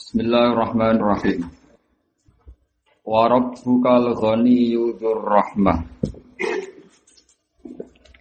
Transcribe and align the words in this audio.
Bismillahirrahmanirrahim. 0.00 1.44
Wa 3.04 3.28
rabbukal 3.28 4.16
ghaniyyu 4.16 4.96
dzur 4.96 5.20
rahmah. 5.28 5.84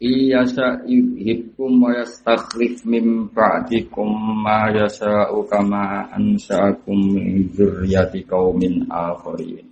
Iya 0.03 0.43
yudhibkum 0.83 1.79
wa 1.79 1.95
yastakhlif 1.95 2.83
min 2.83 3.31
ba'dikum 3.31 4.11
ma 4.43 4.67
yasha'u 4.75 5.47
kama 5.47 6.11
ansha'akum 6.19 7.15
min 7.15 7.47
dzurriyyati 7.47 8.27
qaumin 8.27 8.83
akharin. 8.91 9.63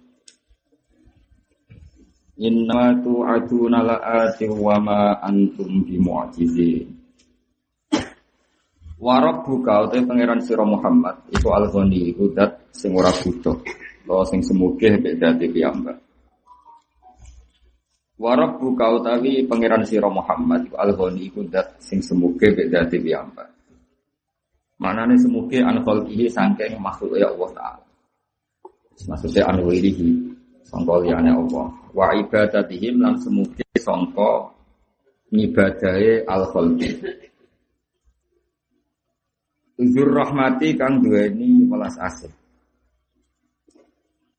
Inna 2.40 2.96
tu'aduna 3.04 3.84
la'ati 3.84 4.48
wa 4.48 4.80
ma 4.80 5.20
antum 5.28 5.84
bimu'jizin. 5.84 6.97
Warab 8.98 9.46
buka 9.46 9.86
utai 9.86 10.02
pangeran 10.10 10.42
siro 10.42 10.66
Muhammad 10.66 11.30
iku 11.30 11.54
al 11.54 11.70
ghani 11.70 12.10
iku 12.10 12.34
dat 12.34 12.66
sing 12.74 12.98
ora 12.98 13.14
butuh 13.14 13.54
lo 14.10 14.26
sing 14.26 14.42
semuge 14.42 14.90
beda 14.98 15.38
dadi 15.38 15.54
piyambak. 15.54 15.98
Warab 18.18 18.58
buka 18.58 18.98
utawi 18.98 19.46
pangeran 19.46 19.86
siro 19.86 20.10
Muhammad 20.10 20.66
iku 20.66 20.82
al 20.82 20.98
ghani 20.98 21.30
iku 21.30 21.46
dat 21.46 21.78
sing 21.78 22.02
semuge 22.02 22.50
beda 22.58 22.90
dadi 22.90 22.98
piyambak. 22.98 23.54
Manane 24.82 25.14
semuge 25.22 25.62
an 25.62 25.86
khalqihi 25.86 26.26
saking 26.34 26.82
makhluk 26.82 27.22
ya 27.22 27.30
Allah 27.30 27.50
taala. 27.54 27.86
Maksudnya 29.06 29.46
an 29.46 29.62
wirihi 29.62 30.10
sangka 30.66 30.98
liyane 31.06 31.38
Allah. 31.38 31.70
Wa 31.94 32.18
ibadatihim 32.18 32.98
lan 32.98 33.14
semuge 33.22 33.62
sangka 33.78 34.58
ngibadahe 35.30 36.26
al 36.26 36.50
Uzur 39.78 40.10
rahmati 40.10 40.74
kang 40.74 41.06
duweni 41.06 41.70
welas 41.70 41.94
asih. 42.02 42.34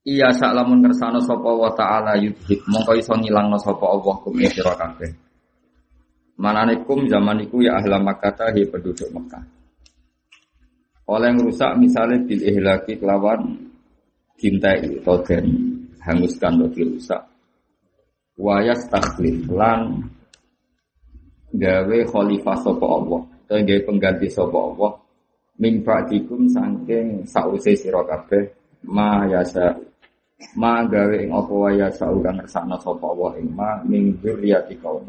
Iya 0.03 0.35
sak 0.35 0.51
lamun 0.51 0.83
kersane 0.83 1.23
sapa 1.23 1.47
wa 1.47 1.71
taala 1.79 2.19
yudhib 2.19 2.65
mongko 2.67 2.99
iso 2.99 3.15
ngilangno 3.15 3.55
sapa 3.63 3.87
Allah 3.87 4.15
kum 4.19 4.35
sira 4.41 4.75
kabeh. 4.75 5.11
Manane 6.43 6.83
kum 6.83 7.07
zaman 7.07 7.47
iku 7.47 7.63
ya 7.63 7.79
ahla 7.79 8.03
Makkah 8.03 8.51
hi 8.51 8.67
penduduk 8.67 9.07
Mekah. 9.15 9.45
Oleh 11.07 11.31
rusak 11.39 11.73
misalnya 11.79 12.19
bil 12.27 12.43
ihlaki 12.43 12.99
kelawan 12.99 13.69
cintai 14.39 15.03
atau 15.03 15.23
den 15.23 15.47
hanguskan 16.03 16.63
atau 16.63 16.69
dirusak. 16.75 17.23
Wayas 18.39 18.91
takhlif 18.91 19.47
lan 19.51 20.09
gawe 21.55 21.99
khalifah 22.11 22.57
sapa 22.61 22.87
Allah, 22.87 23.23
atau 23.45 23.61
gawe 23.61 23.81
pengganti 23.87 24.29
sapa 24.31 24.57
Allah 24.57 24.93
min 25.59 25.83
ba'dikum 25.83 26.47
saking 26.47 27.27
sause 27.27 27.75
sira 27.75 28.03
kabeh 28.07 28.47
ma 28.87 29.27
yasa 29.27 29.75
ma 30.55 30.87
gawe 30.87 31.17
ing 31.19 31.35
apa 31.35 31.55
wae 31.63 31.75
yasa 31.83 32.07
kang 32.23 32.39
ngersakno 32.39 32.79
sapa 32.79 33.09
wa 33.11 33.35
ing 33.35 33.51
ma 33.59 33.83
min 33.83 34.15
dzurriyyati 34.23 34.79
kaum 34.79 35.03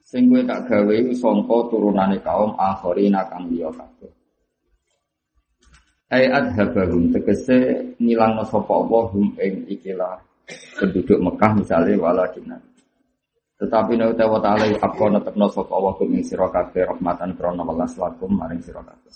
sing 0.00 0.26
kowe 0.26 0.40
tak 0.48 0.66
gawe 0.66 0.96
sangka 1.14 1.56
turunane 1.68 2.18
kaum 2.24 2.56
akhirina 2.58 3.22
kang 3.30 3.46
liya 3.46 3.70
kabeh. 3.70 4.10
Ai 6.10 6.26
adhabahum 6.26 7.14
tegese 7.14 7.94
ngilangno 8.02 8.42
sapa 8.42 8.72
Allah 8.74 9.04
hum 9.14 9.30
ing 9.38 9.70
ikilah 9.70 10.18
penduduk 10.74 11.22
Mekah 11.22 11.62
misalnya 11.62 11.94
waladina 12.02 12.58
tetapi 13.60 13.92
nek 13.92 14.16
tawa 14.16 14.40
taala 14.40 14.64
apa 14.72 15.04
netepno 15.12 15.46
sapa 15.52 15.72
Allah 15.76 15.92
kum 16.00 16.08
ing 16.16 16.24
sira 16.24 16.48
kabeh 16.48 16.80
rahmatan 16.96 17.36
krana 17.36 17.60
welas 17.60 17.92
lakum 18.00 18.32
maring 18.32 18.64
sira 18.64 18.80
kabeh. 18.80 19.12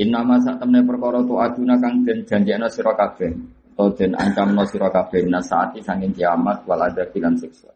Inna 0.00 0.24
ma 0.24 0.40
sak 0.40 0.56
temne 0.56 0.80
perkara 0.80 1.20
tu 1.20 1.36
aduna 1.36 1.76
kang 1.76 2.00
den 2.00 2.24
janjekno 2.24 2.64
sira 2.72 2.96
kabeh 2.96 3.28
atau 3.76 3.92
den 3.92 4.16
ancamno 4.16 4.64
sira 4.64 4.88
kabeh 4.88 5.28
nasaati 5.28 5.84
sanging 5.84 6.16
kiamat 6.16 6.64
wal 6.64 6.80
adab 6.80 7.12
lan 7.12 7.36
siksa. 7.36 7.68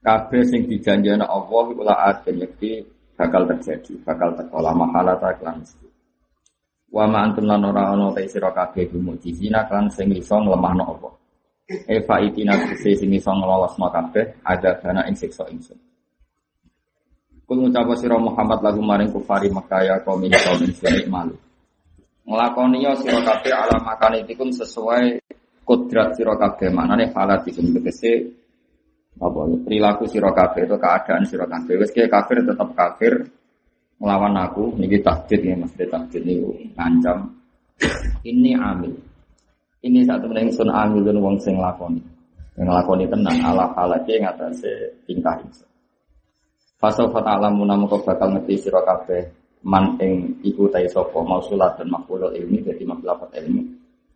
Kabeh 0.00 0.42
sing 0.48 0.64
dijanjekno 0.64 1.28
Allah 1.28 1.64
iku 1.68 1.82
la 1.84 1.96
aden 2.08 2.40
yakti 2.40 2.80
bakal 3.12 3.44
terjadi, 3.52 4.00
bakal 4.00 4.32
teko 4.32 4.64
la 4.64 4.72
mahala 4.72 5.20
ta 5.20 5.28
lan 5.44 5.60
mesti. 5.60 5.86
Wa 6.88 7.04
ma 7.04 7.28
antum 7.28 7.44
lan 7.44 7.68
ora 7.68 7.92
ana 7.92 8.16
ta 8.16 8.24
sira 8.24 8.48
kabeh 8.48 8.88
bimujizina 8.88 9.68
kan 9.68 9.92
sing 9.92 10.08
iso 10.16 10.40
nglemahno 10.40 10.84
Allah. 10.88 11.21
Eva 11.70 12.16
itina 12.18 12.58
kese 12.66 12.98
sing 12.98 13.14
iso 13.14 13.30
nglolosno 13.30 13.86
kabeh 13.86 14.42
ada 14.42 14.74
dana 14.82 15.06
ing 15.06 15.14
siksa 15.14 15.46
ingsun. 15.46 15.78
Kul 17.46 17.58
ngucapa 17.62 17.94
sira 17.94 18.18
Muhammad 18.18 18.60
lagu 18.66 18.82
maring 18.82 19.10
kufari 19.14 19.46
Mekah 19.46 19.82
ya 19.86 19.96
kaum 20.02 20.22
ini 20.26 20.34
kaum 20.34 20.58
malu. 21.06 21.36
Nglakoni 22.26 22.82
ya 22.82 22.94
sira 22.98 23.22
kabeh 23.22 23.52
ala 23.54 23.78
makanitikum 23.82 24.50
sesuai 24.50 25.22
kodrat 25.62 26.18
sira 26.18 26.34
kabeh 26.34 26.70
manane 26.74 27.10
halatikum 27.14 27.70
tegese. 27.78 28.42
Apa 29.20 29.44
ya, 29.44 29.56
perilaku 29.60 30.08
sira 30.08 30.32
kabeh 30.32 30.64
itu 30.66 30.76
keadaan 30.80 31.22
sira 31.28 31.46
kabeh. 31.46 31.74
Wis 31.78 31.92
kafir 31.94 32.42
tetap 32.42 32.68
kafir. 32.74 33.12
Melawan 34.02 34.34
aku 34.34 34.74
niki 34.82 34.98
takdir 34.98 35.46
ya 35.46 35.54
Mas 35.54 35.70
takdir 35.78 36.26
niku 36.26 36.58
ngancam. 36.74 37.38
Ini 38.26 38.58
amil 38.58 39.11
ini 39.82 40.06
satu 40.06 40.30
meneng 40.30 40.54
sun 40.54 40.70
amilun 40.70 41.18
wong 41.18 41.36
sing 41.42 41.58
lakoni. 41.58 41.98
Yang 42.54 42.68
lakoni 42.70 43.04
tenang 43.10 43.38
ala 43.42 43.74
ala 43.74 43.98
ke 44.06 44.14
ngatasé 44.22 45.02
tingkah 45.06 45.34
ingsun. 45.42 45.66
Fasal 46.78 47.10
fata 47.10 47.38
alamu 47.38 47.66
namu 47.66 47.90
kau 47.90 48.02
bakal 48.02 48.34
ngerti 48.34 48.66
sira 48.66 48.82
kabeh 48.82 49.22
man 49.66 49.98
ing 50.02 50.42
iku 50.42 50.66
tai 50.70 50.86
sapa 50.90 51.22
mausulat 51.22 51.78
dan 51.78 51.90
maqulul 51.90 52.34
ilmi 52.34 52.62
dadi 52.62 52.82
maklafat 52.86 53.30
ilmi. 53.42 53.62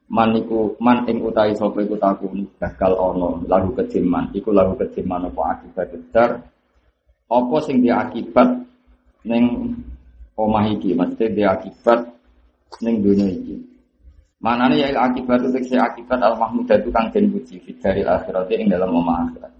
Man 0.06 0.38
iku 0.38 0.78
man 0.78 1.02
ing 1.10 1.18
utai 1.22 1.54
sapa 1.58 1.82
iku 1.82 1.98
takun 1.98 2.46
bakal 2.62 2.94
ono 2.94 3.42
lagu 3.50 3.74
kejiman 3.74 4.30
iku 4.34 4.54
lagu 4.54 4.78
kejiman 4.78 5.26
apa 5.26 5.42
akibat 5.58 5.86
besar 5.90 6.30
apa 7.26 7.56
sing 7.66 7.82
dia 7.82 8.06
akibat 8.06 8.54
ning 9.26 9.74
omah 10.38 10.70
iki 10.70 10.94
mesti 10.94 11.26
dia 11.34 11.58
akibat 11.58 12.06
ning 12.86 13.02
dunia 13.02 13.26
iki 13.26 13.75
Mana 14.36 14.68
nih 14.68 14.92
ya 14.92 15.00
akibat 15.00 15.40
itu 15.40 15.50
tekse 15.56 15.80
akibat 15.80 16.20
al 16.20 16.36
mahmud 16.36 16.68
itu 16.68 16.92
kang 16.92 17.08
den 17.08 17.32
puji 17.32 17.56
dari 17.80 18.04
akhirat 18.04 18.52
ing 18.52 18.68
dalam 18.68 18.92
omah 18.92 19.24
akhirat. 19.24 19.52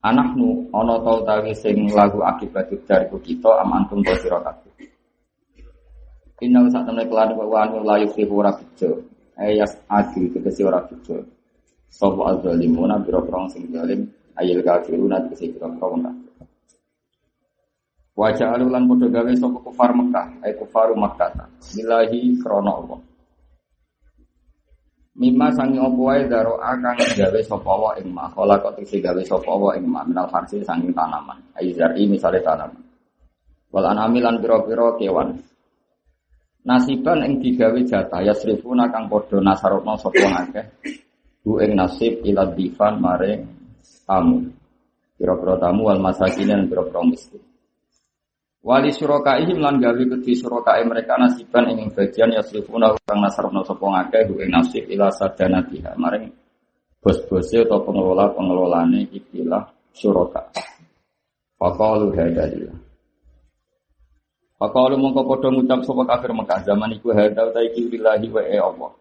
Anakmu 0.00 0.70
ono 0.72 0.94
tau 1.02 1.20
tawi 1.26 1.52
sing 1.52 1.90
lagu 1.90 2.22
akibat 2.22 2.70
dari 2.86 3.06
kita 3.10 3.50
amantum 3.60 4.00
to 4.06 4.14
sira 4.22 4.38
kabeh. 4.40 4.70
Inna 6.40 6.64
sak 6.72 6.88
temne 6.88 7.04
kelan 7.04 7.36
wa 7.36 7.66
anu 7.66 7.84
la 7.84 8.00
yufihu 8.00 8.40
ora 8.40 8.54
bejo. 8.56 9.04
Ayas 9.36 9.76
adi 9.92 10.32
tegese 10.32 10.64
ora 10.64 10.80
bejo. 10.88 11.20
Sapa 11.90 12.32
azzalimuna 12.32 12.96
biro-biro 13.02 13.44
sing 13.52 13.68
zalim 13.74 14.08
ayil 14.38 14.64
kafiruna 14.64 15.20
tegese 15.26 15.52
biro-biro 15.52 15.86
wong 15.92 16.00
kafir. 16.06 16.30
Wajah 18.16 18.52
alulan 18.52 18.84
podo 18.84 19.08
gawe 19.08 19.32
kufar 19.64 19.96
Mekah, 19.96 20.44
ay 20.44 20.52
kufaru 20.56 20.92
Makkah. 20.92 21.32
Bilahi 21.72 22.36
krana 22.36 22.68
Allah. 22.68 23.00
Mima 25.18 25.50
sangi 25.50 25.74
opo 25.82 26.06
wae 26.06 26.22
daro 26.30 26.54
akang 26.62 26.94
gawe 27.18 27.40
sapa 27.42 27.72
wa 27.74 27.90
ing 27.98 28.14
ma. 28.14 28.30
Kala 28.30 28.62
kok 28.62 28.78
gawe 28.78 29.22
sapa 29.26 29.52
wa 29.58 29.74
ing 29.74 29.86
ma. 29.90 30.06
Minal 30.06 30.30
farsi 30.30 30.62
sangi 30.62 30.94
tanaman. 30.94 31.38
Aizari 31.58 32.06
misale 32.06 32.38
tanaman. 32.38 32.78
Wal 33.74 33.86
anami 33.90 34.22
lan 34.22 34.38
pira-pira 34.38 34.94
kewan. 34.94 35.34
Nasiban 36.62 37.26
ing 37.26 37.42
digawe 37.42 37.80
jatah 37.82 38.22
yasrifuna 38.22 38.86
kang 38.94 39.10
padha 39.10 39.42
nasarokno 39.42 39.98
sapa 39.98 40.46
akeh. 40.46 40.66
Bu 41.42 41.58
ing 41.58 41.74
nasib 41.74 42.22
ila 42.22 42.46
difan 42.54 43.02
mare 43.02 43.42
tamu. 44.06 44.46
Pira-pira 45.18 45.58
tamu 45.58 45.90
wal 45.90 45.98
masakin 45.98 46.46
lan 46.54 46.70
pira-pira 46.70 47.02
miskin 47.02 47.49
Wali 48.60 48.92
ihim 48.92 49.58
lan 49.64 49.80
gawe 49.80 50.04
kedhi 50.04 50.36
surakae 50.36 50.84
mereka 50.84 51.16
nasiban 51.16 51.72
ing 51.72 51.88
bagian 51.96 52.28
yasrifuna 52.28 52.92
kang 53.08 53.24
nasarno 53.24 53.64
sapa 53.64 53.80
ngakeh 53.88 54.28
ing 54.36 54.52
nasib 54.52 54.84
ila 54.84 55.08
sadanatiha 55.08 55.96
maring 55.96 56.28
bos-bose 57.00 57.64
atau 57.64 57.80
pengelola-pengelolane 57.88 59.08
ikilah 59.08 59.64
suraka. 59.96 60.52
Faqalu 61.56 62.12
hadalillah. 62.12 62.78
Faqalu 64.60 64.94
mongko 65.00 65.24
padha 65.24 65.48
ngucap 65.48 65.80
sapa 65.88 66.02
kafir 66.04 66.30
Mekah 66.36 66.60
zaman 66.60 66.92
iku 67.00 67.16
hadal 67.16 67.56
ta 67.56 67.64
iki 67.64 67.88
wa 68.28 68.42
e 68.44 68.56
Allah. 68.60 68.92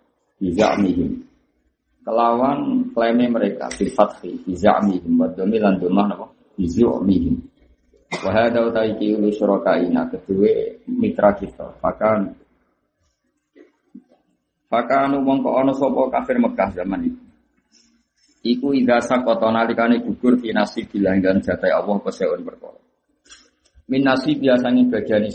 Kelawan 2.00 2.90
klaime 2.96 3.28
mereka 3.28 3.68
bil 3.76 3.92
fathi 3.92 4.40
bizamihim 4.48 5.20
wa 5.20 5.28
domilan 5.36 5.76
domah 5.84 6.06
napa? 6.08 6.26
Bizamihim. 6.56 7.59
Wahada 8.10 8.66
utai 8.66 8.98
ki 8.98 9.16
ulu 9.16 9.30
ina 9.86 10.10
kedua 10.10 10.54
mitra 10.90 11.30
kita. 11.38 11.78
Bahkan 11.78 12.20
Bahkan 14.70 15.18
umong 15.18 15.42
ko 15.42 15.50
ono 15.58 15.74
sopo 15.74 16.14
kafir 16.14 16.38
Mekah 16.38 16.70
zaman 16.78 17.10
itu. 17.10 17.24
Iku 18.46 18.70
idza 18.78 19.02
sakota 19.02 19.50
nalikane 19.50 19.98
gugur 20.06 20.38
fi 20.38 20.54
nasib 20.54 20.94
bilanggan 20.94 21.42
jatai 21.42 21.74
Allah 21.74 21.98
keseun 22.06 22.46
perkara. 22.46 22.78
Min 23.90 24.06
nasib 24.06 24.38
biasanya 24.38 24.86
bagian 24.94 25.26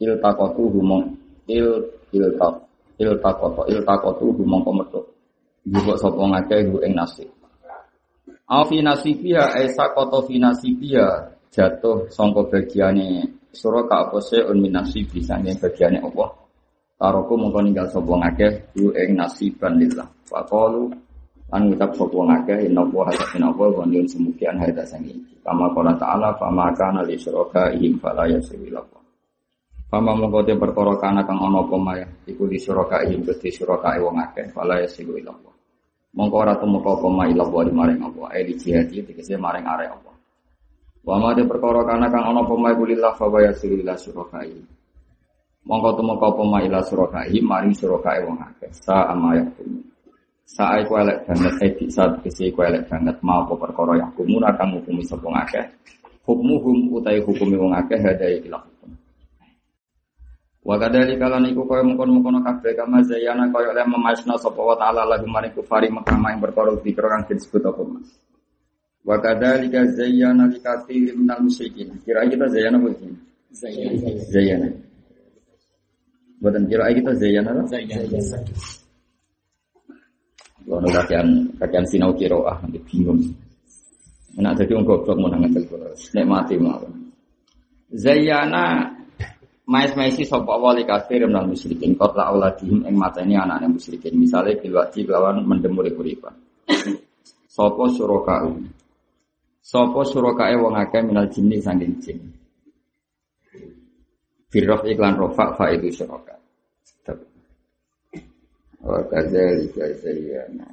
il 0.00 0.16
takotu 0.18 0.64
humong 0.74 1.12
il 1.46 1.68
il 2.10 2.24
tak 2.34 2.54
il 2.98 3.14
takoto 3.20 3.62
il 3.68 3.84
takotu 3.84 4.32
humong 4.32 4.64
kometu 4.64 5.00
juga 5.68 5.94
sapa 6.00 6.24
ngake 6.24 6.72
hu 6.72 6.80
ing 6.80 6.96
nasib 6.96 7.28
Afi 8.50 8.82
nasibia 8.82 9.54
esa 9.62 9.94
koto 9.94 10.26
fi 10.26 10.42
nasibia 10.42 11.06
jatuh 11.50 12.06
sangka 12.14 12.46
bagiane 12.46 13.26
surah 13.50 13.84
ka 13.90 14.06
apa 14.06 14.18
seun 14.22 14.62
min 14.62 14.72
nasibi 14.74 15.18
sange 15.20 15.58
bagiane 15.58 15.98
Allah. 15.98 16.30
Taroku 17.00 17.34
mongko 17.34 17.60
ninggal 17.64 17.88
sapa 17.90 18.12
ngake 18.12 18.48
hu 18.78 18.94
ing 18.94 19.18
nasiban 19.18 19.74
lillah. 19.82 20.06
Faqalu 20.30 20.92
an 21.50 21.60
ngucap 21.66 21.90
sapa 21.98 22.18
ngake 22.18 22.70
inna 22.70 22.82
wa 22.86 23.10
inna 23.10 23.48
wa 23.50 23.66
wa 23.66 23.84
nyun 23.88 24.06
semukian 24.06 24.60
haida 24.62 24.86
sangi 24.86 25.16
kama 25.42 25.72
qala 25.74 25.96
ta'ala 25.98 26.36
fama 26.38 26.70
kana 26.76 27.02
li 27.02 27.18
syuraka 27.18 27.72
ihim 27.74 27.98
fala 27.98 28.28
yaswi 28.28 28.70
lahu 28.70 29.00
Pama 29.90 30.14
mongko 30.14 30.46
te 30.46 30.54
perkara 30.54 30.94
kana 31.02 31.26
kang 31.26 31.42
ana 31.42 31.66
apa 31.66 31.74
maya 31.74 32.06
iku 32.22 32.46
di 32.46 32.62
suraka 32.62 33.02
ihim 33.10 33.26
gede 33.26 33.50
suraka 33.50 33.98
wong 33.98 34.22
akeh 34.22 34.46
fala 34.54 34.78
Allah. 34.78 35.54
Mongko 36.14 36.36
ora 36.38 36.54
tumeka 36.54 36.94
apa 36.94 37.08
ma 37.10 37.26
ila 37.26 37.42
Allah 37.42 37.74
maring 37.74 37.98
apa 37.98 38.30
e 38.38 38.46
di 38.46 38.54
jihad 38.54 38.86
tegese 38.86 39.34
maring 39.34 39.66
arek 39.66 39.90
apa. 39.90 40.09
Wa 41.00 41.16
ma 41.16 41.32
te 41.32 41.42
perkara 41.48 41.80
kana 41.88 42.12
kang 42.12 42.28
ana 42.28 42.44
apa 42.44 42.54
maya 42.60 42.76
kulillah 42.76 43.12
fa 43.16 43.26
yasilu 43.40 43.80
ila 43.80 43.96
suraka 43.96 44.44
ihim. 44.44 44.64
Mongko 45.64 45.96
tumeka 45.96 46.26
apa 46.28 46.42
ma 46.44 46.58
ila 46.60 46.80
suraka 46.84 47.24
ihim 47.28 47.44
maring 47.48 47.72
suraka 47.72 48.20
wong 48.24 48.36
akeh. 48.36 48.70
Sa 48.84 49.08
ama 49.08 49.36
yakum. 49.40 49.80
Sa 50.44 50.76
iku 50.82 50.98
elek 51.00 51.24
banget 51.24 51.54
e 51.62 51.68
di 51.78 51.86
saat 51.88 52.20
kese 52.20 52.52
iku 52.52 52.66
elek 52.68 52.84
banget 52.90 53.16
ma 53.24 53.40
apa 53.40 53.56
perkara 53.56 53.96
yakum 53.96 54.28
kang 54.58 54.70
hukumi 54.76 55.02
sapa 55.08 55.28
akeh. 55.40 55.64
Hukmuhum 56.28 56.92
utai 56.92 57.24
hukumi 57.24 57.56
wong 57.56 57.72
akeh 57.72 57.96
hadai 57.96 58.44
ila 58.44 58.60
Wa 60.60 60.76
kadali 60.76 61.16
kalan 61.16 61.48
iku 61.48 61.64
kaya 61.64 61.80
mengkon-mengkon 61.80 62.44
kabeh 62.44 62.76
kama 62.76 63.00
zayana 63.00 63.48
kaya 63.48 63.72
oleh 63.72 63.84
memasna 63.88 64.36
sapa 64.36 64.60
wa 64.60 64.76
ta'ala 64.76 65.08
lagu 65.08 65.24
maring 65.24 65.56
kufari 65.56 65.88
Mekah 65.88 66.20
yang 66.20 66.36
berkoro 66.36 66.76
dikira 66.84 67.08
kang 67.08 67.24
disebut 67.32 67.64
apa 67.64 67.80
Mas. 67.80 68.12
Wa 69.00 69.16
kadali 69.18 69.72
ka 69.72 69.82
zayyana 69.96 70.48
li 70.52 70.58
katsirin 70.60 71.16
minal 71.16 71.40
musyrikin. 71.44 71.88
Kira 72.04 72.28
kita 72.28 72.46
zayyana 72.52 72.76
apa 72.76 72.88
sih? 73.00 73.12
Zayyana. 73.56 74.10
Zayyana. 74.28 74.68
Buatan 76.40 76.64
kira 76.68 76.84
kita 76.92 77.12
zayyana 77.16 77.50
apa? 77.56 77.62
Zayyana. 77.68 78.38
Kalau 80.70 80.90
kajian 80.92 81.28
kajian 81.58 81.84
sinau 81.88 82.12
kiroah 82.14 82.56
nanti 82.62 82.78
bingung. 82.86 83.20
Enak 84.38 84.62
jadi 84.62 84.78
orang 84.78 84.86
goblok 84.86 85.16
mau 85.18 85.26
nangan 85.26 85.50
Nek 86.14 86.26
mati 86.28 86.54
mau. 86.60 86.84
Zayyana 87.90 88.94
Mais-maisi 89.70 90.26
sapa 90.26 90.58
wali 90.58 90.82
kafir 90.82 91.30
minal 91.30 91.46
musyrikin 91.46 91.94
kot 91.94 92.18
la 92.18 92.34
auladihim 92.34 92.82
ing 92.90 92.94
mateni 92.98 93.38
anaknya 93.38 93.70
musyrikin 93.70 94.18
misale 94.18 94.58
bil 94.58 94.74
wajib 94.74 95.06
lawan 95.14 95.46
mendemuri 95.46 95.94
kuripan 95.94 96.34
sapa 97.46 97.86
suraka 97.94 98.50
sapa 99.70 100.02
surakae 100.02 100.58
wong 100.58 100.74
akeh 100.74 100.98
minal 101.06 101.30
jinni 101.30 101.62
saking 101.62 101.94
jin? 102.02 102.18
Firrof 104.50 104.82
iklan 104.82 105.14
rofa 105.14 105.54
fa 105.54 105.70
itu 105.70 105.94
suraka 105.94 106.34
Wa 108.82 108.98
kadzalika 109.06 109.86
zayyana 110.02 110.66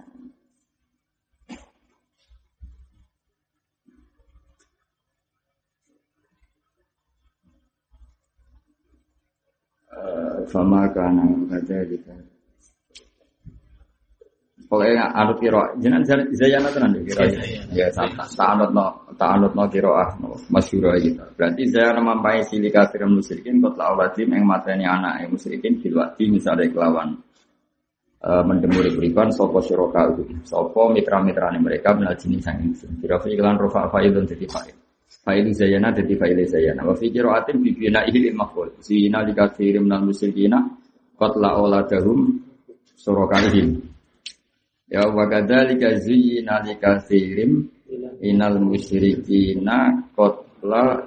fama 10.49 10.89
kana 10.89 11.27
kadzalika 11.51 12.15
Pokoknya 14.67 15.15
anut 15.15 15.39
kiro, 15.39 15.63
jenengan 15.79 16.27
zayana 16.35 16.67
tenan 16.75 16.91
deh 16.91 17.07
kiro. 17.07 17.23
Ya, 17.71 17.87
tak 17.87 18.35
anut 18.51 18.75
no, 18.75 18.99
tak 19.15 19.39
anut 19.39 19.55
no 19.55 19.63
kiro 19.71 19.95
ah, 19.95 20.11
masyuro 20.51 20.91
gitu. 20.99 21.23
Berarti 21.39 21.71
zayana 21.71 22.03
mampai 22.03 22.43
sili 22.43 22.67
kafir 22.67 23.07
musyrikin, 23.07 23.63
kot 23.63 23.79
laulatim 23.79 24.35
yang 24.35 24.43
matanya 24.43 24.99
anak 24.99 25.23
yang 25.23 25.29
musyrikin 25.31 25.79
filwati 25.79 26.27
misalnya 26.27 26.67
kelawan 26.67 27.15
uh, 28.27 28.43
mendemuri 28.43 28.91
berikan 28.91 29.31
sopo 29.31 29.63
syuroka 29.63 30.03
itu, 30.11 30.35
sopo 30.43 30.91
mitra-mitra 30.91 31.47
mereka 31.55 31.95
menal 31.95 32.19
jenis 32.19 32.43
sang 32.43 32.59
insun. 32.59 32.91
Kira 32.99 33.23
iklan 33.23 33.55
rofa 33.55 33.87
faidun 33.87 34.27
jadi 34.27 34.51
faid. 34.51 34.75
Failu 35.07 35.55
zayana 35.55 35.95
jadi 35.95 36.11
failu 36.19 36.43
zayana. 36.43 36.83
Wa 36.83 36.91
fi 36.91 37.07
qira'atin 37.07 37.63
bi 37.63 37.71
bina 37.71 38.03
ihil 38.03 38.35
maf'ul. 38.35 38.83
Zina 38.83 39.23
li 39.23 39.31
katsirin 39.31 39.87
minal 39.87 40.03
musyrikina 40.03 40.59
qatla 41.15 41.55
auladahum 41.55 42.35
surakaihim. 42.99 43.86
Ya 44.87 45.03
wa 45.03 45.27
kadzalika 45.27 45.99
zina 45.99 46.63
li 46.63 46.79
katsirin 46.79 47.67
minal 48.23 48.55
musyrikina 48.63 49.99
qatla 50.15 51.03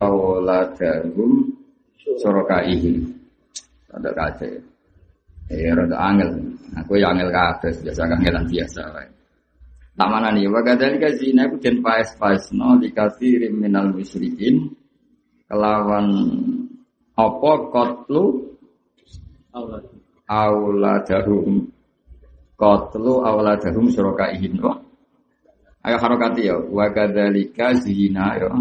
auladahum 0.00 1.48
surakaihim. 2.20 3.08
Ada 3.92 4.10
kaca 4.12 4.46
ya. 4.48 4.62
Ya 5.52 5.72
rada 5.76 5.96
angel. 5.96 6.30
Aku 6.80 6.96
yang 6.96 7.16
angel 7.16 7.28
kabeh 7.32 7.72
biasa 7.84 8.00
angelan 8.08 8.44
biasa 8.48 8.80
wae. 8.92 9.08
Tak 9.92 10.08
mana 10.08 10.32
nih, 10.32 10.48
wakadali 10.48 10.96
zina 11.20 11.44
itu 11.52 11.60
dan 11.60 11.84
paes 11.84 12.16
paes 12.16 12.48
no 12.56 12.80
dikasih 12.80 13.52
minal 13.52 13.92
musyrikin 13.92 14.72
kelawan 15.44 16.08
apa 17.12 17.52
kotlu 17.68 18.56
auladarum 20.24 21.68
kotlu 22.62 23.26
auladarum 23.26 23.90
surokaihin 23.90 24.62
no. 24.62 24.78
Ayo 25.82 25.98
harokati 25.98 26.46
ya, 26.46 26.54
wakadalika 26.62 27.74
zina 27.74 28.38
ya. 28.38 28.54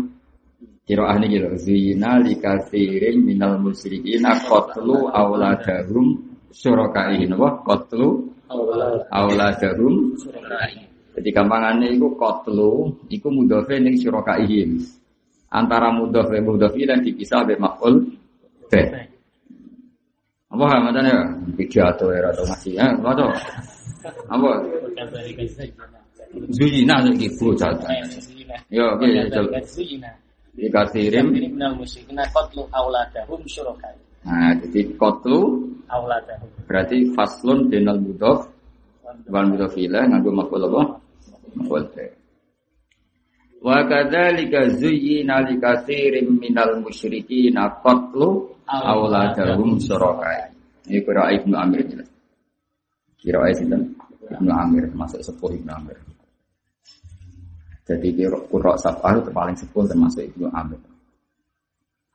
Kira 0.82 1.14
ahli 1.14 1.38
gitu, 1.38 1.54
zina 1.62 2.18
likasirin 2.18 3.22
minal 3.22 3.62
musyrikin 3.62 4.26
kotlu 4.50 5.06
auladarum 5.14 6.18
surokaihin 6.50 7.30
no. 7.30 7.62
Kotlu 7.62 8.34
auladarum 9.14 10.18
surokaihin 10.18 10.90
jadi 11.12 11.30
gampangannya 11.36 11.92
itu 11.92 12.08
kotlu, 12.16 12.96
itu 13.12 13.28
mudofe 13.28 13.76
ning 13.84 14.00
syurakaihim. 14.00 14.80
Antara 15.52 15.92
mudofe 15.92 16.40
mudofi 16.40 16.88
dan 16.88 17.04
dipisah 17.04 17.44
be 17.44 17.60
makul 17.60 18.16
be. 18.72 19.12
Apa 20.52 20.64
hal 20.68 20.80
macam 20.84 21.04
ya? 21.04 21.20
Pidato 21.56 22.12
ya 22.12 22.32
atau 22.32 22.44
masih 22.48 22.74
ya? 22.80 22.96
Apa 22.96 23.12
tuh? 23.16 23.32
Apa? 24.06 24.52
Zuyina 26.52 27.04
lagi 27.04 27.28
bocah. 27.36 27.76
Ya, 28.72 28.96
oke. 28.96 29.08
Dikasirin. 30.52 31.28
kotlu 32.36 32.64
auladahum 32.76 33.40
syurakai. 33.48 33.96
Nah, 34.28 34.52
jadi 34.60 34.96
kotlu 35.00 35.72
auladahum. 35.88 36.48
Berarti 36.68 37.12
faslun 37.16 37.72
denal 37.72 38.00
mudof 38.04 38.52
wal 39.32 39.48
mudhafila 39.48 40.08
nganggo 40.08 40.32
maf'ul 40.36 40.64
apa? 40.68 40.82
Maf'ul 41.56 41.84
Wa 43.62 43.78
kadzalika 43.86 44.74
zuyyina 44.76 45.46
likatsirin 45.46 46.36
minal 46.36 46.84
musyrikin 46.84 47.56
qatlu 47.56 48.52
auladahum 48.68 49.80
syurakai. 49.80 50.52
Ini 50.92 51.00
kira 51.06 51.32
Ibnu 51.32 51.56
Amir 51.56 51.88
jelas. 51.88 52.11
Kira 53.22 53.46
sinten? 53.54 53.94
Ibnu 54.32 54.50
Amir 54.50 54.90
masuk 54.98 55.22
sepuh 55.22 55.54
Ibnu 55.54 55.70
Amir. 55.70 55.98
Jadi 57.86 58.10
kurok 58.50 58.76
itu 58.80 59.32
paling 59.36 59.56
sepuh 59.58 59.84
termasuk 59.86 60.26
Ibnu 60.26 60.50
Amir. 60.50 60.82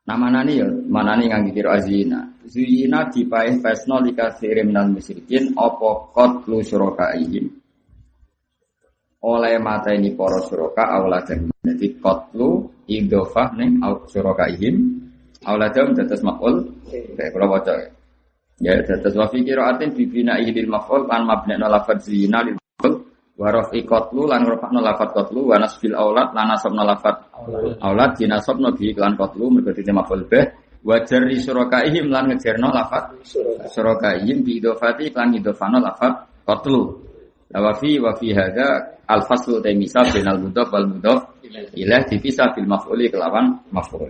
Nah 0.06 0.14
mana 0.14 0.46
nih 0.46 0.62
ya, 0.62 0.68
mana 0.86 1.18
nih 1.18 1.26
nggak 1.26 1.50
kira 1.50 1.82
azina. 1.82 2.22
Zuyina 2.46 3.10
dipaih 3.10 3.58
pesno 3.58 3.98
likasirim 3.98 4.70
dan 4.70 4.94
musyrikin 4.94 5.50
opo 5.58 6.14
kot 6.14 6.46
lu 6.46 6.62
syurakaihim. 6.62 7.50
Oleh 9.26 9.58
mata 9.58 9.90
ini 9.90 10.14
poro 10.14 10.38
suraka 10.46 11.02
dan 11.26 11.50
Jadi 11.66 11.98
kot 11.98 12.30
lu 12.38 12.70
idofah 12.86 13.50
nih 13.58 13.82
syurakaihim. 14.06 14.74
Auladam 15.42 15.90
tetes 15.98 16.22
makul. 16.22 16.62
Kayak 16.86 17.34
kalau 17.34 17.50
baca 17.50 17.74
ya. 17.74 17.95
Tetes 18.60 19.12
wafi 19.12 19.44
kiraatin 19.44 19.92
bibina 19.92 20.40
ihil 20.40 20.68
makul 20.68 21.04
lan 21.04 21.28
mabna 21.28 21.68
lafad 21.68 22.00
zina 22.00 22.40
lil 22.40 22.56
makul 22.56 23.04
wa 23.36 23.52
rafi 23.52 23.84
qatlu 23.84 24.24
lan 24.24 24.48
rafa'na 24.48 24.80
lafat 24.80 25.12
qatlu 25.12 25.52
wa 25.52 25.60
nasbil 25.60 25.92
aulad 25.92 26.32
lan 26.32 26.48
nasabna 26.48 26.82
lafat 26.88 27.16
aulad 27.84 28.16
dinasabna 28.16 28.72
bi 28.72 28.96
lan 28.96 29.12
qatlu 29.12 29.52
mergo 29.52 29.76
dite 29.76 29.92
maf'ul 29.92 30.24
bih 30.24 30.46
wa 30.88 30.96
jarri 31.04 31.36
surakaihim 31.36 32.08
lan 32.08 32.32
ngejerno 32.32 32.72
lafat 32.72 33.12
surakaihim 33.68 34.40
bi 34.40 34.56
idofati 34.56 35.12
lan 35.12 35.36
idofana 35.36 35.76
lafat 35.76 36.24
qatlu 36.48 36.96
wa 37.52 37.72
fi 37.76 38.00
wa 38.00 38.16
fi 38.16 38.32
hadza 38.32 38.96
al 39.04 39.20
faslu 39.28 39.60
ta 39.60 39.68
misal 39.76 40.08
bainal 40.08 40.40
mudhaf 40.40 40.72
wal 40.72 40.88
mudhaf 40.88 41.20
ilah 41.76 42.00
dipisah 42.08 42.56
bil 42.56 42.64
maf'uli 42.64 43.12
kelawan 43.12 43.60
maf'ul 43.68 44.08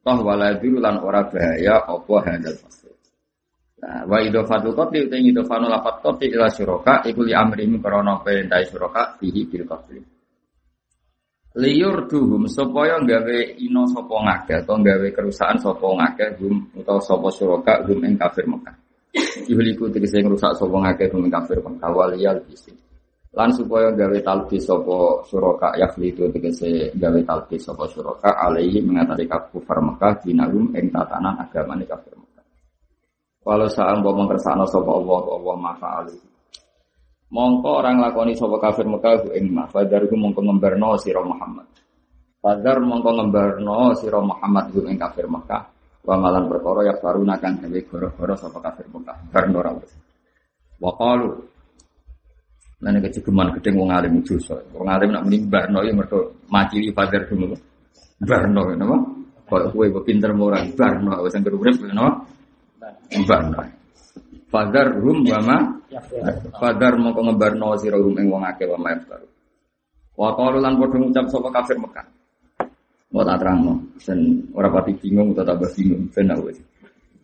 Toh 0.00 0.16
waladur 0.24 0.80
lan 0.80 0.96
ora 1.04 1.28
bahaya 1.28 1.76
apa 1.84 2.14
hadal 2.24 2.56
fasl. 2.56 2.79
Nah, 3.80 4.04
wa 4.04 4.20
idofatul 4.20 4.76
qatli 4.76 5.08
uta 5.08 5.16
idofanu 5.16 5.64
lafat 5.72 6.04
qatli 6.04 6.36
ila 6.36 6.52
syuraka 6.52 7.00
iku 7.08 7.24
li 7.24 7.32
amrihim 7.32 7.80
krana 7.80 8.20
perintah 8.20 8.60
syuraka 8.60 9.16
fihi 9.16 9.48
bil 9.48 9.64
qatli. 9.64 10.00
Liur 11.56 12.04
duhum 12.04 12.44
supaya 12.44 13.00
gawe 13.00 13.38
ino 13.56 13.88
sapa 13.88 14.16
ngake 14.20 14.62
atau 14.62 14.76
gawe 14.78 15.08
kerusakan 15.16 15.56
sapa 15.58 15.86
ngake 15.96 16.24
hum 16.38 16.76
utawa 16.76 17.00
sapa 17.00 17.26
syuraka 17.32 17.80
hum 17.88 18.04
ing 18.04 18.20
kafir 18.20 18.44
Mekah. 18.44 18.76
Ihliku 19.48 19.88
tegese 19.88 20.20
ngrusak 20.20 20.60
sapa 20.60 20.76
ngake 20.76 21.08
hum 21.16 21.24
ing 21.24 21.32
kafir 21.32 21.58
Mekah 21.64 21.90
waliyal 21.90 22.36
bisi. 22.44 22.76
Lan 23.32 23.48
supaya 23.56 23.88
gawe 23.96 24.18
talbis 24.20 24.68
sapa 24.68 25.24
suraka 25.24 25.72
yakli 25.80 26.12
itu 26.12 26.28
tegese 26.28 26.92
gawe 27.00 27.20
talbis 27.24 27.64
sapa 27.64 27.88
suraka 27.88 28.36
alaihi 28.44 28.84
mengatasi 28.84 29.24
kafir 29.24 29.78
Mekah 29.80 30.20
dinalum 30.20 30.68
ing 30.76 30.92
tatanan 30.92 31.40
agamane 31.40 31.88
kafir. 31.88 32.19
Walau 33.40 33.68
saat 33.72 33.96
mbok 34.04 34.14
mengkersakno 34.20 34.68
sapa 34.68 34.90
Allah 34.92 35.20
Allah 35.32 35.56
maha 35.56 35.88
alih. 36.04 36.20
Mongko 37.32 37.70
orang 37.80 37.96
lakoni 38.04 38.36
sapa 38.36 38.60
kafir 38.60 38.84
Mekah 38.84 39.32
ing 39.32 39.48
ma 39.48 39.64
fadar 39.64 40.04
ku 40.04 40.14
mongko 40.18 40.44
ngembarno 40.44 40.98
sira 41.00 41.24
Muhammad. 41.24 41.64
Fadar 42.44 42.84
mongko 42.84 43.10
ngembarno 43.16 43.96
sira 43.96 44.20
Muhammad 44.20 44.68
ing 44.76 44.98
kafir 45.00 45.24
Mekah. 45.24 45.62
Wa 46.04 46.20
malan 46.20 46.52
perkara 46.52 46.84
ya 46.84 46.94
faruna 47.00 47.36
kang 47.40 47.60
gawe 47.64 47.80
goro-goro 47.88 48.34
sapa 48.36 48.58
kafir 48.60 48.86
Mekah. 48.92 49.16
Barno 49.32 49.56
ora 49.64 49.72
wis. 49.72 49.92
Wa 50.76 50.92
qalu 50.96 51.32
Lan 52.80 52.96
nek 52.96 53.12
kejegeman 53.12 53.52
gedeng 53.60 53.76
wong 53.76 53.92
alim 53.92 54.24
dosa. 54.24 54.56
Wong 54.72 54.88
alim 54.88 55.12
nak 55.12 55.28
muni 55.28 55.44
barno 55.44 55.84
ya 55.84 55.92
mergo 55.92 56.44
macili 56.48 56.88
fadar 56.92 57.28
dulu. 57.28 57.52
Barno 58.20 58.72
napa? 58.72 58.96
Kok 59.48 59.76
kowe 59.76 60.00
pinter 60.04 60.32
ora 60.32 60.64
barno 60.76 61.20
wis 61.24 61.36
anggere 61.36 61.56
urip 61.56 61.76
napa? 61.88 62.39
Barno. 63.26 63.62
Fadar 64.50 64.88
rum 64.98 65.22
wama 65.22 65.78
Fadar 66.58 66.94
mongko 66.98 67.20
ngebarno 67.26 67.74
sira 67.78 67.98
rum 67.98 68.14
ing 68.18 68.30
wong 68.30 68.46
akeh 68.46 68.66
wa 68.70 68.78
maftar. 68.78 69.20
Wa 70.14 70.34
qalu 70.38 70.58
lan 70.62 70.78
ngucap 70.78 71.26
sapa 71.26 71.48
kafir 71.50 71.78
Mekah. 71.78 72.06
Mau 73.10 73.26
tak 73.26 73.42
sen 73.98 74.46
ora 74.54 74.70
pati 74.70 74.94
bingung 74.94 75.34
utawa 75.34 75.58
tambah 75.58 75.70
bingung 75.74 76.06
ben 76.14 76.30
aku. 76.30 76.54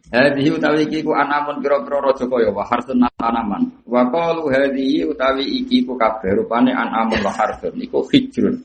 Hadhihi 0.07 0.51
utawi 0.55 0.87
iki 0.87 1.03
ku 1.03 1.15
anamun 1.15 1.63
pira-pira 1.63 1.99
raja 1.99 2.27
kaya 2.27 2.51
wa 2.51 2.63
harsun 2.67 3.07
tanaman. 3.19 3.71
Wa 3.87 4.07
qalu 4.11 4.51
hadhihi 4.51 5.07
utawi 5.07 5.47
iki 5.63 5.87
ku 5.87 5.95
kabeh 5.95 6.43
rupane 6.43 6.75
anamun 6.75 7.23
wa 7.23 7.31
harsun 7.31 7.75
iku 7.79 8.03
hijrun. 8.11 8.59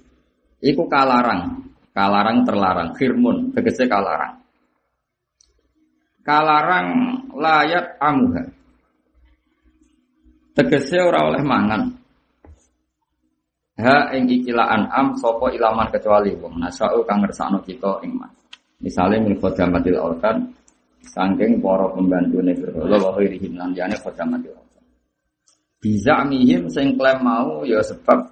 Iku 0.62 0.86
kalarang, 0.86 1.66
kalarang 1.94 2.46
terlarang, 2.46 2.90
khirmun 2.98 3.54
tegese 3.54 3.90
kalarang. 3.90 4.41
Kalarang 6.32 7.20
layat 7.36 8.00
amuha. 8.00 8.40
Tegese 10.56 11.04
ora 11.04 11.28
oleh 11.28 11.44
mangan. 11.44 11.92
Ha 13.76 14.16
ing 14.16 14.32
ikilah 14.32 14.64
an'am 14.64 15.20
sapa 15.20 15.52
ilaman 15.52 15.92
kecuali 15.92 16.32
wong 16.40 16.56
nasau 16.64 17.04
kang 17.04 17.20
ngersakno 17.20 17.60
kita 17.68 18.00
ing 18.08 18.16
mas. 18.16 18.32
Misale 18.80 19.20
min 19.20 19.36
khadamatil 19.44 20.00
orkan 20.00 20.56
Sangking 21.04 21.60
para 21.60 21.92
pembantu 21.92 22.40
ne 22.40 22.56
berhala 22.56 22.96
wa 22.96 23.12
khairihim 23.20 23.60
lan 23.60 23.76
jane 23.76 24.00
orkan. 24.00 24.32
Bisa 25.84 26.24
mihim 26.24 26.72
sing 26.72 26.96
klaim 26.96 27.28
mau 27.28 27.68
ya 27.68 27.84
sebab 27.84 28.24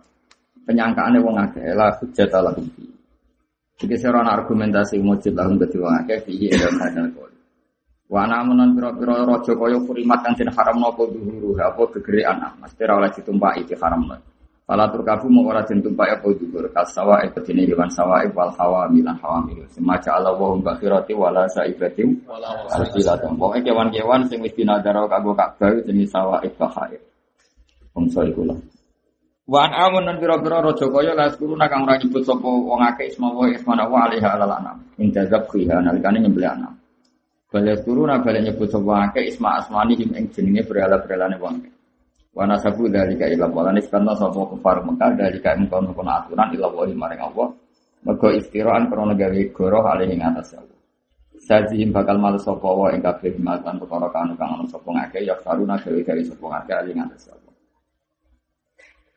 penyangkaane 0.64 1.20
wong 1.20 1.36
akeh 1.36 1.76
la 1.76 1.92
hujjat 2.00 2.32
ala 2.32 2.56
fi. 2.56 2.64
Iki 3.84 3.96
serana 4.00 4.40
argumentasi 4.40 5.04
mujib 5.04 5.36
lahum 5.36 5.60
dadi 5.60 5.84
akeh 5.84 6.24
fi 6.24 6.48
ila 6.48 6.72
hadal. 6.80 7.30
Wa 8.10 8.26
namunan 8.26 8.74
pira-pira 8.74 9.22
raja 9.22 9.54
kaya 9.54 9.78
kurimat 9.86 10.26
kang 10.26 10.34
den 10.34 10.50
haramno 10.50 10.90
apa 10.90 11.06
dhuhuru 11.14 11.54
apa 11.62 11.94
gegere 11.94 12.26
anak 12.26 12.58
mesti 12.58 12.82
ora 12.90 13.06
oleh 13.06 13.12
ditumpaki 13.14 13.70
di 13.70 13.78
haramno. 13.78 14.18
Fala 14.66 14.90
turkabu 14.90 15.30
mau 15.30 15.46
ora 15.46 15.62
den 15.62 15.78
tumpaki 15.86 16.18
apa 16.18 16.26
dhuhur 16.34 16.74
kasawa 16.74 17.22
e 17.22 17.30
bedine 17.30 17.70
hewan 17.70 17.86
sawa 17.94 18.26
wal 18.34 18.50
hawa 18.58 18.90
milan 18.90 19.14
hawa 19.22 19.46
mil. 19.46 19.62
Semaca 19.70 20.18
Allah 20.18 20.34
wa 20.34 20.58
hum 20.58 20.66
bakhirati 20.66 21.14
wala 21.14 21.46
saibatim 21.54 22.26
wala 22.26 22.50
silatan. 22.90 23.38
Pokoke 23.38 23.62
kewan-kewan 23.62 24.26
sing 24.26 24.42
wis 24.42 24.58
dinadaro 24.58 25.06
kanggo 25.06 25.38
Ka'bah 25.38 25.70
jenis 25.86 26.10
sawa 26.10 26.42
e 26.42 26.50
bahair. 26.50 26.98
Bangsa 27.94 28.26
iku 28.26 28.42
lah. 28.42 28.58
Wan 29.46 29.70
amun 29.70 30.10
nan 30.10 30.18
pira-pira 30.18 30.66
raja 30.66 30.90
kaya 30.90 31.14
la 31.14 31.30
sekuruna 31.30 31.70
kang 31.70 31.86
ora 31.86 31.94
nyebut 32.02 32.26
sapa 32.26 32.50
wong 32.50 32.82
akeh 32.90 33.14
isma 33.14 33.30
wa 33.30 33.46
isma 33.46 33.86
wa 33.86 34.10
alaiha 34.10 34.34
alal 34.34 34.50
anam. 34.50 34.82
Ing 34.98 35.14
jazab 35.14 35.46
khiha 35.46 35.78
nalikane 35.86 36.26
nyembelih 36.26 36.58
anam. 36.58 36.74
Balik 37.50 37.82
turun 37.82 38.14
balik 38.22 38.46
nyebut 38.46 38.70
sapa 38.70 39.10
akeh 39.10 39.26
isma 39.26 39.58
asmani 39.58 39.98
him 39.98 40.14
ing 40.14 40.30
jenenge 40.30 40.70
berhala-berhalane 40.70 41.42
wong. 41.42 41.66
Wa 42.30 42.46
nasabu 42.46 42.86
dalika 42.86 43.26
ila 43.26 43.50
wala 43.50 43.74
nisbana 43.74 44.14
sapa 44.14 44.38
kufar 44.54 44.86
Mekah 44.86 45.18
dalika 45.18 45.58
ing 45.58 45.66
kono 45.66 45.90
kono 45.98 46.14
aturan 46.14 46.54
ila 46.54 46.70
wa 46.70 46.86
maring 46.86 47.22
Allah. 47.26 47.50
Mergo 48.06 48.30
istiraan 48.38 48.94
krana 48.94 49.18
gawe 49.18 49.42
goroh 49.50 49.82
alih 49.82 50.14
ing 50.14 50.22
atas 50.22 50.62
Allah. 50.62 50.78
Sajihim 51.42 51.90
bakal 51.90 52.22
malu 52.22 52.38
sapa 52.38 52.70
wa 52.70 52.94
ing 52.94 53.02
kabeh 53.02 53.34
matan 53.42 53.82
perkara 53.82 54.14
kanu 54.14 54.38
kang 54.38 54.54
ana 54.54 54.70
sapa 54.70 54.86
ngake 54.86 55.26
ya 55.26 55.34
faruna 55.42 55.74
gawe-gawe 55.82 56.22
sapa 56.22 56.46
ngake 56.54 56.72
alih 56.78 56.94
ing 56.94 57.02
atas. 57.02 57.34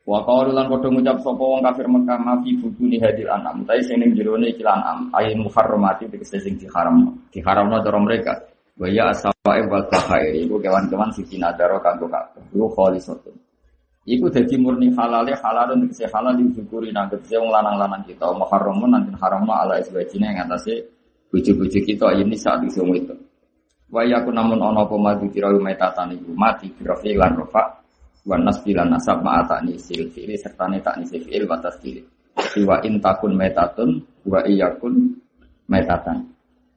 Wa 0.02 0.18
qalu 0.26 0.50
lan 0.50 0.66
padha 0.66 0.90
ngucap 0.90 1.22
sapa 1.22 1.38
wong 1.46 1.62
kafir 1.62 1.86
Mekah 1.86 2.18
ma 2.18 2.34
fi 2.42 2.50
buduni 2.58 2.98
hadil 2.98 3.30
anam. 3.30 3.62
Tapi 3.62 3.86
sing 3.86 4.02
ning 4.02 4.18
jerone 4.18 4.50
iki 4.50 4.66
lan 4.66 4.82
am 4.82 4.98
ayin 5.14 5.38
muharramati 5.46 6.10
tegese 6.10 6.42
sing 6.42 6.58
diharamno. 6.58 7.30
Diharamno 7.30 7.78
cara 7.78 7.98
mereka. 8.02 8.34
Wa 8.74 8.90
ya 8.90 9.14
asawae 9.14 9.62
wal 9.70 9.86
bahair 9.86 10.34
iku 10.42 10.58
kewan-kewan 10.58 11.06
sing 11.14 11.22
dinadaro 11.30 11.78
kanggo 11.78 12.10
kabeh. 12.10 12.42
Iku 12.50 12.66
khalisatun. 12.74 13.34
Iku 14.02 14.26
dadi 14.26 14.58
murni 14.58 14.90
halale 14.90 15.38
halalun 15.38 15.86
tegese 15.86 16.10
halal 16.10 16.34
disyukuri 16.34 16.90
nang 16.90 17.06
tegese 17.06 17.38
wong 17.38 17.54
lanang-lanang 17.54 18.02
kita. 18.02 18.26
Muharramun 18.34 18.90
nanti 18.90 19.14
haramno 19.14 19.54
ala 19.54 19.78
iswajine 19.78 20.34
ing 20.34 20.42
atase 20.42 20.82
bojo-bojo 21.30 21.78
kita 21.78 22.10
ini 22.18 22.34
saat 22.34 22.66
iso 22.66 22.82
itu. 22.90 23.14
Wa 23.86 24.02
yaku 24.02 24.34
namun 24.34 24.58
ana 24.58 24.82
apa 24.82 24.98
madu 24.98 25.30
kira 25.30 25.46
metatan 25.54 26.18
iku 26.18 26.34
mati 26.34 26.74
kira 26.74 26.98
lan 26.98 27.38
rofa 27.38 27.81
wan 28.26 28.46
nasbilan 28.46 28.88
nasab 28.90 29.20
ma'atani 29.22 29.74
sil 29.78 30.06
fi'li 30.10 30.38
serta 30.38 30.70
ne 30.70 30.78
tak 30.78 30.98
nisi 31.02 31.18
fi'il 31.22 31.44
wa 31.46 31.58
tasdil 31.58 31.98
wa 32.66 32.76
in 32.86 33.02
takun 33.02 33.34
metatun 33.34 34.02
wa 34.28 34.40
iyakun 34.46 35.18
metatan 35.66 36.22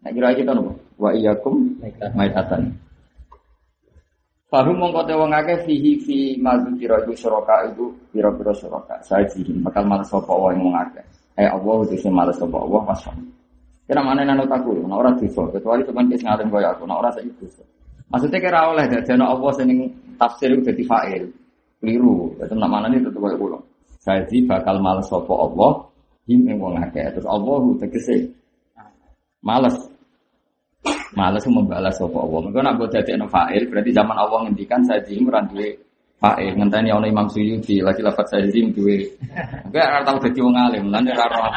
nah 0.02 0.10
kira 0.10 0.34
kita 0.34 0.52
nopo 0.54 0.74
wa 0.98 1.10
iyakum 1.14 1.76
metatan 2.16 2.74
Fahum 4.46 4.78
mongko 4.78 5.10
te 5.10 5.14
wong 5.18 5.34
akeh 5.34 5.68
fihi 5.68 6.00
fi 6.06 6.18
madu 6.38 6.70
kira 6.78 7.02
iku 7.02 7.18
suraka 7.18 7.66
itu 7.66 7.90
pira-pira 8.14 8.54
suraka 8.54 9.02
saji 9.02 9.42
bakal 9.66 9.84
malas 9.90 10.06
sapa 10.06 10.32
wong 10.32 10.62
wong 10.70 10.76
akeh. 10.80 11.02
Eh 11.36 11.50
Allah 11.50 11.82
itu 11.90 12.08
malas 12.14 12.38
sapa 12.38 12.54
Allah 12.54 12.82
pasang 12.86 13.20
Kira 13.86 14.02
mana 14.02 14.26
nano 14.26 14.50
takut, 14.50 14.82
nah 14.82 14.98
orang 14.98 15.14
dosa, 15.22 15.46
kecuali 15.54 15.86
teman 15.86 16.10
kis 16.10 16.26
ngalim 16.26 16.50
kaya 16.50 16.74
aku, 16.74 16.90
nah 16.90 16.98
orang 16.98 17.14
saya 17.14 17.30
dosa. 17.38 17.62
Maksudnya 18.10 18.42
kira 18.42 18.60
oleh 18.74 18.90
dari 18.90 19.06
Allah 19.14 19.52
seneng 19.54 19.78
tafsir 20.16 20.52
itu 20.52 20.64
jadi 20.66 20.84
fa'il. 20.84 21.24
Keliru. 21.80 22.34
Jadi 22.40 22.54
nak 22.58 22.70
mana 22.72 22.88
tetap 22.90 23.20
kayak 23.20 23.38
pulang. 23.38 23.64
Jadi 24.02 24.38
bakal 24.46 24.82
males 24.82 25.08
sopo 25.10 25.34
Allah. 25.38 25.86
Him 26.26 26.42
yang 26.50 26.58
wong 26.58 26.82
akeh. 26.82 27.06
Terus 27.14 27.28
Allah 27.30 27.62
tegese 27.82 28.34
males. 29.46 29.78
Males 31.14 31.46
membalas 31.46 31.96
sopo 31.98 32.26
Allah. 32.26 32.50
Mereka 32.50 32.60
nak 32.66 32.76
buat 32.82 32.90
jadi 32.94 33.14
fa'il. 33.26 33.70
Berarti 33.70 33.92
zaman 33.94 34.18
Allah 34.18 34.40
ngendikan 34.50 34.82
saya 34.86 35.02
jim 35.06 35.30
randuwe 35.30 35.78
fa'il. 36.18 36.54
Ngenteni 36.58 36.90
ono 36.90 37.06
Imam 37.06 37.30
Suyuti. 37.30 37.82
Lagi 37.82 38.02
lafat 38.02 38.26
saya 38.34 38.46
jim 38.50 38.74
duwe. 38.74 39.06
Enggak 39.70 39.86
ora 39.86 40.00
tau 40.06 40.18
dadi 40.22 40.40
wong 40.42 40.56
alim. 40.58 40.86
Lan 40.90 41.06
ora 41.10 41.50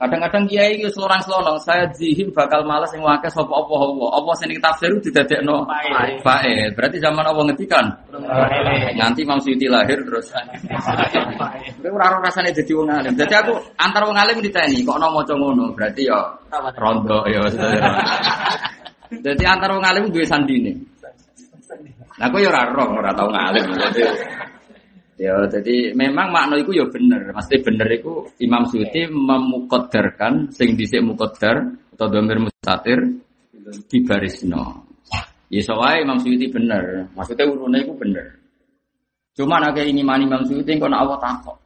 Kadang-kadang 0.00 0.48
kiai 0.48 0.80
itu 0.80 0.88
selorang 0.96 1.20
selorong, 1.20 1.60
saya 1.60 1.84
jihim 1.92 2.32
bakal 2.32 2.64
malas 2.64 2.88
yang 2.96 3.04
wakil 3.04 3.28
sopo 3.28 3.52
apa 3.52 3.74
Allah. 3.76 4.08
Allah 4.16 4.34
sini 4.40 4.56
tafsir 4.56 4.88
itu 4.96 5.12
tidak 5.12 5.44
no 5.44 5.68
faed. 6.24 6.72
Berarti 6.72 6.96
zaman 7.04 7.20
Allah 7.20 7.44
ngetikan. 7.52 7.84
Nanti 8.96 9.28
Imam 9.28 9.36
Suyuti 9.44 9.68
lahir 9.68 10.00
terus. 10.00 10.32
Tapi 10.32 11.88
orang 11.92 12.24
rasanya 12.24 12.48
jadi 12.48 12.72
wong 12.72 12.88
alim. 12.88 13.12
Jadi 13.12 13.34
aku 13.44 13.52
antar 13.76 14.08
wong 14.08 14.16
alim 14.16 14.40
ditanya, 14.40 14.72
kok 14.72 14.96
no 14.96 15.06
mau 15.12 15.20
ngono. 15.20 15.64
Berarti 15.76 16.08
ya 16.08 16.16
rondo 16.80 17.20
ya. 17.28 17.44
Jadi 19.12 19.44
antar 19.44 19.68
wong 19.76 19.84
alim 19.84 20.08
dua 20.08 20.24
sandine. 20.24 20.80
Nah, 22.16 22.28
aku 22.28 22.40
ya 22.40 22.48
ora 22.48 22.72
roh, 22.72 22.88
ora 23.00 23.12
tau 23.12 23.28
ngalim. 23.28 23.64
Ya, 25.20 25.36
jadi 25.52 25.92
memang 25.92 26.32
makna 26.32 26.56
itu 26.56 26.72
ya 26.72 26.88
bener. 26.88 27.28
Mesti 27.36 27.60
bener 27.60 27.84
itu 27.92 28.24
Imam 28.40 28.64
Suyuti 28.64 29.04
memukodarkan 29.04 30.48
sing 30.48 30.80
dhisik 30.80 31.04
mukodar 31.04 31.76
atau 31.92 32.08
domir 32.08 32.40
mustatir 32.40 33.20
di 33.84 33.98
barisno. 34.00 34.88
Ya 35.52 35.60
soalnya 35.60 36.08
Imam 36.08 36.18
Suyuti 36.24 36.48
bener. 36.48 37.04
Maksudnya 37.12 37.44
urunnya 37.52 37.84
itu 37.84 37.92
bener. 38.00 38.32
Cuma 39.36 39.60
nak 39.60 39.76
ini 39.76 40.00
mani 40.00 40.24
Imam 40.24 40.40
Suyuti 40.48 40.80
kau 40.80 40.88
Allah 40.88 41.20
takut. 41.20 41.60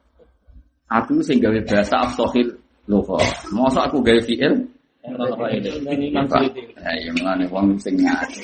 Aku 0.91 1.23
sing 1.23 1.39
gawe 1.39 1.55
bahasa 1.63 1.95
afsohil 2.03 2.51
loho. 2.91 3.15
Masa 3.55 3.87
aku 3.87 4.03
gawe 4.03 4.19
fiil 4.19 4.67
Ya 6.75 6.91
iya 6.97 7.11
mlane 7.13 7.45
wong 7.47 7.77
sing 7.79 7.95
ngaji. 8.03 8.41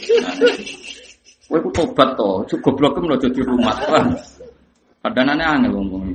Kowe 1.52 1.60
ku 1.60 1.70
tobat 1.76 2.16
to, 2.16 2.48
cukup 2.48 2.80
goblok 2.80 3.04
lo 3.04 3.18
jadi 3.20 3.42
rumah. 3.44 3.76
Padanane 5.02 5.42
angel 5.42 5.74
ngomong. 5.74 6.14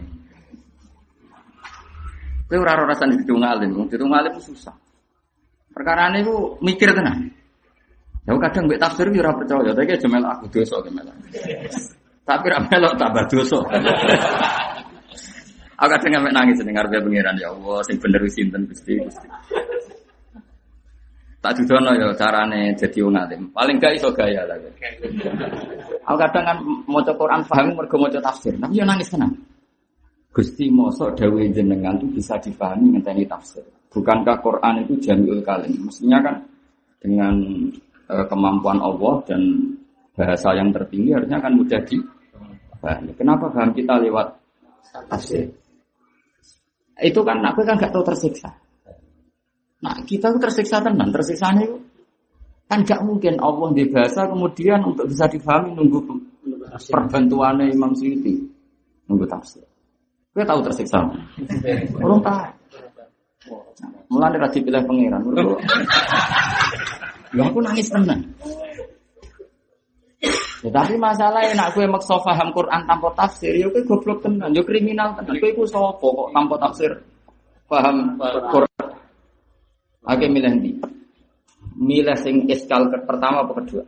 Kowe 2.47 2.57
ora 2.63 2.79
ora 2.79 2.95
rasane 2.95 3.19
didung 3.19 3.43
alim, 3.43 3.75
wong 3.75 3.91
didung 3.91 4.15
susah. 4.39 4.71
Perkara 5.75 6.15
ku 6.23 6.55
mikir 6.63 6.95
tenan. 6.95 7.27
Ya 8.27 8.35
kadang 8.39 8.71
mbek 8.71 8.79
tafsir 8.79 9.11
ora 9.11 9.35
percaya, 9.35 9.75
tapi 9.75 9.99
jemel 9.99 10.23
aku 10.23 10.47
dosa 10.51 10.79
jemel. 10.87 11.11
Tapi 12.23 12.47
ra 12.47 12.59
melok 12.63 12.95
tambah 12.95 13.25
dosa. 13.27 13.59
Aku 15.77 15.89
kadang 15.93 16.11
ngambil 16.17 16.33
nangis 16.33 16.63
ning 16.63 16.73
ngarepe 16.73 17.03
pangeran 17.03 17.37
ya 17.37 17.53
Allah 17.53 17.85
sing 17.85 18.01
bener 18.01 18.23
sinten 18.31 18.65
Gusti 18.71 18.97
Gusti. 18.97 19.27
Tak 21.47 21.63
dudono 21.63 21.95
ya 21.95 22.11
carane 22.19 22.75
jadi 22.75 23.07
wong 23.07 23.15
alim. 23.15 23.47
Paling 23.55 23.79
gak 23.79 23.95
iso 23.95 24.11
gaya 24.11 24.43
lah. 24.51 24.59
Aku 26.03 26.19
kadang 26.19 26.43
kan 26.43 26.59
maca 26.91 27.15
Quran 27.15 27.47
paham 27.47 27.71
mergo 27.79 28.03
maca 28.03 28.19
tafsir, 28.19 28.59
tapi 28.59 28.75
ya 28.75 28.83
nangis 28.83 29.07
tenan. 29.15 29.31
Gusti 30.35 30.67
mosok 30.75 31.15
dawuh 31.15 31.47
jenengan 31.55 32.03
itu 32.03 32.19
bisa 32.19 32.35
dipahami 32.43 32.99
ngenteni 32.99 33.23
tafsir. 33.31 33.63
Bukankah 33.95 34.43
Quran 34.43 34.91
itu 34.91 34.99
jamiul 34.99 35.39
kalim? 35.47 35.87
Mestinya 35.87 36.19
kan 36.19 36.35
dengan 36.99 37.39
e, 38.11 38.15
kemampuan 38.27 38.83
Allah 38.83 39.23
dan 39.31 39.71
bahasa 40.19 40.51
yang 40.51 40.75
tertinggi 40.75 41.15
harusnya 41.15 41.39
kan 41.39 41.55
mudah 41.55 41.79
dipahami. 41.87 43.15
Kenapa 43.15 43.55
paham 43.55 43.71
kita 43.71 44.03
lewat 44.03 44.35
tafsir? 45.07 45.47
Itu 46.99 47.23
kan 47.23 47.39
aku 47.39 47.63
kan 47.63 47.79
gak 47.79 47.95
tahu 47.95 48.03
tersiksa. 48.03 48.51
Nah 49.85 49.95
kita 50.05 50.33
tuh 50.33 50.41
tersiksa 50.41 50.81
tenan, 50.81 51.13
tersiksa 51.13 51.53
itu 51.61 51.77
kan 52.67 52.83
gak 52.83 53.05
mungkin 53.07 53.39
Allah 53.39 53.71
di 53.77 53.87
bahasa 53.87 54.27
kemudian 54.27 54.83
untuk 54.83 55.07
bisa 55.07 55.31
difahami 55.31 55.77
nunggu 55.77 56.03
perbantuannya 56.91 57.71
Imam 57.71 57.95
Syuuti 57.95 58.43
nunggu 59.07 59.27
tafsir. 59.29 59.63
Kita 60.35 60.45
tahu 60.45 60.61
tersiksa. 60.67 61.01
Belum 62.03 62.21
tahu. 62.21 62.45
Mulai 64.11 64.39
dari 64.39 64.61
pilih 64.61 64.83
pangeran. 64.85 65.23
Ya 67.35 67.43
aku 67.47 67.59
nangis 67.63 67.89
tenan. 67.91 68.21
Ya, 70.65 70.71
tapi 70.73 70.99
masalahnya 70.99 71.55
nak 71.55 71.79
gue 71.79 71.85
maksa 71.87 72.19
paham 72.19 72.51
Quran 72.51 72.81
tanpa 72.89 73.13
tafsir, 73.15 73.55
ya 73.55 73.71
gue 73.71 73.87
goblok 73.87 74.25
tenan, 74.25 74.51
ya 74.51 74.65
kriminal 74.67 75.15
tenan. 75.15 75.37
Gue 75.39 75.55
gue 75.55 75.69
sopo 75.69 76.11
kok 76.11 76.29
tanpa 76.35 76.59
tafsir 76.59 76.91
paham 77.71 78.19
Quran. 78.51 78.86
Oke 80.07 80.25
milih 80.31 80.51
nanti. 80.51 80.71
Milih 81.77 82.17
sing 82.23 82.47
ke 82.47 82.99
pertama 83.05 83.43
apa 83.43 83.53
kedua? 83.59 83.85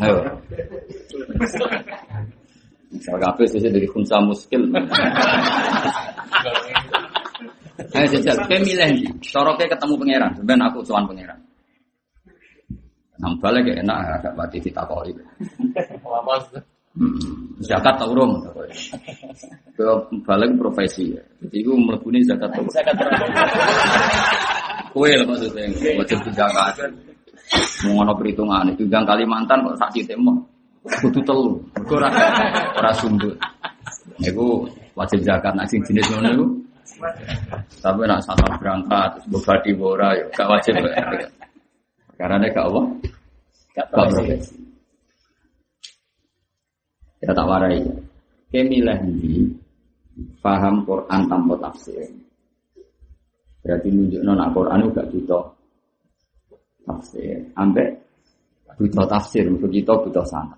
Ayo. 0.00 0.16
Misal 2.88 3.16
kafe 3.20 3.44
sesuai 3.44 3.72
dari 3.76 3.88
kunsa 3.88 4.16
muskil. 4.24 4.64
Ayo 7.94 8.06
jajal, 8.16 8.36
kayak 8.48 8.62
milih 8.64 8.88
nih. 8.96 9.12
Soroknya 9.22 9.70
ketemu 9.70 9.94
pangeran, 10.00 10.32
sebenarnya 10.34 10.66
aku 10.72 10.78
cuman 10.88 11.04
pangeran. 11.06 11.38
Nang 13.18 13.34
balik 13.42 13.66
ya 13.66 13.82
enak 13.82 14.22
agak 14.22 14.34
mati 14.38 14.58
kita 14.62 14.86
koi. 14.86 15.10
Hmm, 15.10 15.74
zakat 17.62 17.94
tau 17.98 18.12
rom. 18.14 18.42
Kalau 19.78 20.06
balik 20.26 20.50
profesi 20.58 21.14
ya. 21.14 21.22
Jadi 21.42 21.56
itu 21.62 21.72
melebuni 21.74 22.22
zakat 22.26 22.50
tau. 22.52 22.66
Zakat 22.70 22.94
Kue 24.94 25.14
lah 25.14 25.26
maksudnya 25.26 25.68
wajib 25.98 26.18
zakat. 26.34 26.74
Mau 27.86 28.02
ngono 28.02 28.12
perhitungan 28.18 28.68
itu 28.74 28.84
yang 28.90 29.06
Kalimantan 29.06 29.64
kok 29.64 29.78
saksi 29.78 30.04
tembok. 30.04 30.36
Kudu 31.02 31.20
telu. 31.22 31.54
Ora 31.88 32.08
ora 32.74 32.90
sundut. 32.96 33.34
Iku 34.22 34.66
wajib 34.98 35.22
zakat 35.22 35.54
sing 35.70 35.80
jenis 35.86 36.06
ngono 36.12 36.28
iku. 36.34 36.46
Tapi 37.78 38.10
nak 38.10 38.18
salah 38.26 38.58
berangkat, 38.58 39.22
bobadi 39.30 39.70
bora 39.70 40.18
ya 40.18 40.26
gak 40.34 40.48
wajib. 40.50 40.74
Karena 42.18 42.50
gak 42.50 42.66
apa? 42.66 42.82
Gak 43.78 43.86
profesi. 43.94 44.67
Ya 47.18 47.34
tak 47.34 47.46
warai. 47.46 47.82
Kemilah 48.48 48.98
ini 49.04 49.50
paham 50.40 50.86
Quran 50.86 51.20
tanpa 51.28 51.54
tafsir. 51.60 52.08
Berarti 53.60 53.88
nunjuk 53.90 54.22
nona 54.24 54.48
Quran 54.54 54.88
juga 54.88 55.02
butuh 55.10 55.44
tafsir. 56.86 57.42
Ambek 57.58 57.88
butuh 58.78 59.04
tafsir, 59.10 59.44
begitu 59.58 59.92
butuh 59.92 60.24
sana. 60.24 60.56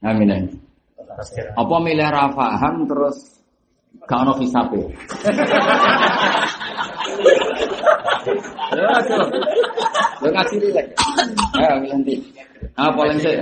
Amin. 0.00 0.30
Apa 1.58 1.76
milih 1.82 2.08
rafaham 2.08 2.86
terus 2.86 3.42
gak 4.06 4.22
ono 4.22 4.32
hisabe. 4.38 4.80
Lo 10.22 10.28
kasih 10.30 10.58
rilek. 10.62 10.86
Ayo 11.58 11.74
nanti. 11.90 12.14
Ah, 12.78 12.90
paling 12.94 13.18
sih. 13.18 13.34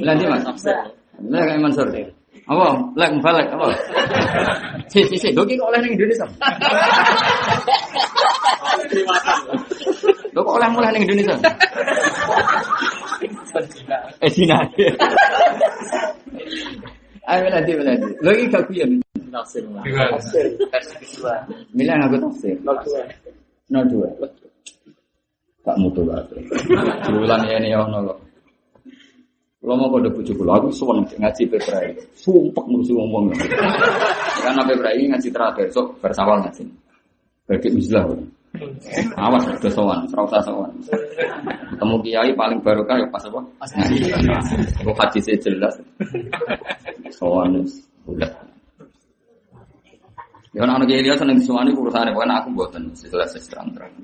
Nanti 0.00 0.24
mas. 0.28 0.44
Lah 1.30 1.42
kayak 1.46 1.60
Mansur. 1.62 1.86
Apa? 2.42 2.66
Lek 2.98 3.10
balik 3.22 3.46
apa? 3.54 3.66
Si 4.90 5.06
si 5.06 5.16
si, 5.16 5.28
doki 5.30 5.54
kok 5.54 5.70
oleh 5.70 5.78
ning 5.78 5.94
Indonesia. 5.94 6.26
Lo 10.34 10.40
kok 10.42 10.56
oleh 10.58 10.68
mulai 10.74 10.90
ning 10.90 11.06
Indonesia? 11.06 11.36
Eh 14.18 14.30
Cina. 14.34 14.58
Ayo 17.30 17.46
nanti 17.46 17.70
nanti. 17.78 18.10
Lo 18.18 18.30
iki 18.34 18.50
gak 18.50 18.66
kuyen. 18.66 18.98
Tafsir. 19.30 19.62
Tafsir. 20.10 20.46
Milih 21.70 21.94
aku 22.02 22.16
tafsir. 22.18 22.58
Nol 23.70 23.86
dua. 23.86 24.10
Tak 25.62 25.78
mutu 25.78 26.02
lah. 26.02 26.18
Diulang 27.06 27.46
ya 27.46 27.62
ini 27.62 27.70
ya 27.70 27.86
ono 27.86 28.31
Kalau 29.62 29.78
mau 29.78 29.94
kode 29.94 30.10
bujuk 30.10 30.42
kulo, 30.42 30.58
aku 30.58 30.74
suwon 30.74 31.06
ngaji 31.06 31.46
pebrai, 31.46 31.94
sumpah 32.18 32.66
musuh 32.66 32.98
ngomong. 32.98 33.30
Karena 34.42 34.66
pebrai 34.66 35.06
ngaji 35.06 35.30
terakhir, 35.30 35.70
sok 35.70 36.02
bersawal 36.02 36.42
ngaji. 36.42 36.66
Bagi 37.46 37.70
mislah. 37.70 38.10
Awas 39.14 39.46
udah 39.46 39.70
sowan, 39.70 40.02
serau 40.10 40.26
sowan. 40.26 40.66
Ketemu 41.78 41.96
kiai 42.02 42.30
paling 42.34 42.58
barokah 42.58 43.00
ya 43.00 43.06
pas 43.06 43.22
apa? 43.22 43.40
Kok 44.82 44.98
haji 44.98 45.18
saya 45.22 45.38
jelas. 45.38 45.74
Sowan 47.14 47.62
udah. 48.10 48.34
Ya 50.52 50.66
anak 50.66 50.90
kiai 50.90 51.06
dia 51.06 51.14
seneng 51.14 51.38
sowan 51.38 51.70
itu 51.70 51.78
urusannya, 51.80 52.10
bukan 52.10 52.34
aku 52.34 52.48
buatan 52.50 52.90
jelas 52.98 53.30
terang 53.46 53.70
terang. 53.78 53.94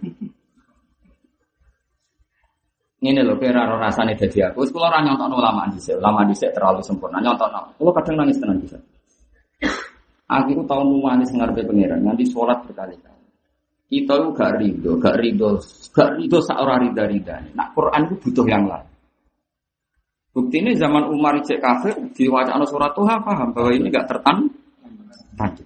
Ini 2.99 3.23
loh, 3.23 3.39
kira 3.39 3.63
roh 3.63 3.79
rasanya 3.79 4.19
jadi 4.19 4.51
aku. 4.51 4.67
Kalau 4.75 4.91
orang 4.91 5.07
nyontok 5.07 5.31
ulama 5.31 5.71
di 5.71 5.79
sini, 5.79 6.03
ulama 6.03 6.27
di 6.27 6.35
sini 6.35 6.51
terlalu 6.51 6.83
sempurna. 6.83 7.23
Nyontok, 7.23 7.79
kalau 7.79 7.93
kadang 7.95 8.15
nangis 8.19 8.43
tenang 8.43 8.59
bisa. 8.59 8.79
Aku 10.29 10.53
itu 10.53 10.63
tahu 10.67 10.99
manis 11.01 11.33
ngarpe 11.33 11.65
pangeran, 11.65 12.05
nanti 12.05 12.27
sholat 12.29 12.61
berkali-kali. 12.69 13.25
Kita 13.89 14.21
itu 14.21 14.29
gak 14.37 14.53
ridho, 14.61 14.93
gak 15.01 15.17
ridho, 15.17 15.57
gak 15.97 16.11
ridho 16.21 16.39
seorang 16.45 16.93
rida 16.93 17.05
rida. 17.09 17.37
Nah 17.57 17.73
Quran 17.73 18.05
itu 18.13 18.15
butuh 18.29 18.45
yang 18.45 18.69
lain. 18.69 18.85
Bukti 20.37 20.61
ini 20.61 20.77
zaman 20.77 21.09
Umar 21.09 21.41
cek 21.41 21.57
kafir 21.57 21.97
di 22.13 22.29
wacana 22.29 22.69
surat 22.69 22.93
Tuhan 22.93 23.25
paham 23.25 23.57
bahwa 23.57 23.71
ini 23.73 23.89
gak 23.89 24.13
tertan 24.13 24.53
tadi. 25.41 25.65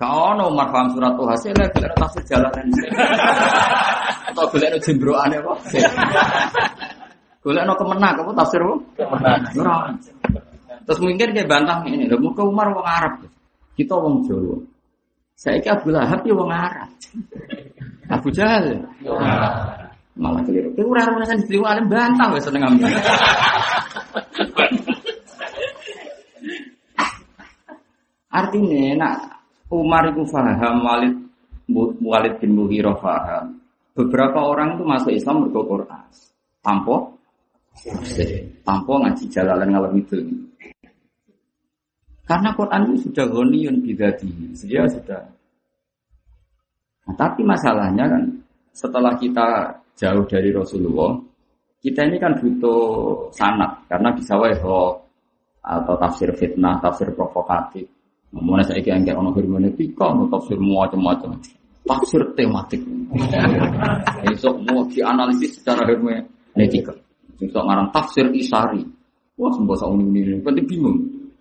Kau 0.00 0.32
no 0.32 0.48
Umar 0.48 0.72
paham 0.72 0.96
surat 0.96 1.12
Tuhan, 1.12 1.36
saya 1.36 1.52
lagi 1.60 1.84
tafsir 2.00 2.24
jalan 2.24 2.64
Atau 4.40 4.56
golek 4.56 4.80
jembroane 4.80 5.36
apa? 5.36 5.52
Golek 7.44 7.64
no 7.68 7.76
kemenak 7.76 8.24
apa 8.24 8.32
tafsir 8.40 8.64
apa? 8.64 8.80
Kemenak. 8.96 10.00
Terus 10.88 10.96
mungkin 11.04 11.36
dia 11.36 11.44
bantah 11.44 11.84
ini, 11.84 12.08
lho 12.08 12.16
muka 12.16 12.40
Umar 12.40 12.72
wong 12.72 12.88
Arab. 12.88 13.20
Kita 13.76 14.00
wong 14.00 14.24
Jawa. 14.24 14.56
Saya 15.36 15.60
kira 15.60 15.76
Abu 15.76 15.92
Lahab 15.92 16.24
ya 16.24 16.32
wong 16.32 16.48
Arab. 16.48 16.88
Abu 18.16 18.32
Jahal. 18.32 18.80
Malah 20.16 20.40
keliru. 20.48 20.72
Ora 20.88 21.04
ora 21.04 21.36
di 21.36 21.44
diterima 21.44 21.76
alim 21.76 21.84
bantah 21.92 22.32
wis 22.32 22.48
seneng 22.48 22.64
ambil. 22.64 22.88
Artinya 28.40 28.96
nak 28.96 29.44
Umar 29.68 30.08
itu 30.08 30.24
faham 30.32 30.80
Walid 30.80 31.12
Walid 32.00 32.40
bin 32.40 32.56
Mughirah 32.56 32.96
faham 32.98 33.59
Beberapa 34.00 34.40
orang 34.40 34.80
itu 34.80 34.84
masuk 34.88 35.12
Islam 35.12 35.44
berdoa 35.44 35.64
Quran. 35.68 36.04
Tanpa 36.60 36.96
tanpa 38.64 38.92
ngaji 39.04 39.24
jalalan 39.28 39.68
ngalor 39.68 39.92
itu. 39.96 40.16
Karena 42.24 42.54
Quran 42.56 42.80
itu 42.88 43.10
sudah 43.10 43.24
gonion 43.28 43.76
bidati. 43.82 44.28
Dia 44.64 44.88
sudah 44.88 45.20
Nah, 47.10 47.18
tapi 47.18 47.42
masalahnya 47.42 48.06
kan 48.06 48.22
setelah 48.70 49.18
kita 49.18 49.66
jauh 49.98 50.22
dari 50.30 50.54
Rasulullah, 50.54 51.18
kita 51.82 52.06
ini 52.06 52.22
kan 52.22 52.38
butuh 52.38 53.26
sanat 53.34 53.82
karena 53.90 54.14
bisa 54.14 54.38
wae 54.38 54.54
atau 54.54 55.94
tafsir 55.98 56.30
fitnah, 56.38 56.78
tafsir 56.78 57.10
provokatif. 57.10 57.82
Ngomongnya 58.30 58.70
saya 58.70 58.78
kira 58.78 59.02
kayak 59.02 59.18
ono 59.18 59.34
hermeneutika, 59.34 60.14
mau 60.14 60.30
tafsir 60.30 60.54
macam-macam. 60.54 61.34
Tafsir 61.90 62.22
tematik. 62.38 62.86
Besok 64.22 64.62
mau 64.70 64.86
dianalisis 64.86 65.58
secara 65.58 65.82
hermeneutika. 65.90 66.94
Besok 67.42 67.66
ngarang 67.66 67.90
tafsir 67.90 68.30
isari. 68.30 68.86
Wah, 69.34 69.50
semua 69.56 69.74
sama 69.74 69.98
ini, 69.98 70.38
penting 70.44 70.68
bingung. 70.68 71.00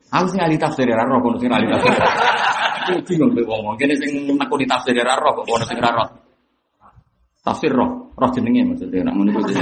Aku 0.09 0.25
sih 0.31 0.39
ahli 0.41 0.57
tafsir 0.57 0.87
ya, 0.87 0.97
roh, 1.05 1.19
kono 1.21 1.37
sing 1.37 1.51
ahli 1.51 1.67
tafsir. 1.69 1.93
Aku 1.93 2.97
bingung 3.05 3.35
kowe 3.37 3.43
wong, 3.45 3.77
kene 3.77 3.93
sing 3.99 4.25
di 4.25 4.65
tafsir 4.65 4.95
ya 4.97 5.05
roh 5.05 5.31
kok 5.37 5.67
sing 5.69 5.77
roh. 5.77 6.07
Tafsir 7.45 7.69
roh, 7.69 8.09
roh 8.17 8.29
jenenge 8.33 8.65
maksudnya 8.73 9.05
nak 9.05 9.13
ngono 9.19 9.29
kuwi. 9.37 9.53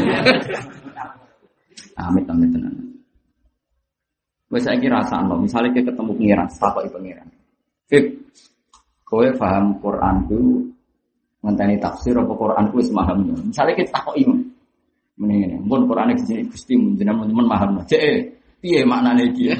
Amit 1.98 2.30
amit 2.30 2.50
tenan. 2.54 2.74
Wes 4.48 4.64
saiki 4.64 4.88
rasakno, 4.88 5.44
misale 5.44 5.76
kita 5.76 5.92
ketemu 5.92 6.14
pengiran, 6.16 6.48
takoki 6.48 6.88
pengiran. 6.94 7.28
Fik, 7.92 8.06
kowe 9.04 9.28
paham 9.36 9.76
Quran 9.84 10.16
ku 10.30 10.40
ngenteni 11.48 11.80
tafsir 11.80 12.20
apa 12.20 12.34
Quran 12.36 12.68
ku 12.68 12.84
wis 12.84 12.92
paham. 12.92 13.24
Misale 13.48 13.72
kita 13.72 14.04
takoki 14.04 14.28
Mending 15.18 15.50
ini, 15.50 15.58
pun 15.66 15.82
Quran 15.90 16.14
di 16.14 16.22
sini 16.22 16.46
gusti 16.46 16.78
jenengan 16.94 17.26
teman 17.26 17.50
paham. 17.50 17.82
Cek, 17.90 18.22
piye 18.62 18.86
maknane 18.86 19.34
iki? 19.34 19.50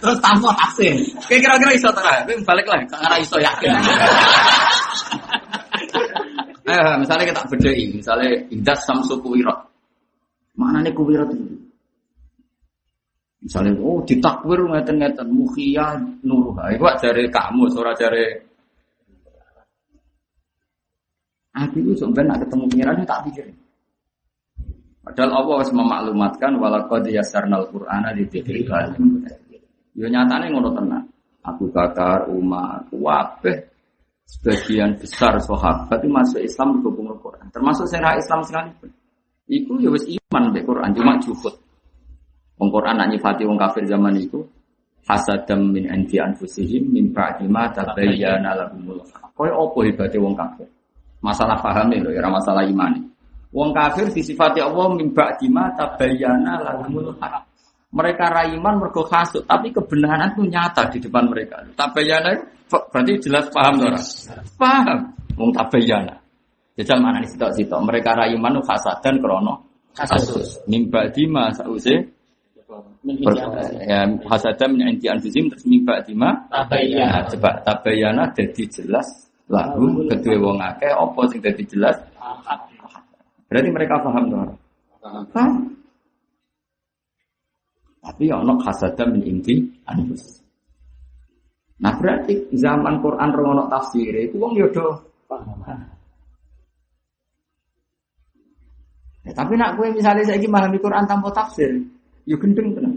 Terus 0.00 0.16
tanpa 0.24 0.48
tafsir. 0.56 0.96
Kayak 1.28 1.40
kira-kira 1.44 1.72
iso 1.76 1.92
ta? 1.92 2.24
Kowe 2.24 2.40
balik 2.48 2.64
lah, 2.64 2.80
ora 2.88 3.16
iso 3.20 3.36
yakin. 3.36 3.76
Eh, 6.68 6.94
misalnya 7.00 7.32
kita 7.32 7.48
bedai, 7.48 7.80
misalnya 7.96 8.28
indas 8.52 8.84
samsu 8.84 9.16
kuwira. 9.24 9.56
Maknane 10.52 10.92
kuwira 10.92 11.24
itu? 11.24 11.48
Misalnya, 13.40 13.72
oh 13.80 14.04
ditakwir 14.04 14.68
ngeten-ngeten 14.68 15.32
mukhiyah 15.32 15.96
nuruha. 16.20 16.68
Iku 16.76 16.84
dari 17.00 17.24
kamu, 17.32 17.72
suara 17.72 17.96
dari 17.96 18.36
Aku 21.58 21.82
itu 21.82 21.92
sebenarnya 21.98 22.38
ketemu 22.46 22.64
pengirannya 22.70 23.04
tak 23.08 23.26
pikirin. 23.26 23.56
Padahal 25.02 25.42
Allah 25.42 25.54
harus 25.64 25.72
memaklumatkan 25.74 26.52
walaqad 26.60 27.08
yasarnal 27.10 27.66
Qur'ana 27.72 28.14
di 28.14 28.28
dzikril 28.28 28.68
Yo 29.98 30.06
nyatane 30.06 30.52
ngono 30.54 30.70
tenan. 30.76 31.02
Abu 31.42 31.72
Bakar, 31.72 32.28
Umar, 32.28 32.84
kabeh 32.92 33.56
sebagian 34.28 35.00
besar 35.00 35.40
sahabat 35.40 36.04
itu 36.04 36.12
masuk 36.12 36.40
Islam 36.44 36.78
berhubung 36.78 37.08
Quran. 37.16 37.48
Termasuk 37.48 37.88
saya 37.88 38.20
Islam 38.20 38.44
sekalipun. 38.44 38.92
Iku 39.48 39.80
ya 39.80 39.88
wis 39.88 40.04
iman 40.04 40.52
be 40.52 40.60
Quran 40.60 40.92
cuma 40.92 41.16
juhud. 41.24 41.56
Wong 42.60 42.68
Quran 42.68 43.00
nak 43.00 43.08
nyifati 43.08 43.48
wong 43.48 43.56
kafir 43.56 43.88
zaman 43.88 44.12
itu 44.20 44.44
hasadam 45.08 45.72
min 45.72 45.88
anti 45.88 46.20
anfusihim 46.20 46.92
min 46.92 47.16
ba'di 47.16 47.48
tabayyana 47.48 48.52
lahumul 48.52 49.00
haq. 49.08 49.32
Koyo 49.32 49.56
opo 49.56 49.80
hebate 49.80 50.20
wong 50.20 50.36
kafir? 50.36 50.68
Masalah 51.18 51.58
paham 51.58 51.90
lho 51.90 52.14
ya 52.14 52.30
masalah 52.30 52.62
iman. 52.62 53.08
Wong 53.50 53.72
kafir 53.72 54.12
disifati 54.12 54.60
Allah 54.60 54.92
mimba 54.92 55.34
dima 55.40 55.72
tabayana 55.74 56.60
lahumul 56.62 57.16
haq. 57.16 57.48
Mereka 57.88 58.28
raiman 58.28 58.76
mergo 58.76 59.00
kasut, 59.08 59.48
tapi 59.48 59.72
kebenaran 59.72 60.36
itu 60.36 60.44
nyata 60.44 60.92
di 60.92 61.00
depan 61.00 61.24
mereka. 61.32 61.64
Tabayana 61.72 62.36
berarti 62.68 63.16
jelas 63.24 63.48
paham 63.48 63.80
ora? 63.80 63.96
Paham. 64.60 64.98
Wong 65.40 65.50
tabayana. 65.56 66.20
Jajal 66.76 67.00
mana 67.00 67.24
nih 67.24 67.32
sitok 67.32 67.50
sitok. 67.56 67.80
Mereka 67.80 68.12
raiman 68.12 68.60
itu 68.60 68.62
dan 69.00 69.14
krono 69.18 69.54
kasus. 69.96 70.60
Mimba 70.68 71.08
dima 71.10 71.50
sause 71.56 72.14
ya 73.88 74.04
hasadan 74.28 74.76
min 74.76 74.92
inti 74.92 75.08
anfusim 75.08 75.48
terus 75.48 75.64
mimba 75.64 76.04
dima 76.04 76.46
tabayana. 76.52 77.24
Coba 77.32 77.64
tabayana 77.64 78.28
jadi 78.36 78.68
jelas 78.68 79.27
lalu 79.48 80.04
kedua 80.12 80.36
wong 80.40 80.58
akeh 80.60 80.92
apa 80.92 81.20
sing 81.32 81.40
jadi 81.40 81.62
jelas 81.64 81.96
Berarti 83.48 83.70
mereka 83.72 83.96
paham 84.04 84.24
tuh. 84.28 84.44
Paham. 85.32 85.72
Tapi 88.04 88.28
ya 88.28 88.36
ono 88.40 88.60
hasada 88.60 89.08
min 89.08 89.24
inti 89.24 89.56
anfus. 89.88 90.44
Nah 91.80 91.96
berarti 91.96 92.52
zaman 92.52 93.00
Quran 93.00 93.30
rongono 93.32 93.64
tafsir 93.72 94.12
itu 94.12 94.36
wong 94.36 94.52
yodo 94.52 95.00
paham. 95.24 95.64
Ya, 99.24 99.32
tapi 99.36 99.60
nak 99.60 99.76
gue 99.76 99.92
misalnya 99.92 100.24
saya 100.24 100.40
ini 100.40 100.48
memahami 100.48 100.80
Quran 100.80 101.04
tanpa 101.04 101.28
tafsir, 101.36 101.68
yo 102.24 102.32
ya 102.32 102.36
gendeng 102.40 102.72
tenan. 102.72 102.96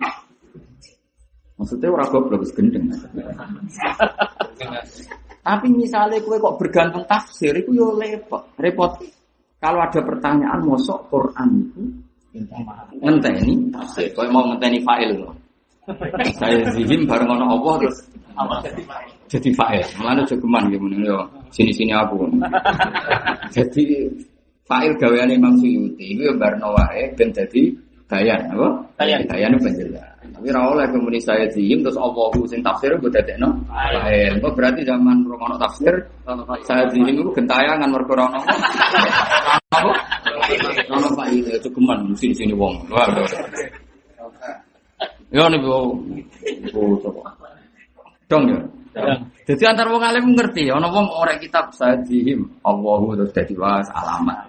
Maksudnya 1.59 1.91
orang 1.91 2.07
goblok 2.07 2.47
gendeng. 2.55 2.87
tapi 5.41 5.67
misalnya 5.73 6.21
gue 6.21 6.37
kok 6.37 6.57
bergantung 6.61 7.05
tafsir, 7.09 7.53
itu 7.57 7.73
yo 7.73 7.97
ya 7.97 8.13
repot, 8.17 8.45
repot. 8.61 8.93
Kalau 9.61 9.77
ada 9.81 10.01
pertanyaan 10.01 10.61
mosok 10.65 11.09
Quran 11.09 11.49
itu 11.61 11.81
ngenteni 13.01 13.69
tafsir. 13.73 14.09
Kau 14.13 14.25
mau 14.29 14.45
ngenteni 14.53 14.81
file 14.81 15.17
loh. 15.17 15.33
Saya 16.37 16.61
zihim 16.77 17.09
bareng 17.09 17.29
ono 17.29 17.45
Allah 17.57 17.73
terus 17.81 17.97
jadi 19.31 19.49
file. 19.53 19.87
Mulane 19.97 20.21
jogeman 20.29 20.69
gitu 20.69 20.85
yo 21.01 21.17
sini-sini 21.49 21.93
aku. 21.93 22.29
jadi 23.55 23.83
file 24.65 24.93
gaweane 24.97 25.33
Imam 25.35 25.57
Suyuti 25.57 26.15
itu 26.15 26.21
ya 26.25 26.33
barno 26.37 26.73
wae 26.77 27.11
ben 27.17 27.33
dadi 27.33 27.73
bayan 28.05 28.45
apa? 28.53 28.69
Bayan. 28.99 29.19
Bayan 29.25 29.57
penjelas. 29.57 30.10
Tapi 30.41 30.57
oleh 30.57 30.89
kemudian 30.89 31.21
saya 31.21 31.45
zihim 31.53 31.85
terus 31.85 32.01
Allah 32.01 32.33
sing 32.49 32.65
tafsir 32.65 32.89
gue 32.97 33.13
dadekno 33.13 33.61
file. 33.69 34.41
Kok 34.41 34.57
berarti 34.57 34.81
zaman 34.81 35.21
romono 35.29 35.53
tafsir 35.61 35.93
saya 36.65 36.89
zihim 36.89 37.13
itu 37.13 37.29
gentayangan 37.29 37.85
mergo 37.85 38.17
rono. 38.17 38.41
Apa? 39.69 39.93
Rono 40.89 41.13
itu 41.29 41.61
cukuman 41.69 42.17
sini 42.17 42.33
sini 42.33 42.57
wong. 42.57 42.73
Ya 45.29 45.45
nih 45.45 45.61
bu, 45.61 45.93
bu 46.73 46.97
coba. 47.05 47.37
Dong 48.25 48.49
ya. 48.49 48.57
Jadi 49.45 49.61
antar 49.69 49.93
wong 49.93 50.01
alim 50.01 50.33
ngerti, 50.33 50.73
ono 50.73 50.89
wong 50.89 51.05
ora 51.21 51.37
kitab 51.37 51.69
saya 51.69 52.01
zihim 52.01 52.49
Allahu 52.65 53.13
terus 53.13 53.29
dadi 53.29 53.53
was 53.53 53.85
alamat. 53.93 54.41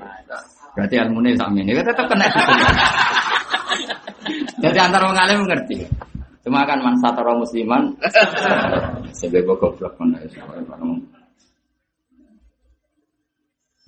Berarti 0.72 0.96
ilmune 0.96 1.36
sakmene 1.36 1.84
tetep 1.84 2.08
kena. 2.08 2.32
Jadi 4.62 4.78
antara 4.78 5.10
wong 5.10 5.18
alim 5.18 5.42
ngerti. 5.42 5.82
Cuma 6.42 6.62
kan 6.62 6.78
man 6.82 6.94
satara 7.02 7.34
musliman 7.34 7.90
sebab 9.18 9.46
goblok 9.58 9.94
kan 9.98 10.14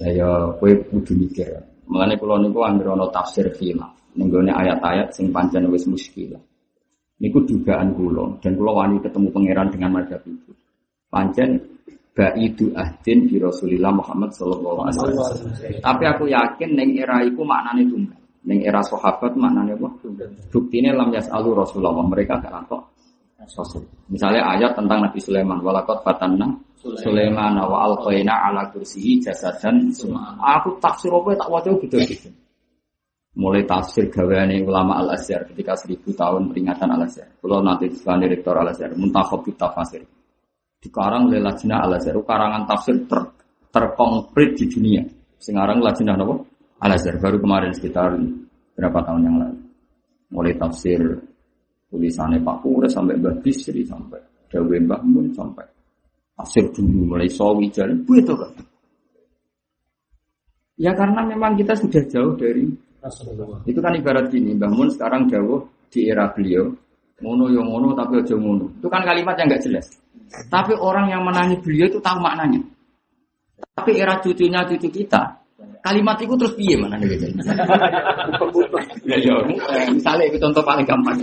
Ya 0.02 0.10
ya 0.10 0.30
kowe 0.58 0.70
kudu 0.90 1.14
mikir. 1.14 1.54
Mulane 1.86 2.18
kula 2.18 2.42
niku 2.42 2.66
anggere 2.66 2.90
ana 2.90 3.06
tafsir 3.14 3.46
khilaf 3.54 3.94
ning 4.18 4.30
ayat-ayat 4.30 5.14
sing 5.14 5.30
pancen 5.30 5.70
wis 5.70 5.86
muskil. 5.86 6.34
Niku 7.22 7.46
dugaan 7.46 7.94
kula 7.94 8.42
dan 8.42 8.58
kula 8.58 8.74
wani 8.74 8.98
ketemu 8.98 9.30
pangeran 9.30 9.70
dengan 9.70 10.02
madhab 10.02 10.22
itu. 10.26 10.50
Pancen 11.06 11.62
baidu 12.14 12.74
ahdin 12.74 13.30
di 13.30 13.38
Rasulillah 13.38 13.94
Muhammad 13.94 14.34
sallallahu 14.34 14.78
alaihi 14.86 14.98
wasallam. 14.98 15.54
Tapi 15.78 16.04
aku 16.10 16.24
yakin 16.26 16.70
ning 16.74 16.98
era 16.98 17.22
iku 17.22 17.46
maknane 17.46 17.86
tunggal. 17.86 18.23
Neng 18.44 18.60
era 18.60 18.84
sahabat 18.84 19.32
maknanya 19.40 19.72
apa? 19.80 19.88
Buktinya 20.52 20.92
lam 20.92 21.08
alu 21.16 21.50
Rasulullah 21.56 21.96
mereka 22.04 22.36
gak 22.44 22.68
Rasul. 23.44 23.84
Misalnya 24.08 24.40
ayat 24.56 24.72
tentang 24.72 25.04
Nabi 25.04 25.20
Sulaiman 25.20 25.60
walakot 25.60 26.00
fatanna 26.00 26.48
Sulaiman 26.80 27.56
wa 27.56 27.88
alqaina 27.88 28.48
ala 28.48 28.68
kursiyi 28.68 29.20
jasadan. 29.20 29.92
Aku 30.40 30.76
tafsir 30.80 31.08
apa 31.12 31.32
tak 31.36 31.48
waca 31.48 31.70
gitu 31.80 31.96
gitu. 32.04 32.28
Mulai 33.34 33.66
tafsir 33.66 34.06
gaweane 34.12 34.62
ulama 34.62 35.02
Al 35.02 35.18
Azhar 35.18 35.42
ketika 35.50 35.74
seribu 35.74 36.14
tahun 36.14 36.54
peringatan 36.54 36.86
Al 36.86 37.02
Azhar. 37.02 37.26
Kalau 37.42 37.64
nanti 37.64 37.90
sebagai 37.90 38.30
direktur 38.30 38.54
Al 38.54 38.70
Azhar, 38.70 38.94
muntakhab 38.94 39.42
tafsir. 39.58 40.06
Dikarang 40.78 41.32
oleh 41.32 41.42
Lajnah 41.42 41.82
Al 41.82 41.98
Azhar, 41.98 42.14
karangan 42.22 42.62
tafsir 42.68 42.94
ter 43.10 43.22
di 44.54 44.64
dunia. 44.70 45.02
Sekarang 45.34 45.82
Lajnah 45.82 46.14
apa? 46.14 46.34
Al 46.84 46.92
Azhar 46.92 47.16
baru 47.16 47.40
kemarin 47.40 47.72
sekitar 47.72 48.12
berapa 48.76 48.98
tahun 49.00 49.22
yang 49.24 49.36
lalu. 49.40 49.58
Mulai 50.28 50.52
tafsir 50.60 51.00
tulisannya 51.88 52.44
Pak 52.44 52.60
Pura 52.60 52.84
sampai 52.92 53.16
Mbah 53.16 53.40
Bisri 53.40 53.80
sampai 53.88 54.20
Dawe 54.52 54.76
Mbah 54.84 55.00
Mun 55.00 55.32
sampai 55.32 55.64
tafsir 56.36 56.68
dulu 56.68 57.16
mulai 57.16 57.32
Sawi 57.32 57.72
jalan 57.72 58.04
itu 58.04 58.34
kan. 58.36 58.52
Ya 60.74 60.92
karena 60.92 61.24
memang 61.24 61.56
kita 61.56 61.72
sudah 61.72 62.02
jauh 62.10 62.34
dari 62.36 62.66
Rasulullah. 62.98 63.62
Itu 63.64 63.78
kan 63.78 63.94
ibarat 63.94 64.28
gini, 64.28 64.52
Mbah 64.52 64.68
Mun 64.74 64.90
sekarang 64.92 65.30
jauh 65.30 65.64
di 65.88 66.10
era 66.10 66.28
beliau, 66.34 66.68
ngono 67.22 67.46
yang 67.48 67.64
ngono 67.64 67.94
tapi 67.94 68.20
aja 68.20 68.34
ngono. 68.34 68.74
Itu 68.82 68.90
kan 68.90 69.06
kalimat 69.06 69.38
yang 69.38 69.46
nggak 69.54 69.64
jelas. 69.64 69.86
Tapi 70.50 70.74
orang 70.74 71.14
yang 71.14 71.22
menangi 71.22 71.62
beliau 71.62 71.86
itu 71.86 72.02
tahu 72.02 72.18
maknanya. 72.18 72.58
Tapi 73.78 74.02
era 74.02 74.18
cucunya 74.18 74.66
cucu 74.66 74.90
kita, 74.90 75.43
kalimat 75.84 76.16
itu 76.20 76.34
terus 76.40 76.54
piye 76.56 76.74
mana 76.80 76.96
nih 76.96 77.16
gitu. 77.16 77.26
ya 79.04 79.16
ya, 79.20 79.34
misalnya 79.92 80.24
itu 80.28 80.36
contoh 80.40 80.62
paling 80.64 80.86
gampang 80.88 81.20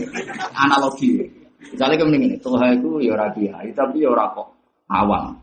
analogi. 0.54 1.26
Misalnya 1.72 1.96
kayak 2.02 2.18
ini, 2.18 2.38
Tuhan 2.42 2.82
itu 2.82 2.90
ya 3.06 3.12
ora 3.16 3.28
kiai, 3.32 3.70
tapi 3.72 4.04
ya 4.04 4.10
ora 4.12 4.28
kok 4.34 4.50
awam. 4.92 5.38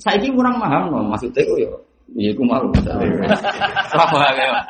Saya 0.00 0.18
ini 0.18 0.34
kurang 0.34 0.58
paham 0.58 0.90
loh, 0.90 1.02
maksudnya 1.06 1.42
itu 1.44 1.54
ya 1.66 1.70
Iya, 2.14 2.36
aku 2.36 2.44
malu. 2.44 2.68
Apa 3.96 4.16
ya? 4.36 4.60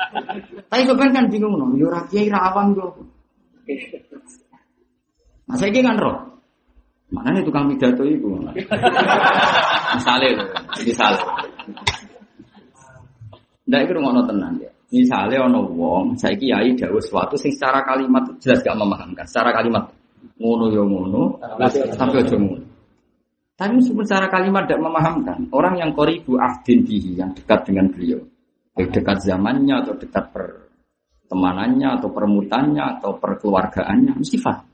Tapi 0.70 0.83
sebenarnya 0.87 1.18
kan 1.18 1.27
bingung 1.29 1.59
loh, 1.59 1.68
ya 1.74 1.85
ora 1.90 2.00
kiai 2.07 2.31
ra 2.31 2.55
awam 2.55 2.72
yo. 2.79 2.87
Nah, 5.44 5.57
saya 5.59 5.74
kan 5.74 5.98
roh. 5.98 6.16
Mana 7.12 7.37
nih 7.37 7.44
tukang 7.44 7.68
pidato 7.68 8.03
itu? 8.07 8.27
misalnya, 9.98 10.31
misalnya. 10.83 11.24
Nggak 13.64 13.81
itu 13.88 13.92
ngono 13.96 14.20
tenang 14.29 14.55
ya. 14.61 14.70
Misalnya 14.94 15.48
ono 15.48 15.66
wong, 15.74 16.14
saya 16.14 16.37
kiai 16.38 16.70
jauh 16.79 17.00
sesuatu 17.00 17.35
sing 17.35 17.50
secara 17.50 17.83
kalimat 17.83 18.22
jelas 18.38 18.62
gak 18.62 18.79
memahamkan. 18.79 19.27
Secara 19.27 19.50
kalimat 19.50 19.90
ngono 20.38 20.70
yo 20.70 20.87
ngono, 20.87 21.40
tapi 21.40 21.83
aja 22.22 22.37
ngono. 22.37 22.62
Tapi 23.55 23.70
meskipun 23.79 24.05
secara 24.07 24.27
kalimat 24.31 24.66
tidak 24.66 24.83
memahamkan, 24.83 25.46
orang 25.55 25.79
yang 25.79 25.90
koribu 25.94 26.38
ahdin 26.38 26.83
bihi, 26.83 27.18
yang 27.18 27.31
dekat 27.35 27.70
dengan 27.70 27.87
beliau, 27.90 28.18
baik 28.74 28.90
dekat 28.90 29.22
zamannya 29.22 29.74
atau 29.79 29.94
dekat 29.94 30.24
pertemanannya 30.35 31.88
atau 31.98 32.11
permutannya 32.11 32.98
atau 32.98 33.14
perkeluargaannya, 33.14 34.18
mesti 34.18 34.37
faham. 34.42 34.66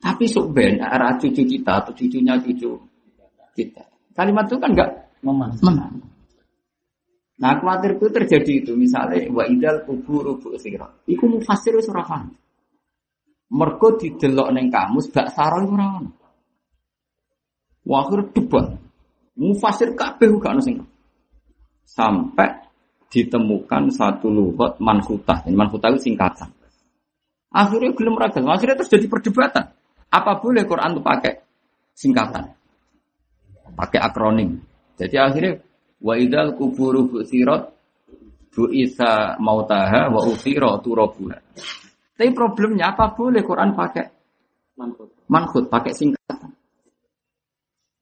Tapi 0.00 0.24
subben 0.28 0.80
arah 0.80 1.20
cucu 1.20 1.44
kita 1.44 1.84
atau 1.84 1.92
cucunya 1.92 2.36
cucu 2.40 2.68
kita. 3.52 3.84
Kalimat 4.16 4.44
itu 4.48 4.56
kan 4.56 4.72
enggak 4.72 4.90
memaham. 5.20 6.15
Nah 7.36 7.60
khawatir 7.60 8.00
itu 8.00 8.08
terjadi 8.08 8.52
itu 8.64 8.72
misalnya 8.72 9.28
wa 9.28 9.44
idal 9.44 9.84
kubur 9.84 10.40
bu 10.40 10.56
sirah. 10.56 10.88
Iku 11.04 11.28
mufasir 11.28 11.76
wis 11.76 11.88
ora 11.92 12.00
paham. 12.00 12.32
Mergo 13.52 13.94
didelok 14.00 14.48
ning 14.56 14.72
kamus 14.72 15.12
gak 15.12 15.30
sarah 15.36 15.60
ora 15.62 16.00
ono. 16.00 16.10
Wa 17.84 17.96
akhir 18.08 18.32
debat. 18.32 18.72
Mufasir 19.36 19.92
kabeh 19.92 20.32
gak 20.40 20.54
ono 20.56 20.62
sampai 21.86 22.66
ditemukan 23.12 23.92
satu 23.92 24.26
luhut 24.32 24.80
manhutah. 24.82 25.44
Manhutah 25.46 25.92
itu 25.94 26.10
singkatan. 26.10 26.50
Akhirnya 27.52 27.94
belum 27.94 28.18
ragal. 28.18 28.42
Akhirnya 28.48 28.80
terus 28.80 28.90
jadi 28.90 29.06
perdebatan. 29.06 29.64
Apa 30.10 30.42
boleh 30.42 30.66
Quran 30.66 30.96
itu 30.96 31.02
pakai 31.04 31.32
singkatan? 31.94 32.44
Pakai 33.76 34.00
akronim. 34.02 34.60
Jadi 34.96 35.16
akhirnya 35.20 35.60
wa 36.00 36.14
idal 36.16 36.52
kuburu 36.56 37.08
bu'sirat 37.08 37.72
bu'isa 38.52 39.36
mautaha 39.40 40.08
wa 40.08 40.20
usira 40.24 40.80
turabuha. 40.80 41.38
Tapi 42.16 42.30
problemnya 42.32 42.96
apa 42.96 43.12
boleh 43.12 43.44
Quran 43.44 43.76
pakai 43.76 44.06
manhut, 44.80 45.12
manhut 45.28 45.64
pakai 45.68 45.92
singkatan. 45.92 46.50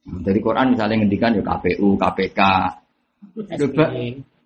Dari 0.04 0.38
Quran 0.38 0.78
misalnya 0.78 1.02
ngendikan 1.02 1.34
ya 1.34 1.42
KPU, 1.42 1.98
KPK. 1.98 2.40
Coba 3.34 3.84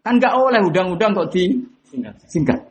kan 0.01 0.15
nggak 0.17 0.35
oleh 0.39 0.61
undang-undang 0.65 1.13
kok 1.13 1.29
di 1.37 1.61
singkat. 2.25 2.69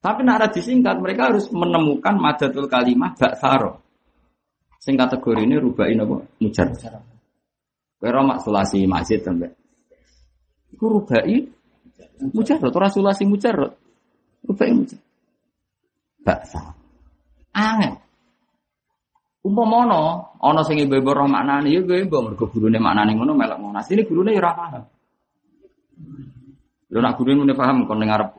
Tapi 0.00 0.24
nak 0.24 0.56
disingkat 0.56 0.96
mereka 0.96 1.28
harus 1.28 1.52
menemukan 1.52 2.16
madatul 2.16 2.66
kalimah 2.66 3.12
baksaro. 3.14 3.84
Sing 4.80 4.96
kategori 4.96 5.44
ini 5.44 5.60
rubain 5.60 6.00
apa? 6.00 6.24
Mujar. 6.40 6.72
Kira 8.00 8.24
maksulasi 8.24 8.88
masjid 8.88 9.20
sampai. 9.20 9.52
Iku 10.72 10.88
rubai 10.88 11.44
mujarrad, 12.32 12.72
ora 12.72 12.88
sulasi 12.88 13.28
mujarrad. 13.28 13.76
Rubai 14.48 14.72
mujarrad. 14.72 15.04
Baksa. 16.24 16.72
Angel. 17.52 18.00
Umpamono 19.40 20.36
ana 20.36 20.60
sing 20.64 20.80
ibu-ibu 20.84 21.16
roh 21.16 21.24
maknane 21.24 21.72
ya 21.72 21.80
ibu 21.80 22.16
mergo 22.20 22.44
gurune 22.52 22.76
maknane 22.76 23.16
ngono 23.16 23.32
melok 23.36 23.58
ngono. 23.60 23.76
Asline 23.80 24.04
gurune 24.04 24.36
ya 24.36 24.40
ora 24.44 24.52
paham. 24.52 24.84
Lho 26.92 26.98
nak 27.00 27.16
gurune 27.16 27.40
muni 27.40 27.52
paham 27.56 27.88
kon 27.88 28.00
ning 28.00 28.12
arep. 28.12 28.36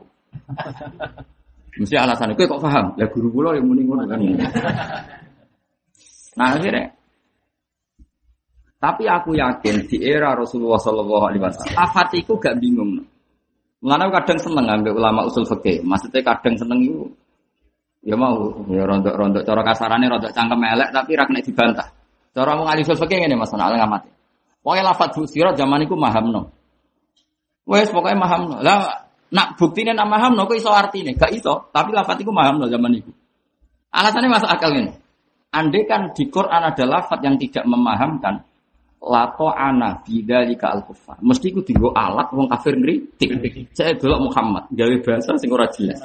Mesti 1.78 1.96
alasan 1.98 2.34
itu 2.34 2.46
kok 2.46 2.62
paham? 2.62 2.94
Ya 2.98 3.10
guru 3.10 3.34
kula 3.34 3.58
yang 3.58 3.66
muni 3.66 3.82
ngono 3.82 4.06
kan. 4.06 4.18
Nah 6.38 6.48
akhirnya 6.54 6.94
tapi 8.82 9.06
aku 9.06 9.38
yakin 9.38 9.86
di 9.86 10.02
era 10.02 10.34
Rasulullah 10.34 10.82
Shallallahu 10.82 11.24
Alaihi 11.30 11.42
Wasallam, 11.46 11.78
afatiku 11.78 12.34
gak 12.42 12.58
bingung. 12.58 12.98
Mengenai 13.78 14.10
kadang 14.10 14.38
seneng 14.42 14.66
ambil 14.66 14.98
ulama 14.98 15.26
usul 15.26 15.46
fikih. 15.46 15.86
Maksudnya 15.86 16.22
kadang 16.26 16.54
seneng 16.58 16.82
itu, 16.82 17.06
ya 18.02 18.18
mau, 18.18 18.66
ya 18.66 18.82
rontok 18.82 19.14
rontok 19.14 19.42
cara 19.46 19.62
kasarannya 19.62 20.10
rontok 20.10 20.34
cangkem 20.34 20.58
elek, 20.66 20.90
tapi 20.90 21.10
rak 21.14 21.30
nek 21.30 21.46
dibantah. 21.46 21.88
Cara 22.34 22.58
mau 22.58 22.66
ngalih 22.66 22.82
usul 22.82 22.98
fikih 22.98 23.22
ini 23.22 23.38
mas, 23.38 23.54
nggak 23.54 23.70
ngamati. 23.70 24.10
Pokoknya 24.62 24.82
lafadz 24.90 25.14
busirat 25.14 25.54
zaman 25.54 25.86
itu 25.86 25.94
maham 25.94 26.24
no. 26.34 26.42
Wes 27.66 27.86
pokoknya 27.90 28.18
maham 28.18 28.42
no. 28.50 28.56
Lah 28.62 29.02
Nak 29.32 29.56
buktinya 29.56 29.96
nak 29.96 30.08
maham 30.12 30.36
no, 30.36 30.44
kok 30.44 30.60
iso 30.60 30.68
artinya? 30.68 31.16
Gak 31.16 31.32
iso, 31.32 31.72
tapi 31.72 31.96
lafat 31.96 32.20
itu 32.20 32.28
maham 32.28 32.60
no 32.60 32.68
zaman 32.68 33.00
itu. 33.00 33.08
Alasannya 33.88 34.28
masuk 34.28 34.48
akal 34.52 34.76
ini. 34.76 34.92
Andai 35.52 35.88
kan 35.88 36.12
di 36.12 36.28
Quran 36.28 36.60
ada 36.60 36.84
lafat 36.84 37.24
yang 37.24 37.40
tidak 37.40 37.64
memahamkan, 37.64 38.44
lato 39.02 39.50
ana 39.50 39.98
ke 40.06 40.66
al 40.66 40.86
kufar. 40.86 41.18
Mesti 41.18 41.50
ku 41.50 41.60
tinggal 41.66 41.90
alat 41.90 42.30
wong 42.30 42.46
kafir 42.46 42.78
ngritik. 42.78 43.34
Saya 43.74 43.98
dulu 43.98 44.30
Muhammad 44.30 44.70
gawe 44.70 44.94
bahasa 45.02 45.34
sing 45.42 45.50
ora 45.50 45.66
jelas. 45.74 45.98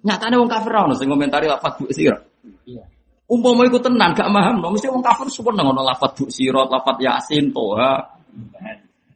Nyatane 0.00 0.40
wong 0.40 0.48
kafir 0.48 0.72
ora 0.72 0.96
sing 0.96 1.12
komentari 1.12 1.44
lafat 1.44 1.76
bu 1.76 1.92
sira. 1.92 2.16
Iya. 2.64 2.84
Umpama 3.28 3.68
iku 3.68 3.76
tenan 3.76 4.16
gak 4.16 4.32
paham 4.32 4.64
no, 4.64 4.72
mesti 4.72 4.88
wong 4.88 5.04
kafir 5.04 5.28
supun 5.28 5.52
ngono 5.52 5.84
lafat 5.84 6.16
bu 6.16 6.24
sira, 6.32 6.64
lafat 6.64 6.96
yasin, 6.96 7.52
toha. 7.52 8.00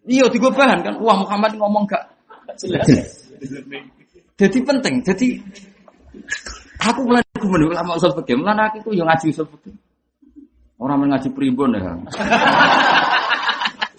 Iya 0.05 0.29
digo 0.29 0.53
bahan 0.53 0.85
kan. 0.85 0.95
Wah 1.01 1.17
Muhammad 1.17 1.57
ngomong 1.57 1.89
gak 1.89 2.05
jelas. 2.61 2.85
Jadi 4.37 4.59
penting. 4.61 5.01
Jadi 5.01 5.41
aku 6.85 7.01
mulai 7.09 7.25
aku 7.33 7.49
menurut 7.49 7.73
lama 7.73 7.97
usul 7.97 8.13
fikih. 8.21 8.37
Mulai 8.37 8.69
aku 8.77 8.93
yang 8.93 9.09
ngaji 9.09 9.33
usul 9.33 9.49
fikih. 9.49 9.73
Orang 10.83 11.07
ngaji 11.07 11.31
primbon 11.31 11.79
ya. 11.79 11.95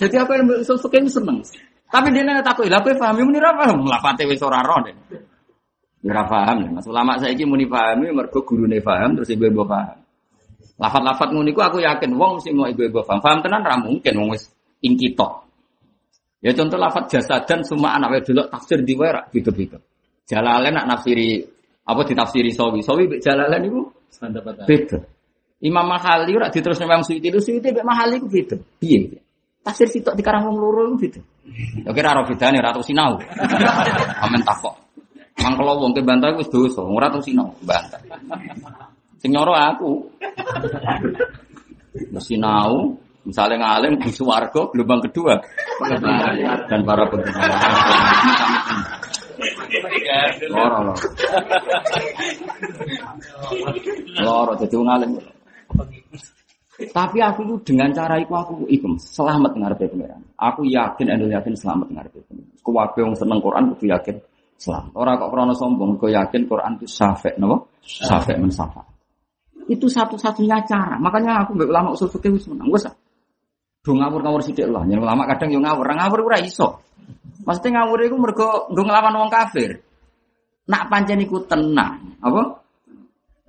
Jadi 0.04 0.16
apa 0.20 0.32
yang 0.36 0.60
usul 0.60 0.76
fikih 0.76 1.08
seneng. 1.08 1.40
Tapi 1.88 2.10
dia 2.10 2.26
nanya 2.26 2.44
takut, 2.44 2.66
lah 2.68 2.82
kowe 2.82 2.92
paham 2.98 3.22
muni 3.24 3.38
ra 3.38 3.54
paham, 3.54 3.86
lafate 3.86 4.26
wis 4.26 4.42
ora 4.42 4.66
roh 4.66 4.82
deh. 4.82 4.98
Ora 6.04 6.26
paham 6.28 6.68
ya. 6.68 6.70
Mas 6.74 6.86
ulama 6.90 7.16
saiki 7.22 7.48
muni 7.48 7.64
pahami 7.70 8.12
mergo 8.12 8.44
gurune 8.44 8.84
paham 8.84 9.16
terus 9.16 9.32
ibu-ibu 9.32 9.64
paham. 9.64 10.04
Lafat-lafat 10.76 11.32
ngono 11.32 11.54
aku 11.54 11.80
yakin 11.80 12.12
wong 12.18 12.42
mesti 12.42 12.52
mau 12.52 12.68
ibu-ibu 12.68 13.06
paham. 13.08 13.24
Paham 13.24 13.40
tenan 13.40 13.64
ra 13.64 13.80
mungkin 13.80 14.14
wong 14.20 14.30
wis 14.36 14.52
ingkito. 14.84 15.48
Ya 16.44 16.52
contoh 16.52 16.76
lafat 16.76 17.08
jasa 17.08 17.40
dan 17.48 17.64
semua 17.64 17.96
anak 17.96 18.20
wedok 18.20 18.52
tafsir 18.52 18.84
di 18.84 19.00
wera 19.00 19.24
gitu-gitu. 19.32 19.80
Jalalain 20.28 20.76
nak 20.76 20.90
nafsiri 20.92 21.40
apa 21.88 22.02
ditafsiri 22.04 22.52
sawi. 22.52 22.84
Sawi 22.84 23.22
jalalain 23.24 23.64
itu 23.64 23.88
beda. 24.68 25.00
Imam 25.64 25.88
Mahali 25.88 26.36
ora 26.36 26.52
diterus 26.52 26.84
Imam 26.84 27.00
Suyuti 27.00 27.32
Suyuti 27.40 27.72
mek 27.72 27.88
Mahali 27.88 28.20
ku 28.20 28.28
beda. 28.28 28.60
Piye? 28.76 29.23
Tafsir 29.64 29.88
sitok 29.88 30.14
di 30.20 30.24
karang 30.24 30.52
loro 30.52 30.92
ku 30.94 30.98
beda. 31.00 31.22
Ya 31.88 31.92
kira 31.96 32.12
ora 32.12 32.28
bedane 32.28 32.60
ora 32.60 32.76
tau 32.76 32.84
sinau. 32.84 33.16
Amen 34.20 34.44
takok. 34.44 34.76
Mangkelo 35.40 35.80
wong 35.82 35.92
ke 35.96 36.04
bantah 36.04 36.36
wis 36.36 36.52
dosa, 36.52 36.84
ora 36.84 37.08
tau 37.08 37.24
sinau 37.24 37.56
bantah. 37.64 38.00
Sing 39.24 39.32
nyoro 39.32 39.56
aku. 39.56 39.92
Sinau, 42.20 43.00
Misalnya 43.24 43.56
ngalim 43.64 44.04
di 44.04 44.12
suwargo 44.12 44.68
gelombang 44.76 45.08
kedua 45.08 45.40
dan 46.68 46.84
para 46.84 47.08
pendengar. 47.08 47.56
Loro 50.52 50.92
loro. 50.92 51.08
Loro 54.20 54.52
jadi 54.60 54.76
ngalim. 54.76 55.12
Tapi 56.74 57.18
aku 57.22 57.46
itu 57.46 57.56
dengan 57.70 57.94
cara 57.94 58.18
itu 58.18 58.34
aku 58.34 58.66
itu 58.66 58.90
selamat 58.98 59.54
ngarepe 59.54 59.94
pangeran. 59.94 60.22
Aku 60.42 60.66
yakin 60.66 61.06
endo 61.06 61.30
yakin 61.30 61.54
selamat 61.54 61.94
ngarepe 61.94 62.20
pangeran. 62.26 62.50
Kuwabe 62.66 63.00
wong 63.06 63.14
seneng 63.14 63.38
Quran 63.38 63.70
kudu 63.78 63.86
yakin 63.94 64.16
selamat. 64.58 64.92
Orang 64.98 65.14
kok 65.22 65.30
krana 65.30 65.54
sombong 65.54 66.02
kok 66.02 66.10
yakin 66.10 66.42
Quran 66.50 66.72
itu 66.82 66.88
syafa' 66.90 67.38
napa? 67.38 67.70
Syafa' 67.86 68.42
mensafa. 68.42 68.82
Itu 69.70 69.86
satu-satunya 69.86 70.66
cara. 70.66 70.98
Makanya 70.98 71.46
aku 71.46 71.54
mbek 71.54 71.70
ulama 71.70 71.94
usul 71.94 72.10
fikih 72.10 72.34
wis 72.34 72.50
menang. 72.50 72.74
Wes 72.74 72.90
Do 73.84 73.92
ngawur-ngawur 74.00 74.40
sithik 74.40 74.72
lah. 74.72 74.88
Yang 74.88 75.04
lama 75.04 75.28
kadang 75.28 75.52
yo 75.52 75.60
ngawur, 75.60 75.84
ngawur 75.84 76.20
ora 76.24 76.40
iso. 76.40 76.80
Maksudnya 77.44 77.84
ngawur 77.84 78.00
iku 78.08 78.16
mergo 78.16 78.50
nggo 78.72 78.84
nglawan 78.88 79.20
wong 79.20 79.28
kafir. 79.28 79.84
Nak 80.72 80.88
pancen 80.88 81.20
iku 81.20 81.44
tenang, 81.44 82.16
apa? 82.24 82.63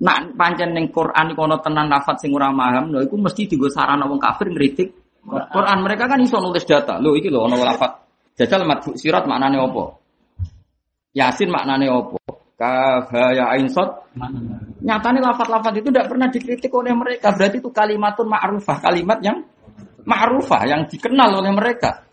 Nak 0.05 0.37
pancen 0.37 0.77
ning 0.77 0.93
Quran 0.93 1.33
iku 1.33 1.49
ana 1.49 1.57
tenan 1.65 1.89
lafat 1.89 2.21
sing 2.21 2.29
ora 2.29 2.53
paham, 2.53 2.93
lho 2.93 3.01
iku 3.01 3.17
mesti 3.17 3.49
dienggo 3.49 3.73
sarana 3.73 4.05
wong 4.05 4.21
kafir 4.21 4.53
ngritik 4.53 4.93
Quran. 5.25 5.77
Mereka 5.81 6.05
kan 6.05 6.21
iso 6.21 6.37
nulis 6.37 6.61
data. 6.61 7.01
Lho 7.01 7.17
iki 7.17 7.33
lho 7.33 7.49
ana 7.49 7.57
lafat. 7.73 8.05
Jajal 8.37 8.69
madhu 8.69 8.93
sirat 8.93 9.25
maknane 9.25 9.57
apa? 9.57 9.83
Yasin 11.17 11.49
maknane 11.49 11.89
apa? 11.89 12.21
Ya 13.33 13.49
ain 13.51 13.65
sot. 13.65 14.13
Nyatane 14.85 15.19
lafat-lafat 15.19 15.81
itu 15.81 15.89
tidak 15.89 16.07
pernah 16.07 16.29
dikritik 16.29 16.69
oleh 16.69 16.93
mereka. 16.93 17.33
Berarti 17.33 17.57
itu 17.57 17.73
kalimatun 17.73 18.29
ma'rufah, 18.29 18.77
kalimat 18.79 19.17
yang 19.25 19.41
ma'rufah 20.05 20.61
yang 20.69 20.85
dikenal 20.85 21.41
oleh 21.41 21.51
mereka. 21.51 22.05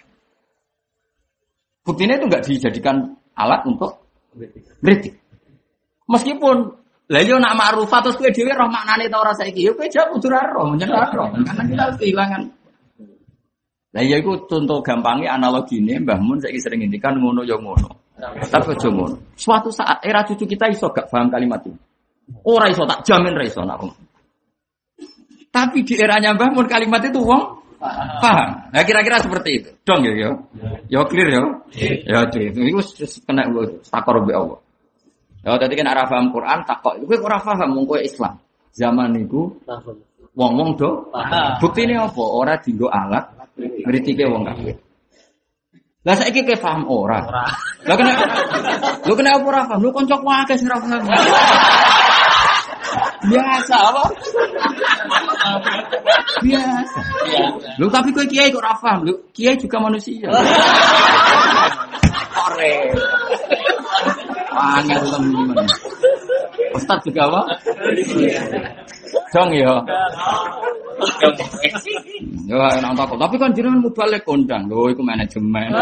Buktinya 1.85 2.17
itu 2.17 2.25
nggak 2.31 2.43
dijadikan 2.49 3.13
alat 3.37 3.67
untuk 3.69 4.03
kritik. 4.81 5.21
Meskipun 6.09 6.82
lah 7.13 7.21
yo 7.29 7.37
nak 7.37 7.53
ma'rufah 7.61 8.01
terus 8.01 8.17
kowe 8.17 8.33
dhewe 8.33 8.57
roh 8.57 8.73
maknane 8.73 9.05
ta 9.13 9.21
ora 9.21 9.37
saiki 9.37 9.69
yo 9.69 9.77
kowe 9.77 9.85
jawab 9.85 10.17
kudu 10.17 10.33
roh, 10.33 10.65
menyen 10.73 10.89
roh. 10.89 11.29
Karena 11.45 11.63
kita 11.69 11.83
harus 11.85 11.97
kehilangan. 12.01 12.43
Lah 13.93 14.01
ya 14.01 14.17
iku 14.17 14.49
contoh 14.49 14.81
gampangnya 14.81 15.37
analogi 15.37 15.77
ini 15.85 16.01
Mbah 16.01 16.17
Mun 16.17 16.41
saiki 16.41 16.57
sering 16.57 16.81
ngendikan 16.81 17.21
ngono 17.21 17.45
yo 17.45 17.61
ngono. 17.61 18.17
Tapi 18.17 18.73
aja 18.73 18.89
ngono. 18.89 19.37
Suatu 19.37 19.69
saat 19.69 20.01
era 20.01 20.25
cucu 20.25 20.49
kita 20.49 20.73
iso 20.73 20.89
gak 20.89 21.13
paham 21.13 21.29
kalimat 21.29 21.61
itu. 21.69 21.77
Ora 22.49 22.73
iso 22.73 22.89
tak 22.89 23.05
jamin 23.05 23.37
ra 23.37 23.45
iso 23.45 23.61
nak. 23.61 23.85
Tapi 25.53 25.85
di 25.85 26.01
eranya 26.01 26.33
Mbah 26.33 26.49
Mun 26.57 26.65
kalimat 26.65 27.05
itu 27.05 27.21
wong 27.21 27.61
paham. 28.25 28.73
Nah 28.73 28.83
kira-kira 28.89 29.21
seperti 29.21 29.51
itu. 29.61 29.71
Dong 29.85 30.01
ya 30.01 30.17
yo. 30.17 30.31
Yo 30.89 31.05
clear 31.05 31.29
yo. 31.29 31.45
Ya 31.77 32.25
itu 32.25 32.57
itu 32.57 33.05
kena 33.29 33.45
takor 33.93 34.25
be 34.25 34.33
Allah. 34.33 34.62
Ya 35.43 35.59
tadi 35.59 35.75
kan 35.75 35.91
arah 35.91 36.07
paham 36.07 36.31
Quran 36.31 36.63
takok. 36.63 37.03
Kowe 37.03 37.19
ora 37.19 37.43
paham 37.43 37.75
mung 37.75 37.85
kowe 37.91 37.99
Islam. 37.99 38.39
Zaman 38.73 39.11
niku 39.11 39.51
wong-wong 40.39 40.79
do 40.79 41.11
ini 41.83 41.99
apa? 41.99 42.23
Ora 42.23 42.55
dienggo 42.63 42.87
alat 42.87 43.27
ngritike 43.59 44.23
wong 44.31 44.47
kafir. 44.47 44.79
Lah 46.07 46.15
saiki 46.15 46.47
kowe 46.47 46.57
paham 46.63 46.87
ora? 46.87 47.27
Lah 47.83 47.95
kena 47.99 48.15
Lu 49.03 49.19
kena 49.19 49.35
apa 49.35 49.45
ora 49.51 49.61
paham? 49.67 49.83
Lu 49.83 49.91
koncok 49.91 50.23
wae 50.23 50.55
sing 50.55 50.71
ora 50.71 50.79
paham. 50.79 51.03
Biasa 53.23 53.77
apa? 53.83 54.03
Biasa. 56.39 57.01
Lu 57.83 57.91
tapi 57.91 58.15
kowe 58.15 58.27
kiai 58.31 58.55
kok 58.55 58.63
ora 58.63 58.79
paham? 58.79 59.11
Lu 59.11 59.15
kiai 59.35 59.59
juga 59.59 59.83
manusia. 59.83 60.31
Kore. 62.39 62.75
Angel 64.53 65.03
temen. 65.09 65.67
Ustaz 66.77 66.99
juga 67.05 67.29
apa? 67.29 67.41
Dong 69.33 69.51
ya. 69.57 69.75
Yo 72.47 72.57
enak 72.61 72.93
takut. 72.97 73.19
Tapi 73.21 73.37
kan 73.41 73.51
jenengan 73.57 73.81
mubalek 73.81 74.23
kondang. 74.29 74.69
Lho 74.69 74.93
iku 74.93 75.03
manajemen. 75.05 75.73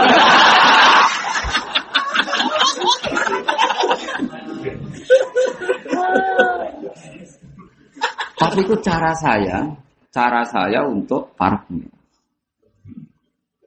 Tapi 8.40 8.58
itu 8.64 8.74
cara 8.80 9.12
saya, 9.14 9.68
cara 10.08 10.42
saya 10.48 10.80
untuk 10.88 11.36
pengiran. 11.36 12.00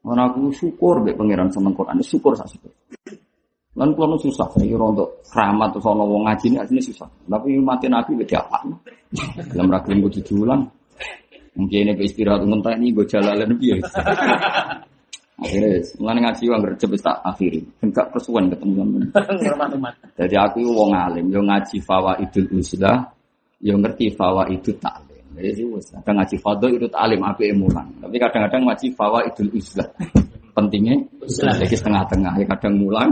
Karena 0.04 0.28
aku 0.28 0.52
syukur 0.52 1.00
deh 1.08 1.16
pangeran 1.16 1.48
sama 1.48 1.72
Quran, 1.72 2.04
syukur 2.04 2.36
saya 2.36 2.52
syukur. 2.52 2.76
Lan 3.74 3.90
kalau 3.98 4.18
susah, 4.22 4.46
saya 4.54 4.70
kira 4.70 4.86
untuk 4.86 5.18
keramat 5.26 5.74
atau 5.74 5.82
soal 5.82 6.06
wong 6.06 6.30
ngaji 6.30 6.46
ini 6.54 6.82
susah. 6.82 7.10
Tapi 7.26 7.58
mati 7.58 7.90
nabi 7.90 8.14
beda 8.14 8.38
apa? 8.46 8.62
Dalam 9.50 9.74
ragam 9.74 9.98
gue 9.98 10.22
diulang. 10.22 10.62
Mungkin 11.58 11.90
ini 11.90 11.94
istirahat 12.06 12.46
mentah 12.46 12.74
ini 12.78 12.94
gue 12.94 13.06
jalan 13.10 13.34
lebih 13.34 13.78
ya. 13.78 13.86
Akhirnya, 15.44 15.82
mulai 15.98 16.22
ngaji 16.22 16.44
uang 16.46 16.62
gercep 16.70 16.94
tak 17.02 17.18
akhiri. 17.26 17.62
Enggak 17.82 18.14
persuan 18.14 18.54
ketemu 18.54 19.02
sama 19.10 19.90
Jadi 20.22 20.36
aku 20.38 20.62
wong 20.70 20.94
alim, 20.94 21.26
yang 21.34 21.50
ngaji 21.50 21.78
fawa 21.82 22.14
idul 22.22 22.48
uslah, 22.54 23.10
yang 23.58 23.82
ngerti 23.82 24.14
fawa 24.14 24.46
itu 24.54 24.70
taklim. 24.78 25.26
Jadi 25.34 25.66
kadang 26.06 26.16
ngaji 26.22 26.36
fado 26.38 26.68
itu 26.70 26.86
taklim, 26.86 27.22
aku 27.26 27.42
emulan. 27.50 27.90
Tapi 27.98 28.16
kadang-kadang 28.22 28.70
ngaji 28.70 28.88
fawa 28.94 29.26
idul 29.26 29.50
uslah 29.58 29.90
pentingnya 30.54 30.96
jadi 31.26 31.76
setengah-tengah 31.76 32.34
ya 32.38 32.46
kadang 32.46 32.78
mulang 32.78 33.12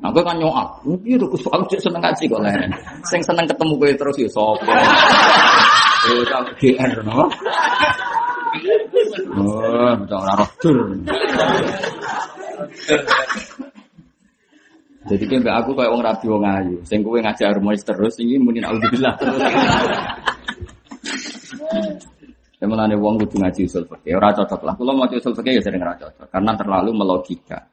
Nah, 0.00 0.08
gue 0.08 0.22
kan 0.24 0.32
nyokap, 0.40 0.80
mungkin 0.88 1.20
itu 1.20 1.36
soal 1.44 1.60
cek 1.68 1.76
seneng 1.84 2.00
ngaji 2.00 2.24
kok 2.24 2.40
lah. 2.40 2.56
Sing 3.04 3.20
seneng 3.20 3.44
ketemu 3.44 3.72
gue 3.76 3.90
terus 4.00 4.16
ya 4.16 4.28
sopo. 4.32 4.64
Ya 4.64 6.24
tak 6.32 6.56
GR 6.56 6.92
no. 7.04 7.28
Oh, 9.36 9.92
betul 10.00 10.18
ora 10.18 10.34
roh 10.40 10.50
Jadi 15.00 15.24
kan 15.26 15.38
mbak 15.42 15.56
aku 15.64 15.70
kayak 15.76 15.90
wong 15.90 16.02
rapi 16.04 16.26
wong 16.28 16.44
ayu, 16.44 16.76
sing 16.84 17.00
kowe 17.00 17.16
ngajar 17.16 17.56
harmonis 17.56 17.82
terus, 17.82 18.20
ini 18.20 18.36
mungkin 18.36 18.68
alhamdulillah 18.68 19.14
terus. 19.16 19.40
Ya 22.60 22.68
mulane 22.68 22.92
wong 23.00 23.16
kudu 23.24 23.40
ngaji 23.40 23.64
usul 23.64 23.88
fikih. 23.88 24.20
Ora 24.20 24.36
cocok 24.36 24.60
lah. 24.68 24.74
Kalau 24.76 24.92
mau 24.92 25.08
usul 25.08 25.32
fikih 25.32 25.56
ya 25.56 25.62
sering 25.64 25.80
ora 25.80 25.96
cocok 25.96 26.28
karena 26.28 26.52
terlalu 26.52 26.90
melogika. 26.92 27.64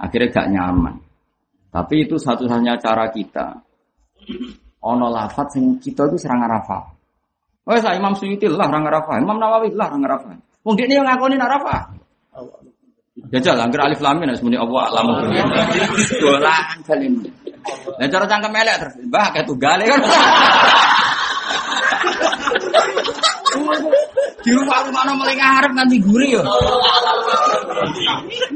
Akhirnya 0.00 0.32
gak 0.32 0.48
nyaman. 0.48 0.96
Tapi 1.70 2.08
itu 2.08 2.16
satu-satunya 2.16 2.80
cara 2.80 3.12
kita. 3.12 3.60
Ono 4.80 5.06
lafat 5.12 5.54
sing 5.54 5.76
kita 5.76 6.08
itu 6.08 6.16
serang 6.16 6.42
arafa. 6.48 6.88
Oh, 7.68 7.76
saya 7.76 8.00
Imam 8.00 8.16
Suyuti 8.16 8.48
lah 8.48 8.66
orang 8.66 8.88
arafa. 8.88 9.20
Imam 9.20 9.36
Nawawi 9.36 9.70
lah 9.76 9.92
orang 9.92 10.08
arafa. 10.08 10.32
Wong 10.64 10.76
ini 10.80 10.96
yang 10.96 11.06
ngakoni 11.06 11.36
arafa. 11.36 11.92
Jajal 13.28 13.60
angger 13.60 13.84
alif 13.84 14.00
lam 14.00 14.16
mim 14.16 14.32
semuanya 14.32 14.64
Allah 14.64 14.82
alamu. 14.88 15.12
Dolan 16.24 16.80
kalim. 16.88 17.14
Nah 18.00 18.06
cara 18.08 18.24
cangkem 18.24 18.56
elek 18.56 18.76
terus. 18.80 18.94
Mbah 19.04 19.26
kayak 19.36 19.44
tunggale 19.44 19.84
kan. 19.84 20.00
Di 24.40 24.50
rumah 24.56 24.78
rumah 24.86 25.02
no 25.04 25.12
mulai 25.20 25.36
ngarep 25.36 25.72
nanti 25.74 25.96
guri 26.00 26.38
yo. 26.38 26.42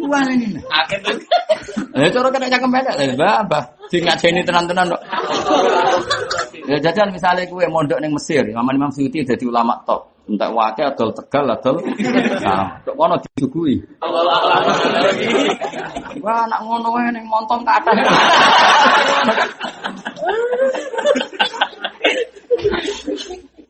Wah 0.09 0.24
ini. 0.30 0.57
Ya 1.94 2.09
cara 2.11 2.28
kena 2.30 2.50
cakep 2.50 2.70
beda 2.70 2.92
lah, 2.94 3.14
bah, 3.14 3.40
bah. 3.46 3.64
Di 3.90 3.98
ngajeni 4.02 4.42
tenan-tenan 4.42 4.90
kok. 4.94 5.02
Ya 6.64 6.76
jajan 6.80 7.12
misalnya 7.12 7.44
kue 7.46 7.68
mondok 7.68 8.00
neng 8.00 8.16
Mesir, 8.16 8.48
Imam 8.48 8.66
Imam 8.72 8.90
Suyuti 8.90 9.20
jadi 9.22 9.44
ulama 9.44 9.76
top. 9.85 10.14
Entah 10.24 10.48
wakil 10.48 10.88
atau 10.88 11.12
tegal 11.12 11.44
atau 11.52 11.76
nah, 12.40 12.80
kok 12.80 12.96
kono 12.96 13.20
disuguhi. 13.20 13.76
Wah, 16.24 16.48
anak 16.48 16.61
ngono 16.64 16.88
wae 16.96 17.12
ning 17.12 17.28
montong 17.28 17.61
ke 17.61 17.72
atas. 17.76 17.96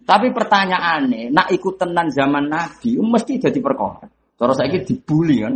Tapi 0.05 0.37
pertanyaannya, 0.37 1.33
nak 1.33 1.49
ikut 1.49 1.81
tenan 1.81 2.13
zaman 2.13 2.53
Nabi, 2.53 3.01
mesti 3.01 3.41
jadi 3.41 3.59
perkara. 3.65 4.05
Terus 4.37 4.57
saya 4.61 4.77
dibully 4.85 5.41
kan? 5.41 5.55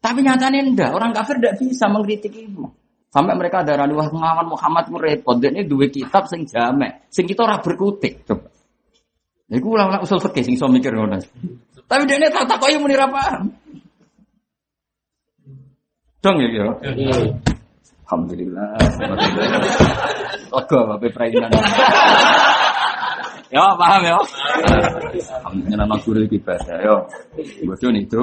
Tapi 0.00 0.18
nyatanya 0.24 0.64
enggak, 0.64 0.90
orang 0.96 1.12
kafir 1.12 1.36
tidak 1.36 1.60
bisa 1.60 1.86
mengkritik 1.92 2.32
itu. 2.32 2.64
Sampai 3.10 3.34
mereka 3.34 3.66
ada 3.66 3.84
wah 3.90 4.08
melawan 4.08 4.48
Muhammad 4.48 4.86
itu 4.86 4.96
repot. 4.96 5.36
Dan 5.36 5.58
ini 5.58 5.66
dua 5.66 5.90
kitab 5.90 6.30
sing 6.30 6.46
jame, 6.46 7.04
sing 7.10 7.26
kita 7.26 7.42
orang 7.42 7.60
berkutik. 7.60 8.22
Coba. 8.22 8.48
Iku 9.50 9.66
ulang 9.74 9.98
usul 9.98 10.22
fikih 10.22 10.46
sing 10.46 10.54
iso 10.54 10.70
mikir 10.70 10.94
ngono. 10.94 11.18
Tapi 11.90 12.02
dia 12.06 12.22
ini 12.22 12.30
tak 12.30 12.46
takoki 12.46 12.78
muni 12.78 12.94
ra 12.94 13.10
paham. 13.10 13.50
Dong 16.22 16.36
ya 16.38 16.48
ya. 16.54 16.66
Alhamdulillah. 18.10 18.74
Oke, 20.50 20.74
bapak 20.82 21.14
perainan. 21.14 21.46
Ya, 23.54 23.70
paham 23.78 24.02
ya? 24.02 24.18
Alhamdulillah 25.46 25.86
nama 25.86 25.94
guru 26.02 26.26
ibadah. 26.26 26.76
Yo, 26.82 27.06
bodoh 27.70 27.90
itu. 27.94 28.22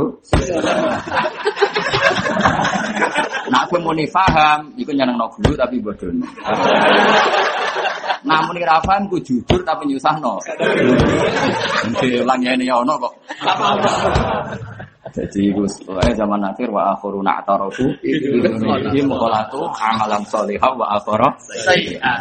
Nak 3.47 3.63
aku 3.71 3.79
mau 3.79 3.95
paham, 4.11 4.75
itu 4.75 4.91
nyenang 4.91 5.15
no 5.15 5.31
guru 5.39 5.55
tapi 5.55 5.79
bodoh. 5.79 6.11
Namun 8.27 8.59
kira 8.59 8.83
paham, 8.83 9.07
ku 9.07 9.23
jujur 9.23 9.63
tapi 9.63 9.87
nyusah 9.87 10.19
no. 10.19 10.35
Nanti 11.87 12.19
ulangnya 12.19 12.59
ini 12.59 12.67
ya 12.67 12.83
ono 12.83 12.99
kok. 12.99 13.13
Jadi 15.13 15.53
pokoknya 15.53 16.13
zaman 16.15 16.41
akhir 16.43 16.67
wa 16.71 16.95
akhiru 16.95 17.19
na'tarafu 17.23 17.85
ini 18.03 19.01
mukhalatu 19.05 19.69
amalan 19.77 20.23
sholihah 20.27 20.73
wa 20.75 20.99
akhiru 20.99 21.29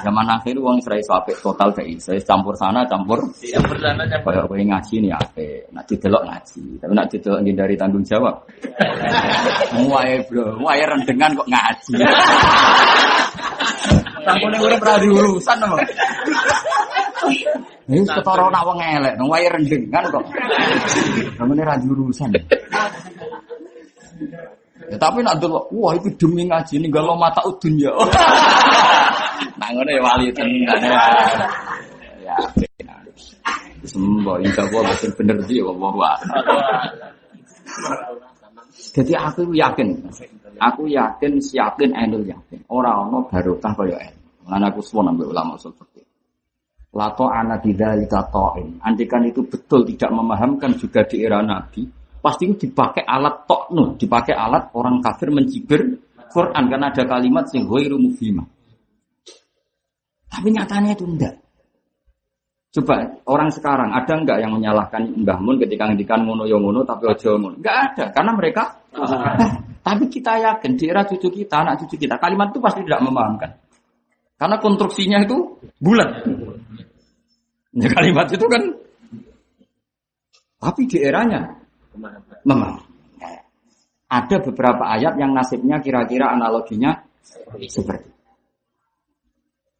Zaman 0.04 0.26
akhir 0.30 0.54
wong 0.60 0.78
serai 0.84 1.02
apik 1.02 1.36
total 1.42 1.72
gak 1.74 1.88
iso 1.88 2.14
campur 2.22 2.54
sana 2.54 2.86
campur 2.86 3.18
Campur 3.40 3.76
sana 3.80 4.04
campur. 4.06 4.32
Kayak 4.36 4.46
kowe 4.50 4.58
ngaji 4.58 4.94
nih 5.00 5.12
apik, 5.14 5.70
nak 5.72 5.84
didelok 5.88 6.22
ngaji, 6.28 6.62
tapi 6.82 6.92
nak 6.92 7.08
didelok 7.08 7.40
dari 7.46 7.74
tanggung 7.78 8.04
jawab. 8.04 8.34
Muaye 9.76 10.20
bro, 10.28 10.56
muaye 10.60 10.84
rendengan 10.84 11.32
kok 11.32 11.48
ngaji. 11.48 11.92
Sampune 14.26 14.58
urip 14.58 14.82
ra 14.82 14.98
diurusan 14.98 15.62
apa? 15.62 15.78
Ini 17.86 18.02
ketara 18.02 18.50
nak 18.50 18.66
wong 18.66 18.82
elek, 18.82 19.14
nang 19.14 19.30
wae 19.30 19.46
rendengan 19.46 20.10
kok. 20.10 20.26
Namanya 21.38 21.62
ra 21.70 21.74
diurusan. 21.78 22.34
Ya, 24.86 24.96
tapi 24.98 25.22
nak 25.22 25.38
delok, 25.38 25.70
wah 25.70 25.94
itu 25.94 26.10
demi 26.18 26.46
ngaji 26.46 26.82
ini 26.82 26.86
galau 26.90 27.14
mata 27.14 27.42
udun 27.46 27.74
ya. 27.78 27.94
nah 29.58 29.68
ngono 29.70 29.90
ya 29.90 30.02
wali 30.02 30.30
tenan. 30.34 30.78
Ya, 32.22 32.34
Sembo, 33.86 34.34
insya 34.42 34.66
Allah 34.66 34.90
betul 34.98 35.10
bener 35.14 35.38
sih, 35.46 35.62
Allah 35.62 36.18
Jadi 38.98 39.12
aku 39.14 39.54
yakin, 39.54 39.88
aku 40.58 40.90
yakin, 40.90 41.38
siapin, 41.38 41.94
enul 41.94 42.26
yakin. 42.26 42.58
Orang-orang 42.66 43.30
barokah 43.30 43.72
kaya. 43.78 44.10
Lan 44.46 44.62
aku 44.66 44.82
suwon 44.82 45.10
ambil 45.10 45.30
ulama 45.30 45.54
seperti 45.58 45.95
Lato 46.96 47.28
anak 47.28 47.60
bidzalika 47.60 48.24
ta'in. 48.32 48.80
Andikan 48.80 49.20
itu 49.28 49.44
betul 49.44 49.84
tidak 49.84 50.16
memahamkan 50.16 50.72
juga 50.80 51.04
di 51.04 51.20
era 51.20 51.44
Nabi, 51.44 51.84
pasti 52.24 52.48
itu 52.48 52.66
dipakai 52.66 53.04
alat 53.04 53.44
toknu, 53.44 54.00
dipakai 54.00 54.32
alat 54.32 54.72
orang 54.72 55.04
kafir 55.04 55.28
mencibir 55.28 55.84
Quran 56.32 56.64
karena 56.72 56.88
ada 56.88 57.04
kalimat 57.04 57.44
sing 57.52 57.68
ghairu 57.68 58.00
mufhimah. 58.00 58.48
Tapi 60.32 60.48
nyatanya 60.52 60.96
itu 60.96 61.04
enggak. 61.04 61.36
Coba 62.76 63.08
orang 63.28 63.48
sekarang 63.52 63.92
ada 63.92 64.12
enggak 64.16 64.36
yang 64.40 64.52
menyalahkan 64.52 65.00
Mbah 65.20 65.38
Mun 65.40 65.56
ketika 65.56 65.88
ngendikan 65.88 66.24
ngono 66.24 66.44
yo 66.44 66.60
ngono 66.60 66.84
tapi 66.84 67.08
ojo 67.08 67.36
ngono? 67.36 67.56
Enggak 67.60 67.76
ada 67.92 68.04
karena 68.12 68.32
mereka 68.36 68.62
tapi 69.86 70.04
kita 70.08 70.32
yakin 70.40 70.72
di 70.76 70.84
era 70.88 71.04
cucu 71.04 71.28
kita, 71.28 71.60
anak 71.60 71.84
cucu 71.84 71.96
kita 72.00 72.16
kalimat 72.16 72.52
itu 72.52 72.60
pasti 72.60 72.80
tidak 72.84 73.00
memahamkan. 73.04 73.50
Karena 74.36 74.56
konstruksinya 74.60 75.24
itu 75.24 75.56
bulat. 75.80 76.28
Ya, 77.76 77.92
kalimat 77.92 78.32
itu 78.32 78.46
kan 78.48 78.62
tapi 80.56 80.88
di 80.88 80.98
eranya 81.04 81.52
memang 82.48 82.80
ada 84.08 84.36
beberapa 84.40 84.88
ayat 84.96 85.20
yang 85.20 85.36
nasibnya 85.36 85.84
kira-kira 85.84 86.32
analoginya 86.32 87.04
seperti 87.20 88.16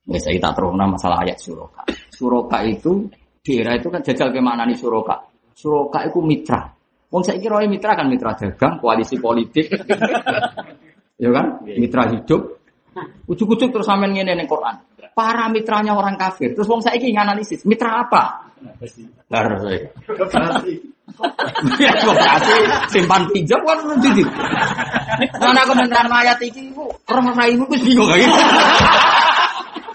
Ya 0.07 0.23
saya 0.23 0.39
tak 0.39 0.55
terus 0.55 0.71
masalah 0.71 1.19
ayat 1.27 1.35
suroka. 1.43 1.83
Suroka 2.15 2.63
itu 2.63 3.11
di 3.43 3.59
era 3.59 3.75
itu 3.75 3.91
kan 3.91 4.07
jajal 4.07 4.31
ke 4.31 4.39
mana 4.39 4.63
nih 4.63 4.79
suroka. 4.79 5.27
Suroka 5.51 6.07
itu 6.07 6.23
mitra. 6.23 6.63
Wong 7.11 7.27
saya 7.27 7.43
kira 7.43 7.59
mitra 7.67 7.99
kan 7.99 8.07
mitra 8.07 8.39
dagang, 8.39 8.79
koalisi 8.79 9.19
politik, 9.19 9.67
ya 11.23 11.31
kan, 11.35 11.59
mitra 11.67 12.07
hidup. 12.15 12.55
Ujuk-ujuk 13.27 13.75
terus 13.75 13.87
sampean 13.87 14.15
ngene 14.15 14.39
ning 14.39 14.47
Quran. 14.47 14.86
Para 15.17 15.49
mitranya 15.49 15.97
orang 15.97 16.21
kafir. 16.21 16.53
Terus 16.53 16.69
wong 16.69 16.85
saiki 16.85 17.09
nganalisis, 17.09 17.65
mitra 17.65 18.05
apa? 18.05 18.53
Saya. 19.33 19.89
Ya 21.81 21.93
simpan 22.93 23.25
pinjam 23.33 23.63
kan 23.65 23.79
jadi. 24.03 24.23
Karena 25.33 25.61
aku 25.65 25.73
menerang 25.73 26.13
ayat 26.13 26.37
iki 26.45 26.69
iku, 26.69 26.85
orang 27.09 27.33
rai 27.33 27.57
iku 27.57 27.65
wis 27.73 27.81
bingung 27.81 28.11
lagi. 28.11 28.29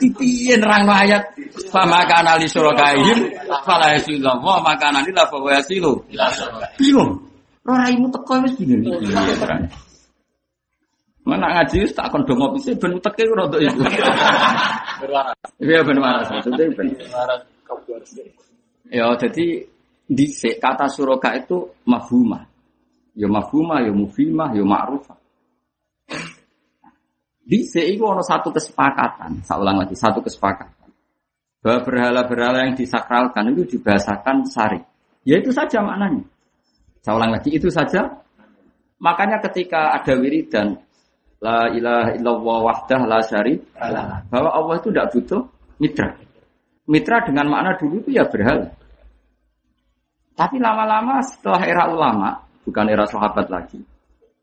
Piye 0.01 0.57
nerang 0.57 0.89
ayat 0.89 1.37
sama 1.69 2.01
kana 2.09 2.41
li 2.41 2.49
surakaihim 2.49 3.29
fala 3.61 3.93
yasillah 3.93 4.41
wa 4.41 4.57
makana 4.65 5.05
lillah 5.05 5.29
fa 5.29 5.37
yasilu. 5.53 6.01
Bingung. 6.81 7.21
Ora 7.69 7.85
raimu 7.85 8.09
teko 8.09 8.41
wis 8.41 8.57
bingung. 8.57 8.81
Mana 11.31 11.47
ngaji 11.55 11.87
tak 11.95 12.11
kon 12.11 12.27
dongo 12.27 12.51
pise 12.59 12.75
ben 12.75 12.99
uteke 12.99 13.23
ora 13.31 13.47
untuk 13.47 13.63
itu. 13.63 13.79
Iya 15.63 15.79
ben 15.87 15.97
waras 16.03 16.27
maksudnya 16.27 16.67
ben. 16.75 16.91
Ya 18.91 19.07
jadi 19.15 19.63
di 20.11 20.25
kata 20.59 20.91
suroka 20.91 21.31
itu 21.39 21.71
mafhumah. 21.87 22.51
Ya 23.15 23.27
mafhumah, 23.31 23.79
ya 23.83 23.91
mufimah, 23.91 24.51
ya 24.55 24.63
ma'rufah. 24.63 25.19
Di 27.43 27.67
itu 27.67 28.03
ada 28.07 28.23
satu 28.23 28.51
kesepakatan, 28.55 29.43
saya 29.43 29.59
ulang 29.59 29.83
lagi, 29.83 29.95
satu 29.95 30.23
kesepakatan. 30.23 30.87
Bahwa 31.59 31.83
berhala-berhala 31.83 32.71
yang 32.71 32.75
disakralkan 32.79 33.51
itu 33.51 33.75
dibahasakan 33.75 34.47
sari. 34.47 34.79
Ya 35.27 35.43
itu 35.43 35.51
saja 35.51 35.83
maknanya. 35.83 36.23
Saya 37.03 37.19
ulang 37.19 37.35
lagi, 37.35 37.51
itu 37.51 37.67
saja. 37.67 38.23
Makanya 39.01 39.43
ketika 39.43 39.99
ada 39.99 40.13
wiridan, 40.15 40.79
La 41.41 41.73
ilaha 41.73 42.13
illallah 42.13 42.57
wahdah 42.69 43.01
la 43.09 43.19
syari 43.25 43.57
bahwa 44.29 44.49
Allah 44.53 44.75
itu 44.77 44.93
tidak 44.93 45.09
butuh 45.09 45.41
mitra. 45.81 46.09
Mitra 46.85 47.17
dengan 47.25 47.49
makna 47.49 47.73
dulu 47.81 48.05
itu 48.05 48.13
ya 48.13 48.29
berhala. 48.29 48.69
Tapi 50.37 50.57
lama-lama 50.61 51.17
setelah 51.25 51.61
era 51.65 51.89
ulama, 51.89 52.29
bukan 52.61 52.85
era 52.89 53.05
sahabat 53.09 53.49
lagi, 53.49 53.81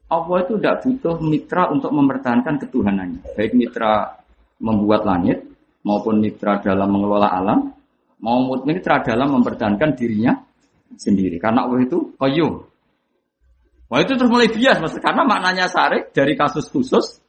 Allah 0.09 0.37
itu 0.41 0.57
tidak 0.59 0.77
butuh 0.83 1.17
mitra 1.21 1.69
untuk 1.69 1.93
mempertahankan 1.93 2.55
ketuhanannya. 2.67 3.21
Baik 3.37 3.53
mitra 3.55 4.19
membuat 4.59 5.05
langit, 5.05 5.45
maupun 5.85 6.19
mitra 6.19 6.59
dalam 6.65 6.89
mengelola 6.89 7.29
alam, 7.29 7.73
maupun 8.19 8.65
mitra 8.67 9.05
dalam 9.05 9.39
mempertahankan 9.39 9.95
dirinya 9.95 10.33
sendiri. 10.97 11.37
Karena 11.37 11.69
Allah 11.69 11.85
itu 11.85 12.17
qayyum. 12.17 12.65
Wah 13.89 14.05
itu 14.05 14.13
terus 14.21 14.29
mulai 14.29 14.53
bias, 14.53 14.77
mas, 14.85 14.93
karena 15.01 15.25
maknanya 15.25 15.65
sarik 15.65 16.13
dari 16.13 16.37
kasus 16.37 16.69
khusus 16.69 17.25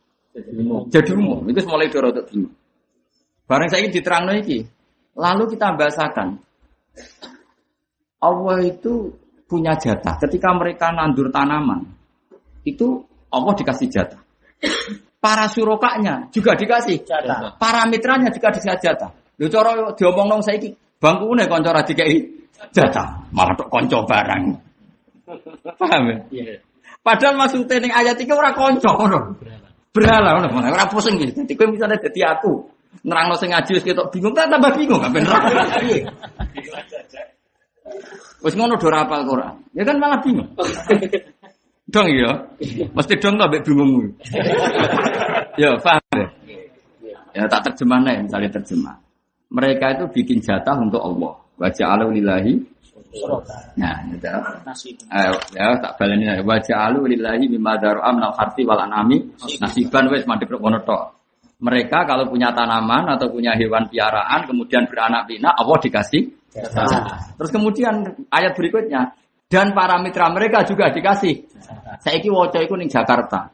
jadi 0.92 1.12
umum. 1.16 1.48
Itu 1.48 1.66
mulai 1.66 1.88
dorotot 1.88 2.28
bingung. 2.30 2.54
Barang 3.50 3.68
saya 3.72 3.82
ini 3.82 3.90
diterang 3.90 4.30
lagi. 4.30 4.62
Lalu 5.18 5.44
kita 5.58 5.74
bahasakan 5.74 6.38
Allah 8.20 8.58
itu 8.62 9.16
punya 9.50 9.74
jatah. 9.80 10.20
Ketika 10.22 10.54
mereka 10.54 10.94
nandur 10.94 11.32
tanaman, 11.34 11.88
itu 12.68 13.02
Allah 13.32 13.54
dikasih 13.56 13.88
jatah. 13.90 14.22
Para 15.20 15.52
surokanya 15.52 16.32
juga 16.32 16.56
dikasih 16.56 17.04
Jatah. 17.04 17.60
Para 17.60 17.84
mitranya 17.92 18.32
juga 18.32 18.56
dikasih 18.56 18.80
jatah. 18.80 19.12
Lu 19.36 19.52
cara 19.52 19.92
diomong 19.92 20.28
nong 20.32 20.44
saiki 20.44 20.72
bangku 20.96 21.36
nih 21.36 21.48
konco 21.48 21.76
dikai 21.76 22.24
jatah, 22.72 23.28
malah 23.36 23.56
tok 23.56 23.68
konco 23.68 24.08
barang. 24.08 24.69
Paham 25.78 26.04
ya? 26.10 26.18
Iya. 26.34 26.56
Padahal 27.00 27.36
maksudnya 27.40 27.78
ning 27.80 27.94
ayat 27.94 28.18
iki 28.20 28.34
ora 28.34 28.52
konco 28.52 28.90
ngono. 28.98 29.20
Berhala 29.90 30.38
ngono, 30.38 30.70
ora 30.70 30.86
pusing 30.90 31.18
iki. 31.22 31.34
Dadi 31.34 31.54
kowe 31.56 31.68
misalnya 31.70 31.98
dadi 32.02 32.22
aku 32.26 32.54
nerangno 33.06 33.36
sing 33.38 33.54
ngaji 33.54 33.72
wis 33.80 33.86
ketok 33.86 34.10
bingung, 34.12 34.34
tak 34.34 34.50
tambah 34.50 34.74
bingung 34.76 35.00
gak 35.00 35.14
bener. 35.14 35.40
Wis 38.44 38.54
ngono 38.58 38.76
do 38.76 38.88
rapal 38.90 39.24
Quran. 39.26 39.56
Ya 39.78 39.84
kan 39.86 39.96
malah 40.02 40.20
bingung. 40.22 40.50
Dong 41.90 42.06
ya. 42.14 42.32
Mesti 42.94 43.14
dong 43.18 43.42
tak 43.42 43.50
mbek 43.50 43.62
bingungmu. 43.66 44.14
ya, 45.58 45.74
paham 45.82 46.06
ya? 46.14 46.28
Ya 47.34 47.44
tak 47.50 47.66
terjemah 47.66 47.98
nih, 48.06 48.30
misalnya 48.30 48.50
terjemah. 48.62 48.96
Mereka 49.50 49.98
itu 49.98 50.06
bikin 50.14 50.38
jatah 50.46 50.78
untuk 50.78 51.02
Allah. 51.02 51.34
Wajah 51.58 51.98
alu 51.98 52.14
lillahi. 52.14 52.62
Nah, 53.80 54.06
itu. 54.06 54.30
Nasi. 54.66 54.94
Ayo, 55.10 55.34
ya 55.58 55.82
tak 55.82 55.98
baleni 55.98 56.30
ya. 56.30 56.46
Wajah 56.46 56.78
alu 56.94 57.10
lillahi 57.10 57.50
mimma 57.50 57.82
daru'am 57.82 58.22
nal 58.22 58.38
harti 58.38 58.62
wal 58.62 58.78
anami 58.78 59.34
nasiban 59.58 60.10
wes 60.14 60.30
mandek 60.30 60.54
kono 60.54 60.86
tok. 60.86 61.18
Mereka 61.60 62.08
kalau 62.08 62.30
punya 62.30 62.56
tanaman 62.56 63.20
atau 63.20 63.28
punya 63.34 63.52
hewan 63.58 63.92
piaraan 63.92 64.48
kemudian 64.48 64.88
beranak 64.88 65.28
pinak 65.28 65.52
Allah 65.60 65.78
dikasih 65.84 66.40
Terus 67.38 67.52
kemudian 67.54 68.26
ayat 68.34 68.58
berikutnya 68.58 69.14
dan 69.50 69.74
para 69.74 70.02
mitra 70.02 70.30
mereka 70.34 70.66
juga 70.66 70.90
dikasih. 70.90 71.46
Saiki 72.02 72.30
waca 72.30 72.58
iku 72.62 72.74
ning 72.78 72.90
Jakarta. 72.90 73.54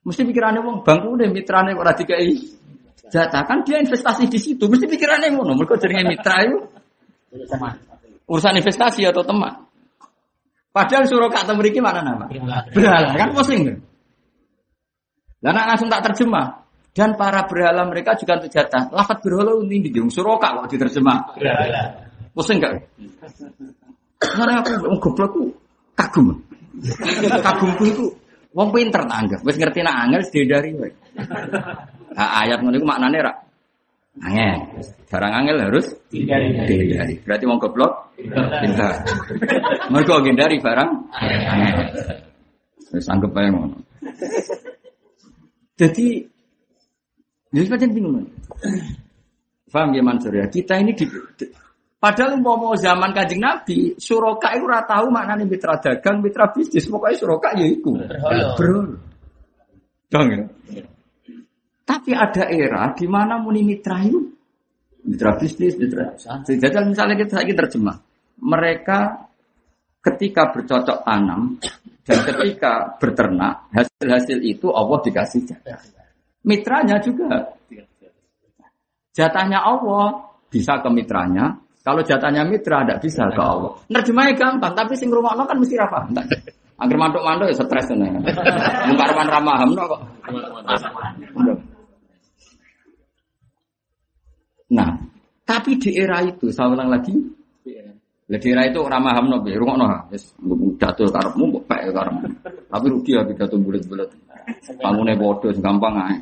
Mesti 0.00 0.24
pikirannya 0.24 0.64
wong 0.64 0.80
bangku 0.80 1.12
deh 1.20 1.28
mitrane 1.28 1.76
ora 1.76 1.92
dikai 1.92 2.32
jatah 3.12 3.44
kan 3.44 3.60
dia 3.68 3.76
investasi 3.84 4.32
di 4.32 4.40
situ. 4.40 4.64
Mesti 4.64 4.88
pikirannya 4.88 5.28
ngono. 5.36 5.52
Mereka 5.60 5.76
jenenge 5.76 6.08
mitra 6.08 6.36
itu 6.40 6.58
urusan 8.30 8.62
investasi 8.62 9.02
atau 9.10 9.26
teman. 9.26 9.66
Padahal 10.70 11.10
suruh 11.10 11.26
kata 11.26 11.50
memiliki 11.58 11.82
mana 11.82 12.06
nama? 12.06 12.30
Berhala 12.70 13.18
kan 13.18 13.34
pusing. 13.34 13.82
Dan 15.42 15.54
langsung 15.58 15.90
tak 15.90 16.06
terjemah. 16.06 16.62
Dan 16.94 17.18
para 17.18 17.42
berhala 17.46 17.82
mereka 17.90 18.14
juga 18.14 18.38
untuk 18.38 18.54
jatah. 18.54 18.86
Lafat 18.94 19.18
berhala 19.18 19.58
ini 19.66 19.90
di 19.90 19.98
suroka 20.06 20.62
kok 20.62 20.70
diterjemah. 20.70 21.34
Pusing 22.30 22.62
gak? 22.62 22.86
Karena 24.22 24.62
aku 24.62 24.94
goblok 25.02 25.30
ku 25.34 25.42
kagum. 25.98 26.38
Kagumku 27.42 27.82
itu 27.90 28.04
wong 28.54 28.70
pinter 28.70 29.02
tak 29.10 29.18
anggap. 29.26 29.40
Wis 29.42 29.58
ngerti 29.58 29.82
nak 29.82 30.06
angel 30.06 30.22
wae. 30.78 30.90
Nah, 32.10 32.28
ayat 32.42 32.62
ngono 32.62 32.78
iku 32.78 32.86
maknane 32.86 33.18
ra 33.22 33.32
angel. 34.18 34.82
Barang 35.06 35.32
angel 35.42 35.56
harus 35.70 35.86
dihindari. 36.10 37.22
Berarti 37.22 37.44
wong 37.46 37.60
goblok 37.62 38.10
pinter. 38.18 38.92
Mergo 39.92 40.14
ngindari 40.18 40.58
barang 40.58 40.90
angel. 41.14 41.86
Wis 42.90 43.06
anggap 43.06 43.30
ae 43.38 43.48
ngono. 43.54 43.78
Jadi 45.78 46.26
jadi 47.50 47.66
macam 47.70 47.90
bingung. 47.90 48.14
Paham 49.70 49.94
ya 49.94 50.02
Mansur 50.02 50.34
ya? 50.34 50.50
Kita 50.50 50.82
ini 50.82 50.98
di, 50.98 51.06
padahal 52.02 52.42
mau 52.42 52.74
zaman 52.74 53.14
Kanjeng 53.14 53.38
Nabi, 53.38 53.94
suroka 54.02 54.50
itu 54.58 54.66
ora 54.66 54.82
tahu 54.82 55.14
maknanya 55.14 55.46
mitra 55.46 55.78
dagang, 55.78 56.18
mitra 56.18 56.50
bisnis, 56.50 56.90
pokoknya 56.90 57.14
suroka 57.14 57.54
ya 57.54 57.70
iku. 57.70 57.94
Bro. 58.58 58.98
Dong 60.10 60.26
ya. 60.26 60.42
Tapi 61.90 62.14
ada 62.14 62.46
era 62.46 62.94
di 62.94 63.10
mana 63.10 63.42
muni 63.42 63.66
mitra 63.66 63.98
itu 64.06 64.22
mitra 65.10 65.34
bisnis, 65.34 65.74
mitra. 65.74 66.14
Jajal 66.46 66.86
misalnya 66.86 67.18
kita 67.18 67.42
lagi 67.42 67.50
terjemah. 67.50 67.98
Mereka 68.46 68.98
ketika 69.98 70.54
bercocok 70.54 71.02
tanam 71.02 71.58
dan 72.06 72.18
ketika 72.30 72.94
berternak, 72.94 73.66
hasil-hasil 73.74 74.38
itu 74.38 74.70
Allah 74.70 75.02
dikasih 75.02 75.50
jatah. 75.50 75.82
Mitranya 76.46 77.02
juga 77.02 77.58
Jatahnya 79.10 79.58
Allah 79.58 80.30
bisa 80.46 80.78
ke 80.78 80.88
mitranya. 80.94 81.58
Kalau 81.82 82.06
jatahnya 82.06 82.46
mitra 82.46 82.86
tidak 82.86 83.02
bisa 83.02 83.26
ke 83.34 83.42
Allah. 83.42 83.74
Nerjemahnya 83.90 84.38
gampang, 84.38 84.78
tapi 84.78 84.94
sing 84.94 85.10
rumah 85.10 85.34
kan 85.34 85.58
mesti 85.58 85.74
rafa. 85.74 86.06
Agar 86.80 86.96
mantuk-mantuk 86.96 87.50
ya 87.50 87.56
stres 87.58 87.90
nih. 87.92 88.14
Muka 88.88 89.04
raman 89.10 89.28
ramaham 89.28 89.70
no 89.74 89.84
kok. 89.90 90.00
Nah, 94.70 94.90
tapi 95.42 95.76
di 95.82 95.98
era 95.98 96.22
itu, 96.22 96.50
saya 96.54 96.70
ulang 96.70 96.90
lagi, 96.90 97.10
di 98.30 98.48
era 98.54 98.62
itu 98.62 98.78
ramah 98.86 99.18
hamno 99.18 99.42
be, 99.42 99.58
rungokno 99.58 99.84
ha. 99.90 100.06
Wis 100.06 100.30
datul 100.78 101.10
karepmu. 101.10 101.66
Tapi 101.66 102.86
rugi 102.86 103.18
ya 103.18 103.26
pidato 103.26 103.58
bulet-bulet. 103.58 104.06
Pangune 104.78 105.18
padha 105.18 105.50
sing 105.50 105.62
gampang 105.62 105.94
ae. 105.98 106.16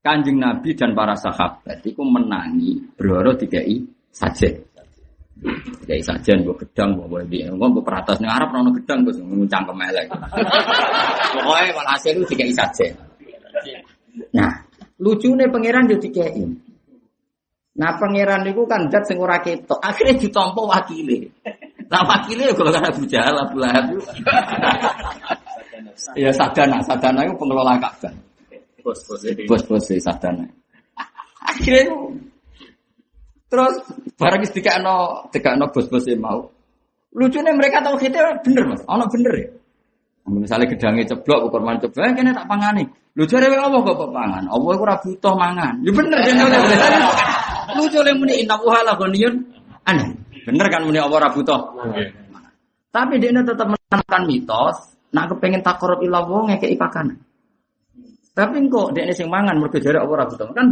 Kanjeng 0.00 0.38
Nabi 0.40 0.72
dan 0.78 0.94
para 0.94 1.18
sahabat 1.18 1.82
itu 1.84 2.00
menangi 2.06 2.78
berhoro 2.94 3.34
dikai 3.34 3.82
sajen. 4.14 4.62
Dikai 5.82 6.00
sajen 6.00 6.46
mbok 6.46 6.62
gedang 6.64 6.94
mbok 6.94 7.06
boleh 7.10 7.26
piye. 7.26 7.50
Engko 7.50 7.66
mbok 7.74 7.84
peratas 7.84 8.22
ning 8.22 8.30
Arab 8.30 8.54
ono 8.54 8.70
gedang 8.70 9.02
terus 9.02 9.18
nguncang 9.18 9.66
kemelek. 9.66 10.06
Pokoke 11.34 11.70
walhasil 11.74 12.14
itu 12.14 12.24
dikai 12.30 12.54
sajen. 12.54 12.94
Nah, 14.32 14.69
lucune 15.00 15.48
pangeran 15.48 15.88
yo. 15.88 15.96
Nah 17.80 17.96
pangeran 17.96 18.44
itu 18.44 18.62
kan 18.68 18.92
dat 18.92 19.08
sing 19.08 19.16
ora 19.16 19.40
ketok. 19.40 19.80
Akhirnya 19.80 20.20
ditampa 20.20 20.60
wakile. 20.60 21.32
Nah 21.88 22.04
wakile 22.04 22.50
ya 22.50 22.54
golongan 22.54 22.92
Abu 22.92 23.02
Jahal, 23.08 23.34
Abu 23.40 23.56
Lahab. 23.56 23.84
ya 26.14 26.30
sadana, 26.30 26.84
sadana 26.84 27.24
itu 27.24 27.34
pengelola 27.40 27.80
Ka'bah. 27.80 28.12
Bos-bos. 28.84 29.24
Bos-bos 29.48 29.88
sadana. 29.88 30.44
Akhirnya 31.40 31.88
itu 31.88 31.98
terus 33.50 33.74
barang 34.14 34.40
wis 34.44 34.52
dikakno 34.54 35.26
dikakno 35.32 35.72
bos-bos 35.72 36.04
e 36.06 36.14
mau. 36.14 36.52
Lucunya 37.10 37.50
mereka 37.50 37.82
tahu 37.82 37.98
kita 37.98 38.38
bener 38.46 38.70
mas, 38.70 38.86
ono 38.86 39.10
bener 39.10 39.34
ya. 39.34 39.50
Misalnya 40.30 40.70
gedangnya 40.70 41.10
ceblok, 41.10 41.50
ukur 41.50 41.58
ceblok, 41.58 42.06
eh, 42.06 42.14
kene 42.14 42.30
tak 42.30 42.46
pangani. 42.46 42.86
Lu 43.18 43.26
jare 43.26 43.50
apa 43.50 43.74
kok 43.74 43.94
kok 43.98 44.10
pangan? 44.14 44.44
Allah 44.46 44.74
ora 44.78 44.94
butuh 45.02 45.34
mangan. 45.34 45.74
Ya 45.82 45.90
bener 45.90 46.18
kan 46.22 46.36
Lucu 47.70 47.98
le 48.02 48.12
muni 48.18 48.42
inna 48.42 48.58
wuhala 48.58 48.94
ghaniyun 48.98 49.34
aneh. 49.86 50.08
Bener 50.46 50.66
kan 50.70 50.86
muni 50.86 50.98
Allah 50.98 51.18
ora 51.26 51.30
butuh. 51.34 51.60
Tapi 52.90 53.22
dia 53.22 53.30
tetap 53.30 53.70
menanamkan 53.70 54.22
mitos, 54.26 54.98
nak 55.14 55.30
kepengen 55.30 55.62
takorup 55.62 56.02
ilah 56.02 56.26
wong 56.26 56.50
ngekei 56.50 56.74
pakanan. 56.74 57.18
Tapi 58.34 58.56
kok 58.66 58.94
dia 58.94 59.10
sing 59.14 59.30
mangan 59.30 59.58
mergo 59.58 59.78
jare 59.78 59.98
Allah 59.98 60.14
ora 60.22 60.26
butuh. 60.26 60.46
Kan. 60.54 60.66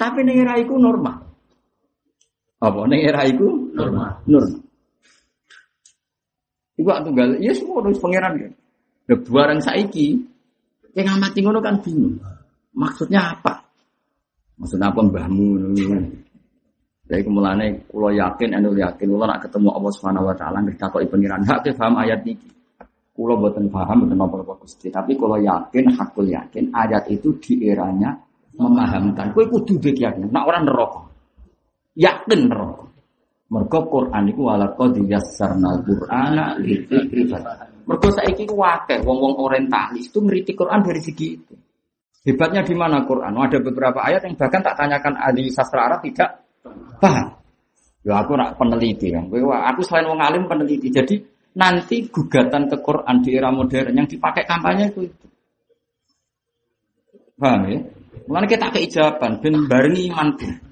Tapi 0.00 0.18
ning 0.24 0.36
era 0.40 0.56
iku 0.60 0.76
normal. 0.76 1.16
Apa 2.60 2.80
ning 2.88 3.04
era 3.04 3.24
iku 3.28 3.64
Normal. 3.74 4.22
Normal. 4.30 4.62
Iku 6.74 6.90
tunggal, 6.90 7.28
ya 7.38 7.52
semua 7.54 7.82
harus 7.82 7.98
pangeran 7.98 8.32
kan. 8.38 8.52
Nah, 9.04 9.18
barang 9.20 9.60
saiki 9.60 10.16
yang 10.96 11.06
ngamati 11.12 11.38
ngono 11.44 11.60
kan 11.60 11.76
bingung. 11.84 12.16
Maksudnya 12.72 13.36
apa? 13.36 13.60
Maksudnya 14.56 14.88
apa 14.88 15.00
mbahmu? 15.04 15.46
Jadi 17.04 17.20
kemulane 17.20 17.84
kula 17.84 18.16
yakin 18.16 18.56
anu 18.56 18.72
yakin 18.72 19.12
kula 19.12 19.28
nak 19.28 19.44
ketemu 19.44 19.68
Allah 19.76 19.92
Subhanahu 19.92 20.24
wa 20.24 20.36
taala 20.40 20.64
nggih 20.64 20.80
takoki 20.80 21.04
pangeran 21.04 21.44
hak 21.44 21.68
ke 21.68 21.70
paham 21.76 22.00
ayat 22.00 22.24
iki. 22.24 22.48
Kula 23.12 23.36
boten 23.36 23.68
paham 23.68 24.08
boten 24.08 24.18
apa-apa 24.18 24.64
Gusti, 24.64 24.88
tapi 24.88 25.12
kula 25.14 25.36
yakin 25.36 25.84
hakul 25.94 26.26
yakin 26.26 26.72
ayat 26.72 27.04
itu 27.12 27.36
di 27.38 27.68
eranya 27.68 28.16
memahamkan. 28.56 29.36
Kowe 29.36 29.44
kudu 29.52 29.84
yakin, 29.84 30.32
nak 30.32 30.48
ora 30.48 30.64
neraka. 30.64 31.02
Yakin 31.94 32.40
neraka. 32.48 32.93
Mergo 33.54 33.86
Quran 33.86 34.34
iku 34.34 34.50
ala 34.50 34.74
qad 34.74 34.98
yassarnal 34.98 35.86
Qur'ana 35.86 36.58
lidzikri 36.58 37.30
Mergo 37.86 38.08
saiki 38.10 38.42
ku 38.50 38.58
akeh 38.58 38.98
wong-wong 39.06 39.38
orientalis 39.38 40.10
itu 40.10 40.18
ngerti 40.18 40.58
Quran 40.58 40.82
dari 40.82 40.98
segi 40.98 41.28
itu. 41.38 41.54
Hebatnya 42.24 42.64
di 42.64 42.72
mana 42.72 43.04
Quran? 43.04 43.36
Ada 43.36 43.60
beberapa 43.60 44.00
ayat 44.00 44.24
yang 44.24 44.34
bahkan 44.34 44.64
tak 44.64 44.80
tanyakan 44.80 45.14
ahli 45.20 45.52
sastra 45.52 45.86
Arab 45.86 46.00
tidak 46.02 46.40
paham. 46.96 47.36
Ya 48.00 48.24
aku 48.24 48.32
nak 48.34 48.56
peneliti 48.56 49.12
kan. 49.12 49.28
Aku 49.28 49.80
selain 49.84 50.08
wong 50.08 50.18
alim 50.24 50.48
peneliti. 50.48 50.88
Jadi 50.88 51.20
nanti 51.60 52.08
gugatan 52.08 52.66
ke 52.72 52.80
Quran 52.80 53.16
di 53.20 53.30
era 53.36 53.52
modern 53.52 53.92
yang 53.92 54.08
dipakai 54.08 54.48
kampanye 54.48 54.88
itu 54.88 55.04
itu. 55.04 55.26
Paham 57.36 57.60
ya? 57.68 57.78
Mulane 58.24 58.46
kita 58.48 58.72
keijaban 58.72 59.44
ben. 59.44 59.68
Mbok 59.68 60.63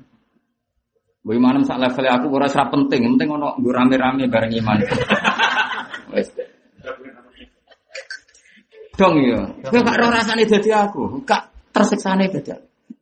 imanem 1.30 1.62
sak 1.62 1.78
level 1.78 2.06
aku 2.10 2.26
ora 2.34 2.50
serap 2.50 2.74
penting, 2.74 3.06
penting 3.14 3.30
ono 3.30 3.54
nggo 3.54 3.70
rame-rame 3.70 4.26
bareng 4.26 4.52
iman. 4.58 4.78
Dong 8.98 9.14
ya. 9.22 9.40
Kowe 9.70 9.80
gak 9.80 9.96
ora 10.02 10.18
rasane 10.18 10.42
dadi 10.44 10.70
aku, 10.74 11.22
gak 11.22 11.70
tersiksane 11.70 12.26
aku. 12.26 12.42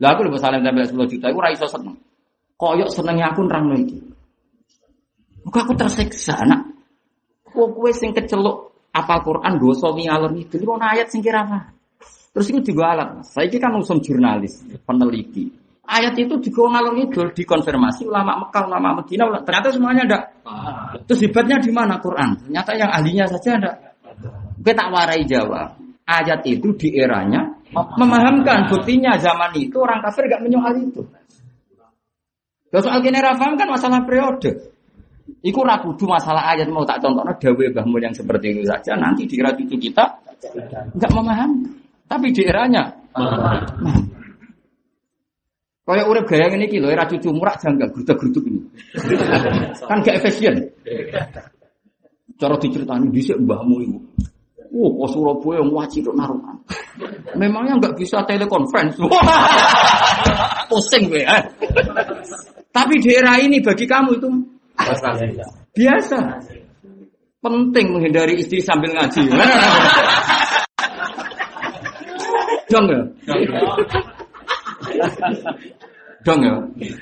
Lah 0.00 0.12
aku 0.16 0.28
lho 0.28 0.36
salam 0.36 0.60
sampai 0.60 0.84
10 0.84 1.12
juta, 1.16 1.32
aku 1.32 1.38
ora 1.40 1.50
iso 1.52 1.64
seneng. 1.64 1.96
Koyok 2.60 2.92
senengnya 2.92 3.32
aku 3.32 3.40
nerangno 3.48 3.74
iki. 3.80 3.98
Muga 5.44 5.64
aku 5.64 5.72
tersiksa 5.76 6.44
nak. 6.44 6.68
Kok 7.48 7.68
kowe 7.72 7.90
sing 7.96 8.12
keceluk 8.12 8.70
apa 8.92 9.22
Quran 9.24 9.56
dosa 9.56 9.88
ngalor 9.90 10.36
itu 10.36 10.60
ono 10.60 10.84
ayat 10.84 11.08
sing 11.08 11.24
kira 11.24 11.48
apa? 11.48 11.72
Terus 12.30 12.46
itu 12.54 12.72
juga 12.72 12.94
alat. 12.94 13.26
Saya 13.26 13.50
kan 13.58 13.74
usum 13.74 13.98
jurnalis, 13.98 14.62
peneliti. 14.86 15.50
Ayat 15.86 16.14
itu 16.14 16.38
juga 16.38 16.70
ngalor 16.70 16.94
ngidul 16.94 17.34
dikonfirmasi 17.34 18.06
ulama 18.06 18.46
Mekah, 18.46 18.62
ulama 18.68 18.88
Medina, 19.02 19.26
ulama- 19.26 19.42
ternyata 19.42 19.68
semuanya 19.74 20.02
ada. 20.06 20.18
Terus 21.08 21.20
hebatnya 21.26 21.56
di 21.58 21.70
mana 21.74 21.98
Quran? 21.98 22.38
Ternyata 22.46 22.70
yang 22.78 22.90
ahlinya 22.94 23.24
saja 23.26 23.58
ada. 23.58 23.72
Kita 24.60 24.76
tak 24.76 24.88
warai 24.92 25.24
jawab. 25.26 25.80
Ayat 26.06 26.42
itu 26.46 26.74
di 26.74 26.94
eranya 26.94 27.54
memahamkan 27.70 28.66
buktinya 28.66 29.14
zaman 29.18 29.54
itu 29.54 29.78
orang 29.78 30.02
kafir 30.02 30.26
gak 30.26 30.42
menyoal 30.42 30.74
itu. 30.78 31.02
Kalau 32.70 32.82
soal 32.86 33.02
kini 33.02 33.18
rafaham 33.18 33.58
kan 33.58 33.66
masalah 33.66 34.02
periode. 34.06 34.70
Iku 35.42 35.62
rakudu 35.62 36.06
masalah 36.10 36.54
ayat 36.54 36.66
mau 36.70 36.82
tak 36.82 37.02
contohnya 37.02 37.34
dawe 37.38 37.64
Mbah 37.70 37.86
Mun 37.86 38.02
yang 38.02 38.14
seperti 38.14 38.50
itu 38.50 38.66
saja 38.66 38.98
nanti 38.98 39.30
di 39.30 39.38
era 39.38 39.54
cucu 39.54 39.78
kita 39.78 40.04
nggak 40.98 41.10
memahami. 41.14 41.66
Tapi 42.10 42.26
di 42.34 42.42
eranya 42.42 42.90
Kayak 45.90 46.06
urip 46.06 46.24
gaya 46.30 46.46
ngene 46.46 46.70
iki 46.70 46.78
lho, 46.78 46.86
era 46.86 47.02
cucu 47.02 47.34
murah 47.34 47.58
janggal 47.58 47.90
grudak-gruduk 47.90 48.46
ini. 48.46 48.62
kan 49.90 49.98
gak 50.06 50.22
efisien. 50.22 50.70
Cara 52.38 52.54
diceritani 52.62 53.10
dhisik 53.10 53.34
mbahmu 53.42 53.82
iku. 53.82 53.98
Wah, 54.70 54.86
kok 54.86 55.10
Surabaya 55.10 55.66
wajib 55.66 56.14
naruhan. 56.14 56.54
Memangnya 57.34 57.74
nggak 57.82 57.98
bisa 57.98 58.22
telekonferensi. 58.22 59.02
Pusing 60.70 61.10
gue. 61.10 61.26
Eh. 61.26 61.42
Tapi 62.70 63.02
di 63.02 63.10
era 63.10 63.34
ini 63.42 63.58
bagi 63.58 63.82
kamu 63.82 64.14
itu 64.14 64.30
biasa. 65.74 66.18
Penting 67.42 67.86
menghindari 67.98 68.38
istri 68.38 68.62
sambil 68.62 68.94
ngaji. 68.94 69.26
Dong 72.70 72.86
ya. 72.86 73.02
Dong 76.20 76.40
ya. 76.44 76.54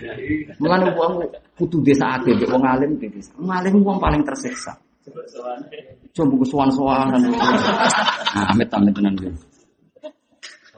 Mulane 0.63 0.95
wong 0.95 1.27
kudu 1.59 1.83
desa 1.83 2.19
akeh 2.19 2.39
mbek 2.39 2.51
wong 2.55 2.63
alim 2.63 2.91
di 3.03 3.11
desa. 3.11 3.35
Wong 3.39 3.51
alim 3.51 3.83
wong 3.83 3.99
paling 3.99 4.23
tersiksa. 4.23 4.79
Coba 6.15 6.27
buku 6.31 6.45
sowan-sowanan. 6.47 7.23
Nah, 7.33 8.47
amit 8.55 8.71
amit 8.71 8.93
tenan 8.95 9.19
iki. 9.19 9.31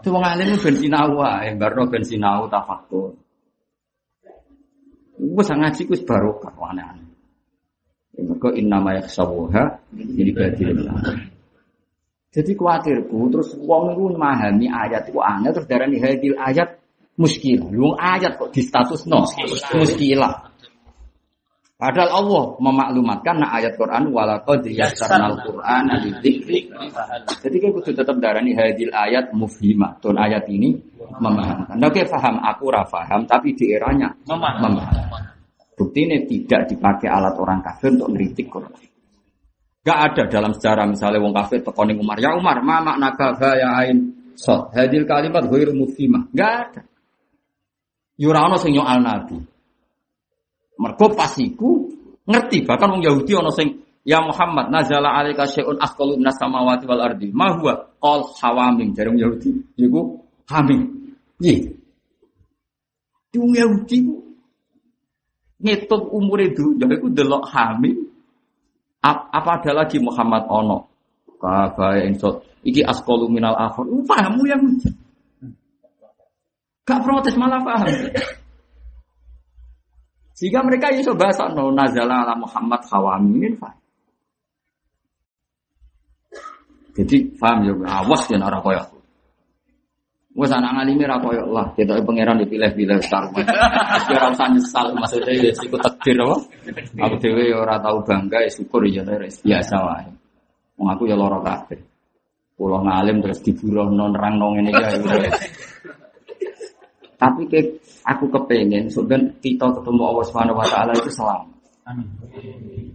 Itu 0.01 0.09
wong 0.09 0.25
alim 0.25 0.57
ben 0.57 0.75
sinau 0.81 1.21
wae, 1.21 1.53
barno 1.61 1.85
ben 1.93 2.01
sinau 2.01 2.49
tafakkur. 2.49 3.13
Wes 5.21 5.53
ngaji 5.53 5.85
ku 5.85 5.93
wis 5.93 6.03
barokah 6.09 6.57
aneh-aneh. 6.57 7.05
Ya, 8.17 8.21
Mergo 8.25 8.49
innama 8.57 8.97
yakhsawuha 8.97 9.85
jadi 9.93 10.33
badilillah. 10.33 10.97
Jadi 12.31 12.53
kuatirku 12.57 13.29
terus 13.29 13.53
wong 13.61 13.93
itu 13.93 14.17
memahami 14.17 14.67
ayat 14.73 15.13
itu 15.13 15.21
aneh 15.21 15.53
terus 15.53 15.69
darani 15.69 16.01
hadil 16.01 16.33
ayat 16.41 16.80
muskilah. 17.21 17.69
Lu 17.69 17.93
ayat 17.93 18.41
kok 18.41 18.51
di 18.57 18.65
status 18.65 19.05
no 19.05 19.29
muskilah. 19.77 20.49
Padahal 21.81 22.13
Allah 22.13 22.45
memaklumatkan 22.61 23.41
nah 23.41 23.57
ayat 23.57 23.73
Quran 23.81 24.13
walaqad 24.13 24.69
yassarnal 24.69 25.41
Qur'an 25.41 25.89
lidzikri. 26.05 26.69
Jadi 27.41 27.57
kita 27.57 27.73
kudu 27.73 27.97
tetap 27.97 28.21
darani 28.21 28.53
hadil 28.53 28.93
ayat 28.93 29.33
mufhimah. 29.33 29.97
Tuh 29.97 30.13
ayat 30.13 30.45
ini 30.53 30.77
memahamkan. 31.17 31.81
Oke 31.81 32.05
paham 32.05 32.37
aku 32.45 32.69
ora 32.69 32.85
paham 32.85 33.25
tapi 33.25 33.57
di 33.57 33.73
eranya 33.73 34.13
Memaham. 34.29 34.77
Bukti 35.73 36.05
ini 36.05 36.29
tidak 36.29 36.69
dipakai 36.69 37.09
alat 37.09 37.33
orang 37.41 37.65
kafir 37.65 37.97
untuk 37.97 38.13
ngeritik 38.13 38.53
Quran. 38.53 38.77
Gak 39.81 39.99
ada 40.13 40.23
dalam 40.29 40.53
sejarah 40.53 40.85
misalnya 40.85 41.25
wong 41.25 41.33
kafir 41.33 41.65
tekoning 41.65 41.97
Umar, 41.97 42.21
ya 42.21 42.37
Umar, 42.37 42.61
ma 42.61 42.85
makna 42.85 43.17
ya 43.57 43.81
ain 43.81 44.13
sot. 44.37 44.69
Hadil 44.77 45.09
kalimat 45.09 45.49
ghairu 45.49 45.73
mufhimah. 45.73 46.29
Gak 46.37 46.53
ada. 46.53 46.81
Yurano 48.21 48.61
sing 48.61 48.77
al 48.77 49.01
Nabi. 49.01 49.37
Mergo 50.81 51.07
pasiku 51.17 51.89
ngerti 52.29 52.69
bahkan 52.69 52.93
wong 52.93 53.03
Yahudi 53.05 53.33
ono 53.37 53.49
sing 53.53 53.81
ya 54.05 54.21
Muhammad 54.21 54.69
nazala 54.73 55.13
alaika 55.17 55.45
syai'un 55.49 55.77
asqalu 55.81 56.21
minas 56.21 56.37
samawati 56.37 56.85
wal 56.85 57.01
ardi. 57.01 57.33
Ma 57.33 57.53
huwa? 57.57 57.81
Qal 58.01 58.21
hawamim 58.41 58.93
jare 58.93 59.09
wong 59.13 59.21
Yahudi. 59.21 59.51
Iku 59.81 60.01
hamim. 60.53 60.81
Iya. 61.41 61.73
Wong 63.41 63.53
Yahudi 63.57 63.97
ku 64.05 64.15
ngitung 65.61 66.09
umur 66.17 66.41
itu, 66.41 66.73
jadi 66.81 66.97
aku 66.97 67.13
delok 67.13 67.45
hamil. 67.53 68.09
Ap- 69.05 69.29
Apa 69.33 69.61
ada 69.61 69.85
lagi 69.85 70.01
Muhammad 70.01 70.45
ono? 70.49 70.89
Kafa 71.41 72.05
insot. 72.05 72.45
Iki 72.65 72.85
askolu 72.85 73.29
minal 73.33 73.57
akhir. 73.57 73.85
Pahamu 74.05 74.45
yang 74.45 74.61
gak 76.91 77.07
protes 77.07 77.39
malah 77.39 77.63
paham. 77.63 77.87
Sehingga 80.35 80.67
mereka 80.67 80.91
iso 80.91 81.15
bahasa 81.15 81.47
no 81.55 81.71
nazala 81.71 82.27
ala 82.27 82.35
Muhammad 82.35 82.83
hawamin 82.91 83.55
paham. 83.55 83.79
Jadi 86.91 87.17
paham 87.39 87.59
ya, 87.63 87.73
awas 88.03 88.27
ya 88.27 88.43
ora 88.43 88.59
koyo. 88.59 88.83
Wes 90.31 90.51
anak 90.51 90.79
ngalimi 90.79 91.07
ra 91.07 91.19
koyo 91.23 91.43
lah, 91.51 91.75
kita 91.75 92.03
pangeran 92.03 92.43
dipilih-pilih 92.43 92.99
sekarang. 93.03 93.31
Ya 94.11 94.19
ora 94.19 94.35
usah 94.35 94.49
nyesal 94.51 94.87
maksudnya 94.99 95.33
ya 95.39 95.51
ikut 95.55 95.81
takdir 95.81 96.19
apa? 96.19 96.37
Aku 97.07 97.15
dhewe 97.23 97.51
ya 97.51 97.57
ora 97.63 97.79
tau 97.79 98.03
bangga 98.03 98.43
ya 98.43 98.51
syukur 98.51 98.83
ya 98.91 99.07
biasa 99.07 99.75
wae. 99.87 100.11
Wong 100.81 100.89
aku 100.91 101.07
ya 101.07 101.15
lara 101.15 101.39
kabeh. 101.45 101.79
Pulau 102.57 102.85
ngalim 102.85 103.25
terus 103.25 103.41
diburuhno 103.41 104.13
nerangno 104.13 104.53
ngene 104.53 104.71
iki 104.73 104.85
ya. 104.85 105.31
Tapi 107.21 107.43
ke, 107.53 107.61
aku 108.09 108.33
kepengen 108.33 108.89
sebenarnya 108.89 109.37
kita 109.45 109.69
ketemu 109.77 110.03
Allah 110.09 110.25
Subhanahu 110.25 110.57
wa 110.57 110.65
taala 110.65 110.97
itu 110.97 111.13
selamat. 111.13 111.53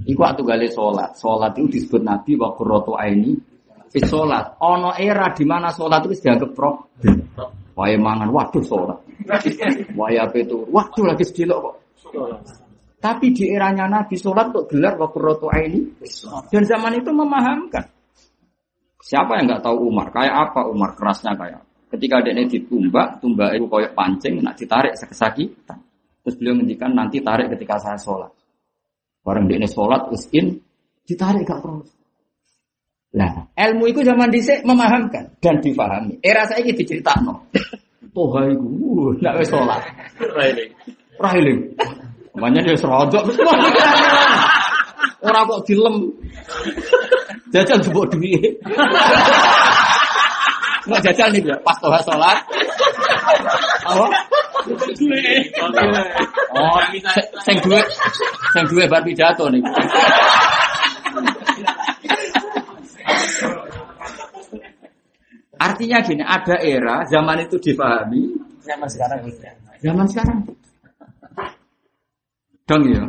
Iku 0.09 0.17
waktu 0.17 0.41
gale 0.41 0.67
sholat. 0.73 1.13
Sholat 1.13 1.53
itu 1.61 1.77
disebut 1.77 2.01
Nabi 2.01 2.33
wa 2.33 2.57
qurratu 2.57 2.97
aini 2.97 3.37
fi 3.93 3.99
sholat. 4.01 4.57
Ono 4.65 4.97
era 4.97 5.29
di 5.29 5.45
mana 5.45 5.69
sholat 5.69 6.09
itu 6.09 6.25
dianggap 6.25 6.57
problem. 6.57 7.21
Wae 7.75 7.99
mangan, 8.01 8.33
waduh 8.33 8.65
sholat. 8.65 8.97
Wae 9.93 10.17
apa 10.17 10.35
itu, 10.41 10.57
waduh 10.73 11.05
lagi 11.05 11.25
sedilok 11.27 11.59
kok. 11.61 11.75
Tapi 12.97 13.29
di 13.29 13.53
eranya 13.53 13.85
Nabi 13.85 14.17
sholat 14.17 14.49
kok 14.49 14.73
gelar 14.73 14.97
wa 14.97 15.05
qurratu 15.13 15.53
aini. 15.53 16.01
Dan 16.49 16.65
zaman 16.65 16.97
itu 16.97 17.13
memahamkan. 17.13 17.93
Siapa 19.05 19.37
yang 19.37 19.53
nggak 19.53 19.61
tahu 19.61 19.93
Umar? 19.93 20.09
Kayak 20.09 20.49
apa 20.49 20.65
Umar? 20.65 20.97
Kerasnya 20.97 21.37
kayak. 21.37 21.61
apa? 21.61 21.74
Ketika 21.95 22.19
dia 22.19 22.35
ditumbak, 22.35 23.23
tumbak 23.23 23.55
itu 23.55 23.71
koyok 23.71 23.95
pancing, 23.95 24.43
nak 24.43 24.59
ditarik 24.59 24.99
sekesakitan. 24.99 25.79
Terus 26.27 26.35
beliau 26.35 26.59
ngendikan 26.59 26.91
nanti 26.91 27.23
tarik 27.23 27.47
ketika 27.55 27.79
saya 27.79 27.95
sholat. 27.95 28.35
Bareng 29.23 29.47
dia 29.47 29.63
sholat, 29.63 30.11
terus 30.11 30.27
in, 30.35 30.59
ditarik 31.07 31.47
gak 31.47 31.63
terus. 31.63 31.87
Nah, 33.15 33.47
ilmu 33.55 33.87
itu 33.87 34.03
zaman 34.03 34.27
dhisik 34.27 34.67
memahamkan 34.67 35.39
dan 35.39 35.63
difahami. 35.63 36.19
Era 36.19 36.43
saya 36.43 36.67
ini 36.67 36.75
diceritakno. 36.75 37.47
Toha 38.15 38.43
iku, 38.51 38.67
uh, 38.67 39.11
nak 39.23 39.39
wis 39.39 39.47
sholat. 39.47 39.79
Rahiling. 41.15 41.79
Makanya 42.35 42.59
dia 42.67 42.75
serodok. 42.75 43.23
Orang 45.25 45.47
kok 45.47 45.63
dilem. 45.63 46.11
Jajal 47.55 47.79
jebuk 47.79 48.11
duit. 48.11 48.59
Nggak 50.85 51.01
jajal 51.11 51.27
nih 51.33 51.41
dia, 51.41 51.57
pas 51.65 51.77
toha 51.81 51.99
sholat. 52.05 52.37
Apa? 53.85 54.05
Oh, 56.55 56.77
se- 57.13 57.29
sing 57.45 57.57
duwe 57.61 57.81
sing 58.53 58.63
duwe 58.69 58.85
bar 58.89 59.01
pidato 59.05 59.45
nih. 59.49 59.61
Artinya 65.55 65.97
gini, 66.03 66.23
ada 66.25 66.55
era 66.59 67.07
zaman 67.07 67.47
itu 67.47 67.55
difahami, 67.57 68.21
Zaman 68.65 68.87
sekarang 68.89 69.19
zaman 69.79 70.05
sekarang. 70.09 70.39
Dong 72.65 72.83
ya. 72.89 73.03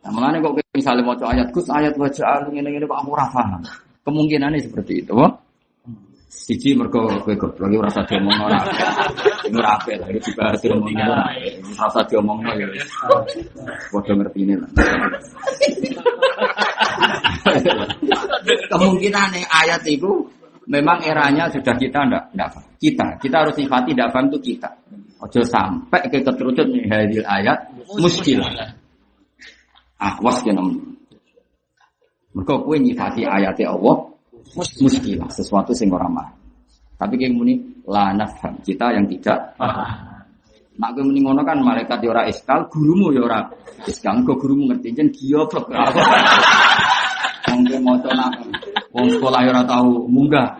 Nah, 0.00 0.10
mengenai 0.14 0.40
kok 0.40 0.54
misalnya 0.72 1.02
mau 1.04 1.12
ayat 1.18 1.52
Gus 1.52 1.68
ayat 1.68 1.92
wajah 2.00 2.48
ini 2.48 2.64
ini 2.64 2.86
kok 2.88 2.96
aku 2.96 3.12
ora 3.12 3.28
paham. 3.28 3.60
Kemungkinannya 4.06 4.64
seperti 4.64 5.04
itu. 5.04 5.12
Siji 6.36 6.76
mergo 6.76 7.08
kowe 7.08 7.32
goblok 7.32 7.72
ora 7.80 7.88
usah 7.88 8.04
diomongno 8.04 8.44
ora. 8.44 8.60
Ini 9.48 9.56
ora 9.56 9.80
apik 9.80 9.96
lah, 9.96 10.08
iki 10.12 10.20
dibahas 10.28 10.60
diomongno 10.60 11.02
ora. 11.08 11.24
Ora 11.32 11.86
usah 11.88 12.04
diomongno 12.04 12.50
ya. 12.52 12.66
wis. 12.68 12.84
Padha 13.88 14.12
ngertine 14.12 14.54
lah. 14.60 14.70
Kemungkinan 18.68 19.32
ayat 19.48 19.80
itu 19.88 20.28
memang 20.68 21.00
eranya 21.08 21.48
sudah 21.48 21.72
kita 21.72 22.04
ndak 22.04 22.24
ndak. 22.36 22.52
Kita, 22.76 23.16
kita 23.16 23.36
harus 23.40 23.56
sifati 23.56 23.96
ndak 23.96 24.12
paham 24.12 24.28
itu 24.28 24.38
kita. 24.52 24.68
Ojo 25.16 25.40
sampai 25.40 26.12
ke 26.12 26.20
keterucut 26.20 26.68
nih 26.68 26.84
hadil 26.92 27.24
ayat 27.24 27.72
muskil. 27.96 28.44
Ah, 29.96 30.20
was 30.20 30.44
ya 30.44 30.52
nom. 30.52 30.76
Mergo 32.36 32.68
kowe 32.68 32.76
nyifati 32.76 33.24
ayat 33.24 33.56
Allah 33.64 34.15
muskilah 34.56 35.28
sesuatu 35.28 35.76
sing 35.76 35.92
ora 35.92 36.08
mah. 36.08 36.28
Tapi 36.96 37.20
kayak 37.20 37.36
muni 37.36 37.60
la 37.84 38.16
nafham 38.16 38.56
kita 38.64 38.96
yang 38.96 39.04
tidak 39.04 39.52
Nak 40.76 40.92
kowe 40.92 41.08
muni 41.08 41.24
ngono 41.24 41.40
kan 41.40 41.56
malaikat 41.64 42.04
ya 42.04 42.12
ora 42.12 42.28
iskal, 42.28 42.68
gurumu 42.68 43.08
ya 43.08 43.24
ora 43.24 43.40
iskal. 43.88 44.20
Engko 44.20 44.36
gurumu 44.36 44.68
ngerti 44.68 44.92
jen 44.92 45.08
goblok. 45.08 45.72
Wong 47.48 47.60
kowe 47.64 47.78
maca 47.80 48.10
nak 48.12 48.32
wong 48.92 49.06
sekolah 49.16 49.40
ya 49.40 49.50
ora 49.56 49.64
tau 49.64 50.04
munggah. 50.04 50.52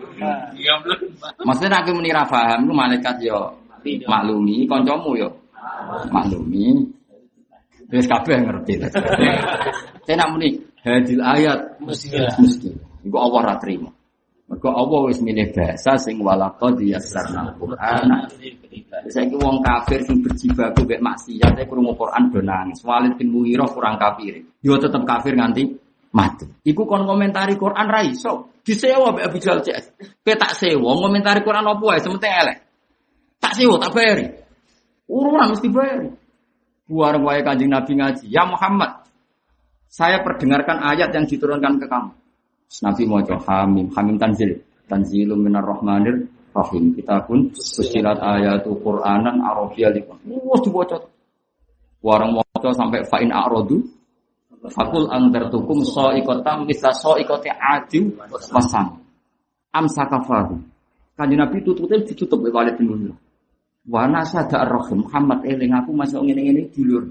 Iya. 0.57 0.73
Maksudnya 1.45 1.69
nak 1.77 1.81
kowe 1.85 1.93
muni 2.01 2.09
ra 2.09 2.25
paham 2.25 2.65
ku 2.65 2.73
malaikat 2.73 3.21
ya 3.21 3.37
maklumi, 4.09 4.65
kancamu 4.65 5.13
ya 5.21 5.29
maklumi. 6.09 6.81
Wis 7.87 8.09
kabeh 8.09 8.41
ngerti. 8.41 8.83
Nak 10.17 10.27
muni 10.31 10.59
hadil 10.83 11.19
ayat 11.19 11.79
Muskilah. 11.83 12.35
mesti. 12.39 12.71
Iku 13.07 13.15
Allah 13.15 13.41
ra 13.47 13.55
trimo. 13.55 13.95
Mergo 14.47 14.71
Allah 14.71 15.11
wis 15.11 15.19
milih 15.19 15.51
bahasa 15.51 15.99
sing 15.99 16.23
walaqad 16.23 16.79
yassarna 16.79 17.51
Qur'ana. 17.59 18.31
Saiki 19.11 19.35
wong 19.35 19.59
kafir 19.59 20.03
sing 20.07 20.23
berjibaku 20.23 20.87
mek 20.87 21.03
maksiat 21.03 21.55
e 21.59 21.63
krungu 21.67 21.95
Quran 21.99 22.31
do 22.31 22.39
nangis. 22.39 22.79
Walid 22.83 23.19
bin 23.19 23.31
Mughirah 23.35 23.67
kurang 23.67 23.99
kafir. 23.99 24.43
Yo 24.63 24.79
tetep 24.79 25.03
kafir 25.03 25.35
nganti 25.35 25.67
mati. 26.15 26.47
Iku 26.63 26.87
kon 26.87 27.03
komentari 27.03 27.59
Quran 27.59 27.87
ra 27.91 28.03
iso. 28.07 28.55
Disewa 28.63 29.11
mek 29.11 29.27
Abu 29.27 29.37
Jahal 29.39 29.59
cek. 29.63 29.99
Kowe 30.23 30.35
tak 30.39 30.55
sewa 30.55 30.95
komentari 30.95 31.43
Quran 31.43 31.67
apa 31.67 31.83
wae 31.83 31.99
sementing 31.99 32.31
elek. 32.31 32.57
Tak 33.43 33.51
sewa 33.51 33.75
tak 33.83 33.91
bayari. 33.91 34.31
Urunan 35.11 35.51
mesti 35.51 35.67
bayari. 35.67 36.07
Buar 36.87 37.19
wae 37.19 37.43
Kanjeng 37.43 37.67
Nabi 37.67 37.99
ngaji, 37.99 38.31
"Ya 38.31 38.47
Muhammad, 38.47 39.03
saya 39.91 40.23
perdengarkan 40.23 40.79
ayat 40.87 41.11
yang 41.11 41.27
diturunkan 41.27 41.83
ke 41.83 41.87
kamu." 41.91 42.15
Nabi 42.67 43.03
mau 43.07 43.23
hamim, 43.23 43.87
hamim 43.95 44.15
tanzil, 44.19 44.59
tanzilum 44.91 45.39
minar 45.39 45.63
rahmanir 45.63 46.27
Rahim. 46.57 46.97
Kita 46.97 47.21
pun 47.29 47.53
fusilat 47.53 48.17
ayatu 48.17 48.81
Qur'anan 48.81 49.45
Arabiyya 49.45 49.93
liqan. 49.93 50.17
Wah 50.25 50.59
dibaca. 50.59 50.97
Warang 52.01 52.33
maca 52.33 52.69
sampai 52.73 53.05
fa'in 53.05 53.29
a'radu 53.33 53.81
Fakul 54.67 55.05
angdartukum 55.07 55.85
so'ikotam 55.85 56.65
misla 56.65 56.89
so'ikoti 56.89 57.53
adi 57.53 58.09
wasang. 58.51 58.99
Amsakafahu. 59.69 60.57
Kanjeng 61.13 61.39
Nabi 61.45 61.61
tutupnya 61.61 62.01
ditutup 62.01 62.41
oleh 62.41 62.53
Walid 62.53 62.75
bin 62.81 62.89
Mughirah. 62.89 63.17
Wa 63.87 64.09
nasada 64.09 64.65
ar-rahim 64.65 65.05
Muhammad 65.05 65.45
eling 65.45 65.71
aku 65.77 65.93
masuk 65.93 66.25
ngene-ngene 66.25 66.73
dulur. 66.73 67.05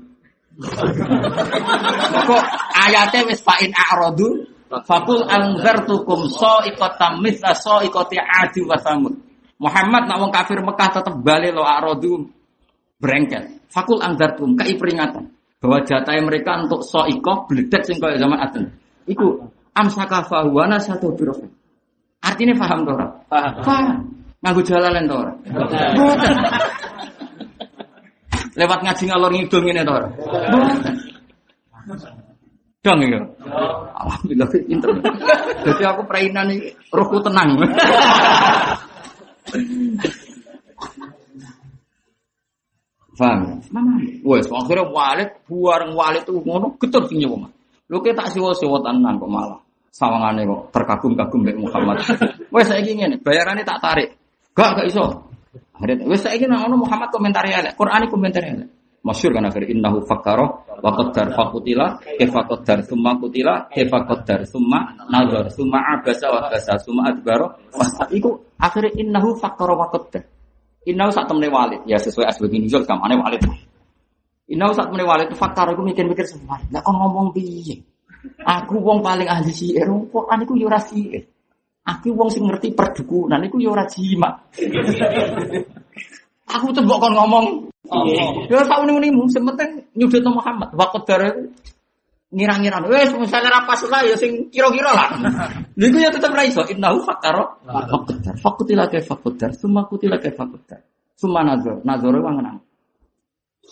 Kok 2.28 2.44
ayatnya 2.74 3.30
wis 3.30 3.40
fa'in 3.46 3.70
a'radu 3.70 4.55
Fakul 4.66 5.22
anzartukum 5.30 6.26
so'ikotam 6.26 7.22
misla 7.22 7.54
so'ikoti 7.54 8.18
adi 8.18 8.66
wasamud. 8.66 9.14
Muhammad 9.62 10.10
nak 10.10 10.18
wong 10.20 10.32
kafir 10.34 10.58
Mekah 10.60 11.00
tetep 11.00 11.14
balik 11.22 11.54
lo 11.54 11.62
a'radu 11.62 12.26
berengket. 12.98 13.70
Fakul 13.70 14.02
anzartum 14.02 14.58
kai 14.58 14.74
peringatan 14.74 15.30
bahwa 15.62 15.78
jatah 15.86 16.18
mereka 16.18 16.58
untuk 16.66 16.82
so'ikoh 16.82 17.46
bledek 17.46 17.86
sing 17.86 18.02
kaya 18.02 18.18
zaman 18.18 18.42
Aden. 18.42 18.74
Iku 19.06 19.48
amsaka 19.72 20.26
fahuana 20.26 20.82
satu 20.82 21.14
birofin. 21.14 21.48
Artinya 22.26 22.58
paham 22.58 22.82
tuh 22.82 22.94
orang? 22.98 23.12
Paham. 23.30 23.52
Paham. 23.62 23.96
Nganggu 24.42 24.60
tuh 24.66 24.74
orang? 24.76 25.36
Lewat 28.56 28.80
ngaji 28.82 29.04
ngalor 29.04 29.30
ngidul 29.30 29.62
ngene 29.62 29.84
tuh 29.84 29.94
orang? 29.94 30.12
Dong 32.87 33.03
ya. 33.03 33.18
Alhamdulillah 33.99 34.47
pinter. 34.47 34.91
Jadi 35.66 35.82
aku 35.82 36.07
perainan 36.07 36.55
ini 36.55 36.70
rohku 36.95 37.18
tenang. 37.18 37.59
Paham? 43.16 43.59
Mana? 43.74 43.97
Wes, 44.22 44.47
akhirnya 44.47 44.87
walid, 44.93 45.30
buareng 45.49 45.97
walid 45.97 46.22
itu 46.22 46.37
ngono, 46.37 46.76
getur 46.78 47.09
sing 47.09 47.18
nyewa. 47.24 47.49
Lu 47.89 47.99
kita 48.05 48.22
tak 48.22 48.37
siwa-siwa 48.37 48.78
tenan 48.84 49.18
kok 49.18 49.30
malah. 49.32 49.59
Sawangane 49.91 50.45
kok 50.45 50.76
terkagum-kagum 50.76 51.41
Mbak 51.43 51.57
Muhammad. 51.57 51.97
Wes 52.55 52.68
saiki 52.68 52.93
ngene, 52.93 53.16
bayarannya 53.24 53.64
tak 53.64 53.80
tarik. 53.80 54.09
Gak, 54.53 54.76
gak 54.76 54.87
iso. 54.93 55.32
Akhirnya, 55.72 56.05
wes 56.05 56.20
saiki 56.20 56.45
nang 56.45 56.68
ono 56.68 56.84
Muhammad 56.84 57.09
komentari 57.09 57.57
elek, 57.57 57.72
Quran 57.74 58.05
komentari 58.12 58.47
elek. 58.53 58.68
Masyur 59.07 59.30
kan 59.30 59.46
akhirnya 59.46 59.70
innahu 59.70 60.02
fakkara 60.02 60.46
wa 60.82 60.90
qaddar 60.90 61.30
fakutila 61.38 61.94
kaifa 62.18 62.42
qaddar 62.50 62.82
summa 62.82 63.14
kutila 63.22 63.70
kaifa 63.70 64.02
qaddar 64.02 64.42
summa 64.42 64.98
nazar 65.07 65.46
summa 65.54 65.78
abasa 65.94 66.26
wa 66.26 66.50
abasa 66.50 66.74
summa 66.82 67.14
adbara 67.14 67.46
iku 68.11 68.34
akhirnya 68.59 68.98
innahu 68.98 69.38
fakkara 69.38 69.78
wa 69.78 69.86
qaddar 69.94 70.26
Inau 70.86 71.11
saat 71.11 71.26
temen 71.26 71.50
walid, 71.50 71.82
ya 71.82 71.98
sesuai 71.98 72.30
asbab 72.30 72.54
nuzul 72.54 72.86
kamane 72.86 73.18
walid. 73.18 73.42
Inau 74.46 74.70
saat 74.70 74.86
temen 74.86 75.02
walid 75.02 75.34
fakar 75.34 75.66
aku 75.74 75.82
mikir-mikir 75.82 76.22
semua. 76.22 76.62
Lah 76.70 76.78
kok 76.78 76.94
ngomong 76.94 77.34
piye? 77.34 77.82
Aku 78.46 78.78
wong 78.78 79.02
paling 79.02 79.26
ahli 79.26 79.50
sihir, 79.50 79.90
Quran 79.90 80.46
iku 80.46 80.54
yo 80.54 80.70
ora 80.70 80.78
sihir. 80.78 81.26
Aku 81.82 82.14
wong 82.14 82.30
sing 82.30 82.46
ngerti 82.46 82.70
perdukunan 82.70 83.42
iku 83.42 83.59
yo 83.59 83.74
ora 83.74 83.82
jimat. 83.90 84.46
Aku 86.47 86.72
tuh 86.72 86.82
kon 86.86 87.14
ngomong. 87.14 87.47
Ya 88.51 88.66
sak 88.66 88.82
muni-munimu, 88.82 89.30
sementing 89.30 89.86
nyudut 89.94 90.26
Muhammad. 90.26 90.74
Waktu 90.74 90.99
dari 91.07 91.28
ngira-ngira 92.34 92.82
wes 92.90 93.14
misalnya 93.14 93.55
ra 93.55 93.61
pas 93.62 93.78
lah 93.86 94.03
ya 94.03 94.18
sing 94.18 94.51
kira-kira 94.51 94.90
lah. 94.90 95.14
Niku 95.78 96.03
ya 96.03 96.11
tetep 96.11 96.34
ra 96.34 96.42
iso. 96.42 96.66
Innahu 96.66 97.07
fakaro. 97.07 97.62
Fakudar. 97.62 98.34
Fakutila 98.42 98.84
ke 98.90 98.99
fakudar. 99.07 99.55
Summa 99.55 99.86
kutila 99.86 100.18
ke 100.18 100.34
fakudar. 100.34 100.82
Summa 101.14 101.47
nazar. 101.47 101.78
Nazar 101.86 102.12
wong 102.18 102.42
nang 102.42 102.59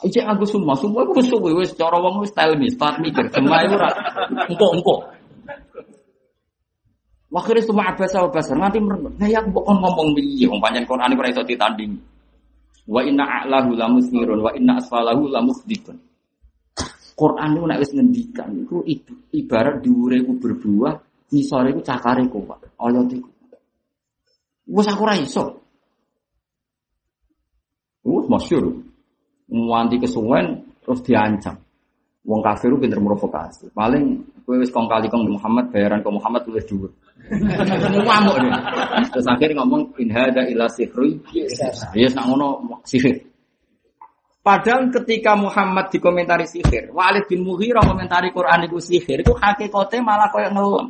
Iki 0.03 0.27
aku 0.27 0.43
semua, 0.43 0.75
semua 0.75 1.07
aku 1.07 1.23
suwe. 1.23 1.55
Wis 1.55 1.71
cara 1.79 1.95
wong 2.03 2.27
wis 2.27 2.35
style 2.35 2.59
mi, 2.59 2.67
start 2.67 2.99
mikir, 2.99 3.31
semua 3.31 3.63
itu 3.63 3.79
ora 3.79 3.95
engko-engko. 4.51 5.07
Wakhire 7.31 7.63
semua 7.63 7.95
abasa 7.95 8.23
wa 8.27 8.31
basar 8.31 8.59
nanti 8.59 8.83
merenung. 8.83 9.15
Nah 9.15 9.27
ya 9.31 9.39
aku 9.39 9.55
kok 9.55 9.67
ngomong 9.71 10.19
piye? 10.19 10.51
Wong 10.51 10.59
pancen 10.59 10.83
Quran 10.87 11.15
ora 11.15 11.31
iso 11.31 11.47
ditanding. 11.47 11.95
Wa 12.85 13.01
inna 13.01 13.25
a'lahu 13.25 13.73
lamusmirun 13.73 14.45
wa 14.45 14.53
inna 14.53 14.77
asfalahu 14.77 15.29
lamufdikun. 15.33 15.97
Quran 17.15 17.49
itu 17.55 17.65
nek 17.71 17.79
wis 17.79 17.93
ngendikan 17.95 18.51
iku 18.67 18.83
ibarat 19.31 19.81
dhuwure 19.81 20.19
iku 20.19 20.35
berbuah, 20.35 20.95
ngisore 21.31 21.71
iku 21.71 21.81
cakare 21.81 22.27
kok. 22.27 22.75
Ayat 22.75 23.09
iku. 23.15 23.31
Wes 24.69 24.89
aku 24.91 25.03
ora 25.07 25.15
iso. 25.21 25.63
Uh, 28.05 28.25
masyhur. 28.29 28.83
Nganti 29.49 29.97
kesuwen 30.03 30.67
terus 30.83 31.01
diancam. 31.07 31.57
Wong 32.25 32.41
kafir 32.41 32.73
pinter 32.81 32.99
provokasi. 32.99 33.69
Paling 33.77 34.25
kowe 34.45 34.57
wis 34.57 34.73
kong 34.73 34.89
kali 34.89 35.13
kong 35.13 35.29
Muhammad 35.29 35.69
bayaran 35.69 36.01
ke 36.01 36.09
Muhammad 36.09 36.43
tulis 36.49 36.65
dhuwur. 36.65 36.91
Ngamuk. 38.05 38.37
Terus 39.13 39.27
akhirnya 39.31 39.65
ngomong 39.65 39.97
in 39.97 40.13
hada 40.13 40.45
ila 40.51 40.69
sihri. 40.69 41.21
Yes, 41.33 42.13
nak 42.13 42.29
ngono 42.29 42.81
sihir. 42.85 43.25
Padahal 44.45 44.93
ketika 44.93 45.33
Muhammad 45.41 45.89
dikomentari 45.89 46.45
sihir, 46.45 46.93
Walid 46.93 47.25
bin 47.33 47.49
Mughirah 47.49 47.81
komentari 47.81 48.29
Quran 48.29 48.69
itu 48.69 48.77
sihir, 48.77 49.25
itu 49.25 49.33
hakikatnya 49.33 50.05
malah 50.05 50.29
koyo 50.29 50.53
ngelem. 50.53 50.87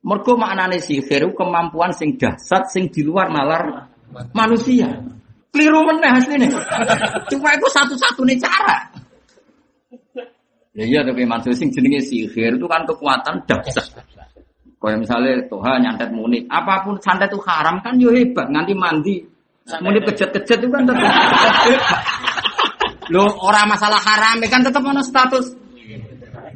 Mergo 0.00 0.32
maknane 0.40 0.80
sihir 0.80 1.28
itu 1.28 1.36
kemampuan 1.36 1.92
sing 1.92 2.16
dahsyat 2.16 2.72
sing 2.72 2.88
di 2.88 3.04
luar 3.04 3.28
nalar 3.28 3.92
manusia. 4.32 4.88
Keliru 5.52 5.84
meneh 5.84 6.08
asline. 6.08 6.48
Cuma 7.28 7.52
itu 7.52 7.68
satu-satunya 7.68 8.40
cara. 8.40 8.88
Ya 10.72 10.84
iya 10.88 11.00
tapi 11.04 11.28
maksud 11.28 11.52
sing 11.52 11.68
jenenge 11.68 12.00
sihir 12.00 12.56
itu 12.56 12.64
kan 12.64 12.88
kekuatan 12.88 13.44
dahsyat. 13.44 13.92
Kayak 14.80 14.98
misalnya 15.04 15.44
Tuhan 15.44 15.84
nyantet 15.84 16.08
muni, 16.08 16.48
apa 16.48 16.80
pun 16.88 16.96
santet 17.04 17.28
itu 17.28 17.36
haram 17.44 17.84
kan 17.84 18.00
yo 18.00 18.08
hebat, 18.16 18.48
nganti 18.48 18.72
mandi. 18.72 19.16
Muni 19.84 20.00
kejet-kejet 20.00 20.56
itu 20.56 20.72
kan 20.72 20.88
tetap 20.88 21.04
Lo 23.12 23.28
orang 23.44 23.68
masalah 23.68 24.00
haram 24.00 24.40
kan 24.48 24.64
tetap 24.64 24.80
ono 24.80 25.04
status 25.04 25.52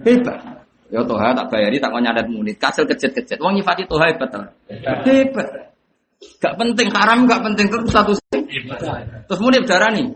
hebat. 0.08 0.40
Ya 0.88 1.04
Tuhan 1.04 1.36
tak 1.36 1.46
bayari 1.52 1.76
tak 1.76 1.92
mau 1.92 2.00
nyadat 2.00 2.26
munit, 2.32 2.56
kasil 2.56 2.88
kecet-kecet. 2.88 3.36
Wong 3.44 3.60
nyifati 3.60 3.84
Tuhan 3.84 4.16
hebat 4.16 4.28
tuh. 4.32 4.46
Hebat. 5.04 5.48
Gak 6.40 6.54
penting 6.56 6.88
haram 6.96 7.28
gak 7.28 7.44
penting 7.44 7.66
terus 7.68 7.88
status 7.92 8.18
Terus 9.28 9.40
munit 9.44 9.68
darah 9.68 9.92
nih. 9.92 10.08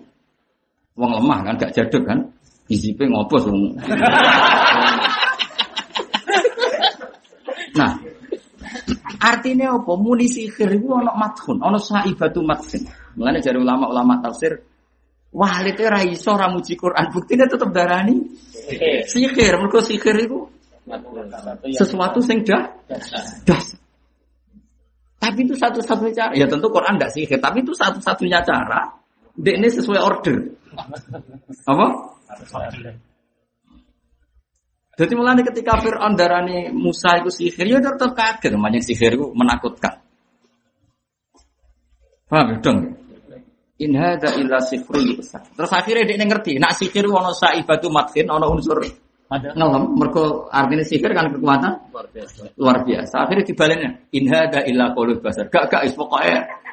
Wong 0.96 1.12
lemah 1.12 1.38
kan 1.44 1.54
gak 1.61 1.76
jaduk 1.76 2.09
kan. 2.09 2.24
Isipe 2.72 3.04
ngopos 3.04 3.48
wong. 3.48 3.76
Nah, 7.79 7.95
artinya 9.22 9.79
apa? 9.79 9.93
Muni 9.95 10.26
sihir 10.26 10.74
itu 10.74 10.91
ono 10.91 11.14
mathun, 11.14 11.62
ono 11.62 11.79
saibatu 11.79 12.43
mathin. 12.43 12.83
Mulane 13.14 13.39
dari 13.39 13.59
ulama-ulama 13.59 14.18
tafsir 14.18 14.59
Walid 15.29 15.76
itu 15.76 15.85
ra 15.85 16.01
iso 16.01 16.33
ra 16.33 16.49
muji 16.49 16.72
Quran, 16.72 17.12
buktine 17.12 17.45
tetep 17.45 17.68
darani 17.68 18.16
sihir. 19.05 19.61
Mergo 19.61 19.85
sihir 19.85 20.16
itu 20.24 20.49
sesuatu 21.76 22.24
sing 22.24 22.49
dah. 22.49 22.64
Tapi 25.18 25.39
itu 25.45 25.53
satu-satunya 25.53 26.14
cara. 26.16 26.33
Ya 26.33 26.47
tentu 26.49 26.72
Quran 26.72 26.97
tidak 26.97 27.12
sihir, 27.12 27.39
tapi 27.43 27.61
itu 27.61 27.76
satu-satunya 27.76 28.41
cara. 28.41 28.89
Ini 29.37 29.68
sesuai 29.68 30.01
order. 30.01 30.37
Apa? 31.68 31.87
Jadi 34.99 35.12
mulai 35.14 35.38
ketika 35.46 35.78
Fir'aun 35.78 36.18
darani 36.18 36.74
Musa 36.74 37.22
itu 37.22 37.30
sihir, 37.30 37.70
ya 37.70 37.78
tetap 37.78 38.18
kaget. 38.18 38.51
Namanya 38.51 38.82
sihir 38.82 39.14
itu 39.14 39.30
menakutkan. 39.30 40.03
Paham 42.26 42.46
ya 42.51 42.57
dong? 42.59 42.78
In 43.78 43.94
hadza 43.94 44.34
illa 44.34 44.59
sihrun 44.59 45.22
Terus 45.22 45.70
akhirnya 45.70 46.03
dia 46.03 46.18
ngerti, 46.18 46.59
nak 46.59 46.74
sihir 46.74 47.07
ono 47.07 47.30
saibatu 47.30 47.86
matkin 47.94 48.26
ono 48.26 48.51
unsur 48.51 48.82
ngelem 49.28 49.84
mergo 49.94 50.49
artinya 50.51 50.82
sihir 50.82 51.14
kan 51.14 51.30
kekuatan 51.30 51.72
luar 51.94 52.07
biasa. 52.11 52.40
Luar 52.59 52.78
biasa. 52.82 53.14
Akhirnya 53.22 53.44
dibaliknya 53.46 53.90
in 54.11 54.24
hadza 54.26 54.66
illa 54.66 54.90
qaulul 54.99 55.22
basar. 55.22 55.46
Gak 55.46 55.70
gak 55.70 55.86
is 55.86 55.94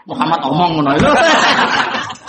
Muhammad 0.05 0.39
omong 0.49 0.81
ngono. 0.81 0.91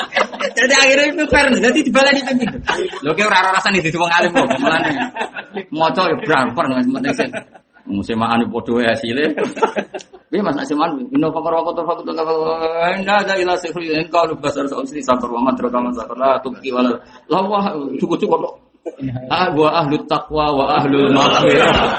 Jadi 0.54 0.74
akhirnya 0.76 1.06
itu 1.10 1.24
fair, 1.26 1.46
jadi 1.50 1.78
dibalik 1.80 2.14
itu 2.20 2.32
gitu. 2.44 2.58
Lo 3.02 3.10
kayak 3.16 3.28
orang 3.32 3.56
rasanya 3.56 3.80
di 3.82 3.90
wong 3.96 4.12
alim 4.12 4.30
kok, 4.30 4.46
mulane. 4.60 4.90
Moco 5.72 6.02
ya 6.06 6.16
berangper 6.22 6.64
nggak 6.68 6.84
sementing 6.86 7.14
sih. 7.16 7.28
Musim 7.86 8.18
anu 8.18 8.50
podo 8.50 8.82
hasilnya. 8.82 9.30
Ini 10.26 10.42
mas 10.42 10.58
Asiman, 10.58 11.06
inno 11.14 11.30
fakar 11.30 11.54
wa 11.54 11.62
kotor 11.70 11.86
fakut 11.86 12.10
wa 12.10 12.90
inna 12.90 13.22
ada 13.22 13.38
ila 13.38 13.54
sihri 13.54 13.94
in 13.94 14.10
qalu 14.10 14.34
basar 14.42 14.66
sa'usri 14.66 14.98
sakar 14.98 15.30
wa 15.30 15.38
madra 15.38 15.70
kama 15.70 15.94
sakar 15.94 16.18
la 16.18 16.34
tubki 16.42 16.74
wala 16.74 16.98
la 17.30 17.38
wah 17.46 17.70
cukup-cukup 18.02 18.42
kok. 18.42 18.54
Ah 19.30 19.54
wa 19.54 19.86
ahlu 19.86 20.02
taqwa 20.10 20.50
wa 20.50 20.64
ahlul 20.82 21.14
maghfirah. 21.14 21.94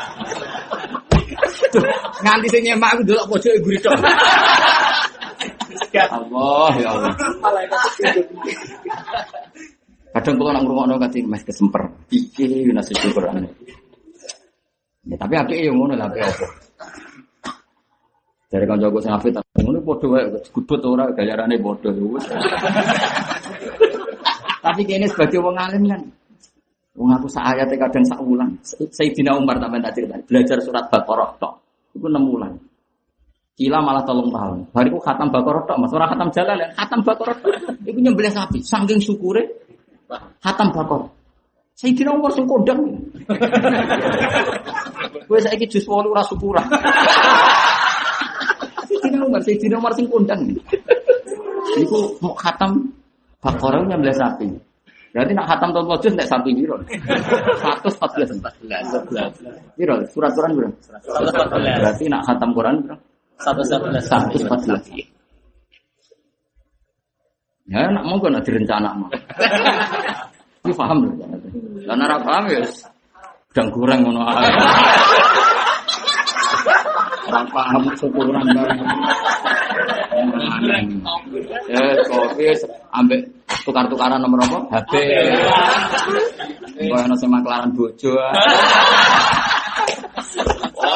Nganti 2.19 2.47
sing 2.51 2.61
nyemak 2.67 2.99
aku 2.99 3.01
delok 3.07 3.25
pojok 3.31 3.53
ibu 3.63 3.69
tok. 3.79 3.95
Allah 6.11 6.71
ya 6.79 6.89
Allah. 6.93 7.13
Kadang 10.17 10.35
kalau 10.39 10.51
nak 10.53 10.61
ngurungokno 10.65 10.95
kati 10.97 11.19
mas 11.25 11.43
kesemper. 11.45 11.83
Iki 12.09 12.73
nasi 12.73 12.93
syukuran. 12.97 13.45
Ya 15.07 15.15
tapi 15.15 15.33
apike 15.37 15.67
yo 15.69 15.73
ngono 15.77 15.93
lah 15.95 16.09
apa. 16.09 16.47
Dari 18.47 18.63
kanca 18.63 18.87
gue 18.87 19.01
sing 19.03 19.11
afit 19.11 19.35
ngono 19.59 19.83
padha 19.83 20.05
wae 20.07 20.23
gudut 20.55 20.81
ora 20.87 21.11
gayarane 21.11 21.59
padha 21.59 21.89
wis. 21.91 22.25
Tapi 24.63 24.81
kene 24.83 25.07
sebagai 25.07 25.39
wong 25.39 25.55
alim 25.55 25.83
kan 25.87 26.01
Wong 26.97 27.13
aku 27.13 27.29
sak 27.29 27.53
ayat 27.53 27.69
kadang 27.77 28.01
sak 28.09 28.17
wulan. 28.25 28.49
Sayyidina 28.65 29.37
Umar 29.37 29.61
tak 29.61 29.69
tak 29.69 29.93
cerita. 29.93 30.17
Belajar 30.25 30.57
surat 30.65 30.89
Baqarah 30.89 31.29
tok. 31.37 31.53
Iku 31.93 32.09
6 32.09 32.25
wulan. 32.25 32.57
Kila 33.57 33.81
malah 33.81 34.05
tolong 34.05 34.29
tahun. 34.29 34.69
Bariku 34.69 35.01
khatam 35.01 35.33
Baqarah 35.33 35.65
tok, 35.65 35.81
Mas 35.81 35.89
ora 35.89 36.05
khatam 36.05 36.29
Jalal 36.29 36.61
ya. 36.61 36.69
Khatam 36.77 37.01
Baqarah 37.01 37.33
tok. 37.41 37.57
Iku 37.89 37.97
nyembelih 37.97 38.29
sapi 38.29 38.61
saking 38.61 39.01
syukure 39.01 39.49
khatam 40.45 40.69
Baqarah. 40.69 41.09
Sayyidina 41.73 42.13
Umar 42.13 42.29
sing 42.37 42.45
kondang. 42.45 42.77
Kowe 45.29 45.39
saiki 45.41 45.65
jus 45.69 45.85
8 45.85 46.09
ora 46.09 46.25
syukuran. 46.25 46.61
Sayyidina 48.89 49.25
Umar, 49.25 49.41
Sayyidina 49.41 49.81
Umar 49.81 49.93
sing 49.97 50.05
kondang. 50.05 50.41
Iku 51.81 52.13
mau 52.21 52.37
khatam 52.37 52.93
Baqarah 53.41 53.81
nyembelih 53.89 54.13
sapi. 54.13 54.53
Berarti 55.17 55.33
nak 55.33 55.49
khatam 55.49 55.73
tahun 55.73 55.89
wajud 55.89 56.13
nek 56.13 56.29
sapi 56.29 56.53
biro. 56.53 56.77
114 56.85 58.37
14 58.37 59.73
Biro 59.73 59.97
surat 60.13 60.29
Quran 60.37 60.53
biro. 60.53 60.69
Berarti 61.57 62.05
nak 62.05 62.21
khatam 62.21 62.53
Quran 62.53 62.85
biro. 62.85 63.01
114 63.41 65.17
Ya 67.67 67.83
nak 67.91 68.03
mau 68.07 68.15
nak 68.23 68.47
direncana 68.47 68.95
mah. 68.95 69.11
Ini 70.63 70.71
paham 70.71 71.03
lho. 71.03 71.11
Lah 71.83 71.95
nek 71.99 72.23
paham 72.23 72.47
ya 72.47 72.63
sedang 73.51 73.67
kurang 73.75 74.07
ngono 74.07 74.23
ae. 74.23 74.47
Ora 77.27 77.41
paham 77.51 77.83
syukuran 77.99 78.47
bareng. 78.55 78.79
Ya, 81.67 81.83
kopi 82.07 82.55
ambek 82.95 83.19
tukar-tukaran 83.67 84.23
nomor 84.23 84.47
apa? 84.47 84.59
HP. 84.79 84.93
Kok 86.87 86.99
ana 87.03 87.15
sing 87.19 87.27
maklaran 87.27 87.75
bojo. 87.75 88.15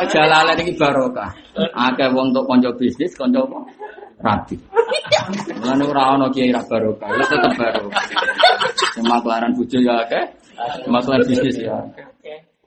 Oh, 0.01 0.07
jalale 0.09 0.57
iki 0.57 0.73
barokah. 0.73 1.29
Akeh 1.77 2.09
wong 2.09 2.33
untuk 2.33 2.49
kanca 2.49 2.73
bisnis, 2.73 3.13
kanca 3.13 3.45
apa? 3.45 3.61
Rabi. 4.17 4.57
Mulane 5.61 5.83
ora 5.85 6.17
ana 6.17 6.25
kiai 6.33 6.49
ra 6.49 6.65
barokah, 6.65 7.05
wis 7.21 7.29
tetep 7.29 7.53
barokah. 7.53 8.01
Sing 8.97 9.05
maklaran 9.05 9.53
bojo 9.53 9.77
ya 9.77 10.01
akeh, 10.01 10.25
maklaran 10.89 11.21
bisnis 11.29 11.53
ya 11.61 11.77
akeh. 11.77 12.05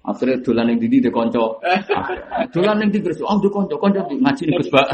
Akhirnya 0.07 0.39
dolan 0.47 0.71
yang 0.71 0.79
didi 0.79 1.03
de 1.03 1.11
konco. 1.11 1.59
Dolan 2.55 2.87
yang 2.87 2.91
didi 2.95 3.11
oh 3.27 3.39
de 3.43 3.51
konco, 3.51 3.83
konco 3.83 4.01
ngaji 4.07 4.43
nih 4.47 4.71
Bak. 4.71 4.87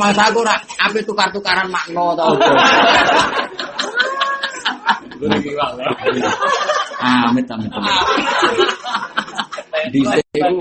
Masa 0.00 0.32
aku 0.32 0.40
rak 0.44 0.64
ape 0.80 1.04
tukar-tukaran 1.04 1.68
makna 1.68 2.16
tau. 2.16 2.32
Amit 7.04 7.44
amit 7.52 7.68
amit. 7.72 9.12
Di 9.92 10.00
seku, 10.02 10.56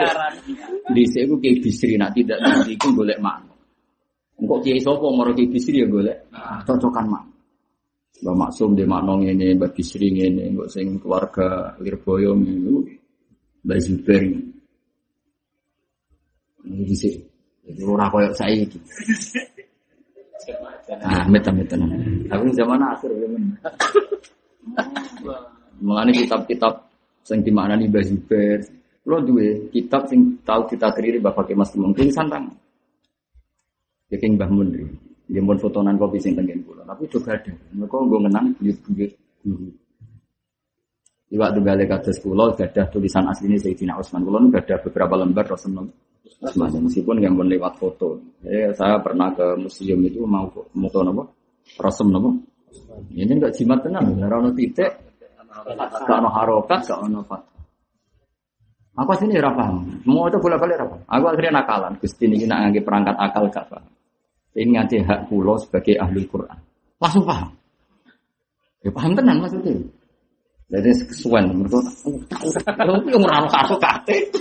di 0.92 1.04
seku 1.08 1.34
kiai 1.40 1.58
bisri 1.64 1.94
nak 1.96 2.12
tidak 2.14 2.40
nanti 2.44 2.76
itu 2.76 2.88
golek 2.92 3.20
makna. 3.24 3.54
Engkau 4.36 4.60
kiai 4.60 4.80
sopo 4.84 5.10
moro 5.16 5.32
kiai 5.32 5.50
bisri 5.50 5.82
ya 5.82 5.88
golek 5.88 6.30
cocokan 6.68 7.06
makna. 7.08 7.36
Mbak 8.24 8.36
Maksum 8.40 8.72
di 8.80 8.88
makna 8.88 9.20
ini, 9.20 9.60
Mbak 9.60 9.76
Bisri 9.76 10.08
ini, 10.08 10.48
Mbak 10.56 10.72
sing 10.72 10.96
keluarga 11.04 11.76
Lirboyo 11.84 12.32
ini, 12.40 12.80
Mbak 13.68 13.80
Zuber 13.84 14.22
ini. 14.24 14.42
Ini 16.64 16.84
di 16.88 16.96
sini. 16.96 17.20
Jadi 17.66 17.82
orang 17.84 18.10
koyok 18.14 18.34
saya 18.38 18.56
itu. 18.56 18.80
Ah, 21.02 21.26
meta 21.28 21.50
meta 21.50 21.76
Tapi 21.76 22.46
zaman 22.56 22.80
akhir 22.82 23.10
zaman. 23.10 23.42
Mengenai 25.84 26.14
kitab-kitab 26.24 26.88
sing 27.28 27.44
dimaknani 27.44 27.92
Mbak 27.92 28.06
Zuber. 28.08 28.60
Lo 29.06 29.22
dua 29.22 29.70
kitab 29.70 30.10
sing 30.10 30.42
kita 30.42 30.90
kiri 30.98 31.22
Bapak 31.22 31.46
Kemas 31.50 31.70
Kemung. 31.70 31.94
Kini 31.94 32.10
santang. 32.10 32.50
Ya 34.10 34.18
King 34.18 34.38
Mbah. 34.38 34.50
Dia 35.26 35.42
pun 35.42 35.58
fotonan 35.58 35.98
kopi 35.98 36.22
sing 36.22 36.38
tengen 36.38 36.62
kula, 36.62 36.86
tapi 36.86 37.10
juga 37.10 37.34
ada. 37.34 37.50
Mereka 37.50 37.98
gue 37.98 38.20
menang 38.22 38.46
buyut-buyut 38.62 39.12
guru. 39.42 39.74
Di 41.26 41.36
waktu 41.42 41.66
balik 41.66 41.90
kados 41.90 42.22
kula 42.22 42.54
gadah 42.54 42.86
tulisan 42.94 43.26
asli 43.26 43.50
ini 43.50 43.58
Sayyidina 43.58 43.98
Utsman. 43.98 44.22
Kula 44.22 44.38
nu 44.38 44.54
gadah 44.54 44.78
beberapa 44.86 45.18
lembar 45.18 45.50
Rasulullah 45.50 45.90
Utsman. 46.46 46.70
Meskipun 46.78 47.18
yang 47.26 47.34
pun 47.34 47.50
lewat 47.50 47.74
foto. 47.82 48.22
Jadi 48.46 48.70
saya 48.78 49.02
pernah 49.02 49.34
ke 49.34 49.58
museum 49.58 49.98
itu 50.06 50.22
mau 50.30 50.46
foto 50.54 51.00
nopo? 51.02 51.24
Rasul 51.82 52.14
nopo? 52.14 52.30
Ini 53.10 53.32
enggak 53.42 53.56
jimat 53.56 53.82
tenang, 53.82 54.20
ora 54.20 54.36
ono 54.36 54.52
titik, 54.52 54.92
gak 55.50 56.12
ono 56.12 56.30
harokat, 56.30 56.86
gak 56.86 57.00
ono. 57.02 57.24
Aku 58.96 59.12
sini 59.20 59.36
ora 59.36 59.52
paham. 59.52 59.84
Mau 60.08 60.32
itu 60.32 60.40
bolak-balik 60.40 60.80
apa? 60.80 60.96
Aku 61.20 61.28
akhirnya 61.28 61.60
nakalan. 61.60 62.00
Gusti 62.00 62.32
ini 62.32 62.48
nak 62.48 62.64
ngangge 62.64 62.80
perangkat 62.80 63.16
akal 63.20 63.52
gak. 63.52 63.68
Ini 64.56 64.72
nganti 64.72 65.04
hak 65.04 65.28
pulau 65.28 65.60
sebagai 65.60 66.00
ahli 66.00 66.24
Quran. 66.24 66.56
Langsung 67.04 67.28
paham. 67.28 67.52
Ya 68.80 68.90
paham 68.96 69.12
tenan 69.12 69.44
maksudnya. 69.44 69.76
Jadi 70.66 70.90
kesuwen 71.12 71.46
mereka 71.62 72.72
tahu 72.74 72.98
yang 73.12 73.22
merano 73.22 73.52
karo 73.52 73.76
kate. 73.76 74.32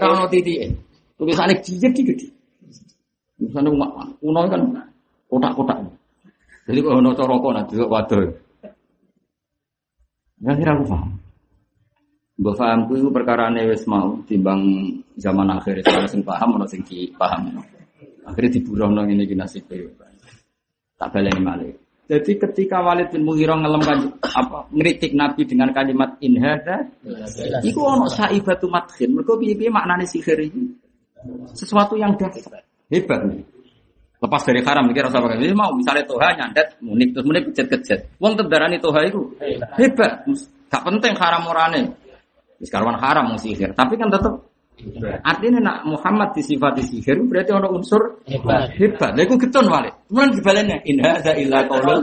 Rano 0.00 0.24
titik. 0.32 0.72
Tulisannya 1.20 1.60
jijik 1.60 1.92
gede. 2.00 2.26
Tulisannya 3.36 3.70
kuno 4.24 4.40
kan 4.48 4.60
kotak-kotak. 5.28 5.78
Jadi 6.64 6.78
kalau 6.80 7.04
ono 7.04 7.10
coroko 7.12 7.48
nanti 7.52 7.76
waduh. 7.76 8.24
Ya 10.40 10.52
kira 10.56 10.80
aku 10.80 10.84
paham. 10.88 11.23
Mbak 12.34 12.54
paham 12.58 12.78
itu 12.90 13.08
perkara 13.14 13.46
wis 13.70 13.86
mau 13.86 14.18
timbang 14.26 14.58
zaman 15.14 15.54
akhir 15.54 15.86
itu 15.86 15.90
sing 16.10 16.26
paham 16.26 16.58
ono 16.58 16.66
sing 16.66 16.82
paham. 17.14 17.62
Akhirnya 18.26 18.58
diburuh 18.58 18.90
nong 18.90 19.06
ini 19.14 19.22
gina 19.28 19.46
nasib 19.46 19.70
Tak 20.98 21.08
baleni 21.14 21.42
malik. 21.42 21.74
Jadi 22.04 22.36
ketika 22.36 22.84
Walid 22.84 23.14
bin 23.14 23.24
Mughirah 23.24 23.56
ngelem 23.64 23.82
apa 24.20 24.68
ngeritik 24.68 25.16
Nabi 25.16 25.48
dengan 25.48 25.72
kalimat 25.72 26.20
inhada, 26.20 26.84
itu 27.64 27.80
ono 27.80 28.10
saibatu 28.10 28.66
matkin. 28.68 29.14
Mereka 29.14 29.38
piye 29.40 29.70
maknanya 29.70 30.04
sihir 30.04 30.36
ini 30.36 30.74
sesuatu 31.54 31.96
yang 31.96 32.18
dasar 32.18 32.60
hebat 32.92 33.20
nih. 33.24 33.42
Lepas 34.20 34.42
dari 34.48 34.60
haram 34.64 34.88
mikir 34.88 35.04
rasa 35.04 35.20
pakai 35.20 35.52
mau 35.52 35.72
misalnya 35.76 36.04
toha 36.08 36.32
nyandet 36.32 36.80
munik 36.80 37.12
terus 37.12 37.24
munik 37.28 37.42
kecet 37.52 37.66
kecet. 37.68 38.00
Uang 38.20 38.36
tebarani 38.36 38.80
toha 38.80 39.00
itu 39.04 39.20
hebat. 39.76 40.24
Gak 40.72 40.82
penting 40.82 41.12
haram 41.16 41.44
orane. 41.48 42.03
Sekarang 42.64 42.96
haram 42.96 43.36
sihir, 43.36 43.76
tapi 43.76 44.00
kan 44.00 44.08
tetap 44.08 44.48
Artinya 45.22 45.60
nak 45.62 45.78
Muhammad 45.86 46.34
disifati 46.34 46.82
sihir 46.82 47.22
berarti 47.30 47.54
orang 47.54 47.78
unsur 47.78 48.20
hebat. 48.26 48.74
Hebat. 48.74 49.14
Lha 49.14 49.22
iku 49.22 49.38
getun 49.38 49.70
wale. 49.70 49.94
Kemudian 50.10 50.34
dibalennya 50.34 50.78
in 50.82 50.98
hadza 50.98 51.32
illa 51.38 51.62
qaulul 51.70 52.02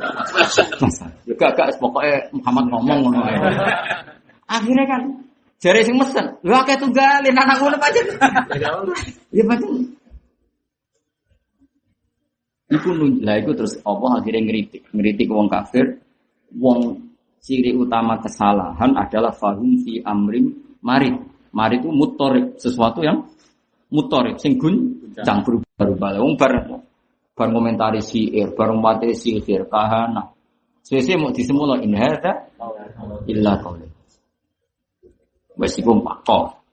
Juga 1.27 1.51
gak 1.51 1.77
pokoknya 1.77 2.31
Muhammad 2.31 2.65
ngomong 2.71 2.99
ngono 3.05 3.19
ae. 3.27 3.37
Akhirnya 4.47 4.85
kan 4.87 5.01
jare 5.59 5.83
sing 5.83 5.99
mesen, 5.99 6.25
lho 6.41 6.55
akeh 6.63 6.79
tunggalin 6.79 7.35
anak 7.35 7.59
ngono 7.59 7.75
pancen. 7.75 8.07
Ya 9.35 9.43
pancen. 9.43 9.71
Iku 12.71 12.89
lah 13.19 13.35
iku 13.35 13.51
terus 13.51 13.75
apa 13.83 14.05
akhirnya 14.15 14.47
ngeritik, 14.47 14.87
ngeritik 14.95 15.27
wong 15.27 15.51
kafir, 15.51 15.99
wong 16.55 17.10
ciri 17.41 17.73
utama 17.73 18.21
kesalahan 18.21 18.93
adalah 18.95 19.33
fahum 19.33 19.81
fi 19.81 19.99
amrim 20.05 20.53
marid 20.85 21.31
Mari 21.51 21.83
itu 21.83 21.91
mutorik 21.91 22.55
sesuatu 22.55 23.03
yang 23.03 23.27
mutorik, 23.91 24.39
sing 24.39 24.55
gun 24.55 25.03
berubah-ubah. 25.19 26.09
Wong 26.23 26.39
bar 26.39 26.51
bar 27.35 27.49
komentari 27.51 27.99
siir, 27.99 28.55
bar 28.55 28.71
mati 28.71 29.11
sihir, 29.11 29.67
kahana. 29.67 30.31
Sesuai 30.81 31.19
mau 31.19 31.35
disemula 31.35 31.77
in 31.83 31.93
hadza 31.93 32.47
illa 33.27 33.59
qaul. 33.59 33.83
Wes 35.59 35.75
iku 35.75 35.99
pakok. 35.99 36.63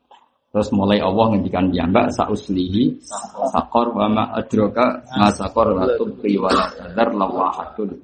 Terus 0.48 0.72
mulai 0.72 0.96
Allah 0.96 1.36
ngendikan 1.36 1.68
ya 1.76 1.84
mbak 1.84 2.08
sauslihi 2.08 3.04
sakor 3.52 3.92
wa 3.92 4.08
ma 4.08 4.24
adraka 4.32 5.04
ma 5.12 5.28
sakor 5.28 5.76
tubqi 6.00 6.40
wa 6.40 6.48
la 6.48 6.72
tadar 6.72 7.12
lawahatul. 7.12 8.00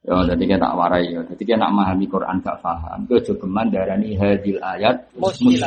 Ya, 0.00 0.16
jadi 0.32 0.42
kita 0.48 0.64
tak 0.64 0.74
warai 0.80 1.12
ya. 1.12 1.20
Jadi 1.28 1.42
kita 1.44 1.60
nak 1.60 1.76
memahami 1.76 2.08
Quran 2.08 2.40
gak 2.40 2.64
paham. 2.64 3.04
Itu 3.04 3.20
juga 3.20 3.44
geman 3.44 3.68
darani 3.68 4.16
hadil 4.16 4.56
ayat 4.56 4.96
muskil. 5.20 5.60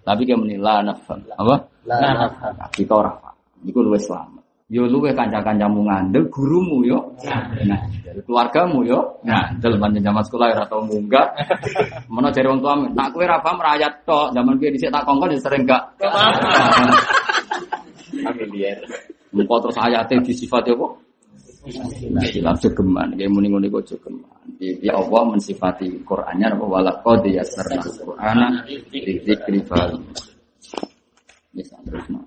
Tapi 0.00 0.22
kita 0.24 0.40
menilai 0.40 0.80
nafam. 0.80 1.20
Apa? 1.36 1.54
La 1.84 1.96
nafam. 2.16 2.56
Tapi 2.56 2.88
kau 2.88 3.04
orang 3.04 3.20
Iku 3.66 3.82
luwih 3.82 3.98
selamat. 3.98 4.44
Yo 4.66 4.82
luwih 4.90 5.14
kanca-kancamu 5.14 5.86
ngandel, 5.86 6.26
gurumu 6.26 6.82
yo 6.82 6.98
ngandel, 7.22 8.18
keluargamu 8.26 8.82
yo 8.82 8.98
ngandel 9.22 9.78
pancen 9.78 10.02
zaman 10.02 10.22
sekolah 10.26 10.46
ora 10.58 10.66
tau 10.66 10.82
munggah. 10.82 11.26
Menawa 12.10 12.34
jare 12.34 12.50
wong 12.50 12.58
tuamu, 12.58 12.90
nak 12.90 13.14
kowe 13.14 13.22
ra 13.22 13.38
paham 13.38 13.62
rakyat 13.62 14.02
tok, 14.02 14.34
zaman 14.34 14.58
piye 14.58 14.74
dhisik 14.74 14.90
tak 14.90 15.06
kongkon 15.06 15.34
ya 15.34 15.38
sering 15.38 15.62
gak. 15.70 15.82
Familiar. 18.10 18.78
Muka 19.30 19.54
terus 19.62 19.78
ayatnya 19.78 20.18
disifati 20.26 20.74
apa? 20.74 20.86
Hilang 21.66 22.58
jogeman, 22.62 23.18
kayak 23.18 23.30
muni 23.34 23.50
muni 23.50 23.66
kok 23.66 23.82
jogeman. 23.90 24.30
Ya 24.62 24.94
Allah 24.94 25.22
mensifati 25.34 25.90
Qur'annya 26.06 26.54
apa 26.54 26.64
wala 26.64 26.92
qad 27.02 27.26
yassarna 27.26 27.82
Qur'ana 27.82 28.46
dzikri 28.70 29.60
fal. 29.66 29.98
Bisa 31.50 31.74
terus 31.82 32.06
no. 32.06 32.22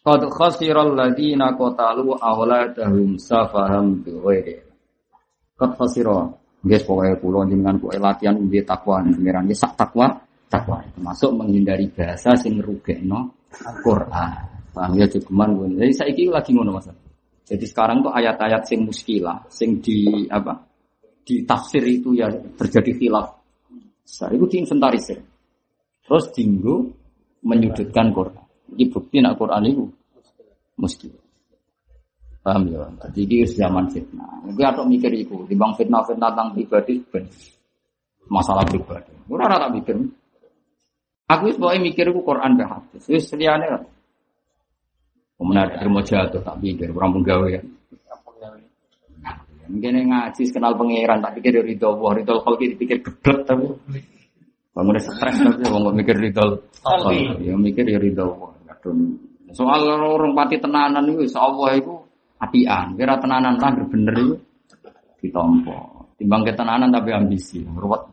Qad 0.00 0.22
khasiral 0.32 0.96
ladina 0.96 1.52
qatalu 1.52 2.16
awladahum 2.16 3.20
safaham 3.20 4.00
bighairi. 4.00 4.64
Qad 5.60 5.76
khasira. 5.76 6.32
Guys, 6.60 6.84
pokoknya 6.84 7.16
pulau 7.16 7.44
jenengan 7.48 7.80
kue 7.80 7.96
latihan 7.96 8.36
ubi 8.36 8.60
takwa 8.60 9.00
nih 9.00 9.16
pengiran 9.16 9.48
sak 9.56 9.80
takwa 9.80 10.12
takwa 10.44 10.84
termasuk 10.92 11.32
menghindari 11.32 11.88
bahasa 11.88 12.36
sing 12.36 12.60
rugekno 12.60 13.32
Quran. 13.80 14.49
Paham 14.70 14.92
ya 14.98 15.06
cukuman 15.10 15.48
gue. 15.58 15.66
Jadi 15.82 15.92
saya 15.94 16.10
ini 16.14 16.30
lagi 16.30 16.50
ngono 16.54 16.78
mas. 16.78 16.88
Jadi 17.50 17.64
sekarang 17.66 18.06
tuh 18.06 18.14
ayat-ayat 18.14 18.62
sing 18.62 18.86
muskilah, 18.86 19.42
sing 19.50 19.82
di 19.82 20.26
apa? 20.30 20.54
Di 21.26 21.42
tafsir 21.42 21.82
itu 21.82 22.14
ya 22.14 22.30
terjadi 22.30 22.94
khilaf. 22.94 23.34
Saya 24.06 24.38
itu 24.38 24.46
diinventarisir. 24.46 25.18
Terus 26.06 26.24
dinggo 26.34 26.90
menyudutkan 27.42 28.14
Quran. 28.14 28.42
Ini 28.78 28.84
bukti 28.86 29.18
nak 29.18 29.34
Quran 29.34 29.62
itu 29.66 29.84
muskilah. 30.78 31.26
Paham 32.40 32.70
ya? 32.72 32.86
Jadi 33.12 33.44
ini 33.44 33.46
zaman 33.50 33.90
fitnah. 33.90 34.46
Gue 34.48 34.64
atau 34.64 34.86
mikir 34.88 35.12
itu, 35.12 35.44
bang 35.44 35.72
fitnah-fitnah 35.76 36.30
tentang 36.32 36.48
pribadi, 36.56 36.94
ben. 37.04 37.28
masalah 38.30 38.64
pribadi. 38.64 39.12
Gue 39.28 39.36
rata 39.36 39.68
mikir. 39.68 39.98
Aku 41.30 41.44
itu 41.46 41.62
mikir 41.62 42.06
Quran 42.10 42.58
dan 42.58 42.66
hadis. 42.66 43.06
Lah. 43.36 43.82
Kemudian 45.40 45.64
ada 45.64 45.80
terima 45.80 46.04
jatuh 46.04 46.44
tak 46.44 46.60
pikir, 46.60 46.92
orang 46.92 47.16
penggawe 47.16 47.48
ya. 47.48 47.62
Mungkin 49.70 49.92
yang 49.96 50.08
ngaji 50.12 50.42
kenal 50.52 50.76
pangeran 50.76 51.24
tak 51.24 51.32
pikir 51.40 51.64
ridho 51.64 51.96
Allah, 51.96 52.10
ridho 52.20 52.34
kalau 52.44 52.58
kita 52.60 52.74
pikir 52.76 53.00
geblek 53.00 53.48
tapi 53.48 53.70
bangun 54.76 54.98
stres 55.00 55.36
tapi 55.40 55.62
mau 55.72 55.88
mikir 55.94 56.18
ridho 56.18 56.60
Allah, 56.84 57.40
ya 57.40 57.56
mikir 57.56 57.88
ya 57.88 57.96
ridho 57.96 58.36
Allah. 58.36 58.52
Soal 59.50 59.82
orang 59.88 60.36
pati 60.36 60.60
tenanan 60.60 61.08
itu, 61.10 61.24
Allah 61.34 61.74
itu 61.74 61.94
apian. 62.38 62.94
Kira 62.94 63.18
tenanan 63.18 63.58
lah 63.58 63.72
bener 63.88 64.14
itu 64.20 64.36
ditompo. 65.24 66.06
Timbang 66.20 66.44
ketenanan 66.44 66.92
tapi 66.92 67.16
ambisi, 67.16 67.64
ruwet. 67.64 68.04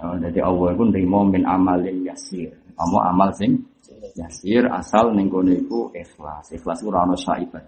Oh, 0.00 0.16
jadi 0.16 0.40
Allah 0.40 0.72
itu 0.72 0.82
nerima 0.88 1.18
min 1.28 1.44
amalin 1.44 2.08
yasir. 2.08 2.56
Kamu 2.72 2.98
amal 3.04 3.30
sing 3.36 3.60
yasir 4.14 4.70
asal 4.70 5.10
ning 5.14 5.26
kono 5.26 5.50
iku 5.50 5.90
ikhlas. 5.90 6.54
Ikhlas 6.54 6.80
ora 6.86 7.02
ono 7.02 7.18
saibat. 7.18 7.66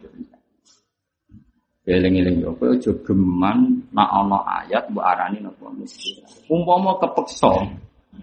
Eling-eling 1.87 2.43
yo 2.43 2.59
kowe 2.59 2.75
aja 2.75 2.91
geman 3.07 3.87
nak 3.95 4.11
ayat 4.43 4.91
mbok 4.91 5.07
arani 5.07 5.39
napa 5.39 5.71
mesti. 5.71 6.19
Umpama 6.51 6.99
kepeksa, 6.99 7.63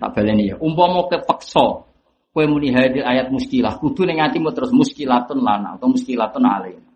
tak 0.04 0.10
baleni 0.12 0.52
ya. 0.52 0.60
Umpama 0.60 1.08
kepeksa 1.08 1.88
kowe 2.36 2.44
muni 2.44 2.76
hadir 2.76 3.08
ayat 3.08 3.32
muskilah, 3.32 3.80
kudu 3.80 4.04
ning 4.04 4.20
atimu 4.20 4.52
terus 4.52 4.76
muskilatun 4.76 5.40
lana 5.40 5.80
atau 5.80 5.88
muskilatun 5.88 6.44
alaina. 6.44 6.92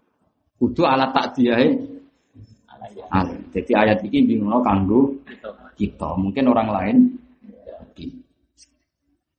Kudu 0.60 0.84
ala 0.84 1.08
takdiyahe 1.16 1.68
alaina. 3.08 3.48
Jadi 3.56 3.72
ayat 3.72 4.04
ini 4.04 4.36
bingung 4.36 4.60
kanggo 4.60 5.24
kita, 5.80 6.20
mungkin 6.20 6.52
orang 6.52 6.70
lain. 6.74 6.98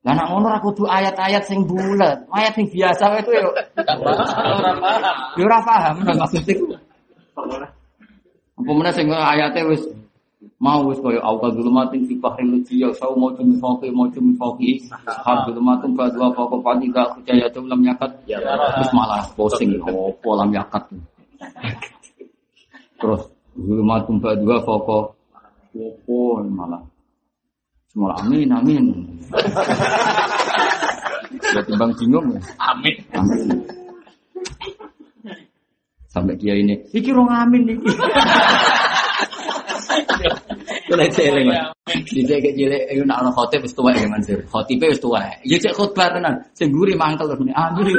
Lah 0.06 0.14
nak 0.14 0.30
ngono 0.30 0.46
ra 0.46 0.62
kudu 0.62 0.86
ayat-ayat 0.86 1.42
sing 1.50 1.66
bulat, 1.66 2.22
ayat 2.30 2.54
sing 2.54 2.70
biasa 2.70 3.18
itu 3.18 3.30
ya 3.34 3.42
Ora 3.98 4.22
paham. 4.22 5.16
ya 5.34 5.42
ora 5.42 5.58
paham. 5.66 5.94
Nang 6.06 6.16
maksud 6.22 6.46
iku. 6.46 6.70
Apa 8.58 8.70
meneh 8.74 8.94
sing 8.94 9.10
ayate 9.10 9.66
wis 9.66 9.82
mau 10.62 10.86
wis 10.86 11.02
koyo 11.02 11.18
awal 11.22 11.50
zulumatin 11.50 12.06
fi 12.06 12.14
bahril 12.14 12.46
lujiyya 12.58 12.94
sau 12.94 13.14
mau 13.18 13.34
cumi 13.34 13.58
fauqi 13.58 13.90
mau 13.90 14.06
cumi 14.10 14.34
fauqi 14.38 14.86
hal 15.06 15.36
zulumatun 15.50 15.94
fa 15.98 16.10
dua 16.14 16.30
fauqa 16.34 16.56
fa 16.62 16.72
tiga 16.78 17.02
khujayatun 17.18 17.66
lam 17.66 17.82
yakat. 17.82 18.10
Terus 18.26 18.90
malah 18.94 19.26
posing 19.34 19.82
opo 19.82 20.30
lam 20.38 20.54
yakat. 20.54 20.94
Terus 23.02 23.22
zulumatun 23.58 24.22
fa 24.22 24.30
dua 24.38 24.62
fauqa 24.62 25.10
opo 25.74 26.18
malah 26.46 26.82
semua 27.88 28.12
amin 28.20 28.48
amin 28.52 28.84
ya 31.54 31.60
timbang 31.64 31.92
bingung 31.96 32.26
ya 32.36 32.40
Amin. 32.60 32.96
amin 33.16 33.48
sampai 36.12 36.36
dia 36.36 36.54
ini 36.56 36.76
iki 36.92 37.10
rong 37.12 37.28
amin 37.32 37.76
iki 37.76 37.88
Kula 40.88 41.04
celeng. 41.12 41.52
Dicek 41.84 42.56
cilik 42.56 42.82
iku 42.88 43.04
nak 43.04 43.20
ana 43.20 43.30
khotib 43.32 43.60
wis 43.60 43.76
tuwek 43.76 43.92
ya 43.96 44.08
Mansur. 44.08 44.40
Khotibe 44.48 44.88
wis 44.88 45.00
tuwek. 45.00 45.36
Ya 45.44 45.60
cek 45.60 45.76
khotbah 45.76 46.08
tenan. 46.08 46.40
Sing 46.56 46.72
guri 46.72 46.96
mangkel 46.96 47.28
terus. 47.28 47.44
Amin. 47.52 47.92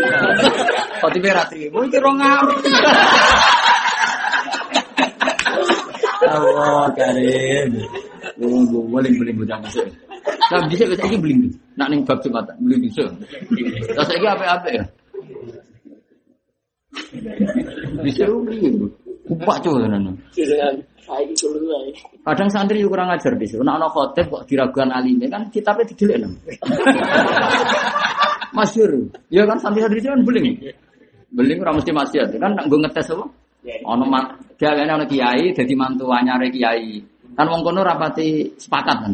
Khotibe 0.98 1.30
ra 1.30 1.46
trimo 1.46 1.86
iki 1.86 2.02
rong 2.02 2.18
amin. 2.18 2.58
Allah 6.34 6.90
karim. 6.98 7.72
Wong 8.40 8.72
boleh 8.72 9.12
beli 9.20 9.36
bocah 9.36 9.60
bisa. 9.68 9.84
Nah, 10.50 10.64
bisa 10.72 10.88
bisa 10.88 11.04
ini 11.12 11.18
beli. 11.20 11.36
Nak 11.76 11.88
ning 11.92 12.02
bab 12.08 12.24
Jumat 12.24 12.48
beli 12.64 12.88
bisa. 12.88 13.04
Terus 13.52 14.08
saiki 14.08 14.28
apa-apa 14.28 14.68
ya? 14.72 14.84
Bisa 18.00 18.24
beli. 18.32 18.80
Kupak 19.30 19.62
cuy 19.62 19.78
tenan. 19.86 20.18
Kadang 22.26 22.50
santri 22.50 22.82
kurang 22.82 23.14
ajar 23.14 23.38
di 23.38 23.46
sini. 23.46 23.62
Anak 23.62 23.94
khotib 23.94 24.26
kok 24.32 24.44
diragukan 24.50 24.90
alime 24.90 25.30
kan 25.30 25.52
kitabnya 25.54 25.86
didelik 25.86 26.18
nang. 26.24 26.34
Masyur. 28.58 28.90
Ya 29.30 29.46
kan 29.46 29.62
santri-santri 29.62 30.02
kan 30.02 30.24
beling. 30.26 30.58
Beling 31.30 31.58
ora 31.62 31.78
mesti 31.78 31.92
maksiat. 31.94 32.34
Kan 32.42 32.58
gue 32.58 32.80
ngetes 32.82 33.14
apa? 33.14 33.26
Ono 33.86 34.06
mak 34.08 34.58
dia 34.58 34.74
kan 34.74 34.98
ono 34.98 35.06
kiai 35.06 35.54
jadi 35.54 35.74
mantu 35.78 36.10
anyare 36.10 36.50
kiai. 36.50 37.19
Kan 37.38 37.46
wong 37.50 37.62
kono 37.62 37.82
rapati 37.84 38.58
sepakat 38.58 38.98
kan. 39.06 39.14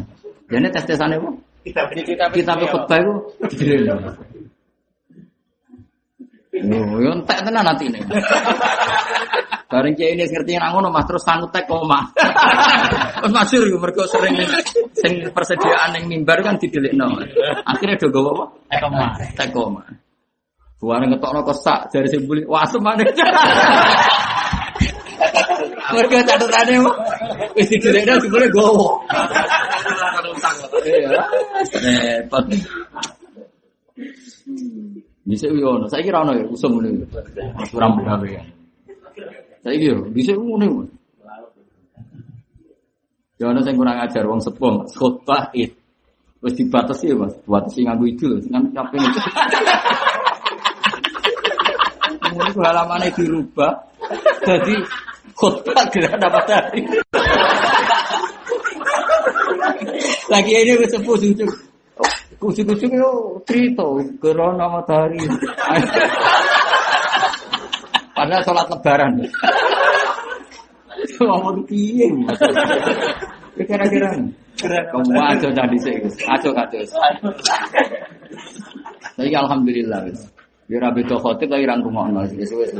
Jane 0.51 0.69
tes-tesane 0.69 1.17
apa? 1.17 1.29
Kita 1.65 1.81
kita 1.89 2.25
Kitab 2.29 2.61
khotbah 2.69 2.97
itu 3.01 3.13
didelik. 3.49 3.97
Oh, 6.55 7.03
yo 7.03 7.11
entek 7.11 7.43
tenan 7.43 7.67
atine. 7.67 7.99
Bareng 9.67 9.91
kiai 9.97 10.15
ini 10.15 10.23
ngerti 10.23 10.55
yang 10.55 10.71
ngono 10.71 10.87
Mas 10.87 11.03
terus 11.03 11.25
sanggup 11.25 11.51
tek 11.51 11.67
koma. 11.67 11.99
Terus 12.15 13.33
masyhur 13.33 13.67
iku 13.67 13.77
mergo 13.81 14.07
sering 14.07 14.39
sing 14.95 15.19
persediaan 15.35 15.97
ning 15.97 16.07
mimbar 16.07 16.39
kan 16.45 16.55
didelikno. 16.55 17.19
Akhirnya 17.67 17.99
do 17.99 18.07
gowo 18.13 18.31
apa? 18.39 18.45
Eh 18.71 18.79
koma. 18.79 19.07
Tek 19.35 19.49
koma. 19.51 19.83
Buare 20.79 21.09
ngetokno 21.09 21.41
kesak 21.43 21.91
jare 21.91 22.07
sing 22.07 22.23
buli 22.29 22.45
wasem 22.45 22.79
maneh. 22.79 23.09
Mergo 25.93 26.17
catetane 26.25 26.73
apa? 26.81 26.91
Wis 27.53 27.67
didelikno 27.69 28.17
jebule 28.21 28.47
gowo. 28.49 29.01
Repot. 31.83 32.45
Bisa 35.25 35.49
yo 35.49 35.81
ono, 35.81 35.85
saiki 35.89 36.09
ra 36.13 36.21
ono 36.21 36.33
ya 36.37 36.45
usum 36.49 36.77
ngene. 36.81 37.05
Kurang 37.69 37.97
begawe 38.01 38.27
ya. 38.29 38.41
Saiki 39.61 39.85
yo 39.89 40.05
bisa 40.09 40.33
ngene. 40.33 40.89
Ya 43.37 43.45
ono 43.51 43.59
sing 43.61 43.75
kurang 43.77 43.97
ajar 44.01 44.25
wong 44.25 44.41
sepuh, 44.41 44.85
khotbah 44.93 45.53
id. 45.53 45.73
Wis 46.45 46.53
dibatasi 46.61 47.09
ya, 47.09 47.15
Mas. 47.17 47.33
Batasi 47.49 47.81
nganggo 47.81 48.05
itu 48.05 48.29
lho, 48.29 48.37
kan 48.53 48.63
kabeh 48.69 49.01
itu. 49.01 49.19
Mulai 52.35 52.51
halamannya 52.67 53.15
dirubah 53.15 53.71
jadi 54.43 54.75
khotbah 55.35 55.85
gerhana 55.91 56.27
matahari. 56.31 56.81
Lagi 60.31 60.51
ini 60.51 60.73
wis 60.79 60.89
sepuh 60.95 61.15
sujud. 61.19 61.49
Kucing-kucing 62.35 62.91
itu 62.91 63.11
cerita 63.47 63.85
gerhana 64.19 64.65
matahari. 64.67 65.19
Padahal 68.15 68.41
sholat 68.47 68.67
lebaran. 68.71 69.11
Ngomong 71.19 71.67
piye? 71.67 72.07
Ya 73.55 73.63
Kira-kira. 73.63 74.09
Kamu 74.55 75.19
aja 75.19 75.51
tadi 75.51 75.77
sih. 75.83 75.95
Aja 76.27 76.49
aja. 76.55 76.79
Tapi 79.15 79.31
alhamdulillah 79.31 79.99
wis. 80.07 80.19
Ya 80.65 80.81
ora 80.81 80.89
beda 80.89 81.15
khotib 81.21 81.51
tapi 81.51 81.67
ra 81.67 81.77
ngrungokno 81.77 82.25
wis 82.35 82.51
wis. 82.51 82.71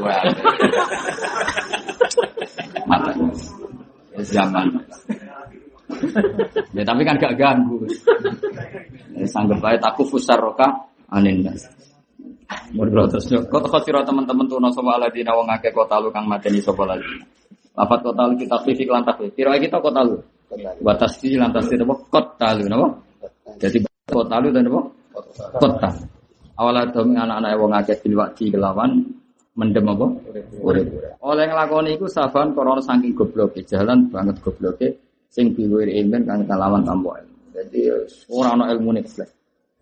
Mata. 2.88 3.12
Zaman. 4.22 4.68
Ya 6.74 6.84
tapi 6.84 7.02
kan 7.04 7.16
gak 7.20 7.36
ganggu. 7.36 7.84
Ya 9.16 9.28
sanggep 9.28 9.60
bae 9.60 9.78
taku 9.80 10.04
fusar 10.08 10.40
roka 10.40 10.88
anin 11.12 11.44
nas. 11.46 11.68
Menurut 12.74 13.10
terus 13.10 13.30
kok 13.30 13.66
khotiro 13.68 14.06
teman-teman 14.06 14.46
tuh 14.46 14.62
sapa 14.70 15.02
aladina 15.02 15.34
wong 15.34 15.50
akeh 15.50 15.74
kota 15.74 15.98
lu 15.98 16.14
kang 16.14 16.30
mateni 16.30 16.62
sapa 16.62 16.86
lagi. 16.86 17.22
Lafat 17.76 18.00
kota 18.06 18.22
lu 18.30 18.34
kita 18.38 18.58
fisik 18.64 18.88
lan 18.88 19.04
takwi. 19.04 19.34
Kira 19.34 19.58
kita 19.58 19.82
kota 19.82 20.06
lu. 20.06 20.18
Batas 20.80 21.20
di 21.20 21.36
lantas 21.36 21.68
itu? 21.68 21.84
Kota 22.08 22.54
lu 22.56 22.70
napa? 22.70 22.88
Jadi 23.58 23.82
kota 24.08 24.36
lu 24.40 24.54
dan 24.54 24.70
apa? 24.70 24.82
Kota. 25.58 25.90
Awal 26.56 26.88
adome 26.88 27.20
anak-anak 27.20 27.52
wong 27.60 27.74
akeh 27.76 28.00
bil 28.00 28.16
waqti 28.24 28.48
kelawan 28.48 29.04
mendem 29.56 29.88
apa? 29.88 30.06
Urip. 30.62 30.86
Oleh 31.24 31.45
nglakoni 31.47 31.95
iku 31.95 32.06
saban 32.12 32.51
korona 32.51 32.84
saking 32.84 33.16
gobloke, 33.16 33.64
jalan 33.64 34.12
banget 34.12 34.43
gobloke 34.43 34.88
sing 35.32 35.51
biwir 35.51 35.88
ilmen 35.91 36.24
kang 36.24 36.43
kelawan 36.47 36.84
tanpa 36.84 37.20
ilmu. 37.24 37.36
Jadi 37.56 37.80
ora 38.36 38.56
ana 38.56 38.72
ilmune 38.72 39.03
blas. 39.03 39.32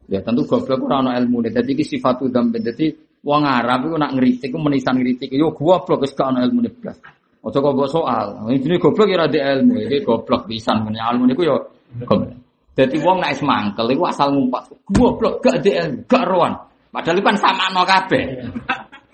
Ya 0.09 0.21
tentu 0.21 0.45
goblok 0.45 0.85
ora 0.85 1.01
ana 1.01 1.11
ilmune. 1.17 1.49
Dadi 1.49 1.73
iki 1.73 1.85
sifatu 1.85 2.29
dzambe. 2.29 2.61
Dadi 2.61 2.89
wong 3.25 3.41
Arab 3.45 3.89
iku 3.89 3.97
nak 3.97 4.13
ngritik 4.13 4.53
iku 4.53 4.59
menisan 4.61 5.01
ngritik 5.01 5.33
yo 5.33 5.53
goblok 5.53 6.05
wis 6.05 6.13
gak 6.13 6.33
ana 6.33 6.45
ilmune 6.45 6.69
blas. 6.69 6.97
Ojo 7.43 7.57
kok 7.59 7.73
mbok 7.75 7.89
soal. 7.89 8.27
Ini 8.49 8.77
goblok 8.77 9.09
ya 9.09 9.25
ora 9.25 9.27
ilmu. 9.29 9.73
Iki 9.89 9.97
goblok 10.05 10.45
pisan 10.45 10.85
men 10.85 10.97
ilmu 10.97 11.25
niku 11.29 11.41
yo 11.49 11.55
goblok. 12.05 12.37
Dadi 12.73 12.97
wong 13.01 13.21
nek 13.21 13.41
mangkel 13.41 13.89
iku 13.93 14.03
asal 14.05 14.33
ngumpat. 14.33 14.63
Goblok 14.89 15.41
gak 15.41 15.61
ada 15.61 15.71
ilmu, 15.85 16.01
gak 16.05 16.25
roan. 16.29 16.53
Padahal 16.93 17.25
kan 17.25 17.37
sama 17.41 17.73
no 17.73 17.81
kabeh. 17.89 18.25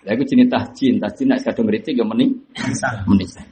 Ya 0.07 0.15
iku 0.15 0.23
jenis 0.23 0.47
tahjin, 0.47 1.03
tahjin 1.03 1.27
nek 1.27 1.43
kadung 1.43 1.67
ngritik 1.67 1.91
yo 1.91 2.07
meni 2.07 2.31
menisan. 3.03 3.43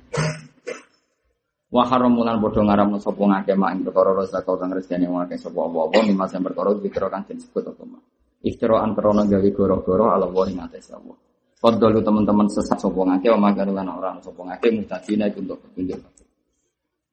Wa 1.68 1.84
haramulan 1.84 2.40
padha 2.40 2.64
ngaramno 2.64 2.96
sapa 3.04 3.20
ngake 3.20 3.52
mak 3.60 3.76
ing 3.76 3.82
perkara 3.84 4.16
rasa 4.16 4.40
kau 4.48 4.56
kang 4.56 4.72
rezeki 4.72 5.04
wong 5.04 5.28
akeh 5.28 5.36
sapa 5.36 5.60
apa-apa 5.68 6.00
mimma 6.08 6.24
sing 6.32 6.40
perkara 6.40 6.72
dikira 6.80 7.12
kang 7.12 7.28
disebut 7.28 7.76
apa 7.76 7.84
mak. 7.84 8.02
Iftiraan 8.40 8.96
krana 8.96 9.28
gawe 9.28 9.50
goro-goro 9.52 10.16
ala 10.16 10.32
wa 10.32 10.48
ing 10.48 10.64
atas 10.64 10.96
Allah. 10.96 11.20
Fadlu 11.60 12.00
teman-teman 12.00 12.48
sesat 12.48 12.80
sapa 12.80 12.96
ngake 12.96 13.28
wa 13.36 13.52
magar 13.52 13.68
lan 13.68 13.92
ora 13.92 14.16
sapa 14.24 14.42
ngake 14.48 14.68
mutadina 14.80 15.28
iku 15.28 15.44
untuk 15.44 15.60
petunjuk. 15.68 16.00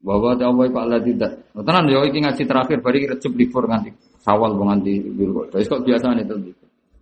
Bahwa 0.05 0.39
ta 0.39 0.47
Allah 0.47 0.64
iku 0.70 0.78
Allah 0.78 1.01
tidak. 1.03 1.32
Tenan 1.51 1.91
yo 1.91 2.07
iki 2.07 2.22
ngaji 2.22 2.43
terakhir 2.47 2.78
bari 2.78 3.11
recep 3.11 3.35
libur 3.35 3.66
nganti 3.66 3.91
sawal 4.22 4.55
nganti 4.55 5.03
kok. 5.18 5.47
Wis 5.59 5.66
kok 5.66 5.82
biasa 5.82 6.14
itu. 6.22 6.55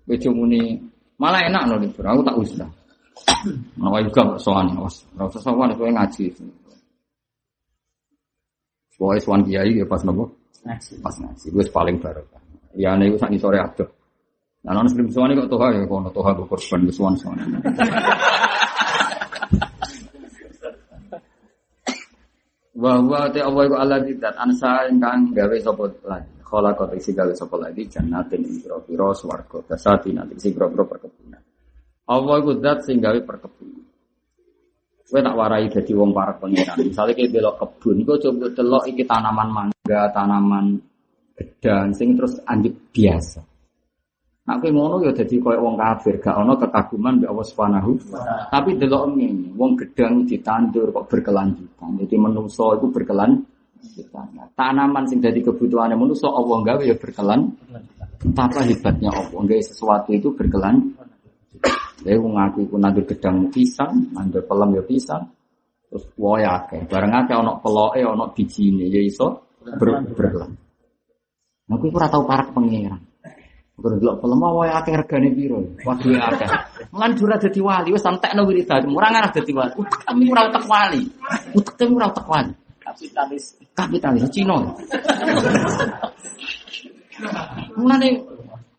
Kowe 0.09 0.31
muni 0.33 0.92
malah 1.23 1.47
enak 1.47 1.71
no 1.71 1.79
libur. 1.79 2.03
Aku 2.03 2.27
tak 2.27 2.35
usah. 2.35 2.67
Nah, 3.79 4.03
juga 4.03 4.35
soalnya, 4.43 4.83
was, 4.83 5.07
ora 5.15 5.31
usah 5.31 5.43
sowan 5.43 5.71
kowe 5.79 5.87
ngaji. 5.87 6.35
Pokoknya 9.03 9.19
suan 9.19 9.43
kiai 9.43 9.75
ya 9.75 9.83
pas 9.83 9.99
nopo 10.07 10.31
pas 11.03 11.15
ngaji. 11.19 11.47
Gue 11.51 11.67
paling 11.75 11.99
barokah. 11.99 12.39
Ya 12.79 12.95
nih 12.95 13.11
gue 13.11 13.19
sangi 13.19 13.35
sore 13.35 13.59
aja. 13.59 13.83
Nah 14.63 14.79
non 14.79 14.87
sebelum 14.87 15.11
suan 15.11 15.35
kok 15.35 15.51
toha 15.51 15.75
ya 15.75 15.83
kono 15.91 16.07
toha 16.15 16.31
gue 16.39 16.47
korban 16.47 16.87
gue 16.87 16.95
suan 16.95 17.19
suan. 17.19 17.35
Bahwa 22.79 23.27
te 23.35 23.43
Allah 23.43 23.63
iku 23.67 23.75
Allah 23.75 23.99
tidak 24.07 24.39
ansa 24.39 24.87
ingkang 24.87 25.35
gawe 25.35 25.57
sapa 25.59 25.83
lagi. 26.07 26.42
Kala 26.53 26.77
kota 26.77 26.93
isi 26.93 27.17
gawe 27.17 27.33
sapa 27.33 27.57
lagi 27.57 27.89
jannatin 27.89 28.45
ing 28.45 28.61
pira-pira 28.61 29.09
swarga 29.17 29.65
dasati 29.73 30.13
nanti 30.13 30.37
isi 30.37 30.53
pira-pira 30.53 30.85
perkebunan. 30.85 31.41
Allah 32.13 32.35
iku 32.45 32.61
zat 32.61 32.85
sing 32.85 33.01
gawe 33.01 33.17
perkebunan. 33.25 33.89
Kowe 35.09 35.21
tak 35.21 35.37
warai 35.37 35.69
dadi 35.69 35.93
wong 35.97 36.13
para 36.13 36.37
pangeran. 36.37 36.77
Misale 36.89 37.13
kowe 37.13 37.29
belok 37.29 37.57
kebun, 37.61 37.97
iku 38.01 38.13
coba 38.17 38.47
delok 38.53 38.85
iki 38.89 39.05
tanaman 39.05 39.49
mangga, 39.49 40.09
tanaman 40.13 40.77
gedang 41.37 41.93
sing 41.97 42.17
terus 42.17 42.41
anjuk 42.49 42.77
biasa. 42.93 43.41
Nak 44.49 44.57
kowe 44.61 44.71
ngono 44.73 45.05
ya 45.05 45.13
dadi 45.13 45.37
koyo 45.37 45.61
wong 45.61 45.77
kafir, 45.77 46.17
gak 46.17 46.37
ono 46.37 46.57
kekaguman 46.57 47.21
mbek 47.21 47.29
Allah 47.29 47.47
Subhanahu. 47.49 47.91
Tapi 48.53 48.71
delok 48.81 49.05
ngene, 49.13 49.53
wong 49.57 49.73
gedang 49.81 50.25
ditandur 50.25 50.89
kok 50.93 51.09
berkelanjutan. 51.13 51.97
Jadi 51.97 52.17
menungso 52.17 52.77
itu 52.77 52.89
berkelanjutan. 52.89 53.52
Tanaman 54.57 55.05
sing 55.05 55.21
dadi 55.21 55.45
kebutuhane 55.45 55.97
menungso 55.97 56.33
Allah 56.33 56.59
gawe 56.65 56.83
ya 56.83 56.97
berkelan. 56.97 57.53
Betapa 58.23 58.63
hebatnya 58.63 59.11
Allah, 59.11 59.59
sesuatu 59.61 60.15
itu 60.15 60.31
berkelanjutan. 60.31 61.11
Jadi 62.03 62.19
wong 62.19 62.35
aku 62.35 62.67
iku 62.67 62.77
nandur 62.79 63.07
gedang 63.07 63.47
pisang, 63.51 64.11
nandur 64.11 64.43
pelem 64.43 64.79
ya 64.79 64.83
pisang. 64.83 65.23
Terus 65.87 66.05
woe 66.19 66.43
akeh. 66.43 66.87
Bareng 66.91 67.15
akeh 67.15 67.35
ana 67.35 67.59
peloke, 67.63 68.03
ana 68.03 68.27
bijine 68.35 68.91
ya 68.91 69.03
iso 69.03 69.47
ber 69.63 70.03
berkelan. 70.11 70.51
Aku 71.71 71.89
ora 71.95 72.11
tau 72.11 72.27
parak 72.27 72.53
pangeran. 72.53 73.01
Kalau 73.79 73.99
delok 73.99 74.17
pelem 74.19 74.43
wae 74.43 74.71
akeh 74.71 74.95
regane 74.99 75.29
piro? 75.31 75.63
Waduh 75.83 76.15
akeh. 76.19 76.49
Mulan 76.91 77.13
jura 77.15 77.37
dadi 77.39 77.61
wali 77.63 77.89
wis 77.95 78.03
santekno 78.03 78.47
wiridan. 78.51 78.87
Ora 78.91 79.09
ngarah 79.11 79.31
dadi 79.31 79.53
wali. 79.55 79.73
Utek 79.79 80.01
temu 80.03 80.23
ora 80.35 80.43
utek 80.51 80.65
wali. 80.67 81.03
Utek 81.55 81.75
temu 81.79 81.93
ora 82.03 82.07
utek 82.11 82.27
wali. 82.27 82.53
Kapitalis. 82.93 83.45
Kapitalis 83.73 84.29
Cina. 84.29 84.57
Mulane 87.81 88.09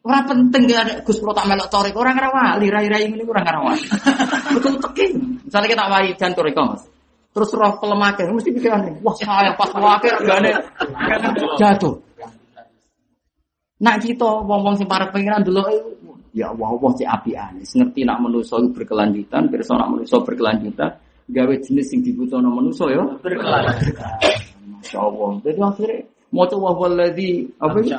ora 0.06 0.20
penting 0.28 0.64
ya 0.70 0.86
Gus 1.02 1.18
Pro 1.18 1.34
tak 1.34 1.50
melok 1.50 1.70
torek 1.74 1.98
ora 1.98 2.14
ngarah 2.14 2.32
wali, 2.32 2.68
rai-rai 2.70 3.10
ngene 3.10 3.26
ora 3.26 3.42
ngarah 3.42 3.62
wali. 3.66 3.86
Betul 4.54 4.78
teki. 4.78 5.06
Misalnya 5.50 5.68
kita 5.74 5.84
wali 5.90 6.10
jan 6.14 6.32
torek 6.38 6.54
Mas. 6.54 6.84
Terus 7.34 7.50
roh 7.58 7.74
pelemake 7.82 8.30
mesti 8.30 8.54
pikirane, 8.54 9.02
wah 9.02 9.18
saya 9.18 9.58
pas 9.58 9.74
wake 9.74 10.06
regane 10.22 10.54
jatuh. 11.58 11.98
Nak 13.82 14.06
kita 14.06 14.30
wong-wong 14.46 14.78
sing 14.78 14.86
parek 14.86 15.10
pengiran 15.10 15.42
dulu 15.42 15.66
ya 16.30 16.54
Allah 16.54 16.68
Allah 16.78 16.92
cek 16.94 17.10
apian. 17.10 17.58
Ngerti 17.58 18.06
nak 18.06 18.22
iku 18.22 18.70
berkelanjutan, 18.70 19.50
pirsa 19.50 19.74
nak 19.74 19.90
manusa 19.98 20.22
berkelanjutan, 20.22 20.94
gawe 21.30 21.54
jenis 21.64 21.86
sing 21.88 22.04
dibutuhno 22.04 22.52
manusa 22.52 22.90
ya 22.92 23.04
Berkelanjutan. 23.24 24.12
Masya 24.84 25.00
Allah. 25.00 25.30
Jadi 25.44 25.60
akhirnya 25.64 25.98
mau 26.34 26.46
coba 26.50 26.70
waladhi 26.76 27.48
apa 27.62 27.78
itu? 27.80 27.96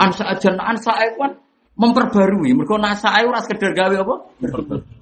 Ansa 0.00 0.22
ajan 0.32 0.56
ansa 0.56 0.92
kan 0.96 1.32
memperbarui. 1.76 2.52
Mereka 2.56 2.76
nasa 2.80 3.12
ora 3.20 3.40
sekedar 3.44 3.76
gawe 3.76 3.96
apa? 4.00 4.14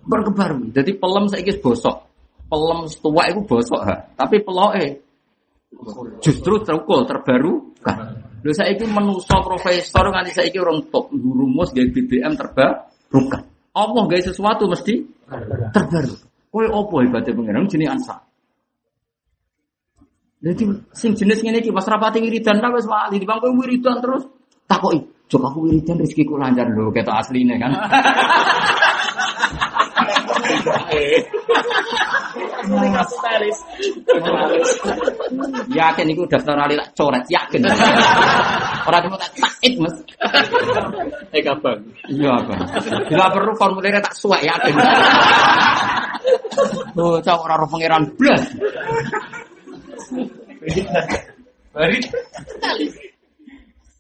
Berkebarui. 0.06 0.74
Jadi 0.74 0.98
pelem 0.98 1.30
saiki 1.30 1.54
wis 1.54 1.58
bosok. 1.62 1.96
Pelem 2.50 2.90
tua 2.98 3.22
itu 3.30 3.40
bosok 3.46 3.80
ha. 3.86 3.96
Tapi 4.18 4.42
peloke 4.42 4.86
justru 6.18 6.58
terukul 6.66 7.06
terbaru 7.06 7.78
kan. 7.82 8.26
Lho 8.40 8.52
saiki 8.56 8.88
menuso 8.88 9.36
profesor 9.44 10.10
nganti 10.10 10.32
saiki 10.34 10.58
orang 10.58 10.90
top 10.90 11.12
rumus 11.14 11.70
gawe 11.70 11.86
BBM 11.94 12.34
terbarukan. 12.34 13.42
Allah 13.70 14.02
gawe 14.10 14.22
sesuatu 14.22 14.66
mesti 14.66 15.06
terbaru. 15.70 16.29
Kowe 16.50 16.66
opo 16.66 16.98
hebatnya 16.98 17.30
pengiran 17.30 17.70
jenis 17.70 17.94
ansa. 17.94 18.26
Jadi 20.40 20.64
sing 20.96 21.12
jenis 21.14 21.44
ngene 21.44 21.62
iki 21.62 21.70
pas 21.70 21.86
rapati 21.86 22.18
wiridan 22.18 22.58
ta 22.58 22.74
wis 22.74 22.88
wali, 22.88 23.20
di 23.20 23.28
bangku 23.28 23.54
wiridan 23.54 24.02
terus 24.02 24.26
takoki, 24.66 24.98
"Jok 25.30 25.46
aku 25.46 25.68
wiridan 25.68 26.00
rezekiku 26.00 26.40
lancar 26.40 26.72
lho, 26.72 26.90
ketok 26.90 27.22
asline 27.22 27.54
kan." 27.60 27.70
Kapitalis. 32.30 33.58
yakin 35.70 36.06
iku 36.14 36.22
daftar 36.30 36.56
ali 36.58 36.78
tak 36.78 36.88
coret, 36.94 37.24
yakin. 37.26 37.60
Ora 38.86 38.98
cuma 39.04 39.16
tak 39.18 39.32
takit, 39.38 39.74
Mas. 39.78 39.96
Eh 41.34 41.42
kabang. 41.42 41.80
Iya 42.08 42.30
apa? 42.38 42.54
Bila 43.06 43.26
perlu 43.30 43.52
formulirnya 43.58 44.02
tak 44.02 44.14
suwek 44.14 44.42
yakin. 44.42 44.74
Oh, 46.98 47.16
cowok 47.22 47.44
ora 47.46 47.54
roh 47.56 47.68
pangeran 47.70 48.04
blas. 48.18 48.44
Bari. 51.70 51.98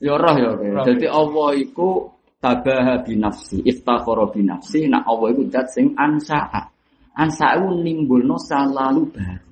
Ya 0.00 0.14
roh 0.16 0.34
ya. 0.36 0.50
Jadi 0.84 1.06
Allah 1.06 1.48
iku 1.60 2.08
tabaha 2.40 3.04
binafsi, 3.04 3.60
iftakhara 3.68 4.32
binafsi, 4.32 4.88
nak 4.88 5.04
Allah 5.04 5.28
iku 5.36 5.42
zat 5.52 5.68
sing 5.70 5.92
ansa'a. 5.92 6.69
Ansa'a 7.16 7.58
iku 7.58 7.68
nimbulno 7.74 8.38
salalu 8.38 9.10
baru. 9.10 9.50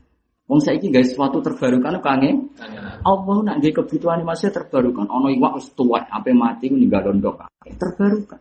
Wong 0.49 0.65
saiki 0.65 0.89
gawe 0.89 1.05
sesuatu 1.05 1.45
terbarukan 1.45 2.01
kange 2.01 2.57
Allah 3.05 3.37
nak 3.45 3.61
nggih 3.61 3.77
kebutuhan 3.77 4.25
masih 4.25 4.49
terbarukan. 4.49 5.05
Ono 5.05 5.29
iwak 5.29 5.61
wis 5.61 5.69
tuwek, 5.77 6.09
ape 6.09 6.33
mati 6.33 6.73
ku 6.73 6.77
ninggal 6.81 7.13
ndok. 7.13 7.53
Terbarukan. 7.69 8.41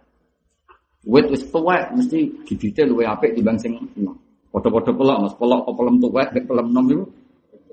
Wit 1.04 1.28
wis 1.28 1.44
tuwek 1.52 1.92
mesti 1.92 2.48
gigite 2.48 2.88
luwe 2.88 3.04
apik 3.04 3.36
dibanding 3.36 3.60
sing 3.60 3.74
enom. 4.00 4.16
Padha-padha 4.48 4.96
pelok, 4.96 5.18
Mas. 5.20 5.36
Pelok 5.36 5.60
kok 5.68 5.76
pelem 5.76 5.96
tuwek, 6.00 6.28
nek 6.32 6.44
pelem 6.48 6.68
enom 6.72 6.86
iku 6.88 7.04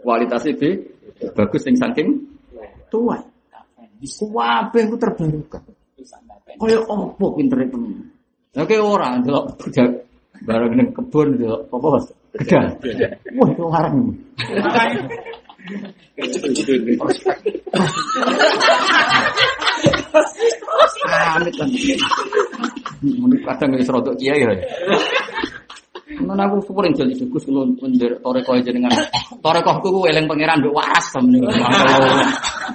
kualitasnya 0.03 0.59
be 0.59 0.71
bagus 1.39 1.63
sing 1.63 1.79
saking 1.79 2.09
tuwek. 2.91 3.23
Kabeh 4.03 4.83
ku 4.91 4.97
terbarukan. 4.99 5.63
Kaya 6.59 6.79
opo 6.91 7.39
pintere 7.39 7.71
temen. 7.71 8.11
Lah 8.51 8.67
kaya 8.67 8.83
ora 8.83 9.15
delok 9.23 9.63
bareng 10.43 10.75
ning 10.75 10.89
kebun 10.91 11.39
delok 11.39 11.71
apa 11.71 11.87
Mas? 11.95 12.07
Gedang. 12.35 12.67
Wah, 13.39 13.49
itu 13.55 13.63
larang. 13.71 13.97
Amit 21.39 21.55
kan. 21.55 21.69
Muni 23.05 23.37
kadang 23.47 23.79
wis 23.79 23.87
rodok 23.87 24.19
kiai 24.19 24.43
ya. 24.43 24.51
Mun 26.23 26.39
aku 26.39 26.63
syukur 26.63 26.87
yang 26.87 26.95
jadi 26.95 27.15
sukus 27.19 27.43
kalau 27.47 27.67
mendir 27.83 28.15
toreko 28.23 28.55
jenengan. 28.63 28.93
Toreko 29.43 29.83
ku 29.83 30.07
eling 30.07 30.31
pangeran 30.31 30.63
mbek 30.63 30.75
waras 30.75 31.07
temen. 31.11 31.43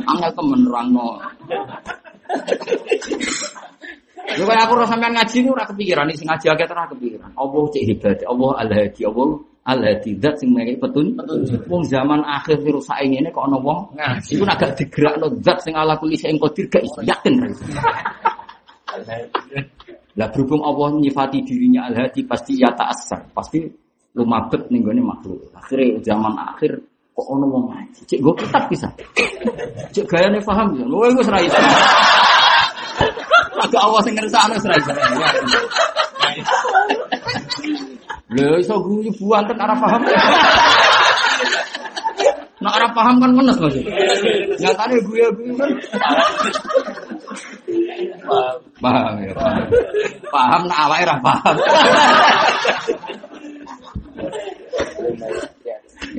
Angel 0.08 0.32
temen 0.36 0.60
nerangno. 0.68 1.20
Lha 4.38 4.44
kaya 4.46 4.62
aku 4.68 4.74
ora 4.78 4.86
sampean 4.86 5.14
ngaji 5.18 5.38
ora 5.50 5.66
kepikiran 5.66 6.06
sing 6.14 6.28
ngaji 6.30 6.46
akeh 6.54 6.66
ora 6.70 6.86
kepikiran. 6.92 7.30
Allah 7.34 7.64
cek 7.74 7.84
hebat, 7.90 8.20
Allah 8.30 8.52
Al-Hadi, 8.62 9.02
Allah 9.10 9.30
Al-Hadi 9.66 10.12
zat 10.22 10.36
sing 10.38 10.50
menehi 10.54 10.78
petun. 10.78 11.18
Wong 11.66 11.84
zaman 11.90 12.22
akhir 12.22 12.62
virus 12.62 12.86
saiki 12.86 13.18
ngene 13.18 13.34
kok 13.34 13.50
ana 13.50 13.58
wong 13.58 13.98
ngaji 13.98 14.32
ku 14.38 14.46
agak 14.46 14.78
digerakno 14.78 15.28
zat 15.42 15.58
sing 15.66 15.74
ala 15.74 15.98
kulli 15.98 16.14
sing 16.14 16.38
qadir 16.38 16.70
gak 16.70 16.86
yakin. 17.02 17.34
Lah 20.18 20.28
berhubung 20.30 20.62
Allah 20.62 20.94
nyifati 21.00 21.42
dirinya 21.42 21.90
Al-Hadi 21.90 22.22
pasti 22.30 22.60
ya 22.62 22.70
ta'assar, 22.74 23.34
pasti 23.34 23.66
lumabet 24.14 24.70
ning 24.70 24.86
gone 24.86 25.02
makhluk. 25.02 25.50
Akhirnya 25.58 26.02
zaman 26.06 26.34
akhir 26.38 26.78
kok 27.18 27.28
ono 27.28 27.46
wong 27.50 27.64
ngaji. 27.74 28.02
Cek 28.06 28.20
go 28.22 28.32
kitab 28.38 28.64
bisa. 28.70 28.88
Cek 29.90 30.06
gayane 30.06 30.38
paham 30.46 30.78
ya. 30.78 30.86
Lho 30.86 31.02
iku 31.14 31.22
ora 31.26 31.40
iso. 31.42 31.60
Agak 33.60 33.82
Allah 33.84 34.02
sing 34.06 34.14
ngersakno 34.16 34.56
ora 34.56 34.76
iso. 34.80 34.94
Lho 38.30 38.56
iso 38.62 38.76
guyu 38.80 39.12
buanten 39.20 39.58
ora 39.58 39.76
paham. 39.76 40.02
Nak 42.60 42.74
ora 42.76 42.88
paham 42.92 43.16
kan 43.24 43.32
menes 43.32 43.58
Mas. 43.60 43.76
Nyatane 44.60 44.96
guyu-guyu 45.08 45.54
kan. 45.56 45.72
Paham 48.84 49.14
ya, 49.24 49.32
paham. 49.36 49.66
Paham 50.28 50.62
nak 50.68 50.80
awake 50.88 51.04
ora 51.08 51.18
paham. 51.24 51.56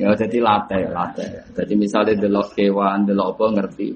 ya 0.01 0.09
jadi 0.17 0.37
latih, 0.41 0.83
latih. 0.89 1.29
Jadi 1.53 1.73
misalnya 1.77 2.13
delok 2.17 2.57
kewan, 2.57 3.05
delok 3.05 3.37
apa 3.37 3.45
ngerti. 3.61 3.89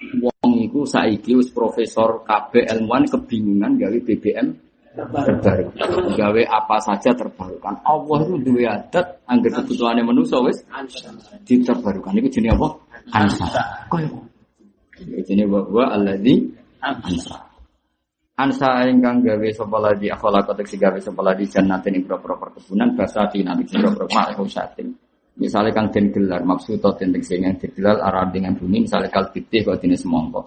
Wong 0.00 0.52
iku 0.64 0.88
saiki 0.88 1.36
wis 1.36 1.52
profesor 1.52 2.24
KB 2.24 2.64
ilmuwan 2.64 3.04
kebingungan 3.04 3.76
gawe 3.76 3.98
BBM 4.00 4.48
terbarukan. 4.96 6.16
Gawe 6.16 6.42
apa 6.48 6.76
saja 6.80 7.12
terbarukan. 7.12 7.84
Allah 7.84 8.18
itu 8.24 8.36
dua 8.42 8.80
adat 8.80 9.22
angger 9.28 9.52
kebutuhannya 9.60 10.02
manusia 10.02 10.40
wis 10.40 10.64
diterbarukan. 11.44 12.16
Iku 12.16 12.28
jenenge 12.32 12.56
apa? 12.56 12.68
Ansa. 13.12 13.46
Koyo. 13.92 14.08
Jenenge 15.28 15.52
wa 15.52 15.84
alladzi 15.92 16.48
ansa. 16.80 17.36
Ansa 18.40 18.88
ingkang 18.88 19.20
gawe 19.20 19.48
sapa 19.52 19.78
lagi 19.84 20.08
akhala 20.08 20.40
kotek 20.48 20.64
si 20.64 20.80
gawe 20.80 20.96
sapa 20.96 21.20
lagi 21.20 21.44
jannatin 21.44 22.00
ing 22.00 22.08
propro 22.08 22.40
perkebunan 22.40 22.96
nanti 22.96 23.76
propro 23.76 24.08
ma'hu 24.08 24.48
satin. 24.48 24.88
Misalnya 25.40 25.72
kang 25.72 25.88
den 25.88 26.12
gelar 26.12 26.44
maksud 26.44 26.76
atau 26.76 26.92
den 27.00 27.16
sing 27.24 27.40
yang 27.40 27.56
digelar 27.56 27.96
arah 27.96 28.28
dengan 28.28 28.52
bumi 28.52 28.84
misalnya 28.84 29.08
kal 29.08 29.32
pitih 29.32 29.64
kok 29.64 29.80
dene 29.80 29.96
semongko. 29.96 30.44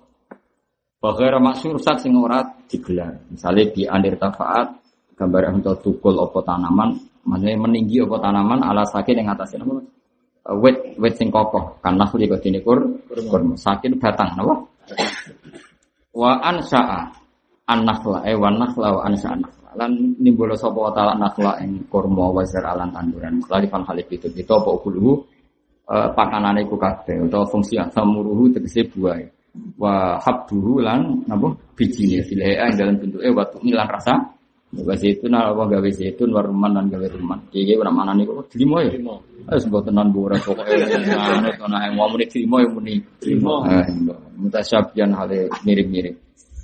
Bahwa 1.02 1.50
maksud 1.50 1.82
sat 1.82 2.06
sing 2.06 2.14
ora 2.14 2.46
digelar. 2.70 3.18
Misalnya 3.34 3.74
di 3.74 3.90
andir 3.90 4.22
tafaat 4.22 4.70
gambar 5.18 5.50
untuk 5.58 5.82
tukul 5.82 6.14
opo 6.22 6.46
tanaman, 6.46 6.94
maksudnya 7.26 7.58
meninggi 7.58 8.06
opo 8.06 8.22
tanaman 8.22 8.62
ala 8.62 8.86
sakit 8.86 9.18
yang 9.18 9.34
atasnya 9.34 9.66
apa? 9.66 9.82
Uh, 10.44 10.60
wet 10.62 10.78
wet 11.00 11.16
sing 11.18 11.34
kokoh 11.34 11.80
kan 11.80 11.96
nahli 11.98 12.28
kok 12.30 12.44
dene 12.44 12.60
kur 12.62 12.84
kurma 13.10 13.58
sakin 13.58 13.98
batang 13.98 14.36
napa? 14.38 14.62
Wa 16.14 16.38
ansa'a 16.38 17.10
an-nakhla 17.66 18.28
eh 18.30 18.36
wa 18.38 18.52
nakhla 18.54 18.88
wa 18.94 19.02
ansa'a 19.08 19.40
nakhla 19.40 19.63
lan 19.80 20.18
nimbolo 20.20 20.54
sapa 20.54 20.80
wa 20.80 20.92
ta'ala 20.94 21.14
nakhla 21.18 21.62
ing 21.64 21.88
kurma 21.90 22.30
wa 22.30 22.44
alan 22.44 22.90
tanduran. 22.94 23.42
Lali 23.50 23.68
fan 23.68 23.84
halif 23.88 24.08
itu 24.12 24.28
itu 24.32 24.52
apa 24.52 24.70
ukuluhu 24.70 25.12
uh, 25.90 26.10
pakanane 26.14 26.64
iku 26.64 26.76
kabeh 26.80 27.26
utawa 27.28 27.46
fungsi 27.48 27.80
asamuruhu 27.80 28.54
tegese 28.56 28.88
buah 28.92 29.20
wa 29.78 30.18
habduhu 30.18 30.82
lan 30.82 31.26
napa 31.30 31.54
bijine 31.78 32.26
filha 32.26 32.66
ing 32.70 32.74
dalam 32.74 32.98
bentuke 32.98 33.30
wa 33.30 33.46
tumilan 33.46 33.86
rasa 33.86 34.34
Wa 34.74 34.98
zaitun 34.98 35.38
apa 35.38 35.70
gawe 35.70 35.90
zaitun 35.94 36.34
wa 36.34 36.42
rumman 36.42 36.74
lan 36.74 36.90
gawe 36.90 37.06
rumman. 37.14 37.46
Iki 37.54 37.78
ora 37.78 37.94
manane 37.94 38.26
kok 38.26 38.50
dilimo 38.50 38.82
ya. 38.82 38.90
Wis 39.54 39.70
mbok 39.70 39.86
tenan 39.86 40.10
bu 40.10 40.26
ora 40.26 40.42
pokoke 40.42 40.74
ana 40.74 41.78
yang 41.86 41.94
mau 41.94 42.10
muni 42.10 42.26
dilimo 42.26 42.58
ya 42.58 42.68
muni. 42.74 42.98
Dilimo. 43.22 43.62
Mutasyabihan 44.42 45.14
hale 45.14 45.54
mirip-mirip. 45.62 46.18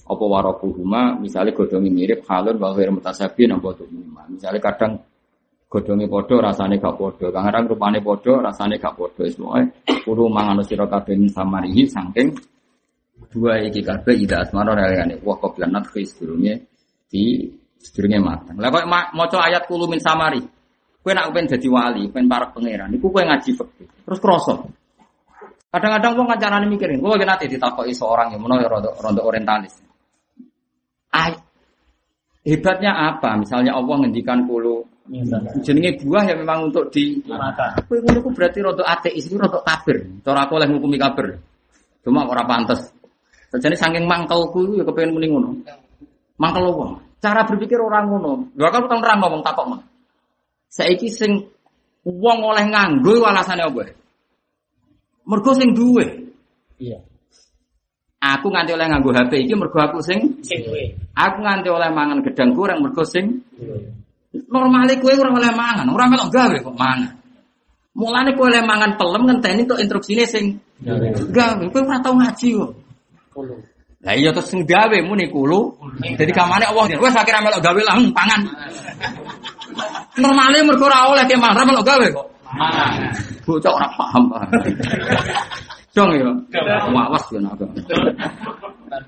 Apa 0.09 0.25
warakuhuma 0.25 1.21
misalnya 1.21 1.53
godhonge 1.53 1.93
mirip 1.93 2.25
halun 2.25 2.57
wa 2.57 2.73
ghair 2.73 2.89
mutasyabihin 2.89 3.61
apa 3.61 3.69
tuhuma. 3.77 4.25
Misalnya 4.25 4.57
kadang 4.57 4.97
godhonge 5.69 6.09
padha 6.09 6.35
rasane 6.49 6.81
gak 6.81 6.97
padha. 6.97 7.29
Kadang 7.29 7.69
rupane 7.69 8.01
padha 8.01 8.33
rasane 8.41 8.81
gak. 8.81 8.97
Wis 8.97 9.37
pokoke 9.37 9.69
kudu 10.01 10.25
mangan 10.25 10.65
sira 10.65 10.89
kabeh 10.89 11.13
samarihi 11.29 11.85
saking 11.85 12.33
dua 13.29 13.61
iki 13.61 13.85
kabeh 13.85 14.17
ida 14.17 14.41
asmara 14.41 14.73
realane 14.73 15.21
wa 15.21 15.37
qablan 15.37 15.77
nadhi 15.77 16.01
sedurunge 16.01 16.53
di 17.05 17.45
sedurunge 17.77 18.17
matang. 18.17 18.57
Lah 18.57 18.73
kok 18.73 18.89
maca 18.89 19.37
ayat 19.45 19.69
kulo 19.69 19.85
min 19.85 20.01
samari. 20.01 20.41
Kowe 20.99 21.15
nak 21.15 21.31
pengen 21.31 21.55
dadi 21.55 21.67
wali, 21.71 22.11
pengen 22.11 22.27
para 22.27 22.51
pangeran, 22.51 22.91
iku 22.91 23.07
kowe 23.07 23.23
ngaji 23.23 23.55
fikih. 23.55 23.87
Terus 24.03 24.19
kroso. 24.19 24.67
Kadang-kadang 25.71 26.11
wong 26.19 26.27
kancanane 26.27 26.67
mikirin, 26.67 26.99
kowe 26.99 27.15
nate 27.15 27.47
ditakoki 27.47 27.95
seorang 27.95 28.35
yang 28.35 28.43
menawa 28.43 28.67
rondo 28.67 28.91
rondo 28.99 29.23
orientalis. 29.23 29.88
Ay, 31.09 31.33
hebatnya 32.45 32.93
apa? 32.93 33.37
Misalnya 33.41 33.77
Allah 33.77 33.95
ngendikan 34.05 34.45
kulo 34.45 34.89
jenenge 35.65 36.05
buah 36.05 36.23
yang 36.29 36.45
memang 36.45 36.69
untuk 36.69 36.93
di 36.93 37.17
Kowe 37.89 37.97
ngono 37.97 38.19
ku 38.21 38.29
berarti 38.29 38.61
rondo 38.61 38.85
ateis, 38.85 39.25
iku 39.25 39.41
rondo 39.41 39.65
kafir. 39.65 40.05
Cara 40.21 40.45
aku 40.45 40.61
oleh 40.61 40.69
ngukumi 40.69 41.01
kafir. 41.01 41.41
Cuma 42.05 42.29
ora 42.29 42.45
pantes. 42.45 42.93
Sajane 43.49 43.73
saking 43.73 44.05
mangkelku 44.05 44.77
ya 44.77 44.85
kepengen 44.85 45.17
muni 45.17 45.27
ngono. 45.33 45.49
Mangkel 46.37 46.69
wong. 46.69 47.01
Cara 47.17 47.41
berpikir 47.49 47.81
orang 47.81 48.05
ngono. 48.05 48.53
Dua 48.53 48.69
kali 48.69 48.85
tahun 48.85 49.01
orang 49.01 49.19
ngomong 49.25 49.41
takok 49.41 49.65
mah. 49.65 49.81
Saiki 50.69 51.09
sing 51.09 51.49
wong 52.05 52.39
oleh 52.45 52.69
nganggo 52.69 53.25
alasane 53.25 53.65
apa? 53.65 53.89
Mergo 55.25 55.51
sing 55.57 55.73
duwe. 55.73 56.29
Iya. 56.77 57.01
Aku 58.19 58.51
nganti 58.51 58.75
oleh 58.75 58.91
nganggo 58.91 59.15
HP 59.15 59.47
iki 59.47 59.55
mergo 59.55 59.79
aku 59.79 60.03
sing 60.03 60.19
aku 61.15 61.37
nganti 61.39 61.71
oleh 61.71 61.87
mangan 61.87 62.19
gedang 62.19 62.51
goreng 62.51 62.83
mergo 62.83 63.07
sing 63.07 63.39
normale 64.51 64.99
kowe 64.99 65.13
ora 65.15 65.31
oleh 65.33 65.51
mangan, 65.55 65.87
ora 65.89 66.05
melok 66.05 66.29
gawe 66.29 66.57
kok 66.59 66.75
mangan. 66.77 67.15
Mulane 67.97 68.35
kowe 68.37 68.51
oleh 68.51 68.61
mangan 68.61 68.99
pelem 68.99 69.23
ngenteni 69.23 69.63
tok 69.65 69.79
instruksine 69.81 70.23
sing 70.27 70.45
gawe. 71.31 71.63
Kowe 71.71 71.81
ora 71.81 72.03
tau 72.03 72.13
ngaji 72.19 72.47
kok. 72.59 72.71
Lah 73.99 74.15
iya 74.15 74.35
terus 74.35 74.51
sing 74.51 74.67
gawe 74.67 74.97
muni 75.03 75.31
kulo. 75.31 75.79
Jadi 76.03 76.31
kamane 76.35 76.67
Allah 76.67 76.91
wis 76.91 77.15
akhirnya 77.15 77.39
melok 77.39 77.61
gawe 77.63 77.81
lah 77.87 77.95
hmm, 77.97 78.11
pangan. 78.11 78.41
Normale 80.23 80.59
mergo 80.67 80.91
ora 80.91 81.07
oleh 81.07 81.23
ke 81.23 81.39
mangan 81.39 81.65
melok 81.65 81.85
gawe 81.87 82.05
kok. 82.11 82.27
Mangan. 82.51 82.91
Bocah 83.47 83.71
ora 83.73 83.87
paham. 83.95 84.23
Dong 85.95 86.11
ya. 86.13 86.29
Wawas 86.93 87.25
ya 87.33 87.39
nak. 87.41 87.57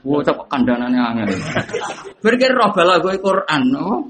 Bocah 0.01 0.33
kok 0.33 0.47
kandhanane 0.49 0.97
angel. 0.97 1.29
Berkira 2.21 2.53
roh 2.57 2.69
bala 2.73 3.01
kowe 3.01 3.13
Quran, 3.17 3.61
no? 3.69 4.09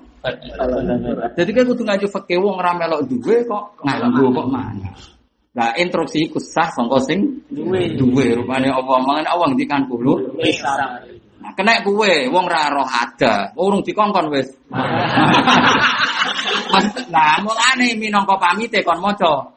Jadi 1.33 1.49
kayak 1.49 1.67
kudu 1.73 1.81
ngaji 1.81 2.05
fakih 2.05 2.37
wong 2.37 2.61
ora 2.61 2.77
melok 2.77 3.09
duwe 3.09 3.41
kok 3.47 3.81
nganggo 3.81 4.29
kok 4.29 4.47
mangan. 4.47 4.93
Lah 5.51 5.75
instruksi 5.75 6.31
iku 6.31 6.39
sah 6.39 6.71
sangka 6.71 7.03
sing 7.03 7.43
Duwe. 7.51 7.99
duwe 7.99 8.39
rupane 8.39 8.71
apa 8.71 8.93
mangan 9.03 9.27
Allah 9.27 9.51
ngendikan 9.51 9.83
kulo. 9.91 10.31
Nah, 11.41 11.51
kena 11.57 11.81
kuwe 11.81 12.29
wong 12.29 12.45
ra 12.45 12.69
roh 12.69 12.85
ada. 12.85 13.49
Urung 13.57 13.81
dikongkon 13.81 14.29
wis. 14.31 14.47
Mas, 16.71 16.85
nah 17.13 17.41
mulane 17.41 17.97
minangka 17.97 18.37
pamite 18.37 18.85
kon 18.85 19.01
maca 19.01 19.49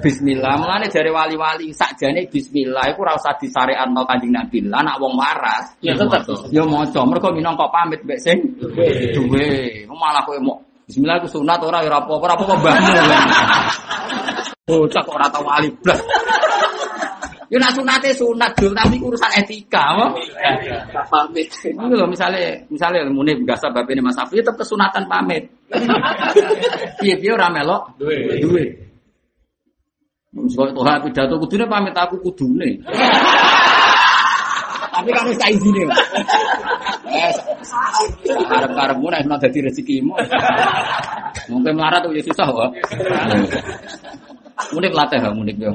Bismillah. 0.00 0.56
Mulane 0.56 0.88
dari 0.88 1.10
wali-wali 1.12 1.68
sakjane 1.70 2.24
bismillah 2.32 2.88
iku 2.92 3.04
ora 3.04 3.12
usah 3.16 3.36
disyariatno 3.36 4.02
Kanjeng 4.08 4.32
Nabi. 4.32 4.64
Lah 4.64 4.80
anak 4.80 4.96
wong 4.96 5.14
waras 5.20 5.76
Ya 5.84 5.92
tetep. 5.92 6.24
ya 6.48 6.64
maca. 6.64 7.00
Mergo 7.04 7.28
minangka 7.32 7.68
pamit 7.68 8.00
mbek 8.04 8.18
sing 8.24 8.38
duwe. 9.12 9.84
Malah 9.88 10.24
kowe 10.24 10.40
mau 10.40 10.56
Bismillah 10.84 11.16
iku 11.20 11.28
sunat 11.40 11.60
ora 11.64 11.80
ya 11.80 11.88
ora 11.92 11.98
apa-apa, 12.04 12.24
ora 12.28 12.34
apa-apa 12.36 12.54
mbahmu. 12.60 12.92
Bocah 14.64 15.00
kok 15.04 15.12
ora 15.16 15.26
tau 15.32 15.44
wali 15.44 15.68
blas. 15.80 16.00
Yo 17.52 17.60
nak 17.60 17.72
sunate 17.76 18.12
sunat 18.16 18.52
dul 18.56 18.72
tapi 18.72 18.96
urusan 19.00 19.32
etika, 19.36 19.92
apa? 19.96 20.12
Pamit. 21.08 21.48
Ini 21.64 21.92
loh 21.92 22.08
misalnya, 22.08 22.56
misalnya 22.72 23.04
muni 23.12 23.36
biasa 23.44 23.68
bab 23.72 23.84
ini 23.88 24.00
Mas 24.00 24.16
Afi 24.16 24.40
tetap 24.40 24.56
kesunatan 24.56 25.04
pamit. 25.08 25.48
Piye 27.00 27.14
piye 27.20 27.32
ora 27.32 27.48
melok 27.52 27.96
Duwe. 28.00 28.40
duwe. 28.40 28.64
Misalnya 30.34 30.74
Tuhan 30.74 30.98
pidato 31.06 31.34
kudune 31.38 31.64
pamit 31.70 31.94
aku 31.94 32.18
kudune. 32.18 32.82
Tapi 34.94 35.10
kamu 35.10 35.34
tak 35.34 35.50
izine. 35.50 35.82
Eh, 37.10 37.32
karep-karepmu 38.46 39.06
nek 39.10 39.26
mau 39.26 39.38
dadi 39.38 39.58
rezekimu. 39.66 40.14
Mungkin 41.50 41.74
melarat 41.74 42.06
tuh 42.06 42.14
ya 42.14 42.22
susah 42.22 42.46
kok. 42.46 42.70
Munik 44.70 44.94
latih 44.94 45.18
ya, 45.18 45.30
munik 45.34 45.56
ya. 45.58 45.70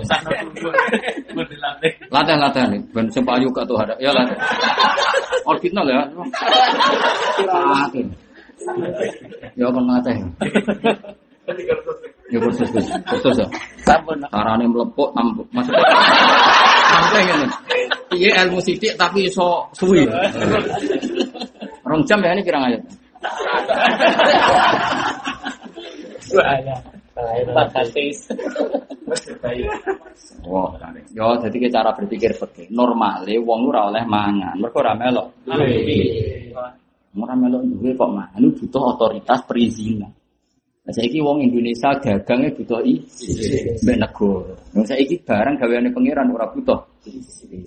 Latih 2.07 2.35
latih 2.39 2.63
nih, 2.71 2.79
ben 2.95 3.11
sempayu 3.11 3.51
ke 3.51 3.61
tuh 3.67 3.75
ada. 3.75 3.95
Ya 3.99 4.15
latih. 4.15 4.39
Original 5.43 5.85
ya. 5.87 6.01
Latih. 7.43 8.05
Ya 9.59 9.67
kan 9.67 9.83
latih. 9.83 10.15
Ya 12.29 12.37
kursus 12.37 12.69
kursus 12.69 12.93
kursus 13.09 13.35
ya. 13.41 13.47
Sampun. 13.81 14.21
Carane 14.29 14.65
mlepuk 14.69 15.09
tampuk. 15.17 15.49
Maksudnya 15.49 15.81
sampai 16.89 17.21
ngene. 17.25 17.47
Iya 18.13 18.29
ilmu 18.45 18.61
sidik 18.61 18.93
tapi 18.97 19.25
iso 19.25 19.65
suwi. 19.73 20.05
Rong 21.85 22.01
jam 22.05 22.21
ya 22.21 22.37
ini 22.37 22.45
kira 22.45 22.61
ayat. 22.61 22.81
Wah. 30.45 30.69
Yo, 31.11 31.27
jadi 31.41 31.57
ke 31.57 31.67
cara 31.73 31.91
berpikir 31.91 32.31
fikih. 32.31 32.69
Normale 32.71 33.35
wong 33.41 33.67
ora 33.73 33.89
oleh 33.91 34.05
mangan, 34.07 34.55
mergo 34.55 34.79
ora 34.79 34.93
melok. 34.95 35.27
Ora 37.19 37.33
melok 37.35 37.61
duwe 37.75 37.91
kok 37.97 38.11
mangan 38.13 38.43
butuh 38.53 38.83
otoritas 38.95 39.41
perizinan. 39.49 40.13
Nah, 40.89 40.97
saiki 40.97 41.21
wong 41.21 41.45
Indonesia 41.45 41.93
dagangnya 42.01 42.49
butuh 42.57 42.81
izin 42.81 43.77
mbek 43.85 43.97
negara. 44.01 44.57
Nah, 44.73 44.81
saiki 44.89 45.21
barang 45.21 45.61
gaweane 45.61 45.93
pangeran 45.93 46.33
ora 46.33 46.49
butuh 46.49 46.81
izin. 47.05 47.61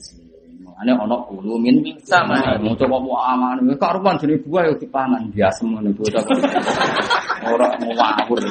Ane 0.75 0.91
ana 0.91 1.23
kulo 1.31 1.55
min 1.55 1.87
sama. 2.03 2.59
Mau 2.59 2.75
coba 2.75 2.99
mau 2.99 3.15
aman, 3.23 3.63
karuan 3.79 4.19
jenenge 4.19 4.43
buah 4.43 4.67
yo 4.67 4.75
dipangan 4.75 5.31
biasa 5.31 5.63
ngono 5.63 5.95
iku. 5.95 6.03
Ora 7.47 7.79
mau 7.79 7.95
ngawur. 7.95 8.43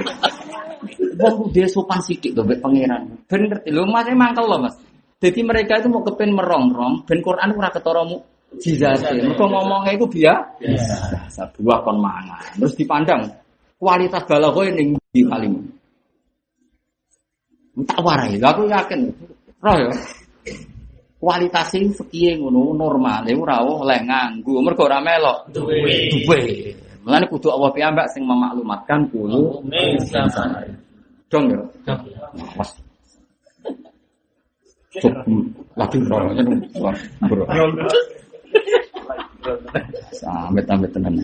Wong 1.20 1.34
kudu 1.52 1.68
sopan 1.68 2.00
sithik 2.00 2.32
to 2.32 2.48
mbek 2.48 2.64
pangeran. 2.64 3.12
Ben 3.28 3.52
ngerti 3.52 3.76
lho 3.76 3.84
Mas 3.92 4.08
mangkel 4.16 4.48
lho 4.48 4.56
Mas. 4.56 4.80
Jadi 5.20 5.44
mereka 5.44 5.84
itu 5.84 5.92
mau 5.92 6.00
kepen 6.00 6.32
merongrong, 6.32 7.04
ben 7.04 7.20
Quran 7.20 7.60
ora 7.60 7.76
ketara 7.76 8.08
mu 8.08 8.24
jizate. 8.56 9.20
Mergo 9.20 9.52
ngomongnya 9.52 10.00
itu 10.00 10.08
biasa. 10.08 10.64
Biasa 10.64 11.42
buah 11.60 11.84
kon 11.84 12.00
mangan. 12.00 12.56
Terus 12.56 12.80
dipandang 12.80 13.41
kualitas 13.82 14.22
balaghah 14.30 14.70
ning 14.78 14.94
di 15.10 15.26
kalim. 15.26 15.58
Tak 17.82 17.98
warai, 18.06 18.38
aku 18.38 18.70
yakin. 18.70 19.10
Roh 19.58 19.76
ya. 19.82 19.90
Kualitasnya 21.22 21.86
fikih 22.02 22.42
ngono 22.42 22.74
normal, 22.74 23.26
ora 23.30 23.62
oleh 23.62 24.02
nganggo 24.06 24.58
mergo 24.58 24.90
ora 24.90 24.98
melok 25.02 25.54
Duwe. 25.54 26.10
duwe. 26.10 26.74
Mulane 27.06 27.26
kudu 27.30 27.50
Allah 27.54 27.70
piyambak 27.74 28.10
sing 28.14 28.26
memaklumatkan 28.26 29.06
kulo 29.10 29.62
dong 31.30 31.46
ya. 31.50 31.62
Awas. 32.38 32.74
Cuk, 34.98 35.14
lagi 35.78 35.98
bro, 36.04 36.18
bro. 37.30 37.46
Sampai 40.12 40.62
sampai 40.66 40.90
tenan. 40.90 41.16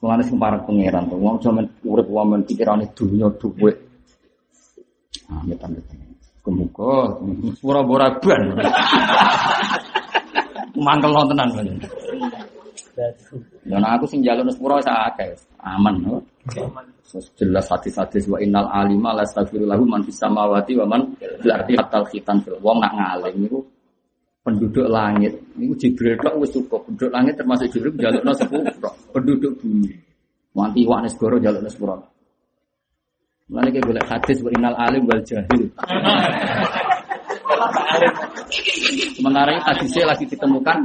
Mulane 0.00 0.24
sing 0.24 0.40
parek 0.40 0.64
pangeran 0.64 1.12
tuh, 1.12 1.20
wong 1.20 1.36
jaman 1.44 1.68
urip 1.84 2.08
wamen 2.08 2.40
pikirane 2.48 2.88
dunya 2.96 3.28
dhuwit. 3.36 3.76
Amit 5.28 5.60
amit. 5.60 5.84
Kemuka, 6.40 7.20
pura-pura 7.60 8.08
ban. 8.16 8.42
Mangkel 10.80 11.12
tenan 11.12 11.48
kan. 11.52 11.68
Dan 13.68 13.84
aku 13.84 14.04
sing 14.08 14.24
jalur 14.24 14.48
sepuro 14.48 14.80
sak 14.80 15.12
akeh, 15.12 15.36
aman. 15.60 16.00
jelas 17.34 17.66
hadis-hadis 17.66 18.30
wa 18.30 18.38
innal 18.38 18.70
alima 18.70 19.10
la 19.10 19.26
astaghfirullahu 19.26 19.82
man 19.82 20.06
fis 20.06 20.18
samawati 20.22 20.78
wa 20.78 20.86
man 20.86 21.10
fil 21.18 21.50
ardi 21.50 21.74
hatta 21.74 22.06
khitan 22.06 22.38
fil 22.46 22.54
wong 22.62 22.78
nak 22.78 22.94
ngalim 22.94 23.34
niku 23.42 23.58
penduduk 24.46 24.86
langit 24.86 25.34
niku 25.58 25.74
Jibril 25.74 26.14
tok 26.22 26.38
wis 26.38 26.54
cukup 26.54 26.86
penduduk 26.86 27.10
langit 27.10 27.34
termasuk 27.34 27.66
Jibril 27.74 27.98
jalukna 27.98 28.30
sepuro 28.38 28.94
penduduk 29.12 29.58
bumi. 29.60 29.90
Wanti 30.54 30.82
wak 30.86 31.06
negara 31.06 31.36
jalukna 31.38 31.70
sepuro. 31.70 31.94
Mulane 33.50 33.70
ki 33.74 33.80
golek 33.82 34.06
hadis 34.06 34.38
innal 34.54 34.74
alim 34.78 35.06
wal 35.06 35.22
jahil. 35.26 35.62
Sementara 39.18 39.52
ini 39.52 39.62
hadisnya 39.62 40.10
lagi 40.10 40.24
ditemukan 40.26 40.78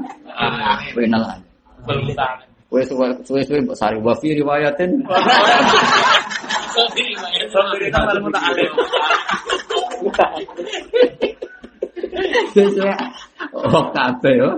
innal 0.97 1.25
alim. 1.29 1.45
Wes 2.73 2.89
suwe 2.89 3.41
suwe 3.45 3.59
mbok 3.61 3.77
sari. 3.77 3.97
Wa 4.01 4.13
fi 4.17 4.33
riwayatin. 4.33 5.05
Wes 12.53 12.69
suwe 12.73 12.91
oh 13.53 13.85
kabeh 13.93 14.33
yo. 14.41 14.49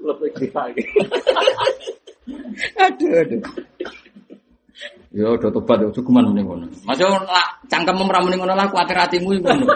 Lebih 0.00 0.50
lagi. 0.50 0.84
Aduh 2.76 3.12
aduh. 3.20 3.42
Yo 5.10 5.34
do 5.42 5.48
tobat 5.50 5.82
yo 5.82 5.90
cukuman 5.90 6.30
mending 6.30 6.46
ngono. 6.46 6.66
Masih 6.86 7.02
lah 7.02 7.46
cangkem 7.66 7.98
ora 7.98 8.22
mending 8.22 8.40
ngono 8.44 8.54
lah 8.54 8.66
kuatir 8.70 8.94
atimu 8.94 9.34
iku 9.36 9.50
ngono. 9.50 9.66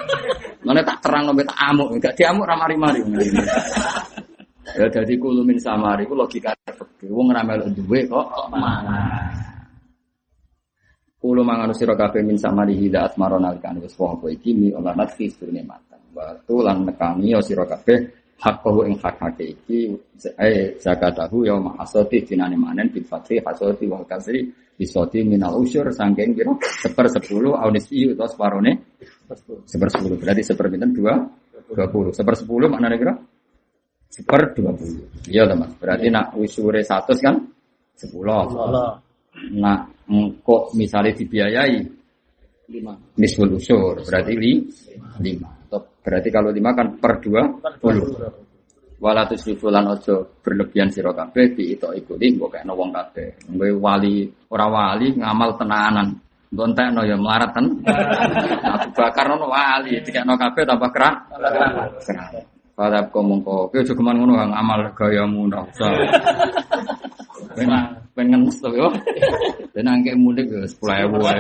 Mane 0.65 0.81
tak 0.81 1.03
terang 1.05 1.29
tak 1.29 1.59
amuk, 1.69 1.89
enggak 1.93 2.15
diamuk 2.17 2.49
ra 2.49 2.57
mari-mari. 2.57 3.03
Ya 4.75 4.87
jadi 4.89 5.15
kulumin 5.21 5.61
samari 5.61 6.09
ku 6.09 6.17
logika 6.17 6.55
fikih. 6.67 7.13
Wong 7.13 7.35
ora 7.35 7.43
melok 7.45 7.69
duwe 7.75 8.07
kok 8.09 8.27
mangan. 8.49 9.29
Kulo 11.21 11.41
mangan 11.41 11.73
sira 11.73 11.97
kabeh 11.97 12.21
min 12.21 12.37
samari 12.37 12.77
hida 12.77 13.09
asmaro 13.09 13.41
nalikan 13.41 13.81
wis 13.81 13.97
wong 13.97 14.21
iki 14.29 14.53
mi 14.57 14.69
olah 14.73 14.95
natfi 14.97 15.29
surne 15.29 15.61
matan. 15.67 16.01
Wa 16.15 16.37
lan 16.63 16.87
nekani 16.87 17.35
ya 17.35 17.43
sira 17.43 17.67
kabeh 17.67 18.24
hak 18.41 18.57
kau 18.61 18.83
ing 18.83 18.99
hak 18.99 19.15
hak 19.21 19.39
iki 19.41 19.95
eh 20.41 20.75
zakatahu 20.83 21.47
ya 21.47 21.55
mahasati 21.57 22.27
dinane 22.27 22.59
manen 22.59 22.91
bil 22.91 23.07
fatri 23.07 23.39
hasati 23.39 23.87
wal 23.87 24.05
kasri 24.05 24.43
bisoti 24.75 25.23
minal 25.23 25.55
usyur 25.63 25.87
sangking 25.95 26.35
kira 26.35 26.51
seper 26.83 27.07
sepuluh 27.07 27.55
aunisi 27.55 28.11
atau 28.11 28.27
separone? 28.27 28.99
Seper 29.65 29.89
sepuluh. 29.91 30.17
Berarti 30.19 30.43
seper 30.43 30.67
pinten? 30.67 30.91
Dua? 30.91 31.15
Dua 31.71 31.87
puluh. 31.89 32.11
Seper 32.11 32.35
sepuluh 32.35 32.67
maknanya 32.67 32.99
kira 32.99 33.15
seper 34.11 34.51
dua 34.59 34.75
puluh. 34.75 35.07
Iya 35.31 35.47
teman 35.47 35.71
berarti 35.79 36.07
nak 36.11 36.35
usure 36.35 36.83
satu 36.83 37.15
kan? 37.23 37.39
Sepuluh. 37.95 38.35
Allah. 38.35 38.99
nah 39.55 39.83
engkau 40.07 40.71
misalnya 40.79 41.11
dibiayai 41.15 41.79
Lima. 42.71 42.95
nisful 43.19 43.51
usur. 43.55 44.03
Berarti 44.03 44.33
li, 44.35 44.53
lima 45.23 45.51
Atau 45.75 45.91
berarti 46.07 46.31
kalau 46.31 46.55
lima 46.55 46.71
kan 46.71 46.95
per 47.03 47.19
dua 47.19 47.43
puluh. 47.83 48.15
Walatus 49.03 49.43
ribulan 49.51 49.91
ojo 49.91 50.39
berlebihan 50.39 50.87
siro 50.87 51.11
kabeh 51.11 51.51
di 51.51 51.75
itu 51.75 51.91
ikuti 51.91 52.31
mbok 52.39 52.55
kayak 52.55 52.71
wong 52.71 52.95
kabeh. 52.95 53.51
Mbok 53.51 53.83
wali 53.83 54.31
ora 54.55 54.71
wali 54.71 55.19
ngamal 55.19 55.59
tenanan 55.59 56.15
gontek 56.55 56.95
no 56.95 57.03
ya 57.03 57.19
melarat 57.19 57.51
Abu 57.59 58.89
Bakar 58.97 59.27
no 59.35 59.51
wali 59.51 59.99
tidak 60.07 60.23
no 60.23 60.39
kabeh 60.39 60.63
tambah 60.63 60.91
kerah 60.95 61.15
kerah 62.07 62.29
pada 62.79 63.03
kau 63.11 63.27
mongko 63.27 63.75
kau 63.75 63.83
juga 63.83 64.03
man 64.03 64.19
ngono 64.23 64.39
kang 64.39 64.53
amal 64.55 64.81
gayamu 64.95 65.51
ndak 65.51 65.67
usah. 65.75 65.91
Pengen 67.59 67.71
pengen 68.15 68.47
ngenes 68.47 68.59
to 68.63 68.71
yo. 68.75 68.89
Angke 69.75 70.15
mudik 70.15 70.47
10000 70.51 71.11
wae 71.19 71.39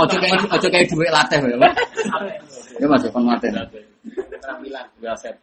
Ojo 0.00 0.16
kayak 0.16 0.48
ojo 0.48 0.68
kayak 0.72 0.86
duit 0.88 1.10
latih 1.12 1.38
ya. 1.44 1.68
Ya 2.80 2.86
Mas, 2.88 3.04
kon 3.12 3.28
ngaten. 3.28 3.52
Keterampilan. 4.16 4.86
Gaset. 5.04 5.36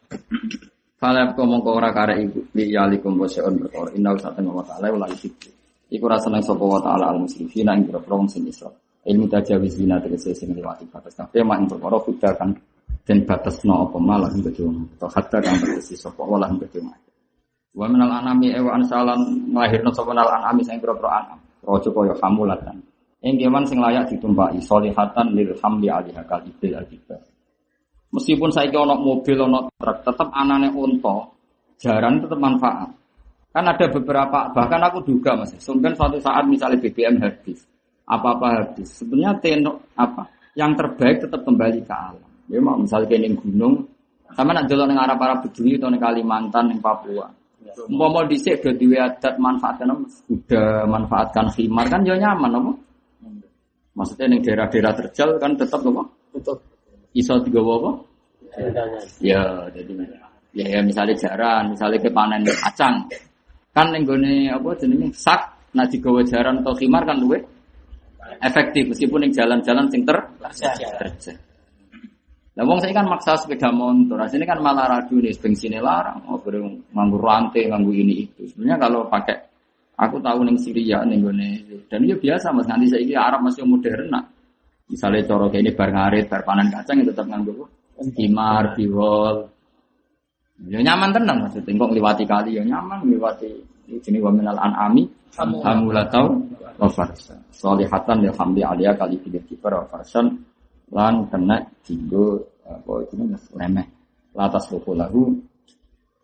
Fala 0.98 1.30
kok 1.30 1.46
mongko 1.46 1.78
ora 1.78 1.94
kare 1.94 2.18
iku 2.26 2.42
li 2.58 2.74
yalikum 2.74 3.22
wasya'un 3.22 3.62
perkara 3.62 3.94
inna 3.94 4.18
sa'atan 4.18 4.50
wa 4.50 4.66
ta'ala 4.66 4.90
wala 4.90 5.06
isik. 5.14 5.46
Iku 5.94 6.10
ora 6.10 6.18
seneng 6.18 6.42
sapa 6.42 6.66
wa 6.66 6.82
ta'ala 6.82 7.14
al 7.14 7.22
musrifina 7.22 7.78
ing 7.78 7.86
pira-pira 7.86 8.18
wong 8.18 8.26
sing 8.26 8.50
isra. 8.50 8.74
Ilmu 9.06 9.30
tajawizina 9.30 10.02
tegese 10.02 10.34
sing 10.34 10.58
liwati 10.58 10.90
batas 10.90 11.14
kabeh 11.14 11.46
mak 11.46 11.62
ing 11.62 11.68
perkara 11.70 12.02
kuda 12.02 12.30
kan 12.34 12.50
den 13.06 13.20
batasno 13.30 13.86
apa 13.86 13.98
malah 14.02 14.34
ing 14.34 14.42
kedua. 14.42 14.74
Atau 14.98 15.10
hatta 15.14 15.38
kang 15.38 15.62
tegese 15.62 15.94
sapa 15.94 16.26
wala 16.26 16.50
ing 16.50 16.66
kedua. 16.66 16.90
Wa 17.78 17.86
minal 17.86 18.10
anami 18.18 18.58
ewa 18.58 18.82
ansalan 18.82 19.54
lahirna 19.54 19.94
sapa 19.94 20.18
nal 20.18 20.26
anami 20.26 20.66
sing 20.66 20.82
pira-pira 20.82 21.22
anam. 21.22 21.38
Raja 21.62 21.90
kaya 21.94 22.18
hamulatan. 22.26 22.78
Yang 23.18 23.36
kewan 23.50 23.64
sing 23.66 23.80
layak 23.82 24.14
ditumpaki 24.14 24.62
solihatan 24.62 25.34
lil 25.34 25.58
hamli 25.58 25.90
alihha 25.90 26.22
kal 26.30 26.42
ibil 26.46 26.78
akibat. 26.78 27.22
Meskipun 28.14 28.50
saya 28.54 28.72
ono 28.78 28.96
mobil, 28.96 29.36
ono 29.36 29.68
truk, 29.74 30.06
tetap 30.06 30.30
anane 30.32 30.72
unta, 30.72 31.28
jaran 31.82 32.24
tetap 32.24 32.40
manfaat. 32.40 32.94
Kan 33.52 33.66
ada 33.66 33.86
beberapa, 33.90 34.54
bahkan 34.54 34.80
aku 34.86 35.02
juga 35.02 35.34
mas, 35.34 35.58
sungkan 35.58 35.98
suatu 35.98 36.22
saat 36.22 36.46
misalnya 36.46 36.78
BBM 36.78 37.20
habis, 37.20 37.66
apa-apa 38.06 38.48
habis. 38.64 39.02
Sebenarnya 39.02 39.42
tenok 39.42 39.82
apa, 39.98 40.30
yang 40.54 40.78
terbaik 40.78 41.26
tetap 41.26 41.42
kembali 41.42 41.82
ke 41.84 41.94
alam. 41.94 42.30
Ya 42.48 42.62
mau 42.64 42.80
misalnya 42.80 43.12
kayak 43.12 43.34
gunung, 43.44 43.90
sama 44.38 44.54
nak 44.56 44.70
jalan 44.70 44.94
dengan 44.94 45.10
arah 45.10 45.18
para 45.18 45.36
bedui 45.42 45.76
atau 45.76 45.90
di 45.90 46.00
Kalimantan, 46.00 46.70
di 46.72 46.80
Papua. 46.80 47.28
Mau 47.92 48.08
mau 48.10 48.24
udah 48.24 48.74
diwe 48.80 48.98
adat 48.98 49.36
manfaatkan 49.38 49.92
udah 50.32 50.88
manfaatkan 50.88 51.52
khimar 51.52 51.86
kan 51.92 52.02
jauh 52.08 52.16
nyaman 52.16 52.56
apa? 52.56 52.72
Maksudnya 53.98 54.30
di 54.30 54.46
daerah-daerah 54.46 54.94
terjal 54.94 55.42
kan 55.42 55.58
tetap 55.58 55.82
apa? 55.82 56.06
Tutup. 56.38 56.62
Iso 57.18 57.34
tiga 57.42 57.66
apa? 57.66 57.92
Ya, 59.18 59.66
jadi 59.74 59.92
ya, 60.54 60.66
ya 60.78 60.80
misalnya 60.86 61.18
jaran, 61.18 61.74
misalnya 61.74 61.98
kepanen 62.02 62.42
acang, 62.66 63.06
kan 63.74 63.94
yang 63.94 64.06
gue 64.06 64.50
apa 64.50 64.70
jenenge 64.82 65.14
sak, 65.14 65.42
nah 65.78 65.86
digawa 65.86 66.26
jaran 66.26 66.66
atau 66.66 66.74
khimar 66.74 67.06
kan 67.06 67.22
luwe 67.22 67.38
efektif 68.42 68.90
meskipun 68.90 69.30
yang 69.30 69.34
jalan-jalan 69.34 69.86
sing 69.94 70.02
ter 70.06 70.18
terjal. 70.42 71.38
Lah 72.58 72.66
wong 72.66 72.82
saya 72.82 72.90
kan 72.90 73.06
maksa 73.06 73.38
sepeda 73.38 73.70
motor, 73.70 74.18
ini 74.18 74.46
kan 74.50 74.58
malah 74.58 74.90
radio 74.90 75.22
nih 75.22 75.38
bensinnya 75.38 75.78
larang, 75.78 76.26
oh 76.26 76.42
nganggur 76.42 77.22
rantai, 77.22 77.70
nganggur 77.70 77.94
ini 77.94 78.26
itu. 78.26 78.50
Sebenarnya 78.50 78.82
kalau 78.82 79.06
pakai 79.06 79.47
aku 79.98 80.22
tahu 80.22 80.46
neng 80.46 80.58
Syria 80.62 81.02
neng 81.04 81.26
gue 81.26 81.34
dan 81.90 82.06
itu 82.06 82.16
biasa 82.22 82.54
mas. 82.54 82.70
Nanti 82.70 82.86
saya 82.88 83.02
ini 83.02 83.18
Arab 83.18 83.44
masih 83.44 83.66
modern 83.66 84.08
nak. 84.14 84.26
Misalnya 84.88 85.28
coro 85.28 85.52
kayak 85.52 85.64
ini 85.68 85.72
bar 85.76 85.90
ngarit, 85.92 86.26
bar 86.32 86.42
panen 86.48 86.72
kacang 86.72 87.04
itu 87.04 87.12
tetap 87.12 87.28
nganggur 87.28 87.68
kimar, 88.14 88.78
biwol. 88.78 89.50
Ya 90.70 90.82
nyaman 90.82 91.14
tenan 91.14 91.46
maksudnya, 91.46 91.70
kok 91.70 91.90
ngliwati 91.94 92.24
kali 92.26 92.58
ya 92.58 92.64
nyaman, 92.66 93.06
ngliwati 93.06 93.52
ini 93.90 94.18
wa 94.22 94.32
minal 94.34 94.58
an'ami. 94.58 95.06
Hamulatau. 95.38 96.34
Wa 96.78 96.90
farsa. 96.90 97.38
Solihatan 97.54 98.26
ya 98.26 98.32
hamdi 98.38 98.62
aliyah 98.66 98.98
kali 98.98 99.18
pilih 99.22 99.42
kiper 99.46 99.74
wa 99.74 99.86
farsan. 99.86 100.34
Lan 100.94 101.30
kena 101.30 101.62
jinggo 101.86 102.42
apa 102.64 103.06
itu 103.06 103.14
mas? 103.22 103.44
Lemeh 103.54 103.86
latas 104.34 104.66
luku 104.74 104.98
lahu. 104.98 105.36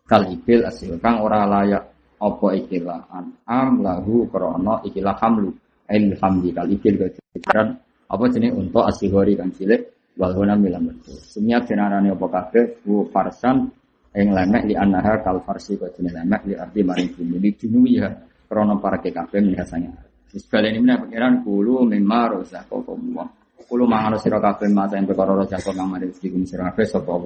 Kal 0.04 0.28
ibil 0.28 0.66
asil 0.66 0.98
kang 1.00 1.22
ora 1.22 1.46
layak 1.46 1.93
apa 2.20 2.46
ikilah 2.54 3.00
am 3.46 3.82
lahu 3.82 4.28
krono 4.30 4.82
ikilah 4.86 5.16
hamlu. 5.18 5.50
El 5.84 6.16
hamdi 6.16 6.48
kal 6.56 6.64
ibil 6.64 7.12
kejaran 7.36 7.76
apa 8.08 8.24
jenis 8.32 8.56
untuk 8.56 8.88
asihori 8.88 9.36
kang 9.36 9.52
cilik? 9.52 10.14
Wal 10.16 10.32
huna 10.32 10.56
milam 10.56 10.88
betul. 10.88 11.18
Sumnya 11.20 11.60
benarane 11.60 12.14
apa 12.14 12.26
kabeh? 12.30 12.86
Wu 12.86 13.10
farsan. 13.12 13.68
Ing 14.14 14.30
lemek 14.30 14.70
li 14.70 14.74
anaha 14.78 15.20
kal 15.20 15.42
farsi 15.42 15.74
kok 15.74 15.98
lemek 15.98 16.46
li 16.46 16.54
arti 16.54 16.80
maring 16.86 17.08
bumi. 17.18 17.36
Di 17.42 17.66
dunia 17.66 18.06
ya. 18.06 18.08
Krono 18.44 18.76
para 18.78 19.00
kabeh 19.00 19.40
biasanya 19.40 19.90
Sebalik 20.34 20.74
ini 20.78 20.94
pengiran 20.98 21.46
kulu 21.46 21.86
mimma 21.86 22.36
rozakokumullah 22.36 23.26
Kulo 23.64 23.88
mangan 23.88 24.20
sira 24.20 24.42
kabeh 24.42 24.68
mata 24.68 24.98
yang 24.98 25.08
perkara 25.08 25.32
raja 25.32 25.56
kok 25.56 25.72
nang 25.72 25.88
mari 25.88 26.10
rezeki 26.10 26.44
sira 26.44 26.68
kabeh 26.68 26.84
sapa 26.84 27.16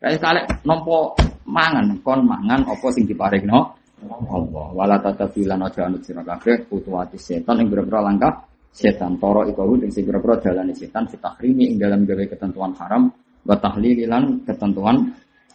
kalek 0.00 0.44
nampa 0.64 1.12
mangan 1.44 2.00
kon 2.00 2.24
mangan 2.24 2.64
apa 2.64 2.86
sing 2.90 3.04
diparingno 3.04 3.81
Allah. 4.10 4.66
Wala 4.74 4.96
tatabilan 4.98 5.62
aja 5.62 5.86
anut 5.86 6.02
sira 6.02 6.26
kabeh 6.26 6.66
putuati 6.66 7.18
setan 7.18 7.62
ing 7.62 7.68
beberapa 7.70 8.02
langkah 8.02 8.42
setan 8.72 9.20
toro 9.20 9.46
iku 9.46 9.78
ing 9.78 9.92
sing 9.92 10.08
beberapa 10.08 10.40
dalane 10.40 10.74
setan 10.74 11.06
fitahrimi 11.06 11.74
ing 11.74 11.76
dalam 11.78 12.02
gawe 12.02 12.24
ketentuan 12.26 12.74
haram 12.78 13.12
wa 13.46 13.56
tahlililan 13.58 14.42
ketentuan 14.42 15.12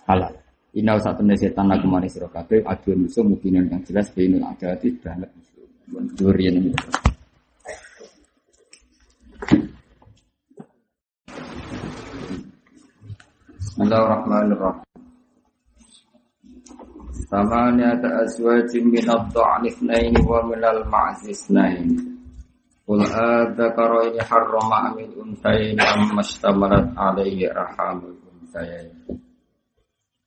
halal. 0.07 0.33
Inau 0.77 0.97
saat 1.01 1.17
temen 1.17 1.35
setan 1.35 1.73
aku 1.73 1.89
mari 1.89 2.07
sira 2.07 2.29
kabeh 2.29 2.63
adu 2.63 2.93
musuh 2.95 3.25
mungkinan 3.25 3.67
yang 3.67 3.81
jelas 3.83 4.07
bainul 4.13 4.45
adati 4.45 4.93
banget 5.01 5.29
musuh. 5.33 5.65
Durian 6.15 6.55
ini. 6.59 6.71
Bismillahirrahmanirrahim. 13.77 14.86
Samaniyata 17.27 18.23
azwajin 18.23 18.87
min 18.87 19.03
ad-da'ni 19.03 19.67
ithnain 19.67 20.15
wa 20.23 20.39
min 20.47 20.63
al-ma'zi 20.63 21.35
ithnain. 21.35 21.91
Qul 22.87 23.03
adzakaraini 23.03 24.23
harrama 24.29 24.77
amil 24.87 25.11
unthain 25.19 25.75
amma 25.75 26.23
ishtamalat 26.23 26.87
alaihi 26.95 27.51
arhamul 27.51 28.15
unthain. 28.31 28.87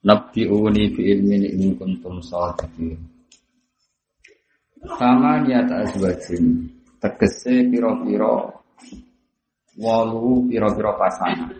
Nabbi'uni 0.04 0.84
fi 0.92 1.00
ilmin 1.12 1.42
in 1.48 1.72
kuntum 1.80 2.20
shadiqin. 2.20 3.00
Samaniyata 5.00 5.88
azwajin 5.88 6.68
tegese 7.00 7.64
pira-pira 7.72 8.32
walu 9.80 10.44
pira-pira 10.48 10.92
pasangan 11.00 11.56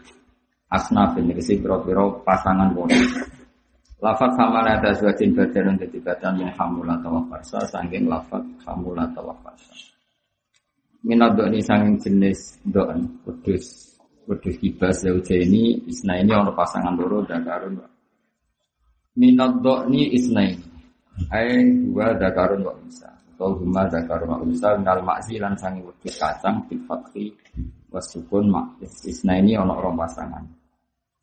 asnafin 0.71 1.33
ini 1.33 1.55
biro-biro 1.59 2.23
pasangan 2.23 2.71
wong. 2.77 2.93
Lafat 4.01 4.33
hamala 4.41 4.81
ada 4.81 4.97
suatin 4.97 5.37
badan 5.37 5.77
untuk 5.77 6.01
badan 6.01 6.41
yang 6.41 6.49
hamula 6.57 6.97
atau 6.97 7.21
farsa 7.29 7.61
sangking 7.69 8.09
lafat 8.09 8.41
hamula 8.65 9.05
atau 9.13 9.29
farsa. 9.45 9.77
Minat 11.05 11.37
ini 11.37 11.61
sangking 11.61 12.01
jenis 12.01 12.65
doan 12.65 13.21
kudus 13.29 13.93
kudus 14.25 14.57
kibas 14.57 15.05
zauja 15.05 15.37
ini 15.37 15.85
isna 15.85 16.17
ini 16.17 16.33
orang 16.33 16.57
pasangan 16.57 16.97
loro 16.97 17.29
dakarun. 17.29 17.77
Minat 19.21 19.61
ini 19.93 20.17
isna 20.17 20.49
ini. 20.49 20.65
Hai 21.29 21.61
dua 21.61 22.17
dakarun 22.17 22.65
wa 22.65 22.73
unsa. 22.81 23.13
Atau 23.37 23.61
huma 23.61 23.85
dakarun 23.85 24.33
wa 24.33 24.39
unsa 24.41 24.81
minal 24.81 25.05
makzilan 25.05 25.53
sangking 25.61 25.85
kudus 25.85 26.17
kacang 26.17 26.65
bil 26.65 26.81
fakri 26.89 27.37
wasukun 27.93 28.49
mak. 28.49 28.81
Isna 29.05 29.37
ini 29.37 29.61
orang 29.61 29.93
pasangan. 29.93 30.60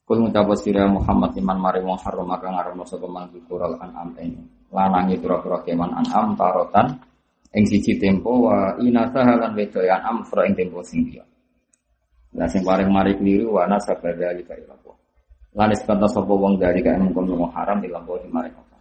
Kul 0.07 0.23
ngucap 0.23 0.47
sira 0.55 0.87
Muhammad 0.87 1.35
iman 1.35 1.59
mari 1.59 1.83
wong 1.83 1.99
haram 1.99 2.23
maka 2.23 2.47
ngarono 2.47 2.87
sapa 2.87 3.11
man 3.11 3.27
kural 3.43 3.75
an'am 3.75 4.15
ini. 4.23 4.39
Lanangi 4.71 5.19
pura-pura 5.19 5.59
keman 5.67 5.91
an'am 5.91 6.31
tarotan 6.39 6.95
ing 7.51 7.67
siji 7.67 7.99
tempo 7.99 8.47
wa 8.47 8.71
inasa 8.79 9.27
halan 9.27 9.51
wedoyan 9.51 9.99
am 9.99 10.23
fra 10.23 10.47
ing 10.47 10.55
tempo 10.55 10.79
sing 10.79 11.03
liya. 11.11 11.27
Lah 12.39 12.47
sing 12.47 12.63
paling 12.63 12.87
mari 12.87 13.19
keliru 13.19 13.59
wa 13.59 13.67
nasa 13.67 13.99
badali 13.99 14.47
kaya 14.47 14.63
lapo. 14.63 14.95
Lan 15.59 15.75
kata 15.75 16.07
sapa 16.07 16.31
wong 16.31 16.55
dari 16.55 16.79
kaya 16.79 17.03
mengkon 17.03 17.27
wong 17.27 17.51
haram 17.51 17.83
lampu 17.83 18.15
di 18.23 18.31
mari 18.31 18.47
kota. 18.55 18.79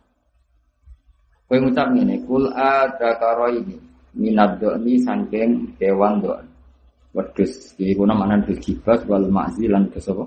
Kowe 1.51 1.59
ngucap 1.59 1.91
ngene, 1.91 2.23
kul 2.23 2.55
ada 2.55 3.19
karo 3.19 3.51
ini 3.51 3.75
minad 4.15 4.63
ini 4.63 5.03
saking 5.03 5.75
kewan 5.75 6.23
do. 6.23 6.39
Wedhus 7.19 7.75
iki 7.83 7.99
kuna 7.99 8.15
manan 8.15 8.47
gibas 8.47 9.03
wal 9.11 9.27
ma'zi 9.27 9.67
lan 9.67 9.91
kesapa? 9.91 10.23